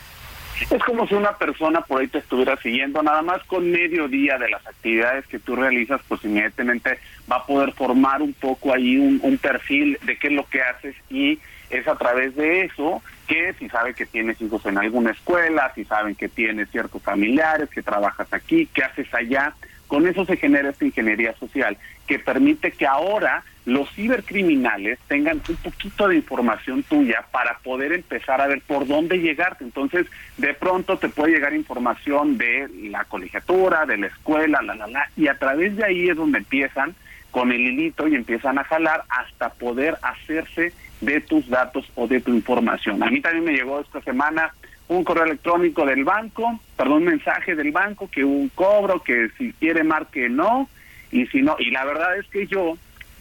Es 0.71 0.83
como 0.85 1.07
si 1.09 1.15
una 1.15 1.37
persona 1.37 1.81
por 1.81 2.01
ahí 2.01 2.09
te 2.09 2.19
estuviera 2.19 2.57
siguiendo, 2.57 3.03
nada 3.03 3.23
más 3.23 3.43
con 3.45 3.71
medio 3.71 4.07
día 4.07 4.39
de 4.39 4.49
las 4.49 4.65
actividades 4.67 5.27
que 5.27 5.39
tú 5.39 5.57
realizas, 5.57 6.01
pues 6.07 6.23
inmediatamente 6.25 6.99
va 7.31 7.37
a 7.37 7.47
poder 7.47 7.73
formar 7.73 8.23
un 8.23 8.33
poco 8.33 8.73
ahí 8.73 8.97
un, 8.97 9.19
un 9.23 9.39
perfil 9.39 9.99
de 10.05 10.17
qué 10.19 10.29
es 10.29 10.33
lo 10.33 10.47
que 10.47 10.63
haces 10.63 10.95
y 11.11 11.41
es 11.71 11.89
a 11.89 11.97
través 11.97 12.37
de 12.37 12.67
eso 12.67 13.03
que 13.27 13.55
si 13.55 13.69
sabe 13.71 13.95
que 13.95 14.07
tienes 14.07 14.41
hijos 14.41 14.65
en 14.67 14.79
alguna 14.79 15.13
escuela, 15.13 15.73
si 15.75 15.85
saben 15.85 16.15
que 16.15 16.29
tienes 16.29 16.71
ciertos 16.71 17.03
familiares, 17.03 17.71
que 17.71 17.83
trabajas 17.83 18.33
aquí, 18.33 18.69
qué 18.75 18.85
haces 18.85 19.13
allá, 19.15 19.55
con 19.93 20.07
eso 20.07 20.25
se 20.25 20.39
genera 20.39 20.71
esta 20.71 20.87
ingeniería 20.87 21.35
social 21.35 21.77
que 22.07 22.19
permite 22.19 22.73
que 22.73 22.87
ahora 22.87 23.45
los 23.67 23.91
cibercriminales 23.91 24.99
tengan 25.07 25.43
un 25.47 25.57
poquito 25.57 26.09
de 26.09 26.17
información 26.17 26.83
tuya 26.83 27.27
para 27.31 27.59
poder 27.59 27.93
empezar 27.93 28.41
a 28.41 28.47
ver 28.47 28.63
por 28.63 28.87
dónde 28.87 29.19
llegarte. 29.19 29.65
Entonces, 29.65 30.07
de 30.39 30.55
pronto 30.55 30.97
te 30.97 31.11
puede 31.11 31.35
llegar 31.35 31.53
información 31.53 32.39
de 32.39 32.71
la 32.85 33.05
colegiatura, 33.05 33.85
de 33.85 33.99
la 33.99 34.07
escuela, 34.07 34.63
la, 34.63 34.75
la, 34.75 34.87
la, 34.87 35.11
y 35.15 35.29
a 35.29 35.39
través 35.39 35.77
de 35.77 35.85
ahí 35.85 36.09
es 36.09 36.17
donde 36.17 36.39
empiezan 36.39 36.95
con 37.31 37.53
el 37.53 37.61
hilito 37.61 38.09
y 38.09 38.15
empiezan 38.15 38.59
a 38.59 38.65
jalar 38.65 39.05
hasta 39.11 39.51
poder 39.51 39.99
hacerse 40.01 40.73
de 41.03 41.21
tus 41.21 41.51
datos 41.51 41.85
o 41.97 42.07
de 42.07 42.23
tu 42.23 42.33
información. 42.33 43.03
A 43.03 43.11
mí 43.11 43.21
también 43.21 43.45
me 43.45 43.53
llegó 43.53 43.81
esta 43.81 44.01
semana 44.01 44.55
un 44.97 45.05
correo 45.05 45.25
electrónico 45.25 45.85
del 45.87 46.05
banco, 46.05 46.61
perdón, 46.77 46.99
un 46.99 47.05
mensaje 47.05 47.55
del 47.55 47.73
banco 47.73 48.09
que 48.11 48.25
un 48.25 48.49
cobro, 48.51 49.03
que 49.03 49.29
si 49.39 49.53
quiere 49.55 49.85
marque 49.85 50.29
no, 50.29 50.69
y 51.11 51.27
si 51.27 51.43
no, 51.43 51.57
y 51.59 51.71
la 51.71 51.85
verdad 51.85 52.17
es 52.17 52.27
que 52.29 52.47
yo 52.47 52.77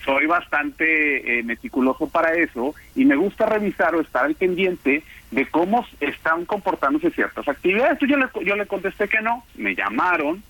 soy 0.05 0.25
bastante 0.25 1.39
eh, 1.39 1.43
meticuloso 1.43 2.07
para 2.07 2.33
eso 2.33 2.73
y 2.95 3.05
me 3.05 3.15
gusta 3.15 3.45
revisar 3.45 3.93
o 3.95 4.01
estar 4.01 4.25
al 4.25 4.35
pendiente 4.35 5.03
de 5.29 5.45
cómo 5.47 5.85
están 5.99 6.45
comportándose 6.45 7.11
ciertas 7.11 7.47
actividades. 7.47 7.99
Yo 7.99 8.17
le, 8.17 8.27
yo 8.43 8.55
le 8.55 8.65
contesté 8.65 9.07
que 9.07 9.21
no, 9.21 9.43
me 9.55 9.75
llamaron, 9.75 10.41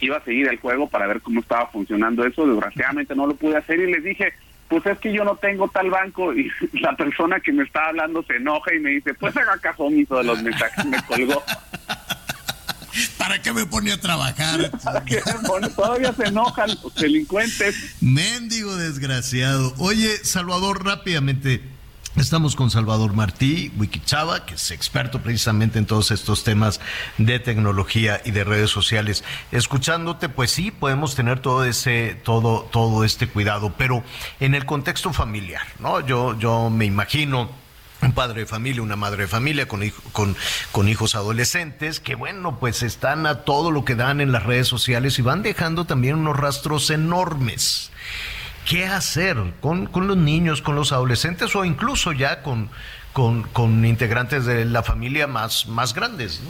iba 0.00 0.18
a 0.18 0.24
seguir 0.24 0.48
el 0.48 0.58
juego 0.58 0.88
para 0.88 1.06
ver 1.06 1.20
cómo 1.20 1.40
estaba 1.40 1.66
funcionando 1.66 2.24
eso, 2.24 2.46
desgraciadamente 2.46 3.14
no 3.14 3.26
lo 3.26 3.34
pude 3.34 3.56
hacer 3.56 3.80
y 3.80 3.90
les 3.90 4.04
dije, 4.04 4.32
pues 4.68 4.84
es 4.86 4.98
que 4.98 5.12
yo 5.12 5.24
no 5.24 5.36
tengo 5.36 5.68
tal 5.68 5.90
banco 5.90 6.34
y 6.34 6.50
la 6.80 6.96
persona 6.96 7.40
que 7.40 7.52
me 7.52 7.64
está 7.64 7.86
hablando 7.86 8.22
se 8.22 8.36
enoja 8.36 8.74
y 8.74 8.80
me 8.80 8.90
dice, 8.90 9.14
pues 9.14 9.36
haga 9.36 9.58
omiso 9.78 10.16
de 10.18 10.24
los 10.24 10.42
mensajes, 10.42 10.84
me 10.84 11.02
colgó. 11.04 11.42
¿Para 13.16 13.40
qué 13.40 13.52
me 13.52 13.66
pone 13.66 13.92
a 13.92 14.00
trabajar? 14.00 14.70
Todavía 15.76 16.12
se 16.12 16.24
enojan 16.24 16.70
los 16.82 16.94
delincuentes. 16.94 17.96
Mendigo 18.00 18.74
desgraciado. 18.76 19.74
Oye, 19.78 20.16
Salvador, 20.24 20.84
rápidamente. 20.84 21.62
Estamos 22.18 22.56
con 22.56 22.68
Salvador 22.68 23.12
Martí, 23.12 23.70
Wikichava, 23.78 24.44
que 24.44 24.54
es 24.54 24.72
experto 24.72 25.20
precisamente 25.20 25.78
en 25.78 25.86
todos 25.86 26.10
estos 26.10 26.42
temas 26.42 26.80
de 27.16 27.38
tecnología 27.38 28.20
y 28.24 28.32
de 28.32 28.42
redes 28.42 28.70
sociales. 28.70 29.22
Escuchándote, 29.52 30.28
pues 30.28 30.50
sí, 30.50 30.72
podemos 30.72 31.14
tener 31.14 31.38
todo 31.38 31.64
ese, 31.64 32.20
todo, 32.24 32.68
todo 32.72 33.04
este 33.04 33.28
cuidado, 33.28 33.72
pero 33.78 34.02
en 34.40 34.56
el 34.56 34.66
contexto 34.66 35.12
familiar, 35.12 35.62
¿no? 35.78 36.04
Yo, 36.04 36.36
yo 36.40 36.70
me 36.70 36.86
imagino 36.86 37.50
un 38.02 38.12
padre 38.12 38.40
de 38.40 38.46
familia, 38.46 38.82
una 38.82 38.96
madre 38.96 39.22
de 39.22 39.28
familia 39.28 39.68
con, 39.68 39.88
con, 40.10 40.36
con, 40.72 40.88
hijos 40.88 41.14
adolescentes 41.14 42.00
que, 42.00 42.16
bueno, 42.16 42.58
pues 42.58 42.82
están 42.82 43.26
a 43.26 43.42
todo 43.44 43.70
lo 43.70 43.84
que 43.84 43.94
dan 43.94 44.20
en 44.20 44.32
las 44.32 44.42
redes 44.42 44.66
sociales 44.66 45.18
y 45.20 45.22
van 45.22 45.42
dejando 45.42 45.84
también 45.84 46.16
unos 46.16 46.36
rastros 46.36 46.90
enormes 46.90 47.92
qué 48.68 48.84
hacer 48.84 49.36
con, 49.60 49.86
con 49.86 50.06
los 50.06 50.16
niños, 50.16 50.60
con 50.60 50.74
los 50.74 50.92
adolescentes 50.92 51.56
o 51.56 51.64
incluso 51.64 52.12
ya 52.12 52.42
con, 52.42 52.68
con, 53.12 53.84
integrantes 53.84 54.44
de 54.44 54.64
la 54.66 54.82
familia 54.82 55.26
más, 55.26 55.66
más 55.66 55.94
grandes. 55.94 56.42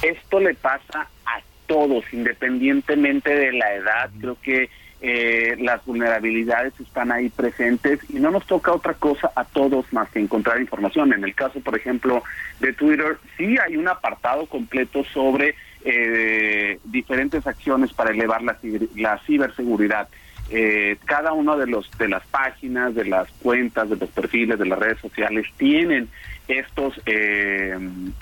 Esto 0.00 0.40
le 0.40 0.54
pasa 0.54 1.08
a 1.26 1.40
todos, 1.66 2.04
independientemente 2.12 3.34
de 3.34 3.52
la 3.52 3.74
edad. 3.74 4.10
Creo 4.20 4.36
que 4.40 4.70
eh, 5.02 5.56
las 5.60 5.84
vulnerabilidades 5.84 6.78
están 6.78 7.10
ahí 7.10 7.28
presentes 7.30 7.98
y 8.08 8.20
no 8.20 8.30
nos 8.30 8.46
toca 8.46 8.72
otra 8.72 8.94
cosa 8.94 9.30
a 9.34 9.44
todos 9.44 9.92
más 9.92 10.08
que 10.10 10.20
encontrar 10.20 10.60
información. 10.60 11.12
En 11.12 11.24
el 11.24 11.34
caso, 11.34 11.60
por 11.60 11.76
ejemplo, 11.76 12.22
de 12.60 12.72
Twitter, 12.74 13.18
sí 13.36 13.56
hay 13.58 13.76
un 13.76 13.88
apartado 13.88 14.46
completo 14.46 15.02
sobre 15.04 15.56
eh, 15.84 16.78
diferentes 16.84 17.46
acciones 17.46 17.92
para 17.92 18.10
elevar 18.10 18.42
la, 18.42 18.56
la 18.94 19.18
ciberseguridad 19.26 20.08
eh, 20.50 20.96
cada 21.04 21.32
una 21.32 21.56
de 21.56 21.66
los 21.66 21.90
de 21.98 22.08
las 22.08 22.26
páginas, 22.26 22.94
de 22.94 23.04
las 23.04 23.28
cuentas, 23.42 23.88
de 23.88 23.96
los 23.96 24.08
perfiles, 24.10 24.58
de 24.58 24.66
las 24.66 24.78
redes 24.78 24.98
sociales 24.98 25.46
tienen 25.56 26.08
estos 26.48 27.00
eh, 27.06 27.78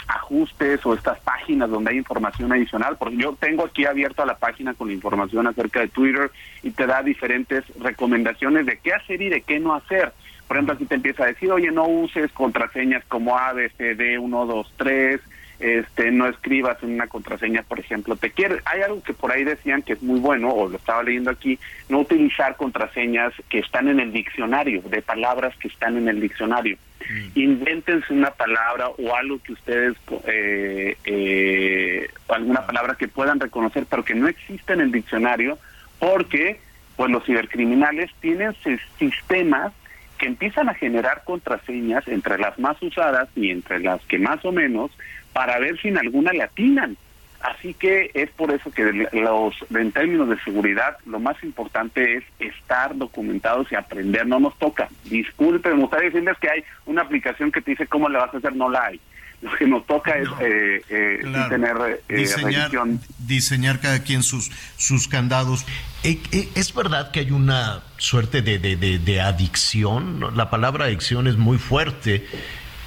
ajustes 0.06 0.84
o 0.84 0.92
estas 0.92 1.18
páginas 1.20 1.70
donde 1.70 1.92
hay 1.92 1.96
información 1.96 2.52
adicional. 2.52 2.96
Porque 2.98 3.16
yo 3.16 3.34
tengo 3.40 3.64
aquí 3.64 3.86
abierta 3.86 4.26
la 4.26 4.36
página 4.36 4.74
con 4.74 4.90
información 4.90 5.46
acerca 5.46 5.80
de 5.80 5.88
Twitter 5.88 6.30
y 6.62 6.70
te 6.70 6.86
da 6.86 7.02
diferentes 7.02 7.64
recomendaciones 7.78 8.66
de 8.66 8.78
qué 8.78 8.92
hacer 8.92 9.22
y 9.22 9.30
de 9.30 9.40
qué 9.40 9.58
no 9.58 9.74
hacer. 9.74 10.12
Por 10.46 10.56
ejemplo, 10.56 10.74
aquí 10.74 10.84
te 10.84 10.96
empieza 10.96 11.24
a 11.24 11.28
decir, 11.28 11.50
oye, 11.50 11.70
no 11.70 11.86
uses 11.86 12.30
contraseñas 12.32 13.04
como 13.06 13.36
ABCD 13.38 14.18
123 14.18 15.20
este 15.60 16.10
no 16.10 16.28
escribas 16.28 16.82
en 16.82 16.94
una 16.94 17.08
contraseña, 17.08 17.62
por 17.62 17.80
ejemplo, 17.80 18.16
te 18.16 18.30
quiere, 18.30 18.60
hay 18.64 18.82
algo 18.82 19.02
que 19.02 19.12
por 19.12 19.32
ahí 19.32 19.44
decían 19.44 19.82
que 19.82 19.94
es 19.94 20.02
muy 20.02 20.20
bueno, 20.20 20.50
o 20.50 20.68
lo 20.68 20.76
estaba 20.76 21.02
leyendo 21.02 21.30
aquí, 21.30 21.58
no 21.88 22.00
utilizar 22.00 22.56
contraseñas 22.56 23.32
que 23.48 23.58
están 23.58 23.88
en 23.88 24.00
el 24.00 24.12
diccionario, 24.12 24.82
de 24.82 25.02
palabras 25.02 25.56
que 25.56 25.68
están 25.68 25.96
en 25.96 26.08
el 26.08 26.20
diccionario. 26.20 26.76
Mm. 27.08 27.38
Invéntense 27.38 28.12
una 28.12 28.30
palabra 28.30 28.88
o 28.88 29.14
algo 29.14 29.40
que 29.42 29.52
ustedes, 29.52 29.96
eh, 30.26 30.96
eh, 31.04 32.08
alguna 32.28 32.66
palabra 32.66 32.94
que 32.94 33.08
puedan 33.08 33.40
reconocer, 33.40 33.86
pero 33.88 34.04
que 34.04 34.14
no 34.14 34.28
existe 34.28 34.72
en 34.72 34.80
el 34.80 34.92
diccionario, 34.92 35.58
porque 35.98 36.60
pues 36.96 37.10
los 37.10 37.24
cibercriminales 37.24 38.10
tienen 38.20 38.54
sistemas 38.98 39.72
que 40.18 40.26
empiezan 40.26 40.68
a 40.68 40.74
generar 40.74 41.22
contraseñas 41.24 42.06
entre 42.08 42.38
las 42.38 42.58
más 42.58 42.80
usadas 42.82 43.28
y 43.36 43.50
entre 43.50 43.80
las 43.80 44.00
que 44.02 44.18
más 44.18 44.44
o 44.44 44.52
menos 44.52 44.90
para 45.32 45.58
ver 45.58 45.80
si 45.80 45.88
en 45.88 45.98
alguna 45.98 46.32
le 46.32 46.42
atinan. 46.42 46.96
Así 47.40 47.72
que 47.72 48.10
es 48.14 48.30
por 48.30 48.50
eso 48.50 48.70
que 48.72 49.08
los 49.12 49.54
en 49.70 49.92
términos 49.92 50.28
de 50.28 50.40
seguridad 50.40 50.96
lo 51.06 51.20
más 51.20 51.42
importante 51.44 52.16
es 52.16 52.24
estar 52.40 52.96
documentados 52.96 53.70
y 53.70 53.76
aprender. 53.76 54.26
No 54.26 54.40
nos 54.40 54.58
toca. 54.58 54.88
Disculpen, 55.04 55.76
me 55.76 55.82
gustaría 55.82 56.10
decirles 56.10 56.36
que 56.38 56.50
hay 56.50 56.64
una 56.86 57.02
aplicación 57.02 57.52
que 57.52 57.60
te 57.60 57.70
dice 57.72 57.86
cómo 57.86 58.08
le 58.08 58.18
vas 58.18 58.34
a 58.34 58.38
hacer, 58.38 58.56
no 58.56 58.68
la 58.68 58.86
hay. 58.86 59.00
Lo 59.40 59.56
que 59.56 59.66
nos 59.66 59.86
toca 59.86 60.16
es 60.16 60.28
eh, 60.40 60.82
eh, 60.88 61.20
tener 61.48 62.02
eh, 62.08 62.16
diseñar, 62.16 62.70
diseñar 63.18 63.80
cada 63.80 64.02
quien 64.02 64.22
sus, 64.22 64.50
sus 64.76 65.06
candados. 65.06 65.64
¿Es 66.02 66.74
verdad 66.74 67.10
que 67.12 67.20
hay 67.20 67.30
una 67.30 67.82
suerte 67.98 68.42
de, 68.42 68.58
de, 68.58 68.76
de, 68.76 69.20
adicción? 69.20 70.36
La 70.36 70.50
palabra 70.50 70.86
adicción 70.86 71.26
es 71.26 71.36
muy 71.36 71.58
fuerte, 71.58 72.26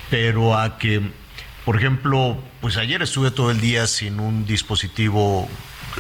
pero 0.09 0.57
a 0.57 0.77
que, 0.77 1.01
por 1.63 1.77
ejemplo, 1.77 2.37
pues 2.59 2.77
ayer 2.77 3.01
estuve 3.01 3.31
todo 3.31 3.51
el 3.51 3.61
día 3.61 3.87
sin 3.87 4.19
un 4.19 4.45
dispositivo 4.45 5.47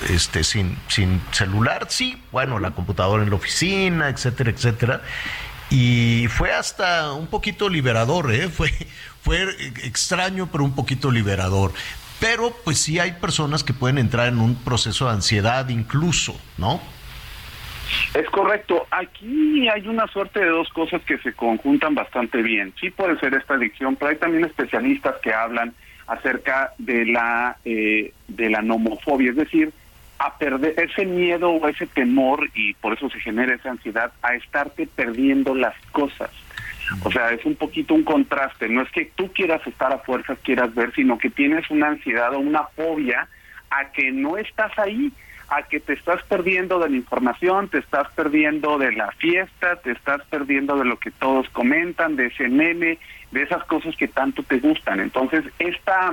este, 0.09 0.43
sin, 0.43 0.77
sin 0.87 1.21
celular, 1.31 1.87
sí, 1.89 2.21
bueno, 2.31 2.59
la 2.59 2.71
computadora 2.71 3.23
en 3.23 3.29
la 3.29 3.35
oficina, 3.35 4.09
etcétera, 4.09 4.51
etcétera. 4.51 5.01
Y 5.69 6.27
fue 6.27 6.51
hasta 6.51 7.13
un 7.13 7.27
poquito 7.27 7.69
liberador, 7.69 8.33
¿eh? 8.33 8.49
fue, 8.53 8.71
fue 9.21 9.43
extraño, 9.83 10.49
pero 10.51 10.63
un 10.63 10.75
poquito 10.75 11.11
liberador. 11.11 11.71
Pero 12.19 12.55
pues 12.63 12.77
sí 12.77 12.99
hay 12.99 13.13
personas 13.13 13.63
que 13.63 13.73
pueden 13.73 13.97
entrar 13.97 14.27
en 14.27 14.39
un 14.39 14.55
proceso 14.55 15.05
de 15.05 15.13
ansiedad 15.13 15.67
incluso, 15.69 16.39
¿no? 16.57 16.79
Es 18.13 18.29
correcto. 18.29 18.87
Aquí 18.91 19.67
hay 19.67 19.87
una 19.87 20.07
suerte 20.07 20.39
de 20.39 20.49
dos 20.49 20.69
cosas 20.69 21.01
que 21.03 21.17
se 21.17 21.33
conjuntan 21.33 21.95
bastante 21.95 22.41
bien. 22.41 22.73
Sí 22.79 22.89
puede 22.89 23.19
ser 23.19 23.33
esta 23.33 23.55
adicción, 23.55 23.95
pero 23.95 24.11
hay 24.11 24.17
también 24.17 24.45
especialistas 24.45 25.15
que 25.21 25.33
hablan 25.33 25.73
acerca 26.07 26.73
de 26.77 27.05
la 27.05 27.57
eh, 27.65 28.13
de 28.27 28.49
la 28.49 28.61
nomofobia, 28.61 29.31
es 29.31 29.37
decir, 29.37 29.71
a 30.19 30.37
perder 30.37 30.79
ese 30.79 31.05
miedo 31.05 31.49
o 31.49 31.67
ese 31.67 31.87
temor 31.87 32.49
y 32.53 32.73
por 32.75 32.93
eso 32.93 33.09
se 33.09 33.19
genera 33.19 33.55
esa 33.55 33.71
ansiedad 33.71 34.11
a 34.21 34.35
estarte 34.35 34.87
perdiendo 34.87 35.55
las 35.55 35.75
cosas. 35.91 36.29
O 37.03 37.11
sea, 37.11 37.31
es 37.31 37.43
un 37.45 37.55
poquito 37.55 37.93
un 37.93 38.03
contraste. 38.03 38.69
No 38.69 38.81
es 38.81 38.91
que 38.91 39.11
tú 39.15 39.31
quieras 39.33 39.65
estar 39.65 39.91
a 39.91 39.99
fuerzas, 39.99 40.37
quieras 40.43 40.73
ver, 40.75 40.93
sino 40.93 41.17
que 41.17 41.29
tienes 41.29 41.69
una 41.69 41.87
ansiedad 41.87 42.33
o 42.33 42.39
una 42.39 42.63
fobia 42.75 43.27
a 43.69 43.91
que 43.91 44.11
no 44.11 44.37
estás 44.37 44.77
ahí, 44.77 45.11
a 45.49 45.63
que 45.63 45.79
te 45.79 45.93
estás 45.93 46.21
perdiendo 46.23 46.79
de 46.79 46.89
la 46.89 46.95
información, 46.95 47.69
te 47.69 47.79
estás 47.79 48.09
perdiendo 48.13 48.77
de 48.77 48.91
la 48.91 49.11
fiesta, 49.11 49.77
te 49.77 49.91
estás 49.91 50.21
perdiendo 50.29 50.77
de 50.77 50.85
lo 50.85 50.97
que 50.97 51.11
todos 51.11 51.49
comentan, 51.49 52.15
de 52.15 52.27
ese 52.27 52.47
meme, 52.47 52.99
de 53.31 53.43
esas 53.43 53.63
cosas 53.65 53.95
que 53.95 54.07
tanto 54.07 54.43
te 54.43 54.59
gustan. 54.59 54.99
Entonces, 54.99 55.43
esta 55.59 56.11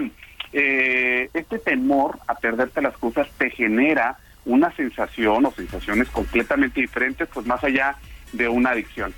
eh, 0.53 1.29
este 1.35 1.59
temor 1.59 2.19
a 2.27 2.35
perderte 2.35 2.81
las 2.81 2.97
cosas 2.97 3.29
te 3.37 3.51
genera 3.51 4.17
una 4.47 4.73
sensación 4.73 5.45
o 5.45 5.53
sensaciones 5.53 6.09
completamente 6.09 6.81
diferentes, 6.81 7.29
pues 7.33 7.47
más 7.47 7.63
allá 7.63 7.97
de 8.33 8.49
una 8.49 8.71
adicción. 8.71 9.13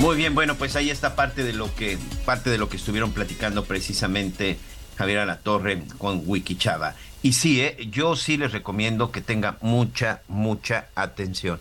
Muy 0.00 0.16
bien, 0.16 0.34
bueno, 0.34 0.56
pues 0.56 0.76
ahí 0.76 0.88
está 0.88 1.14
parte 1.14 1.44
de 1.44 1.52
lo 1.52 1.74
que 1.74 1.98
parte 2.24 2.48
de 2.48 2.56
lo 2.56 2.70
que 2.70 2.78
estuvieron 2.78 3.12
platicando 3.12 3.66
precisamente 3.66 4.58
Javier 4.96 5.18
Alatorre 5.18 5.82
con 5.98 6.22
Wikichava. 6.24 6.94
Y 7.22 7.34
sí, 7.34 7.60
eh, 7.60 7.76
yo 7.90 8.16
sí 8.16 8.38
les 8.38 8.52
recomiendo 8.52 9.12
que 9.12 9.20
tengan 9.20 9.58
mucha, 9.60 10.22
mucha 10.26 10.86
atención. 10.94 11.60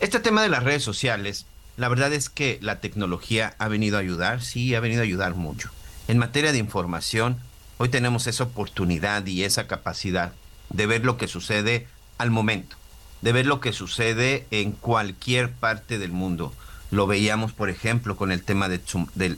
Este 0.00 0.20
tema 0.20 0.42
de 0.42 0.50
las 0.50 0.64
redes 0.64 0.82
sociales 0.82 1.46
la 1.78 1.88
verdad 1.88 2.12
es 2.12 2.28
que 2.28 2.58
la 2.60 2.80
tecnología 2.80 3.54
ha 3.56 3.68
venido 3.68 3.96
a 3.96 4.00
ayudar, 4.00 4.42
sí, 4.42 4.74
ha 4.74 4.80
venido 4.80 5.00
a 5.00 5.04
ayudar 5.04 5.34
mucho. 5.34 5.70
En 6.08 6.18
materia 6.18 6.52
de 6.52 6.58
información, 6.58 7.38
hoy 7.78 7.88
tenemos 7.88 8.26
esa 8.26 8.44
oportunidad 8.44 9.24
y 9.24 9.44
esa 9.44 9.66
capacidad 9.66 10.32
de 10.68 10.86
ver 10.86 11.06
lo 11.06 11.16
que 11.16 11.26
sucede 11.26 11.86
al 12.18 12.30
momento, 12.30 12.76
de 13.22 13.32
ver 13.32 13.46
lo 13.46 13.62
que 13.62 13.72
sucede 13.72 14.46
en 14.50 14.72
cualquier 14.72 15.52
parte 15.52 15.98
del 15.98 16.12
mundo. 16.12 16.52
Lo 16.90 17.06
veíamos, 17.06 17.52
por 17.52 17.68
ejemplo, 17.68 18.16
con 18.16 18.32
el 18.32 18.42
tema 18.42 18.68
del, 18.68 18.82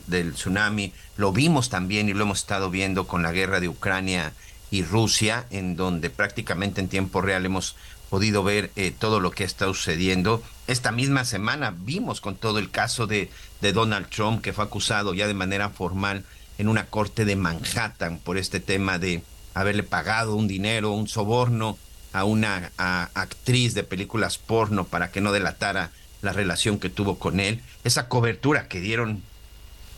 del, 0.07 0.33
tsunami, 0.33 0.93
lo 1.17 1.33
vimos 1.33 1.69
también 1.69 2.07
y 2.07 2.13
lo 2.13 2.23
hemos 2.23 2.39
estado 2.39 2.69
viendo 2.69 3.07
con 3.07 3.23
la 3.23 3.31
guerra 3.31 3.59
de 3.59 3.67
Ucrania 3.67 4.33
y 4.69 4.83
Rusia, 4.83 5.45
en 5.49 5.75
donde 5.75 6.09
prácticamente 6.09 6.79
en 6.79 6.87
tiempo 6.87 7.21
real 7.21 7.45
hemos 7.45 7.75
podido 8.09 8.43
ver 8.43 8.71
eh, 8.75 8.93
todo 8.97 9.19
lo 9.19 9.31
que 9.31 9.43
está 9.43 9.65
sucediendo. 9.65 10.41
Esta 10.67 10.91
misma 10.91 11.25
semana 11.25 11.75
vimos 11.77 12.21
con 12.21 12.35
todo 12.35 12.57
el 12.57 12.69
caso 12.69 13.05
de, 13.05 13.29
de 13.59 13.73
Donald 13.73 14.07
Trump, 14.07 14.41
que 14.41 14.53
fue 14.53 14.63
acusado 14.63 15.13
ya 15.13 15.27
de 15.27 15.33
manera 15.33 15.69
formal 15.69 16.23
en 16.57 16.69
una 16.69 16.85
corte 16.85 17.25
de 17.25 17.35
Manhattan 17.35 18.19
por 18.19 18.37
este 18.37 18.59
tema 18.59 18.97
de 18.97 19.23
haberle 19.53 19.83
pagado 19.83 20.35
un 20.35 20.47
dinero, 20.47 20.91
un 20.91 21.07
soborno 21.07 21.77
a 22.13 22.23
una 22.23 22.71
actriz 22.77 23.73
de 23.73 23.83
películas 23.83 24.37
porno 24.37 24.85
para 24.85 25.11
que 25.11 25.21
no 25.21 25.31
delatara 25.31 25.91
la 26.21 26.33
relación 26.33 26.79
que 26.79 26.89
tuvo 26.89 27.17
con 27.19 27.39
él. 27.39 27.61
Esa 27.83 28.07
cobertura 28.07 28.67
que 28.67 28.79
dieron, 28.79 29.21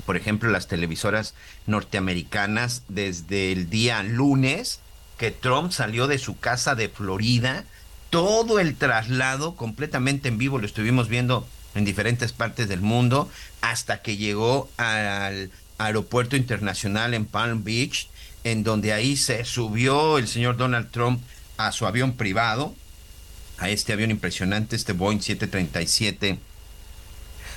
por 0.06 0.18
ejemplo, 0.18 0.50
las 0.50 0.68
televisoras 0.68 1.34
norteamericanas 1.68 2.84
desde 2.88 3.52
el 3.52 3.70
día 3.70 4.04
lunes 4.04 4.80
que 5.18 5.32
Trump 5.32 5.72
salió 5.72 6.08
de 6.08 6.18
su 6.18 6.40
casa 6.40 6.76
de 6.76 6.90
Florida 6.90 7.66
todo 8.14 8.60
el 8.60 8.76
traslado 8.76 9.56
completamente 9.56 10.28
en 10.28 10.38
vivo, 10.38 10.60
lo 10.60 10.68
estuvimos 10.68 11.10
viendo 11.10 11.48
en 11.74 11.84
diferentes 11.84 12.32
partes 12.32 12.68
del 12.68 12.80
mundo, 12.80 13.28
hasta 13.62 14.04
que 14.04 14.18
llegó 14.18 14.70
al 14.78 15.50
aeropuerto 15.80 16.36
internacional 16.36 17.16
en 17.16 17.26
Palm 17.26 17.64
Beach, 17.64 18.10
en 18.44 18.64
donde 18.64 18.94
ahí 18.94 19.18
se 19.18 19.46
subió 19.46 20.20
el 20.20 20.28
señor 20.28 20.58
Donald 20.58 20.92
Trump 20.92 21.24
a 21.58 21.72
su 21.72 21.88
avión 21.88 22.14
privado, 22.14 22.76
a 23.64 23.70
este 23.70 23.94
avión 23.94 24.12
impresionante, 24.12 24.76
este 24.76 24.92
Boeing 24.92 25.22
737, 25.22 26.38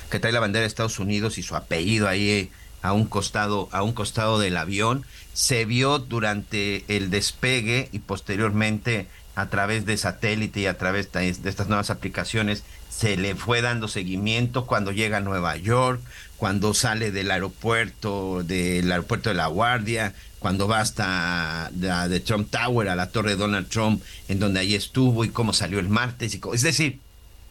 que 0.09 0.19
trae 0.19 0.31
la 0.31 0.39
bandera 0.39 0.61
de 0.61 0.67
Estados 0.67 0.99
Unidos 0.99 1.37
y 1.37 1.43
su 1.43 1.57
apellido 1.57 2.07
ahí 2.07 2.49
a 2.81 2.93
un 2.93 3.07
costado, 3.07 3.67
a 3.73 3.83
un 3.83 3.91
costado 3.91 4.39
del 4.39 4.55
avión. 4.55 5.05
Se 5.33 5.65
vio 5.65 5.99
durante 5.99 6.85
el 6.87 7.09
despegue 7.09 7.89
y 7.91 7.99
posteriormente 7.99 9.07
a 9.35 9.49
través 9.49 9.85
de 9.85 9.97
satélite 9.97 10.61
y 10.61 10.65
a 10.67 10.77
través 10.77 11.11
de, 11.11 11.27
estas 11.27 11.67
nuevas 11.67 11.89
aplicaciones 11.89 12.63
se 12.89 13.17
le 13.17 13.35
fue 13.35 13.61
dando 13.61 13.89
seguimiento 13.89 14.65
cuando 14.65 14.93
llega 14.93 15.17
a 15.17 15.21
Nueva 15.21 15.57
York, 15.57 15.99
cuando 16.37 16.73
sale 16.73 17.11
del 17.11 17.31
aeropuerto, 17.31 18.43
del 18.45 18.89
aeropuerto 18.89 19.27
de 19.27 19.35
La 19.35 19.47
Guardia, 19.47 20.13
cuando 20.39 20.67
va 20.67 20.81
hasta 20.81 21.71
la 21.79 22.07
de 22.07 22.19
Trump 22.19 22.49
Tower, 22.51 22.89
a 22.89 22.95
la 22.95 23.09
torre 23.09 23.31
de 23.31 23.37
Donald 23.37 23.69
Trump, 23.69 24.03
en 24.27 24.39
donde 24.39 24.59
ahí 24.59 24.75
estuvo 24.75 25.25
y 25.25 25.29
cómo 25.29 25.53
salió 25.53 25.79
el 25.79 25.89
martes. 25.89 26.35
Y, 26.35 26.41
es 26.53 26.61
decir, 26.61 26.99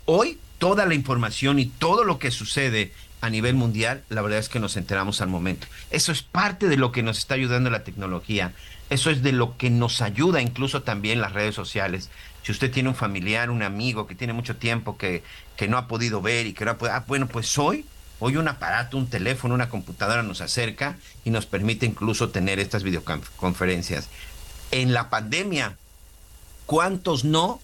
hoy 0.04 0.38
toda 0.58 0.86
la 0.86 0.94
información 0.94 1.58
y 1.58 1.66
todo 1.66 2.04
lo 2.04 2.18
que 2.18 2.30
sucede 2.30 2.92
a 3.20 3.30
nivel 3.30 3.54
mundial, 3.54 4.04
la 4.08 4.22
verdad 4.22 4.38
es 4.38 4.48
que 4.48 4.60
nos 4.60 4.76
enteramos 4.76 5.20
al 5.20 5.28
momento. 5.28 5.66
Eso 5.90 6.12
es 6.12 6.22
parte 6.22 6.68
de 6.68 6.76
lo 6.76 6.92
que 6.92 7.02
nos 7.02 7.18
está 7.18 7.34
ayudando 7.34 7.70
la 7.70 7.84
tecnología. 7.84 8.52
Eso 8.88 9.10
es 9.10 9.22
de 9.22 9.32
lo 9.32 9.56
que 9.56 9.70
nos 9.70 10.00
ayuda 10.00 10.40
incluso 10.40 10.82
también 10.82 11.20
las 11.20 11.32
redes 11.32 11.54
sociales. 11.54 12.08
Si 12.42 12.52
usted 12.52 12.70
tiene 12.70 12.90
un 12.90 12.94
familiar, 12.94 13.50
un 13.50 13.64
amigo 13.64 14.06
que 14.06 14.14
tiene 14.14 14.32
mucho 14.32 14.56
tiempo 14.56 14.96
que, 14.96 15.24
que 15.56 15.66
no 15.66 15.76
ha 15.78 15.88
podido 15.88 16.22
ver 16.22 16.46
y 16.46 16.52
que 16.52 16.64
no 16.64 16.70
ha 16.72 16.78
podido... 16.78 16.94
Ah, 16.94 17.04
bueno, 17.08 17.26
pues 17.26 17.58
hoy, 17.58 17.84
hoy 18.18 18.36
un 18.36 18.48
aparato, 18.48 18.96
un 18.96 19.08
teléfono, 19.08 19.54
una 19.54 19.68
computadora 19.68 20.22
nos 20.22 20.40
acerca 20.40 20.96
y 21.24 21.30
nos 21.30 21.46
permite 21.46 21.86
incluso 21.86 22.30
tener 22.30 22.58
estas 22.58 22.82
videoconferencias. 22.82 24.08
En 24.70 24.92
la 24.92 25.10
pandemia, 25.10 25.76
¿cuántos 26.66 27.24
no 27.24 27.60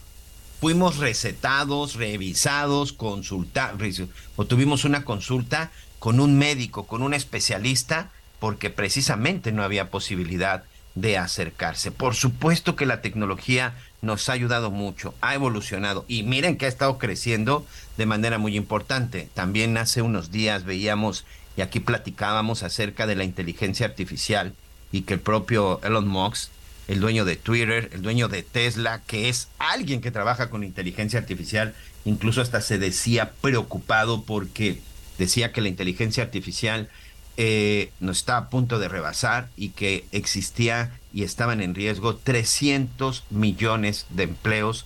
fuimos 0.61 0.99
recetados, 0.99 1.97
revisados, 1.97 2.93
consultados, 2.93 4.03
o 4.37 4.45
tuvimos 4.45 4.85
una 4.85 5.05
consulta 5.05 5.73
con 5.99 6.21
un 6.21 6.39
médico, 6.39 6.87
con 6.87 7.03
un 7.03 7.15
especialista, 7.15 8.11
porque 8.39 8.71
precisamente 8.71 9.51
no 9.51 9.65
había 9.65 9.91
posibilidad 9.91 10.63
de 10.95 11.19
acercarse. 11.19 11.91
Por 11.91 12.15
supuesto 12.15 12.77
que 12.77 12.87
la 12.87 13.01
tecnología 13.01 13.75
nos 14.03 14.29
ha 14.29 14.33
ayudado 14.35 14.71
mucho, 14.71 15.15
ha 15.21 15.35
evolucionado 15.35 16.05
y 16.09 16.23
miren 16.23 16.57
que 16.57 16.67
ha 16.67 16.69
estado 16.69 16.99
creciendo 16.99 17.67
de 17.97 18.07
manera 18.07 18.39
muy 18.39 18.57
importante. 18.57 19.29
También 19.35 19.77
hace 19.77 20.03
unos 20.03 20.31
días 20.31 20.65
veíamos 20.65 21.25
y 21.57 21.61
aquí 21.61 21.81
platicábamos 21.81 22.63
acerca 22.63 23.07
de 23.07 23.17
la 23.17 23.25
inteligencia 23.25 23.87
artificial 23.87 24.55
y 24.91 25.03
que 25.03 25.15
el 25.15 25.21
propio 25.21 25.81
Elon 25.83 26.09
Musk, 26.09 26.51
el 26.89 27.01
dueño 27.01 27.25
de 27.25 27.37
Twitter, 27.37 27.91
el 27.93 28.03
dueño 28.03 28.29
de 28.29 28.43
Tesla, 28.43 29.03
que 29.07 29.29
es 29.29 29.49
alguien 29.59 30.01
que 30.01 30.11
trabaja 30.11 30.51
con 30.51 30.65
inteligencia 30.65 31.19
artificial, 31.19 31.75
incluso 32.05 32.41
hasta 32.41 32.61
se 32.61 32.79
decía 32.79 33.33
preocupado 33.41 34.23
porque 34.23 34.81
decía 35.19 35.53
que 35.53 35.61
la 35.61 35.69
inteligencia 35.69 36.25
artificial 36.25 36.89
eh, 37.37 37.91
nos 38.01 38.19
está 38.19 38.37
a 38.37 38.51
punto 38.51 38.79
de 38.79 38.89
rebasar 38.89 39.49
y 39.57 39.71
que 39.71 40.05
existía 40.13 40.99
y 41.15 41.23
estaban 41.23 41.63
en 41.63 41.75
riesgo 41.75 42.17
300 42.17 43.25
millones 43.31 44.07
de 44.11 44.25
empleos 44.25 44.85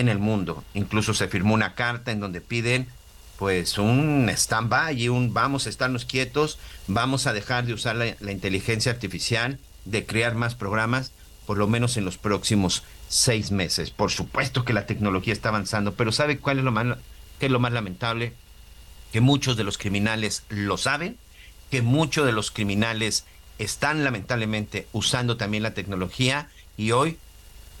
en 0.00 0.08
el 0.08 0.18
mundo. 0.18 0.64
Incluso 0.74 1.14
se 1.14 1.28
firmó 1.28 1.54
una 1.54 1.74
carta 1.74 2.12
en 2.12 2.20
donde 2.20 2.40
piden 2.40 2.88
pues 3.38 3.76
un 3.76 4.30
stand-by 4.30 4.98
y 4.98 5.08
un 5.08 5.34
vamos 5.34 5.66
a 5.66 5.68
estarnos 5.68 6.06
quietos, 6.06 6.58
vamos 6.86 7.26
a 7.26 7.34
dejar 7.34 7.66
de 7.66 7.74
usar 7.74 7.96
la, 7.96 8.32
inteligencia 8.32 8.92
artificial, 8.92 9.58
de 9.84 10.06
crear 10.06 10.34
más 10.34 10.54
programas, 10.54 11.12
por 11.44 11.58
lo 11.58 11.68
menos 11.68 11.96
en 11.96 12.06
los 12.06 12.16
próximos 12.16 12.82
seis 13.08 13.50
meses. 13.50 13.90
Por 13.90 14.10
supuesto 14.10 14.64
que 14.64 14.72
la 14.72 14.86
tecnología 14.86 15.34
está 15.34 15.50
avanzando, 15.50 15.94
pero 15.94 16.12
¿sabe 16.12 16.38
cuál 16.38 16.58
es 16.58 16.64
lo 16.64 16.72
más, 16.72 16.96
qué 17.38 17.46
es 17.46 17.52
lo 17.52 17.60
más 17.60 17.72
lamentable? 17.72 18.32
que 19.12 19.20
muchos 19.20 19.56
de 19.56 19.64
los 19.64 19.78
criminales 19.78 20.42
lo 20.48 20.76
saben, 20.76 21.16
que 21.70 21.82
muchos 21.82 22.26
de 22.26 22.32
los 22.32 22.50
criminales 22.50 23.24
están 23.58 24.04
lamentablemente 24.04 24.86
usando 24.92 25.36
también 25.36 25.62
la 25.62 25.74
tecnología 25.74 26.50
y 26.76 26.90
hoy 26.90 27.16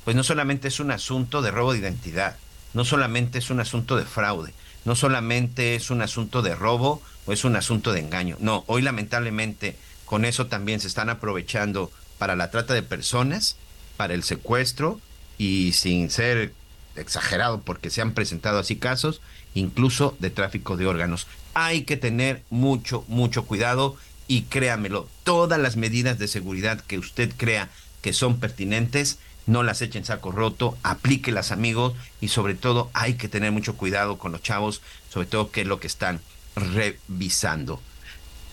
pues 0.06 0.14
no 0.14 0.22
solamente 0.22 0.68
es 0.68 0.78
un 0.78 0.92
asunto 0.92 1.42
de 1.42 1.50
robo 1.50 1.72
de 1.72 1.80
identidad, 1.80 2.36
no 2.74 2.84
solamente 2.84 3.38
es 3.38 3.50
un 3.50 3.58
asunto 3.58 3.96
de 3.96 4.04
fraude, 4.04 4.54
no 4.84 4.94
solamente 4.94 5.74
es 5.74 5.90
un 5.90 6.00
asunto 6.00 6.42
de 6.42 6.54
robo 6.54 7.02
o 7.26 7.32
es 7.32 7.44
un 7.44 7.56
asunto 7.56 7.92
de 7.92 7.98
engaño. 7.98 8.36
No, 8.38 8.62
hoy 8.68 8.82
lamentablemente 8.82 9.74
con 10.04 10.24
eso 10.24 10.46
también 10.46 10.78
se 10.78 10.86
están 10.86 11.10
aprovechando 11.10 11.90
para 12.18 12.36
la 12.36 12.52
trata 12.52 12.72
de 12.72 12.84
personas, 12.84 13.56
para 13.96 14.14
el 14.14 14.22
secuestro 14.22 15.00
y 15.38 15.72
sin 15.72 16.08
ser 16.08 16.52
exagerado 16.94 17.62
porque 17.62 17.90
se 17.90 18.00
han 18.00 18.12
presentado 18.12 18.60
así 18.60 18.76
casos, 18.76 19.20
incluso 19.54 20.16
de 20.20 20.30
tráfico 20.30 20.76
de 20.76 20.86
órganos. 20.86 21.26
Hay 21.54 21.82
que 21.82 21.96
tener 21.96 22.44
mucho, 22.48 23.04
mucho 23.08 23.44
cuidado 23.44 23.96
y 24.28 24.42
créamelo, 24.42 25.08
todas 25.24 25.58
las 25.58 25.74
medidas 25.76 26.16
de 26.20 26.28
seguridad 26.28 26.80
que 26.80 26.96
usted 26.96 27.32
crea 27.36 27.70
que 28.02 28.12
son 28.12 28.38
pertinentes, 28.38 29.18
no 29.46 29.62
las 29.62 29.80
echen 29.82 30.04
saco 30.04 30.32
roto, 30.32 30.76
aplíquelas 30.82 31.52
amigos 31.52 31.94
y 32.20 32.28
sobre 32.28 32.54
todo 32.54 32.90
hay 32.92 33.14
que 33.14 33.28
tener 33.28 33.52
mucho 33.52 33.76
cuidado 33.76 34.18
con 34.18 34.32
los 34.32 34.42
chavos, 34.42 34.82
sobre 35.08 35.26
todo 35.26 35.50
qué 35.50 35.62
es 35.62 35.66
lo 35.66 35.80
que 35.80 35.86
están 35.86 36.20
revisando. 36.56 37.80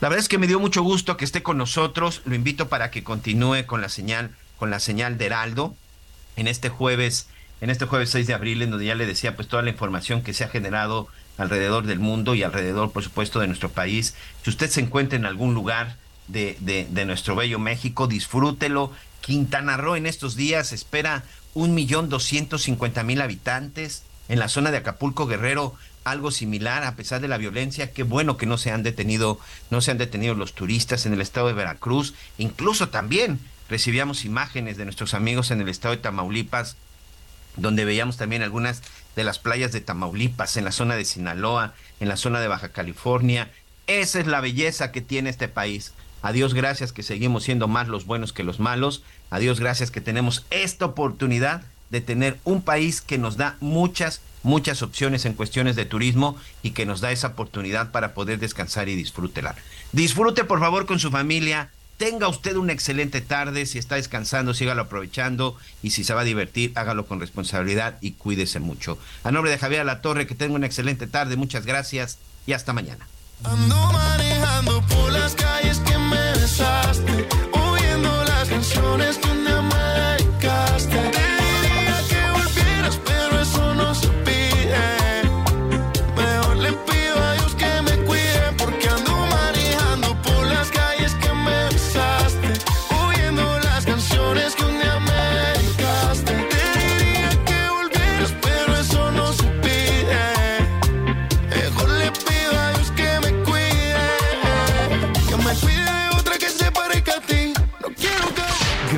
La 0.02 0.10
verdad 0.10 0.24
es 0.24 0.30
que 0.30 0.38
me 0.38 0.48
dio 0.48 0.60
mucho 0.60 0.84
gusto 0.84 1.18
que 1.18 1.26
esté 1.26 1.44
con 1.44 1.58
nosotros, 1.58 2.22
lo 2.26 2.36
invito 2.36 2.68
para 2.68 2.92
que 2.92 3.04
continúe 3.04 3.66
con 3.66 3.82
la 3.82 3.90
señal 3.90 4.32
con 4.58 4.70
la 4.70 4.80
señal 4.80 5.18
de 5.18 5.26
Heraldo 5.26 5.76
en 6.36 6.48
este 6.48 6.70
jueves 6.70 7.28
en 7.60 7.70
este 7.70 7.86
jueves 7.86 8.10
6 8.12 8.28
de 8.28 8.34
abril 8.34 8.62
en 8.62 8.72
donde 8.72 8.86
ya 8.86 8.96
le 8.96 9.06
decía 9.06 9.36
pues 9.36 9.48
toda 9.48 9.64
la 9.64 9.70
información 9.70 10.22
que 10.22 10.34
se 10.34 10.44
ha 10.44 10.50
generado 10.50 11.08
alrededor 11.38 11.86
del 11.86 12.00
mundo 12.00 12.36
y 12.36 12.44
alrededor 12.44 12.92
por 12.92 13.04
supuesto 13.04 13.40
de 13.40 13.48
nuestro 13.48 13.70
país. 13.70 14.16
Si 14.44 14.50
usted 14.50 14.70
se 14.70 14.82
encuentra 14.82 15.18
en 15.18 15.26
algún 15.26 15.54
lugar 15.54 15.96
de, 16.28 16.58
de, 16.60 16.86
de 16.90 17.06
nuestro 17.06 17.36
bello 17.36 17.60
México, 17.60 18.08
disfrútelo, 18.08 18.92
Quintana 19.24 19.78
Roo 19.78 19.96
en 19.96 20.06
estos 20.06 20.36
días 20.36 20.74
espera 20.74 21.24
un 21.54 21.74
millón 21.74 22.10
doscientos 22.10 22.64
cincuenta 22.64 23.04
mil 23.04 23.22
habitantes. 23.22 24.04
En 24.28 24.38
la 24.38 24.50
zona 24.50 24.70
de 24.70 24.78
Acapulco 24.78 25.28
Guerrero, 25.28 25.76
algo 26.04 26.30
similar 26.32 26.84
a 26.84 26.96
pesar 26.96 27.22
de 27.22 27.30
la 27.30 27.38
violencia. 27.38 27.94
Qué 27.94 28.04
bueno 28.04 28.36
que 28.36 28.46
no 28.46 28.58
se 28.58 28.72
han 28.72 28.84
detenido, 28.84 29.40
no 29.70 29.80
se 29.80 29.92
han 29.92 29.98
detenido 29.98 30.36
los 30.36 30.54
turistas 30.54 31.06
en 31.06 31.14
el 31.14 31.22
estado 31.22 31.48
de 31.48 31.54
Veracruz. 31.54 32.14
Incluso 32.38 32.90
también 32.90 33.40
recibíamos 33.70 34.26
imágenes 34.26 34.76
de 34.76 34.84
nuestros 34.84 35.14
amigos 35.14 35.52
en 35.52 35.62
el 35.62 35.70
estado 35.70 35.96
de 35.96 36.02
Tamaulipas, 36.02 36.76
donde 37.56 37.86
veíamos 37.86 38.18
también 38.18 38.44
algunas 38.44 38.82
de 39.16 39.24
las 39.24 39.40
playas 39.40 39.72
de 39.72 39.80
Tamaulipas, 39.80 40.58
en 40.58 40.66
la 40.66 40.72
zona 40.74 40.96
de 40.96 41.06
Sinaloa, 41.06 41.76
en 42.02 42.10
la 42.10 42.18
zona 42.18 42.42
de 42.42 42.50
Baja 42.50 42.70
California. 42.70 43.52
Esa 43.88 44.20
es 44.20 44.28
la 44.28 44.42
belleza 44.42 44.92
que 44.92 45.02
tiene 45.02 45.30
este 45.30 45.48
país. 45.48 45.94
Adiós, 46.22 46.54
gracias 46.54 46.94
que 46.94 47.04
seguimos 47.04 47.44
siendo 47.44 47.68
más 47.68 47.90
los 47.90 48.06
buenos 48.06 48.32
que 48.32 48.46
los 48.46 48.62
malos. 48.62 49.04
Adiós, 49.30 49.60
gracias 49.60 49.92
que 49.92 50.02
tenemos 50.02 50.46
esta 50.50 50.86
oportunidad 50.86 51.64
de 51.90 52.02
tener 52.02 52.40
un 52.44 52.64
país 52.64 53.02
que 53.02 53.20
nos 53.20 53.38
da 53.38 53.56
muchas, 53.60 54.22
muchas 54.42 54.82
opciones 54.82 55.26
en 55.26 55.34
cuestiones 55.34 55.76
de 55.76 55.86
turismo 55.86 56.38
y 56.64 56.72
que 56.72 56.88
nos 56.88 57.02
da 57.02 57.12
esa 57.12 57.28
oportunidad 57.28 57.92
para 57.92 58.16
poder 58.16 58.40
descansar 58.40 58.90
y 58.90 58.96
disfrútela. 58.96 59.56
Disfrute 59.92 60.44
por 60.44 60.60
favor 60.60 60.88
con 60.88 61.00
su 61.00 61.12
familia. 61.12 61.70
Tenga 61.98 62.28
usted 62.28 62.56
una 62.56 62.74
excelente 62.74 63.22
tarde. 63.22 63.68
Si 63.68 63.78
está 63.78 63.96
descansando, 63.96 64.56
sígalo 64.56 64.82
aprovechando. 64.82 65.56
Y 65.84 65.92
si 65.92 66.04
se 66.04 66.16
va 66.16 66.22
a 66.22 66.26
divertir, 66.26 66.72
hágalo 66.74 67.06
con 67.06 67.20
responsabilidad 67.20 68.00
y 68.02 68.14
cuídese 68.14 68.60
mucho. 68.60 68.98
A 69.24 69.32
nombre 69.32 69.52
de 69.52 69.60
Javier 69.60 69.86
La 69.86 70.02
Torre, 70.02 70.26
que 70.26 70.34
tenga 70.34 70.56
una 70.56 70.66
excelente 70.66 71.06
tarde. 71.06 71.36
Muchas 71.36 71.68
gracias 71.68 72.18
y 72.48 72.54
hasta 72.54 72.74
mañana. 72.74 73.08
Ando 73.44 73.76
manejando 73.94 74.82
por 74.88 75.12
las 75.12 75.36
calles 75.36 75.80
que 75.80 75.96
me 75.98 76.34